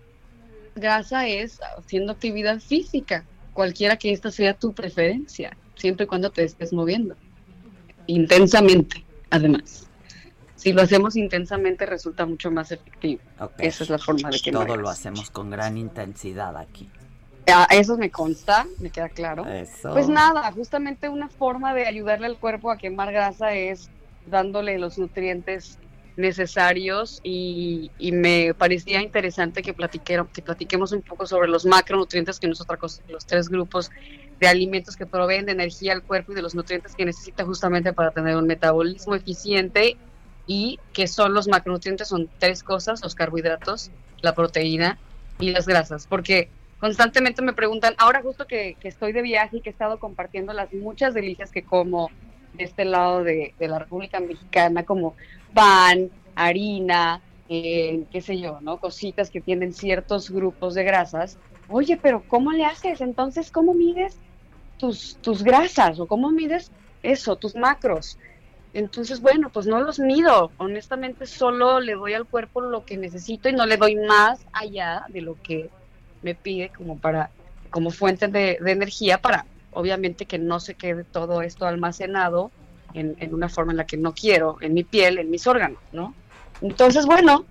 grasa 0.77 1.27
es 1.27 1.61
haciendo 1.78 2.12
actividad 2.12 2.61
física, 2.61 3.24
cualquiera 3.53 3.97
que 3.97 4.12
esta 4.12 4.31
sea 4.31 4.55
tu 4.55 4.73
preferencia, 4.73 5.57
siempre 5.74 6.05
y 6.05 6.07
cuando 6.07 6.31
te 6.31 6.44
estés 6.44 6.73
moviendo. 6.73 7.16
Intensamente, 8.07 9.05
además. 9.31 9.89
Si 10.55 10.73
lo 10.73 10.82
hacemos 10.82 11.16
intensamente 11.16 11.86
resulta 11.86 12.27
mucho 12.27 12.51
más 12.51 12.73
efectivo. 12.73 13.20
Esa 13.59 13.85
es 13.85 13.90
la 13.90 13.98
forma 13.98 14.31
de 14.31 14.40
quemar. 14.40 14.66
Todo 14.66 14.77
lo 14.77 14.89
hacemos 14.89 15.31
con 15.31 15.51
gran 15.51 15.77
intensidad 15.77 16.57
aquí. 16.57 16.89
Ah, 17.48 17.69
Eso 17.70 17.97
me 17.97 18.11
consta, 18.11 18.66
me 18.81 18.90
queda 18.90 19.09
claro. 19.09 19.47
Eso. 19.47 19.93
Pues 19.93 20.09
nada, 20.09 20.51
justamente 20.53 21.09
una 21.09 21.28
forma 21.28 21.74
de 21.74 21.86
ayudarle 21.86 22.27
al 22.27 22.39
cuerpo 22.39 22.70
a 22.70 22.78
quemar 22.78 23.12
grasa 23.12 23.53
es 23.53 23.90
dándole 24.27 24.78
los 24.78 24.98
nutrientes 24.98 25.78
necesarios 26.16 27.20
y, 27.22 27.90
y 27.98 28.12
me 28.12 28.55
parecía 28.55 29.02
interesante 29.02 29.62
que, 29.62 29.74
que 30.32 30.43
platiquemos 30.43 30.93
un 30.93 31.02
poco 31.02 31.26
sobre 31.26 31.48
los 31.48 31.66
macronutrientes, 31.66 32.40
que 32.40 32.47
no 32.47 32.55
es 32.55 32.60
otra 32.60 32.78
cosa 32.78 33.02
los 33.09 33.26
tres 33.26 33.48
grupos 33.48 33.90
de 34.40 34.48
alimentos 34.48 34.97
que 34.97 35.06
proveen 35.06 35.47
de 35.47 35.52
energía 35.52 35.93
al 35.93 36.02
cuerpo 36.02 36.32
y 36.32 36.34
de 36.34 36.43
los 36.43 36.55
nutrientes 36.55 36.94
que 36.94 37.05
necesita 37.05 37.44
justamente 37.44 37.93
para 37.93 38.10
tener 38.10 38.36
un 38.36 38.47
metabolismo 38.47 39.14
eficiente 39.14 39.97
y 40.47 40.78
que 40.93 41.06
son 41.06 41.34
los 41.34 41.48
macronutrientes, 41.48 42.09
son 42.09 42.28
tres 42.38 42.62
cosas, 42.62 43.02
los 43.02 43.14
carbohidratos, 43.14 43.90
la 44.20 44.34
proteína 44.34 44.98
y 45.38 45.51
las 45.51 45.66
grasas, 45.66 46.06
porque 46.06 46.48
constantemente 46.80 47.43
me 47.43 47.52
preguntan, 47.52 47.94
ahora 47.98 48.22
justo 48.22 48.47
que, 48.47 48.76
que 48.80 48.88
estoy 48.88 49.12
de 49.12 49.22
viaje 49.22 49.59
y 49.59 49.60
que 49.60 49.70
he 49.70 49.72
estado 49.72 49.98
compartiendo 49.98 50.52
las 50.52 50.72
muchas 50.72 51.14
delicias 51.14 51.51
que 51.51 51.62
como 51.62 52.10
de 52.57 52.65
este 52.65 52.85
lado 52.85 53.23
de, 53.24 53.55
de 53.59 53.69
la 53.69 53.78
República 53.78 54.20
Mexicana, 54.20 54.85
como 54.85 55.15
pan, 55.55 56.11
harina, 56.35 57.20
eh, 57.49 58.05
qué 58.11 58.20
sé 58.20 58.39
yo, 58.39 58.61
¿no? 58.61 58.78
Cositas 58.78 59.31
que 59.31 59.41
tienen 59.41 59.73
ciertos 59.73 60.31
grupos 60.31 60.74
de 60.74 60.85
grasas. 60.85 61.39
Oye, 61.69 61.97
pero 61.97 62.23
¿cómo 62.28 62.53
le 62.53 62.65
haces? 62.65 63.01
Entonces, 63.01 63.51
¿cómo 63.51 63.74
mides 63.74 64.19
tus, 64.78 65.16
tus 65.20 65.43
grasas 65.43 65.99
o 66.01 66.07
cómo 66.07 66.31
mides 66.31 66.70
eso, 67.03 67.37
tus 67.37 67.55
macros? 67.55 68.19
Entonces, 68.73 69.20
bueno, 69.20 69.51
pues 69.51 69.66
no 69.66 69.81
los 69.81 69.99
mido. 69.99 70.53
Honestamente, 70.59 71.27
solo 71.27 71.81
le 71.81 71.95
doy 71.95 72.15
al 72.15 72.27
cuerpo 72.27 72.61
lo 72.61 72.85
que 72.85 72.97
necesito 72.97 73.49
y 73.49 73.53
no 73.53 73.65
le 73.65 73.77
doy 73.77 73.97
más 73.97 74.45
allá 74.53 75.07
de 75.09 75.23
lo 75.23 75.41
que 75.43 75.70
me 76.23 76.35
pide 76.35 76.70
como 76.77 76.99
para, 76.99 77.31
como 77.70 77.91
fuente 77.91 78.28
de, 78.28 78.59
de 78.61 78.73
energía 78.73 79.19
para, 79.19 79.47
obviamente, 79.77 80.24
que 80.24 80.39
no 80.39 80.59
se 80.59 80.74
quede 80.74 81.05
todo 81.05 81.43
esto 81.43 81.66
almacenado 81.66 82.51
en, 82.94 83.15
en 83.20 83.35
una 83.35 83.51
forma 83.51 83.73
en 83.73 83.77
la 83.77 83.86
que 83.86 83.98
no 83.98 84.15
quiero, 84.15 84.57
en 84.62 84.73
mi 84.73 84.85
piel, 84.85 85.19
en 85.19 85.31
mis 85.31 85.47
órganos, 85.47 85.78
¿no? 85.93 86.15
Entonces, 86.62 87.05
bueno, 87.05 87.44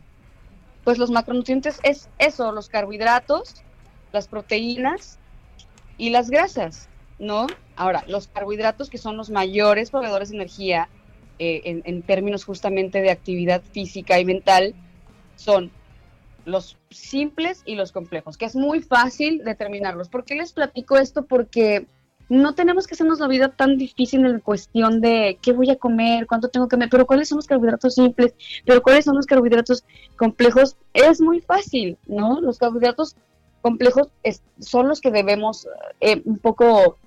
pues 0.84 0.97
los 0.97 1.11
macronutrientes 1.11 1.80
es 1.84 2.10
eso, 2.18 2.52
los 2.52 2.68
carbohidratos, 2.68 3.61
las 4.11 4.27
proteínas 4.27 5.19
y 5.99 6.10
las 6.10 6.31
grasas, 6.31 6.89
¿no? 7.19 7.45
Ahora, 7.76 8.03
los 8.07 8.27
carbohidratos 8.27 8.89
que 8.89 8.97
son 8.97 9.18
los 9.18 9.30
mayores 9.30 9.91
proveedores 9.91 10.30
de 10.30 10.38
energía 10.38 10.89
eh, 11.38 11.61
en, 11.65 11.84
en 11.85 12.02
términos 12.02 12.43
justamente 12.43 13.02
de 13.02 13.11
actividad 13.11 13.61
física 13.72 14.19
y 14.19 14.26
mental 14.26 14.73
son 15.35 15.69
los 16.45 16.77
simples 16.89 17.61
y 17.65 17.76
los 17.76 17.91
complejos, 17.91 18.38
que 18.38 18.45
es 18.45 18.56
muy 18.56 18.81
fácil 18.81 19.43
determinarlos. 19.43 20.10
¿Por 20.10 20.23
qué 20.23 20.35
les 20.35 20.53
platico 20.53 20.97
esto? 20.97 21.26
Porque 21.26 21.88
no 22.30 22.56
tenemos 22.56 22.88
que 22.88 22.95
hacernos 22.95 23.19
la 23.19 23.27
vida 23.27 23.49
tan 23.49 23.77
difícil 23.77 24.26
en 24.26 24.39
cuestión 24.39 25.02
de 25.02 25.38
qué 25.41 25.53
voy 25.53 25.69
a 25.69 25.76
comer, 25.76 26.26
cuánto 26.26 26.49
tengo 26.49 26.68
que 26.68 26.76
comer, 26.76 26.89
pero 26.89 27.06
cuáles 27.06 27.30
son 27.30 27.38
los 27.38 27.45
carbohidratos 27.45 27.95
simples, 27.95 28.34
pero 28.65 28.81
cuáles 28.81 29.06
son 29.06 29.15
los 29.15 29.26
carbohidratos 29.26 29.84
complejos. 30.18 30.76
Es 30.93 31.22
muy 31.22 31.41
fácil, 31.41 31.97
¿no? 32.07 32.41
Los 32.41 32.57
carbohidratos 32.57 33.15
complejos 33.61 34.10
son 34.60 34.88
los 34.88 35.02
que 35.02 35.11
debemos 35.11 35.68
eh, 35.99 36.22
un 36.26 36.38
poco 36.39 36.97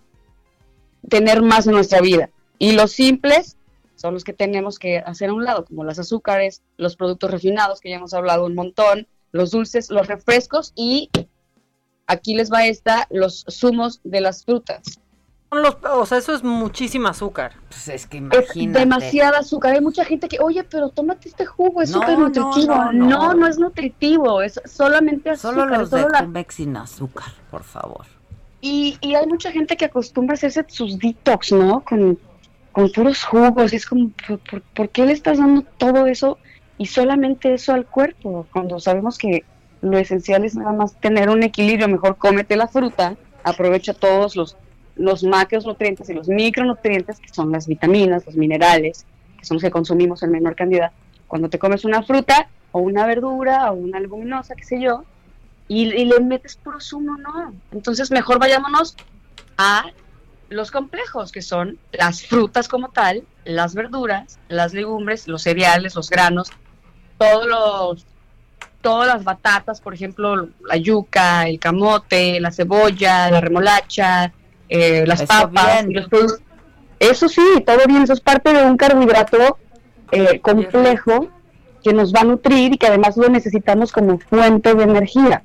tener 1.09 1.43
más 1.43 1.67
en 1.67 1.75
nuestra 1.75 2.01
vida. 2.01 2.31
Y 2.59 2.73
los 2.73 2.93
simples 2.93 3.57
son 3.97 4.15
los 4.15 4.25
que 4.25 4.33
tenemos 4.33 4.79
que 4.79 4.99
hacer 4.99 5.31
a 5.31 5.35
un 5.35 5.45
lado, 5.45 5.65
como 5.65 5.85
los 5.85 5.99
azúcares, 5.99 6.63
los 6.77 6.97
productos 6.97 7.31
refinados, 7.31 7.81
que 7.81 7.91
ya 7.91 7.97
hemos 7.97 8.15
hablado 8.15 8.47
un 8.47 8.55
montón, 8.55 9.09
los 9.33 9.51
dulces, 9.51 9.91
los 9.91 10.07
refrescos 10.07 10.73
y 10.77 11.11
aquí 12.07 12.35
les 12.35 12.51
va 12.53 12.67
esta, 12.67 13.07
los 13.11 13.45
zumos 13.51 14.01
de 14.05 14.21
las 14.21 14.45
frutas. 14.45 15.01
Son 15.51 15.63
los- 15.63 15.77
o 15.83 16.05
sea, 16.05 16.19
eso 16.19 16.35
es 16.35 16.43
muchísima 16.45 17.11
azúcar. 17.11 17.53
Pues 17.69 17.89
es 17.89 18.07
que 18.07 18.19
Es 18.19 18.23
imagínate. 18.23 18.79
demasiada 18.81 19.39
azúcar. 19.39 19.75
Hay 19.75 19.81
mucha 19.81 20.05
gente 20.05 20.29
que, 20.29 20.39
oye, 20.41 20.63
pero 20.65 20.91
tómate 20.91 21.29
este 21.29 21.47
jugo, 21.47 21.81
es 21.81 21.91
No, 21.91 22.01
súper 22.01 22.19
nutritivo. 22.19 22.75
no, 22.75 22.93
No, 22.93 23.09
no. 23.09 23.35
no, 23.35 23.47
es 23.47 23.59
nutritivo, 23.59 24.43
es 24.43 24.61
solamente 24.67 25.31
azúcar. 25.31 25.55
Solo 25.55 25.67
los 25.79 25.91
de 25.91 26.01
solo 26.03 26.13
la- 26.13 26.21
Cumex 26.21 26.55
sin 26.55 26.77
azúcar, 26.77 27.29
por 27.51 27.63
favor. 27.65 28.05
Y, 28.61 28.99
y 29.01 29.15
hay 29.15 29.27
mucha 29.27 29.51
gente 29.51 29.77
que 29.77 29.87
acostumbra 29.87 30.35
a 30.35 30.37
hacerse 30.37 30.65
sus 30.69 30.99
detox, 30.99 31.53
¿no? 31.53 31.81
Con, 31.81 32.19
con 32.73 32.91
puros 32.93 33.25
jugos. 33.25 33.73
Y 33.73 33.77
es 33.77 33.87
como, 33.87 34.11
¿por, 34.27 34.39
por, 34.41 34.61
por 34.63 34.89
qué 34.91 35.07
le 35.07 35.13
estás 35.13 35.39
dando 35.39 35.63
todo 35.79 36.07
eso 36.07 36.39
y 36.77 36.87
solamente 36.87 37.55
eso 37.55 37.73
al 37.73 37.87
cuerpo? 37.87 38.47
Cuando 38.53 38.79
sabemos 38.81 39.17
que 39.17 39.45
lo 39.81 39.97
esencial 39.97 40.45
es 40.45 40.57
nada 40.57 40.73
más 40.73 40.95
tener 41.01 41.31
un 41.31 41.43
equilibrio. 41.43 41.89
Mejor 41.89 42.17
cómete 42.19 42.57
la 42.57 42.67
fruta, 42.69 43.17
aprovecha 43.45 43.95
todos 43.95 44.35
los, 44.37 44.57
los 44.99 45.23
macronutrientes 45.23 46.11
y 46.11 46.15
los 46.15 46.29
micronutrientes, 46.29 47.19
que 47.19 47.29
son 47.29 47.51
las 47.51 47.67
vitaminas, 47.67 48.27
los 48.27 48.37
minerales, 48.37 49.07
que 49.39 49.45
son 49.45 49.57
los 49.57 49.63
que 49.63 49.71
consumimos 49.71 50.23
en 50.23 50.33
menor 50.33 50.55
cantidad. 50.55 50.93
Cuando 51.27 51.49
te 51.49 51.59
comes 51.59 51.85
una 51.85 52.03
fruta 52.03 52.49
o 52.73 52.81
una 52.81 53.07
verdura 53.07 53.71
o 53.71 53.75
una 53.75 54.01
leguminosa, 54.01 54.55
qué 54.55 54.65
sé 54.65 54.81
yo, 54.81 55.05
y, 55.69 55.83
y 55.83 56.05
le 56.05 56.21
metes 56.21 56.57
puro 56.57 56.81
zumo, 56.81 57.17
no. 57.17 57.55
Entonces 57.73 58.11
mejor 58.11 58.39
vayámonos 58.39 58.97
a 59.57 59.87
los 60.49 60.71
complejos, 60.71 61.31
que 61.31 61.43
son 61.43 61.79
las 61.93 62.27
frutas 62.27 62.69
como 62.69 62.89
tal, 62.89 63.23
las 63.45 63.75
verduras, 63.75 64.39
las 64.49 64.73
legumbres, 64.73 65.29
los 65.29 65.43
cereales, 65.43 65.95
los 65.95 66.11
granos, 66.11 66.51
todos 67.19 67.47
los, 67.47 68.07
todas 68.81 69.09
las 69.09 69.25
batatas, 69.25 69.81
por 69.81 69.95
ejemplo, 69.95 70.49
la 70.67 70.77
yuca, 70.77 71.49
el 71.49 71.59
camote, 71.59 72.41
la 72.41 72.51
cebolla, 72.51 73.31
la 73.31 73.41
remolacha, 73.41 74.33
eh, 74.69 75.05
las 75.07 75.21
Eso 75.23 75.27
papas, 75.29 75.85
y 75.89 75.93
los 75.95 76.09
Eso 77.01 77.29
sí, 77.29 77.43
todo 77.67 77.79
bien, 77.87 78.03
eso 78.03 78.13
es 78.13 78.21
parte 78.21 78.53
de 78.53 78.63
un 78.65 78.77
carbohidrato 78.77 79.59
eh, 80.13 80.41
complejo 80.41 81.29
que 81.83 81.93
nos 81.93 82.13
va 82.13 82.21
a 82.21 82.25
nutrir 82.25 82.75
y 82.75 82.79
que 82.79 82.87
además 82.89 83.17
lo 83.17 83.29
necesitamos 83.29 83.93
como 83.93 84.19
fuente 84.19 84.75
de 84.75 84.83
energía. 84.83 85.43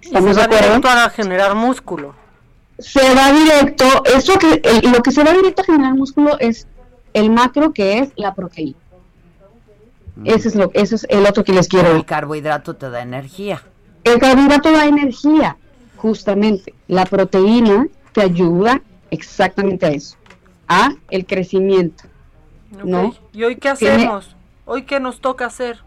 Y 0.00 0.04
se 0.04 0.08
¿Estamos 0.08 0.34
de 0.36 0.40
va 0.40 0.44
acuerdo? 0.46 0.66
directo 0.66 0.88
a 0.88 1.10
generar 1.10 1.54
músculo. 1.54 2.14
se 2.78 3.00
va 3.14 3.32
directo, 3.32 3.84
eso 4.04 4.36
que 4.38 4.60
el- 4.64 4.90
lo 4.90 5.00
que 5.00 5.12
se 5.12 5.22
va 5.22 5.32
directo 5.32 5.62
a 5.62 5.64
generar 5.64 5.94
músculo 5.94 6.36
es 6.40 6.66
el 7.12 7.30
macro 7.30 7.72
que 7.72 8.00
es 8.00 8.08
la 8.16 8.34
proteína. 8.34 8.76
Ese 10.24 10.48
es 10.48 10.54
lo, 10.54 10.70
ese 10.74 10.94
es 10.96 11.06
el 11.08 11.24
otro 11.26 11.44
que 11.44 11.52
les 11.52 11.68
quiero. 11.68 11.90
El 11.94 12.04
carbohidrato 12.04 12.74
te 12.76 12.88
da 12.90 13.02
energía. 13.02 13.62
El 14.04 14.18
carbohidrato 14.18 14.70
da 14.72 14.86
energía, 14.86 15.56
justamente. 15.96 16.74
La 16.88 17.04
proteína 17.06 17.86
te 18.14 18.22
ayuda 18.22 18.80
exactamente 19.10 19.84
a 19.86 19.90
eso, 19.90 20.16
a 20.68 20.94
el 21.10 21.26
crecimiento. 21.26 22.04
¿No? 22.84 23.14
¿Y 23.32 23.44
hoy 23.44 23.56
qué 23.56 23.72
Tiene- 23.74 23.96
hacemos? 23.96 24.34
¿Hoy 24.64 24.84
qué 24.84 24.98
nos 25.00 25.20
toca 25.20 25.46
hacer? 25.46 25.78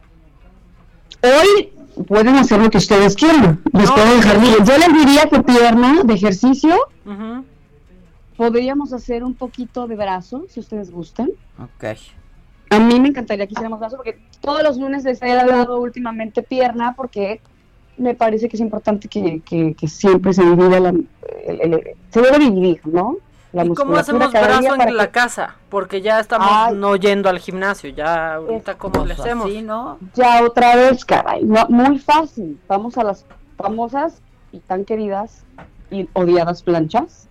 Hoy 1.23 1.69
pueden 2.05 2.35
hacer 2.35 2.61
lo 2.61 2.69
que 2.69 2.77
ustedes 2.77 3.15
quieran. 3.15 3.61
Les 3.73 3.89
No, 3.89 3.95
puedo 3.95 4.15
dejar, 4.15 4.35
no. 4.35 4.41
miren, 4.41 4.65
yo 4.65 4.77
les 4.77 4.93
diría 4.93 5.25
que 5.29 5.41
pierna 5.41 6.03
de 6.03 6.13
ejercicio, 6.13 6.75
podríamos 8.35 8.93
hacer 8.93 9.23
un 9.23 9.33
poquito 9.33 9.87
de 9.87 9.95
brazo, 9.95 10.45
si 10.49 10.59
ustedes 10.59 10.91
gustan. 10.91 11.29
Ok. 11.59 11.97
A 12.69 12.79
mí 12.79 12.99
me 12.99 13.09
encantaría 13.09 13.47
que 13.47 13.53
hiciéramos 13.53 13.79
brazo 13.79 13.95
porque 13.95 14.19
todos 14.41 14.61
los 14.61 14.77
lunes 14.77 15.03
les 15.05 15.21
he 15.21 15.33
dado 15.33 15.79
últimamente 15.79 16.43
pierna 16.43 16.93
porque 16.95 17.41
me 17.97 18.13
parece 18.15 18.47
que 18.49 18.55
es 18.57 18.61
importante 18.61 19.07
que, 19.07 19.41
que, 19.41 19.73
que 19.73 19.87
siempre 19.87 20.33
se 20.33 20.43
divida 20.43 20.79
la, 20.79 20.89
el- 20.89 21.05
el- 21.61 21.81
se 22.09 22.21
debe 22.21 22.39
dividir, 22.39 22.81
¿no? 22.85 23.17
La 23.53 23.65
¿Y 23.65 23.69
cómo 23.73 23.95
hacemos 23.95 24.31
brazo 24.31 24.75
en 24.75 24.97
la 24.97 25.05
que- 25.05 25.11
casa? 25.11 25.55
Porque 25.69 26.01
ya 26.01 26.19
estamos 26.19 26.47
Ay. 26.51 26.75
no 26.75 26.95
yendo 26.97 27.29
al 27.29 27.39
gimnasio, 27.39 27.89
ya 27.89 28.35
ahorita 28.35 28.77
cómo 28.77 29.05
le 29.05 29.13
hacemos. 29.13 29.49
¿no? 29.63 29.97
Ya 30.15 30.43
otra 30.43 30.75
vez, 30.75 31.05
caray, 31.05 31.43
no, 31.43 31.65
muy 31.69 31.97
fácil. 31.97 32.59
Vamos 32.67 32.97
a 32.97 33.03
las 33.03 33.25
famosas 33.57 34.21
y 34.51 34.59
tan 34.59 34.83
queridas 34.85 35.43
y 35.89 36.07
odiadas 36.13 36.61
planchas, 36.61 37.27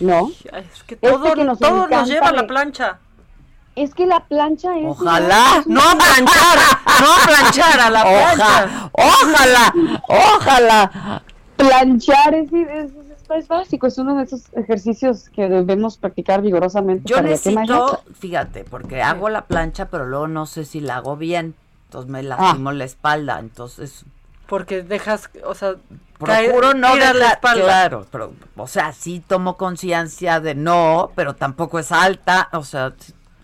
¿no? 0.00 0.30
Es 0.30 0.82
que 0.84 0.94
Este 0.94 1.10
todo, 1.10 1.34
que 1.34 1.44
nos 1.44 1.58
todo 1.58 1.76
nos 1.76 1.86
encanta 1.86 2.04
lleva 2.06 2.28
a 2.28 2.32
la 2.32 2.42
de- 2.42 2.48
plancha. 2.48 2.98
Es 3.76 3.94
que 3.94 4.06
la 4.06 4.20
plancha 4.20 4.76
es... 4.78 4.86
Ojalá. 4.86 5.62
No 5.66 5.80
a 5.80 5.94
planchar, 5.96 6.58
no 7.00 7.12
a 7.12 7.26
planchar 7.26 7.80
a 7.80 7.90
la 7.90 8.02
plancha. 8.02 8.90
Ojalá, 8.92 10.00
ojalá. 10.08 11.22
Planchar 11.56 12.34
es, 12.34 12.52
es, 12.52 12.68
es- 12.68 12.90
es 13.36 13.48
básico, 13.48 13.86
es 13.86 13.96
uno 13.98 14.16
de 14.16 14.24
esos 14.24 14.42
ejercicios 14.52 15.28
que 15.30 15.48
debemos 15.48 15.96
practicar 15.96 16.40
vigorosamente. 16.42 17.04
Yo 17.06 17.20
necesito, 17.22 18.02
fíjate, 18.20 18.64
porque 18.64 19.02
hago 19.02 19.28
la 19.30 19.46
plancha, 19.46 19.86
pero 19.86 20.04
luego 20.06 20.28
no 20.28 20.44
sé 20.46 20.64
si 20.64 20.80
la 20.80 20.96
hago 20.96 21.16
bien. 21.16 21.54
Entonces 21.86 22.10
me 22.10 22.22
lastimo 22.22 22.70
la 22.70 22.84
espalda. 22.84 23.38
Entonces, 23.40 24.04
Porque 24.46 24.82
dejas, 24.82 25.30
o 25.44 25.54
sea, 25.54 25.74
procuro 26.18 26.74
no 26.74 26.92
tiras 26.92 27.16
la 27.16 27.28
espalda. 27.30 27.64
Claro, 27.64 28.06
pero, 28.12 28.34
o 28.56 28.66
sea, 28.68 28.92
sí 28.92 29.20
tomo 29.26 29.56
conciencia 29.56 30.38
de 30.38 30.54
no, 30.54 31.10
pero 31.16 31.34
tampoco 31.34 31.78
es 31.78 31.90
alta. 31.92 32.50
O 32.52 32.62
sea, 32.62 32.92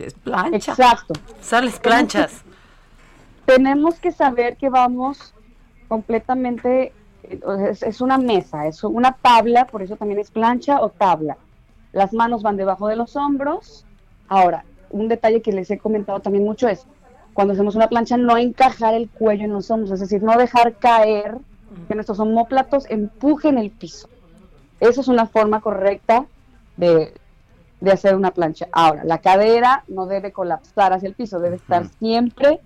es 0.07 0.15
plancha. 0.15 0.73
Exacto. 0.73 1.15
Sales 1.41 1.79
planchas. 1.79 2.43
Tenemos 3.47 3.99
que 3.99 4.13
saber 4.13 4.57
que 4.57 4.69
vamos 4.69 5.35
completamente, 5.89 6.93
es, 7.69 7.83
es 7.83 8.01
una 8.01 8.19
mesa, 8.19 8.67
es 8.67 8.85
una 8.85 9.13
tabla, 9.13 9.67
por 9.67 9.83
eso 9.83 9.97
también 9.97 10.21
es 10.21 10.31
plancha 10.31 10.81
o 10.81 10.91
tabla. 10.91 11.37
Las 11.93 12.13
manos 12.13 12.43
van 12.43 12.57
debajo 12.57 12.87
de 12.89 12.97
los 12.97 13.17
hombros. 13.17 13.85
Ahora, 14.29 14.65
un 14.91 15.09
detalle 15.09 15.43
que 15.43 15.53
les 15.53 15.71
he 15.71 15.79
comentado 15.79 16.21
también 16.21 16.45
mucho 16.45 16.69
es, 16.69 16.87
cuando 17.33 17.55
hacemos 17.55 17.75
una 17.75 17.89
plancha, 17.89 18.17
no 18.17 18.37
encajar 18.37 18.95
el 18.95 19.09
cuello 19.09 19.45
en 19.45 19.53
los 19.53 19.71
hombros, 19.71 19.93
es 19.93 20.01
decir, 20.01 20.23
no 20.23 20.37
dejar 20.37 20.75
caer 20.77 21.39
que 21.89 21.95
nuestros 21.95 22.21
omóplatos 22.21 22.89
empujen 22.91 23.59
el 23.59 23.71
piso. 23.71 24.09
Esa 24.81 25.01
es 25.01 25.09
una 25.09 25.27
forma 25.27 25.61
correcta 25.61 26.27
de, 26.77 27.15
de 27.81 27.93
hacer 27.93 28.15
una 28.15 28.31
plancha. 28.31 28.69
Ahora, 28.73 29.05
la 29.05 29.19
cadera 29.19 29.85
no 29.89 30.07
debe 30.07 30.33
colapsar 30.33 30.93
hacia 30.93 31.09
el 31.09 31.15
piso, 31.15 31.41
debe 31.41 31.57
estar 31.57 31.87
siempre 31.99 32.61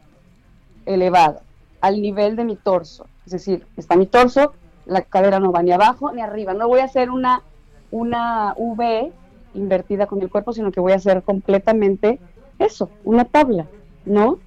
elevada, 0.86 1.40
al 1.80 2.00
nivel 2.00 2.36
de 2.36 2.44
mi 2.44 2.56
torso. 2.56 3.06
Es 3.26 3.32
decir, 3.32 3.66
está 3.76 3.96
mi 3.96 4.06
torso, 4.06 4.54
la 4.86 5.02
cadera 5.02 5.40
no 5.40 5.52
va 5.52 5.62
ni 5.62 5.72
abajo 5.72 6.12
ni 6.12 6.20
arriba. 6.20 6.54
No 6.54 6.68
voy 6.68 6.80
a 6.80 6.84
hacer 6.84 7.10
una, 7.10 7.42
una 7.90 8.54
V 8.56 9.12
invertida 9.54 10.06
con 10.06 10.20
el 10.20 10.30
cuerpo, 10.30 10.52
sino 10.52 10.72
que 10.72 10.80
voy 10.80 10.92
a 10.92 10.96
hacer 10.96 11.22
completamente 11.22 12.18
eso, 12.58 12.90
una 13.04 13.24
tabla, 13.24 13.66
¿no? 14.04 14.38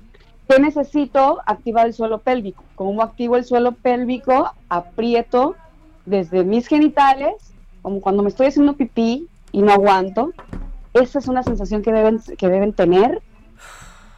¿Qué 0.48 0.60
necesito? 0.60 1.40
Activar 1.46 1.88
el 1.88 1.94
suelo 1.94 2.20
pélvico. 2.20 2.64
¿Cómo 2.76 3.02
activo 3.02 3.36
el 3.36 3.44
suelo 3.44 3.74
pélvico? 3.74 4.52
Aprieto 4.70 5.56
desde 6.06 6.46
mis 6.46 6.68
genitales, 6.68 7.36
como 7.82 8.00
cuando 8.00 8.24
me 8.24 8.30
estoy 8.30 8.48
haciendo 8.48 8.74
pipí 8.74 9.28
y 9.52 9.62
no 9.62 9.74
aguanto. 9.74 10.32
Esa 11.02 11.20
es 11.20 11.28
una 11.28 11.44
sensación 11.44 11.82
que 11.82 11.92
deben, 11.92 12.20
que 12.38 12.48
deben 12.48 12.74
tener 12.74 13.22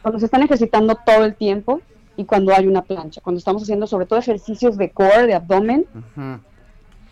cuando 0.02 0.18
se 0.18 0.26
están 0.26 0.42
ejercitando 0.42 0.96
todo 1.04 1.24
el 1.24 1.34
tiempo 1.34 1.80
y 2.16 2.24
cuando 2.24 2.54
hay 2.54 2.66
una 2.66 2.82
plancha. 2.82 3.20
Cuando 3.20 3.38
estamos 3.38 3.62
haciendo 3.62 3.86
sobre 3.86 4.06
todo 4.06 4.18
ejercicios 4.18 4.76
de 4.76 4.90
core, 4.90 5.26
de 5.26 5.34
abdomen, 5.34 5.86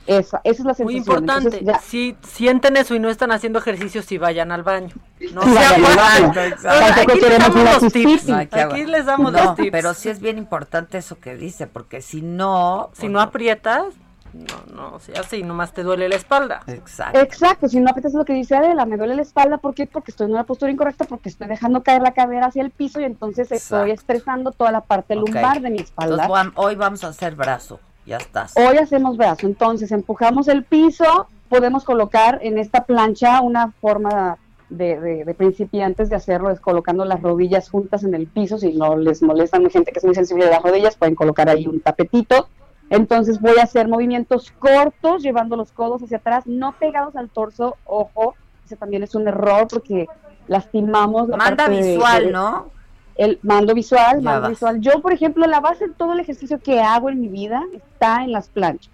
esa, 0.07 0.41
esa 0.43 0.63
es 0.63 0.67
la 0.67 0.73
sensación. 0.75 0.87
Muy 0.87 0.97
importante. 0.97 1.59
Entonces, 1.59 1.85
Si 1.85 2.17
sienten 2.23 2.79
eso 2.79 2.95
y 2.95 2.99
no 2.99 3.11
están 3.11 3.31
haciendo 3.31 3.59
ejercicios, 3.59 4.07
si 4.07 4.17
vayan 4.17 4.51
al 4.53 4.63
baño. 4.63 4.95
No 5.35 5.43
Sí, 5.43 5.51
vayan 5.55 5.85
al. 5.85 6.93
Aquí 7.11 7.21
les 7.21 7.39
damos 7.39 7.55
los 7.65 7.79
tips. 7.81 7.93
cistitis. 7.93 8.29
No, 8.29 8.37
hay 8.37 8.47
que 8.47 8.55
Aquí 8.57 8.63
aguantar. 8.63 8.89
les 8.89 9.07
damos 9.07 9.33
No, 9.33 9.45
los 9.45 9.55
tips. 9.57 9.69
Pero 9.71 9.93
sí 9.95 10.09
es 10.09 10.21
bien 10.21 10.39
importante 10.39 10.97
eso 10.97 11.19
que 11.21 11.37
dice, 11.37 11.67
porque 11.67 12.01
si 12.01 12.23
no. 12.23 12.89
Si 12.95 13.09
no 13.09 13.21
aprietas, 13.21 13.85
no, 14.33 14.75
no, 14.75 14.95
o 14.95 15.01
sea, 15.01 15.21
así 15.21 15.43
nomás 15.43 15.73
te 15.73 15.83
duele 15.83 16.09
la 16.09 16.17
espalda. 16.17 16.61
Exacto. 16.67 17.19
Exacto, 17.19 17.69
si 17.69 17.81
no 17.81 17.91
aprietas 17.91 18.15
lo 18.15 18.25
que 18.25 18.33
dice 18.35 18.57
Adela, 18.57 18.85
me 18.87 18.97
duele 18.97 19.15
la 19.17 19.23
espalda, 19.23 19.59
¿por 19.59 19.75
qué? 19.75 19.87
Porque 19.87 20.11
estoy 20.11 20.27
en 20.27 20.33
una 20.33 20.45
postura 20.45 20.71
incorrecta, 20.71 21.05
porque 21.05 21.29
estoy 21.29 21.49
dejando 21.49 21.83
caer 21.83 22.03
la 22.03 22.13
cadera 22.13 22.47
hacia 22.47 22.63
el 22.63 22.71
piso 22.71 23.01
y 23.01 23.05
entonces 23.05 23.51
estoy 23.53 23.91
estresando 23.91 24.53
toda 24.53 24.73
la 24.73 24.81
parte 24.83 25.15
lumbar 25.15 25.61
de 25.61 25.71
mi 25.71 25.79
espalda. 25.79 26.25
Entonces, 26.25 26.53
hoy 26.57 26.75
vamos 26.77 27.05
a 27.05 27.09
hacer 27.09 27.35
brazo. 27.35 27.81
Ya 28.07 28.17
estás. 28.17 28.55
Hoy 28.57 28.79
hacemos 28.79 29.17
brazo, 29.17 29.47
entonces 29.47 29.93
empujamos 29.93 30.49
el 30.49 30.65
piso, 30.65 31.27
podemos 31.49 31.85
colocar 31.85 32.39
en 32.43 32.57
esta 32.59 32.85
plancha 32.85 33.41
una 33.43 33.73
forma 33.81 34.39
de, 34.71 34.99
de- 35.01 35.25
de 35.25 35.35
principiantes 35.35 36.11
de 36.11 36.17
hacerlo, 36.17 36.51
es 36.51 36.61
colocando 36.61 37.05
las 37.05 37.23
rodillas 37.23 37.69
juntas 37.71 38.05
en 38.05 38.15
el 38.15 38.27
piso, 38.27 38.59
si 38.59 38.73
no 38.75 38.97
les 38.97 39.23
molesta 39.23 39.57
a 39.57 39.71
gente 39.71 39.93
que 39.93 39.99
es 39.99 40.05
muy 40.05 40.15
sensible 40.15 40.45
de 40.47 40.51
las 40.51 40.63
rodillas, 40.63 40.97
pueden 40.97 41.15
colocar 41.15 41.49
ahí 41.49 41.67
un 41.67 41.81
tapetito. 41.81 42.49
Entonces 42.91 43.41
voy 43.41 43.59
a 43.59 43.65
hacer 43.65 43.87
movimientos 43.89 44.51
cortos, 44.59 45.23
llevando 45.23 45.57
los 45.57 45.73
codos 45.73 46.03
hacia 46.03 46.17
atrás, 46.19 46.47
no 46.47 46.73
pegados 46.73 47.17
al 47.17 47.29
torso, 47.29 47.77
ojo, 47.85 48.35
ese 48.65 48.77
también 48.77 49.03
es 49.03 49.15
un 49.15 49.29
error 49.29 49.67
porque 49.69 50.07
lastimamos 50.47 51.29
la 51.29 51.37
Manda 51.37 51.65
parte 51.65 51.73
de- 51.83 51.93
visual, 51.93 52.25
de- 52.27 52.33
¿no? 52.33 52.71
el 53.17 53.39
mando 53.43 53.75
visual, 53.75 54.17
Ya 54.19 54.23
mando 54.23 54.41
vas. 54.43 54.51
visual. 54.51 54.81
Yo, 54.81 55.03
por 55.03 55.13
ejemplo, 55.13 55.47
la 55.47 55.61
base 55.61 55.89
de 55.89 55.95
todo 55.95 56.13
el 56.15 56.21
ejercicio 56.21 56.61
que 56.61 56.81
hago 56.81 57.11
en 57.11 57.21
mi 57.21 57.29
vida 57.29 57.63
está 57.75 58.23
en 58.25 58.33
las 58.33 58.49
planchas, 58.49 58.93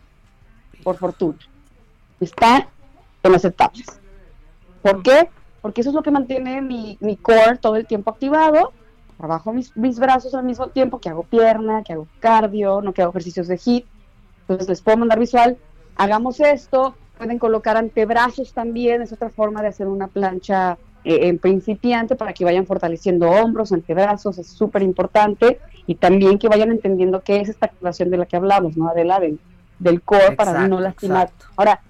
por 0.82 0.96
fortuna. 0.96 1.38
Está 2.20 2.68
en 3.22 3.32
las 3.32 3.44
etapas. 3.44 4.00
¿Por 4.82 5.02
qué? 5.02 5.28
Porque 5.62 5.80
eso 5.82 5.90
es 5.90 5.94
lo 5.94 6.02
que 6.02 6.10
mantiene 6.10 6.60
mi, 6.62 6.96
mi 7.00 7.16
core 7.16 7.58
todo 7.60 7.76
el 7.76 7.86
tiempo 7.86 8.10
activado. 8.10 8.72
Trabajo 9.18 9.52
mis, 9.52 9.76
mis 9.76 9.98
brazos 9.98 10.34
al 10.34 10.44
mismo 10.44 10.68
tiempo 10.68 10.98
que 10.98 11.08
hago 11.08 11.22
pierna, 11.22 11.82
que 11.82 11.92
hago 11.92 12.08
cardio, 12.20 12.80
no 12.82 12.92
que 12.92 13.02
hago 13.02 13.10
ejercicios 13.10 13.48
de 13.48 13.58
hit. 13.58 13.86
Entonces 14.40 14.68
les 14.68 14.82
puedo 14.82 14.98
mandar 14.98 15.18
visual. 15.18 15.56
Hagamos 15.96 16.40
esto. 16.40 16.94
Pueden 17.16 17.38
colocar 17.38 17.76
antebrazos 17.76 18.52
también. 18.52 19.02
Es 19.02 19.12
otra 19.12 19.30
forma 19.30 19.62
de 19.62 19.68
hacer 19.68 19.86
una 19.86 20.08
plancha 20.08 20.76
eh, 21.04 21.28
en 21.28 21.38
principiante 21.38 22.16
para 22.16 22.32
que 22.32 22.44
vayan 22.44 22.66
fortaleciendo 22.66 23.30
hombros, 23.30 23.72
antebrazos. 23.72 24.38
Es 24.38 24.48
súper 24.48 24.82
importante. 24.82 25.60
Y 25.86 25.94
también 25.94 26.38
que 26.38 26.48
vayan 26.48 26.72
entendiendo 26.72 27.22
qué 27.22 27.40
es 27.40 27.48
esta 27.48 27.66
activación 27.66 28.10
de 28.10 28.18
la 28.18 28.26
que 28.26 28.36
hablamos, 28.36 28.76
¿no? 28.76 28.88
Adela, 28.88 29.20
del, 29.20 29.38
del 29.78 30.02
core 30.02 30.32
para 30.32 30.66
no 30.66 30.80
lastimar. 30.80 31.30
Ahora, 31.56 31.80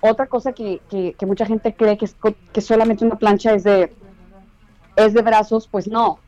otra 0.00 0.26
cosa 0.26 0.52
que, 0.52 0.80
que, 0.88 1.14
que 1.18 1.26
mucha 1.26 1.44
gente 1.44 1.74
cree 1.74 1.98
que, 1.98 2.06
es 2.06 2.16
que 2.52 2.60
solamente 2.62 3.04
una 3.04 3.16
plancha 3.16 3.52
es 3.52 3.64
de, 3.64 3.92
es 4.96 5.12
de 5.12 5.22
brazos, 5.22 5.68
pues 5.68 5.86
no. 5.86 6.18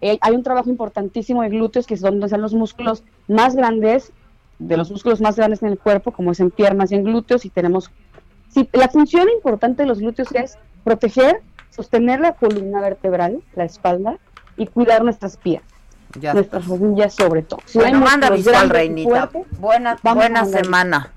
Eh, 0.00 0.18
hay 0.20 0.34
un 0.34 0.42
trabajo 0.42 0.70
importantísimo 0.70 1.42
de 1.42 1.48
glúteos, 1.48 1.86
que 1.86 1.94
es 1.94 2.00
donde 2.00 2.26
están 2.26 2.40
los 2.40 2.54
músculos 2.54 3.02
más 3.26 3.56
grandes, 3.56 4.12
de 4.58 4.76
los 4.76 4.90
músculos 4.90 5.20
más 5.20 5.36
grandes 5.36 5.62
en 5.62 5.68
el 5.68 5.78
cuerpo, 5.78 6.12
como 6.12 6.32
es 6.32 6.40
en 6.40 6.50
piernas 6.50 6.92
y 6.92 6.96
en 6.96 7.04
glúteos, 7.04 7.44
y 7.44 7.50
tenemos... 7.50 7.90
Sí, 8.48 8.68
la 8.72 8.88
función 8.88 9.28
importante 9.28 9.82
de 9.82 9.88
los 9.88 10.00
glúteos 10.00 10.28
es 10.32 10.58
proteger, 10.84 11.42
sostener 11.70 12.20
la 12.20 12.32
columna 12.32 12.80
vertebral, 12.80 13.42
la 13.54 13.64
espalda, 13.64 14.18
y 14.56 14.66
cuidar 14.66 15.04
nuestras 15.04 15.36
piernas, 15.36 15.70
Ya 16.20 16.34
nuestras 16.34 16.66
rodillas 16.66 17.14
sobre 17.14 17.42
todo. 17.42 17.60
Si 17.64 17.78
Bueno, 17.78 18.00
manda 18.00 18.30
visual, 18.30 18.68
Reinita. 18.68 19.28
fuertes, 19.28 19.60
Buena, 19.60 19.96
buena 20.02 20.44
semana. 20.44 21.12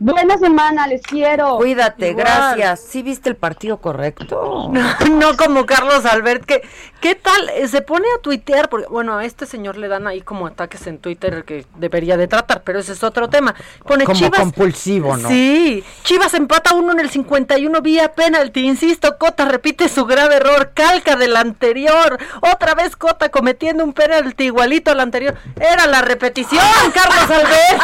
Buena 0.00 0.36
semana, 0.38 0.86
les 0.88 1.00
quiero. 1.02 1.56
Cuídate, 1.56 2.10
Igual. 2.10 2.24
gracias. 2.26 2.80
¿Sí 2.80 3.02
viste 3.02 3.28
el 3.28 3.36
partido 3.36 3.78
correcto? 3.78 4.68
No, 4.72 4.82
no 5.10 5.36
como 5.36 5.64
Carlos 5.66 6.04
Albert, 6.04 6.44
que 6.44 6.62
¿qué 7.00 7.14
tal? 7.14 7.48
Eh, 7.50 7.68
Se 7.68 7.80
pone 7.80 8.06
a 8.16 8.20
tuitear, 8.20 8.68
porque 8.68 8.86
bueno, 8.88 9.16
a 9.16 9.24
este 9.24 9.46
señor 9.46 9.76
le 9.76 9.86
dan 9.88 10.06
ahí 10.06 10.20
como 10.20 10.46
ataques 10.48 10.86
en 10.88 10.98
Twitter 10.98 11.44
que 11.44 11.64
debería 11.76 12.16
de 12.16 12.26
tratar, 12.26 12.62
pero 12.64 12.80
ese 12.80 12.92
es 12.92 13.04
otro 13.04 13.28
tema. 13.28 13.54
Pone 13.86 14.04
Como 14.04 14.18
Chivas. 14.18 14.40
compulsivo, 14.40 15.16
¿no? 15.16 15.28
Sí, 15.28 15.84
Chivas 16.02 16.34
empata 16.34 16.74
uno 16.74 16.92
en 16.92 17.00
el 17.00 17.08
51 17.10 17.80
vía 17.80 18.12
penalti, 18.12 18.66
insisto, 18.66 19.16
Cota 19.16 19.44
repite 19.46 19.88
su 19.88 20.04
grave 20.06 20.36
error, 20.36 20.72
calca 20.74 21.14
del 21.16 21.36
anterior, 21.36 22.18
otra 22.40 22.74
vez 22.74 22.96
Cota 22.96 23.28
cometiendo 23.30 23.84
un 23.84 23.92
penalti 23.92 24.44
igualito 24.44 24.90
al 24.90 25.00
anterior. 25.00 25.34
Era 25.58 25.86
la 25.86 26.02
repetición, 26.02 26.64
Carlos 26.94 27.30
Albert. 27.30 27.82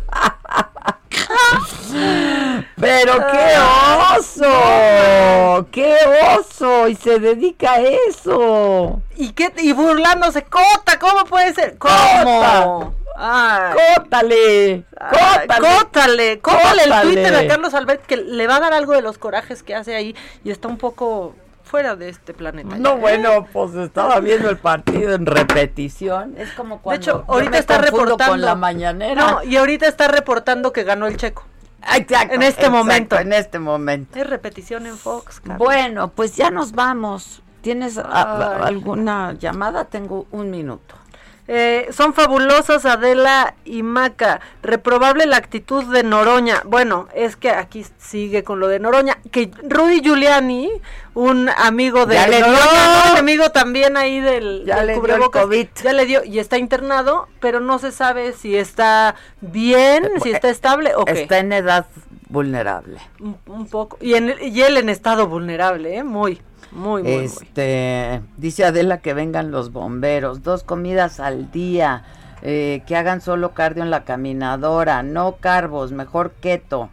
Pero 3.04 3.14
qué 3.32 4.18
oso, 4.18 5.68
qué 5.72 5.98
oso, 6.38 6.88
y 6.88 6.96
se 6.96 7.20
dedica 7.20 7.74
a 7.74 7.80
eso. 7.82 9.02
¿Y 9.16 9.32
qué? 9.34 9.54
Y 9.58 9.74
burlándose, 9.74 10.44
Cota, 10.44 10.98
¿cómo 11.00 11.26
puede 11.26 11.54
ser? 11.54 11.78
¿Cómo? 11.78 11.92
Cota. 11.94 12.92
Ay. 13.20 13.74
Cótale, 13.96 14.84
cótale, 15.00 15.60
Cótale, 15.60 16.40
cótale 16.40 16.84
el. 16.84 17.02
Twitter 17.02 17.36
a 17.36 17.48
Carlos 17.48 17.74
Albert 17.74 18.06
que 18.06 18.18
le 18.18 18.46
va 18.46 18.58
a 18.58 18.60
dar 18.60 18.74
algo 18.74 18.94
de 18.94 19.02
los 19.02 19.18
corajes 19.18 19.64
que 19.64 19.74
hace 19.74 19.96
ahí 19.96 20.16
y 20.44 20.52
está 20.52 20.68
un 20.68 20.78
poco 20.78 21.34
fuera 21.64 21.96
de 21.96 22.10
este 22.10 22.34
planeta. 22.34 22.78
No, 22.78 22.96
ya. 22.96 23.02
bueno, 23.02 23.48
pues 23.52 23.74
estaba 23.76 24.20
viendo 24.20 24.50
el 24.50 24.58
partido 24.58 25.16
en 25.16 25.26
repetición. 25.26 26.36
Es 26.38 26.52
como 26.54 26.80
cuando 26.82 27.00
De 27.00 27.12
hecho, 27.12 27.26
ahorita 27.28 27.52
me 27.52 27.58
está 27.58 27.78
reportando. 27.80 28.26
con 28.26 28.42
la 28.42 28.56
mañanera. 28.56 29.32
No, 29.32 29.44
y 29.44 29.58
ahorita 29.58 29.88
está 29.88 30.08
reportando 30.08 30.72
que 30.72 30.84
ganó 30.84 31.08
el 31.08 31.18
checo. 31.18 31.44
Exacto, 31.96 32.36
En 32.36 32.42
este 32.44 32.62
exacto, 32.62 32.72
momento. 32.72 33.20
En 33.20 33.34
este 33.34 33.60
momento. 33.60 34.20
Es 34.20 34.28
repetición 34.28 34.86
en 34.88 34.98
Fox. 34.98 35.40
Carlos. 35.40 35.58
Bueno, 35.60 36.10
pues 36.10 36.36
ya 36.36 36.50
nos 36.52 36.72
vamos. 36.74 37.42
¿Tienes 37.62 37.98
a- 37.98 38.58
alguna 38.66 39.34
llamada? 39.34 39.86
Tengo 39.86 40.26
un 40.32 40.52
minuto. 40.52 40.96
Eh, 41.50 41.88
son 41.92 42.14
fabulosas 42.14 42.86
Adela 42.86 43.56
y 43.64 43.82
Maca. 43.84 44.42
Reprobable 44.64 45.26
la 45.26 45.38
actitud 45.38 45.84
de 45.86 46.04
Noroña. 46.04 46.62
Bueno, 46.66 47.08
es 47.14 47.38
que 47.38 47.50
aquí 47.50 47.86
sigue 47.98 48.44
con 48.44 48.60
lo 48.60 48.68
de 48.68 48.80
Noroña. 48.80 49.18
Que 49.32 49.50
Rudy 49.64 50.02
Giuliani, 50.02 50.70
un 51.14 51.50
amigo 51.56 52.06
de 52.06 52.16
Ya 52.16 52.28
le 52.28 52.42
Noroña, 52.42 52.60
dio. 52.60 53.06
¿no? 53.06 53.12
un 53.14 53.18
amigo 53.20 53.50
también 53.52 53.96
ahí 53.96 54.20
del, 54.20 54.64
Ya 54.66 54.78
del 54.84 54.88
le 54.88 54.94
dio 55.00 55.16
el 55.16 55.32
COVID. 55.32 55.68
ya 55.84 55.94
le 55.94 56.06
dio 56.06 56.24
y 56.26 56.40
está 56.40 56.58
internado, 56.58 57.30
pero 57.40 57.60
no 57.62 57.80
se 57.80 57.92
sabe 57.94 58.34
si 58.34 58.58
está 58.58 59.16
bien, 59.40 60.10
si 60.22 60.32
está 60.32 60.50
estable 60.50 60.96
o 60.96 61.06
qué. 61.06 61.14
Eh, 61.14 61.22
Está 61.24 61.38
en 61.40 61.54
edad 61.54 61.86
vulnerable. 62.30 63.00
Un, 63.22 63.38
un 63.48 63.68
poco. 63.68 63.98
Y, 64.02 64.16
en, 64.16 64.36
y 64.42 64.62
él 64.62 64.76
en 64.76 64.90
estado 64.90 65.28
vulnerable, 65.28 65.96
¿eh? 65.98 66.04
Muy, 66.04 66.42
muy, 66.78 67.04
muy, 67.04 67.12
muy. 67.12 67.26
Este, 67.26 68.22
dice 68.38 68.64
Adela 68.66 69.00
que 69.00 69.14
vengan 69.14 69.52
los 69.52 69.72
bomberos, 69.72 70.44
dos 70.44 70.64
comidas 70.64 71.20
al 71.20 71.52
día, 71.52 72.04
eh, 72.42 72.84
que 72.88 72.96
hagan 72.96 73.20
solo 73.22 73.54
cardio 73.54 73.84
en 73.84 73.90
la 73.90 74.04
caminadora, 74.04 75.04
no 75.04 75.38
carbos, 75.38 75.92
mejor 75.92 76.32
keto 76.40 76.90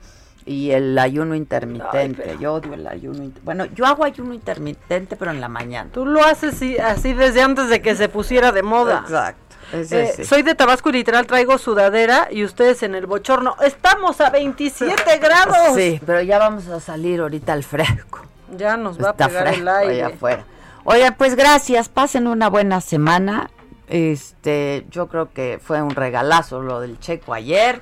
y 0.47 0.73
el 0.73 0.99
ayuno 0.99 1.35
intermitente. 1.35 2.37
Yo 2.41 2.55
odio 2.55 2.75
el 2.75 2.87
ayuno. 2.87 3.23
inter- 3.25 3.43
Bueno, 3.45 3.65
yo 3.67 3.87
hago 3.87 4.05
ayuno 4.05 4.35
intermitente, 4.35 5.17
pero 5.17 5.31
en 5.31 5.41
la 5.41 5.49
mañana. 5.49 5.89
Tú 5.93 6.05
lo 6.05 6.23
haces 6.25 6.55
así, 6.55 6.77
así 6.79 7.13
desde 7.15 7.43
antes 7.43 7.69
de 7.69 7.81
que 7.81 7.95
se 7.95 8.09
pusiera 8.09 8.53
de 8.53 8.63
moda. 8.63 9.01
Exacto. 9.05 9.43
Eh, 9.73 10.13
sí. 10.17 10.25
Soy 10.25 10.43
de 10.43 10.55
Tabasco 10.55 10.91
y 10.91 10.93
literal 10.93 11.27
traigo 11.27 11.57
sudadera 11.59 12.29
y 12.31 12.45
ustedes 12.45 12.83
en 12.83 12.95
el 12.95 13.07
bochorno. 13.07 13.57
Estamos 13.65 14.21
a 14.21 14.29
27 14.31 14.95
grados. 15.23 15.75
Sí, 15.75 15.99
pero 16.05 16.21
ya 16.21 16.39
vamos 16.39 16.69
a 16.69 16.79
salir 16.81 17.21
ahorita 17.21 17.53
al 17.55 17.65
fresco. 17.65 18.21
Ya 18.57 18.77
nos 18.77 18.99
va 19.03 19.11
Está 19.11 19.25
a 19.27 19.29
pegar 19.29 19.49
el 19.49 19.69
aire. 19.69 20.05
allá 20.05 20.15
afuera. 20.15 20.45
Oigan, 20.85 21.15
pues 21.17 21.35
gracias, 21.35 21.89
pasen 21.89 22.27
una 22.27 22.49
buena 22.51 22.81
semana. 22.81 23.51
Este, 23.89 24.87
yo 24.91 25.09
creo 25.09 25.33
que 25.33 25.59
fue 25.63 25.81
un 25.83 25.91
regalazo 25.91 26.61
lo 26.63 26.81
del 26.81 26.99
Checo 26.99 27.35
ayer. 27.35 27.81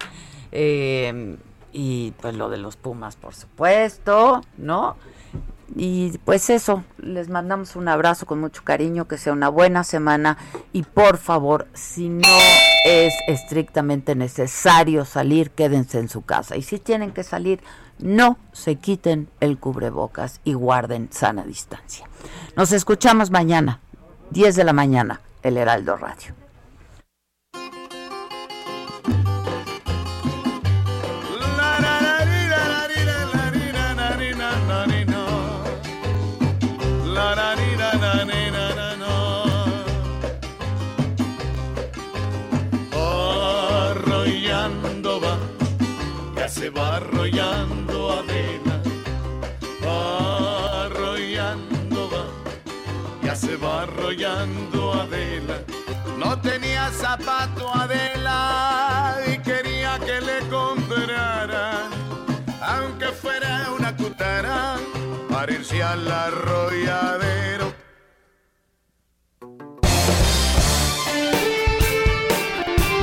eh, 0.50 1.36
y 1.74 2.10
pues 2.20 2.34
lo 2.34 2.50
de 2.50 2.58
los 2.58 2.76
Pumas, 2.76 3.16
por 3.16 3.34
supuesto, 3.34 4.42
¿no? 4.58 4.96
Y 5.74 6.18
pues 6.18 6.50
eso, 6.50 6.84
les 6.98 7.30
mandamos 7.30 7.76
un 7.76 7.88
abrazo 7.88 8.26
con 8.26 8.38
mucho 8.40 8.62
cariño, 8.62 9.08
que 9.08 9.16
sea 9.16 9.32
una 9.32 9.48
buena 9.48 9.82
semana 9.82 10.36
y 10.74 10.82
por 10.82 11.16
favor, 11.16 11.66
si 11.72 12.10
no 12.10 12.28
es 12.84 13.14
estrictamente 13.26 14.14
necesario 14.14 15.06
salir, 15.06 15.50
quédense 15.52 15.98
en 15.98 16.10
su 16.10 16.20
casa. 16.26 16.56
Y 16.56 16.62
si 16.62 16.78
tienen 16.78 17.10
que 17.12 17.22
salir, 17.24 17.62
no 18.02 18.38
se 18.52 18.76
quiten 18.76 19.28
el 19.40 19.58
cubrebocas 19.58 20.40
y 20.44 20.54
guarden 20.54 21.08
sana 21.10 21.44
distancia. 21.44 22.08
Nos 22.56 22.72
escuchamos 22.72 23.30
mañana, 23.30 23.80
10 24.30 24.56
de 24.56 24.64
la 24.64 24.72
mañana, 24.72 25.20
El 25.42 25.56
Heraldo 25.56 25.96
Radio. 25.96 26.34
Va, 45.12 45.36
ya 46.36 46.48
se 46.48 46.70
va 46.70 46.98
se 53.42 53.56
va 53.56 53.82
arrollando 53.82 54.92
Adela. 54.92 55.58
No 56.16 56.40
tenía 56.40 56.90
zapato 56.90 57.74
Adela 57.74 59.16
y 59.26 59.38
quería 59.38 59.98
que 59.98 60.20
le 60.20 60.38
comprara, 60.48 61.88
aunque 62.60 63.06
fuera 63.06 63.68
una 63.76 63.96
cutara, 63.96 64.76
para 65.28 65.52
irse 65.52 65.82
al 65.82 66.10
arrolladero. 66.10 67.72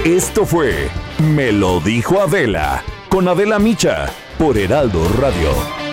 Esto 0.06 0.46
fue 0.46 0.90
Me 1.36 1.52
lo 1.52 1.82
dijo 1.82 2.22
Adela 2.22 2.82
con 3.10 3.28
Adela 3.28 3.60
Micha 3.60 4.06
por 4.38 4.58
Heraldo 4.58 5.02
Radio. 5.20 5.89